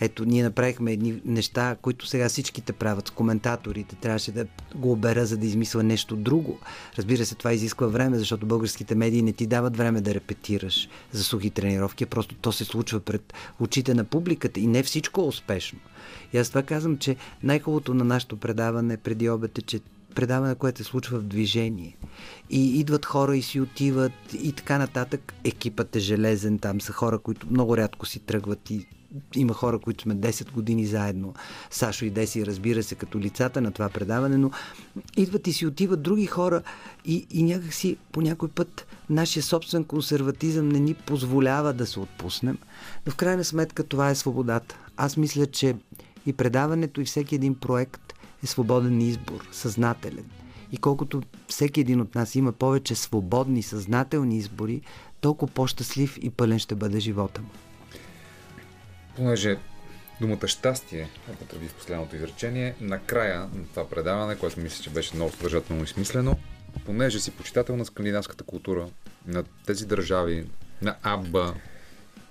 Ето, 0.00 0.24
ние 0.24 0.42
направихме 0.42 0.92
едни 0.92 1.20
неща, 1.24 1.76
които 1.82 2.06
сега 2.06 2.28
всичките 2.28 2.72
правят 2.72 3.10
коментаторите. 3.10 3.96
Трябваше 3.96 4.32
да 4.32 4.46
го 4.74 4.92
обера, 4.92 5.26
за 5.26 5.36
да 5.36 5.46
измисля 5.46 5.82
нещо 5.82 6.16
друго. 6.16 6.58
Разбира 6.98 7.26
се, 7.26 7.34
това 7.34 7.52
изисква 7.52 7.86
време, 7.86 8.18
защото 8.18 8.46
българските 8.46 8.94
медии 8.94 9.22
не 9.22 9.32
ти 9.32 9.46
дават 9.46 9.76
време 9.76 10.00
да 10.00 10.14
репетираш 10.14 10.88
за 11.12 11.24
сухи 11.24 11.50
тренировки, 11.50 12.06
просто 12.06 12.34
то 12.34 12.52
се 12.52 12.64
случва 12.64 13.00
пред 13.00 13.32
очите 13.60 13.94
на 13.94 14.04
публиката 14.04 14.60
и 14.60 14.66
не 14.66 14.82
всичко 14.82 15.20
е 15.20 15.24
успешно. 15.24 15.78
И 16.32 16.38
аз 16.38 16.48
това 16.48 16.62
казвам, 16.62 16.98
че 16.98 17.16
най-хубавото 17.42 17.94
на 17.94 18.04
нашето 18.04 18.36
предаване 18.36 18.96
преди 18.96 19.30
обед 19.30 19.58
е, 19.58 19.62
че 19.62 19.80
предаване, 20.14 20.54
което 20.54 20.78
се 20.78 20.84
случва 20.84 21.18
в 21.18 21.22
движение. 21.22 21.96
И 22.50 22.80
идват 22.80 23.06
хора 23.06 23.36
и 23.36 23.42
си 23.42 23.60
отиват 23.60 24.12
и 24.42 24.52
така 24.52 24.78
нататък. 24.78 25.34
Екипът 25.44 25.96
е 25.96 26.00
железен, 26.00 26.58
там 26.58 26.80
са 26.80 26.92
хора, 26.92 27.18
които 27.18 27.46
много 27.50 27.76
рядко 27.76 28.06
си 28.06 28.18
тръгват 28.18 28.70
и 28.70 28.86
има 29.34 29.54
хора, 29.54 29.78
които 29.78 30.02
сме 30.02 30.16
10 30.16 30.52
години 30.52 30.86
заедно. 30.86 31.34
Сашо 31.70 32.04
и 32.04 32.10
Деси, 32.10 32.46
разбира 32.46 32.82
се, 32.82 32.94
като 32.94 33.20
лицата 33.20 33.60
на 33.60 33.70
това 33.70 33.88
предаване, 33.88 34.36
но 34.36 34.50
идват 35.16 35.46
и 35.46 35.52
си 35.52 35.66
отиват 35.66 36.02
други 36.02 36.26
хора 36.26 36.62
и, 37.04 37.26
и 37.30 37.42
някакси 37.42 37.96
по 38.12 38.20
някой 38.20 38.48
път 38.48 38.86
нашия 39.10 39.42
собствен 39.42 39.84
консерватизъм 39.84 40.68
не 40.68 40.80
ни 40.80 40.94
позволява 40.94 41.72
да 41.72 41.86
се 41.86 42.00
отпуснем. 42.00 42.58
Но 43.06 43.12
в 43.12 43.16
крайна 43.16 43.44
сметка 43.44 43.84
това 43.84 44.10
е 44.10 44.14
свободата. 44.14 44.78
Аз 44.96 45.16
мисля, 45.16 45.46
че 45.46 45.74
и 46.26 46.32
предаването, 46.32 47.00
и 47.00 47.04
всеки 47.04 47.34
един 47.34 47.54
проект 47.54 48.14
е 48.44 48.46
свободен 48.46 49.00
избор, 49.00 49.48
съзнателен. 49.52 50.24
И 50.72 50.76
колкото 50.76 51.22
всеки 51.48 51.80
един 51.80 52.00
от 52.00 52.14
нас 52.14 52.34
има 52.34 52.52
повече 52.52 52.94
свободни, 52.94 53.62
съзнателни 53.62 54.36
избори, 54.36 54.80
толкова 55.20 55.52
по-щастлив 55.52 56.18
и 56.22 56.30
пълен 56.30 56.58
ще 56.58 56.74
бъде 56.74 57.00
живота 57.00 57.40
му. 57.40 57.48
Понеже 59.16 59.58
думата 60.20 60.48
щастие 60.48 61.08
употреби 61.32 61.68
в 61.68 61.74
последното 61.74 62.16
изречение, 62.16 62.74
накрая 62.80 63.40
на 63.40 63.64
това 63.70 63.88
предаване, 63.88 64.36
което 64.36 64.60
мисля, 64.60 64.82
че 64.82 64.90
беше 64.90 65.16
много 65.16 65.32
съдържателно 65.32 65.84
и 65.84 65.86
смислено, 65.86 66.36
понеже 66.84 67.20
си 67.20 67.30
почитател 67.30 67.76
на 67.76 67.84
скандинавската 67.84 68.44
култура, 68.44 68.88
на 69.26 69.44
тези 69.66 69.86
държави, 69.86 70.46
на 70.82 70.96
Абба, 71.02 71.54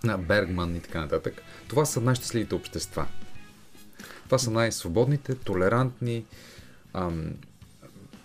на 0.05 0.17
Бергман 0.17 0.75
и 0.75 0.79
така 0.79 1.01
нататък, 1.01 1.41
това 1.67 1.85
са 1.85 2.01
най-щастливите 2.01 2.55
общества. 2.55 3.07
Това 4.25 4.37
са 4.37 4.51
най-свободните, 4.51 5.35
толерантни, 5.35 6.25
ам, 6.93 7.31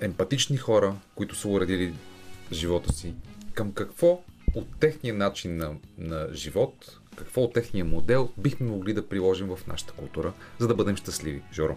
емпатични 0.01 0.57
хора, 0.57 0.97
които 1.15 1.35
са 1.35 1.48
уредили 1.48 1.94
живота 2.52 2.93
си. 2.93 3.15
Към 3.55 3.73
какво 3.73 4.23
от 4.55 4.66
техния 4.81 5.15
начин 5.15 5.57
на, 5.57 5.73
на 5.98 6.28
живот, 6.32 6.98
какво 7.16 7.43
от 7.43 7.52
техния 7.52 7.85
модел 7.85 8.31
бихме 8.39 8.66
могли 8.66 8.93
да 8.93 9.09
приложим 9.09 9.47
в 9.47 9.66
нашата 9.66 9.93
култура, 9.93 10.32
за 10.59 10.69
да 10.69 10.74
бъдем 10.74 10.97
щастливи, 10.97 11.43
Жоро? 11.52 11.77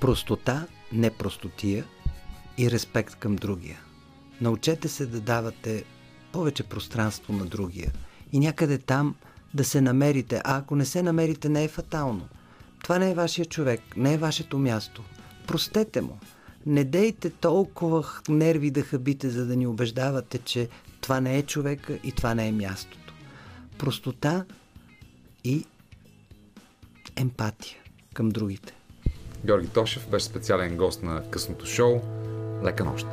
Простота, 0.00 0.66
непростотия 0.92 1.84
и 2.58 2.70
респект 2.70 3.14
към 3.14 3.36
другия. 3.36 3.80
Научете 4.40 4.88
се 4.88 5.06
да 5.06 5.20
давате 5.20 5.84
повече 6.32 6.62
пространство 6.62 7.32
на 7.32 7.46
другия 7.46 7.92
и 8.32 8.38
някъде 8.38 8.78
там 8.78 9.14
да 9.54 9.64
се 9.64 9.80
намерите, 9.80 10.40
а 10.44 10.58
ако 10.58 10.76
не 10.76 10.84
се 10.84 11.02
намерите, 11.02 11.48
не 11.48 11.64
е 11.64 11.68
фатално. 11.68 12.28
Това 12.82 12.98
не 12.98 13.10
е 13.10 13.14
вашия 13.14 13.44
човек, 13.44 13.80
не 13.96 14.14
е 14.14 14.18
вашето 14.18 14.58
място. 14.58 15.02
Простете 15.46 16.00
му. 16.00 16.18
Не 16.66 16.84
дейте 16.84 17.30
толкова 17.30 18.04
нерви 18.28 18.70
да 18.70 18.82
хабите, 18.82 19.30
за 19.30 19.46
да 19.46 19.56
ни 19.56 19.66
убеждавате, 19.66 20.38
че 20.38 20.68
това 21.00 21.20
не 21.20 21.38
е 21.38 21.42
човека 21.42 21.98
и 22.04 22.12
това 22.12 22.34
не 22.34 22.48
е 22.48 22.52
мястото. 22.52 23.14
Простота 23.78 24.44
и 25.44 25.64
емпатия 27.16 27.76
към 28.14 28.28
другите. 28.28 28.74
Георги 29.44 29.68
Тошев 29.68 30.08
беше 30.10 30.26
специален 30.26 30.76
гост 30.76 31.02
на 31.02 31.22
късното 31.30 31.66
шоу. 31.66 32.00
Лека 32.64 32.84
нощ! 32.84 33.06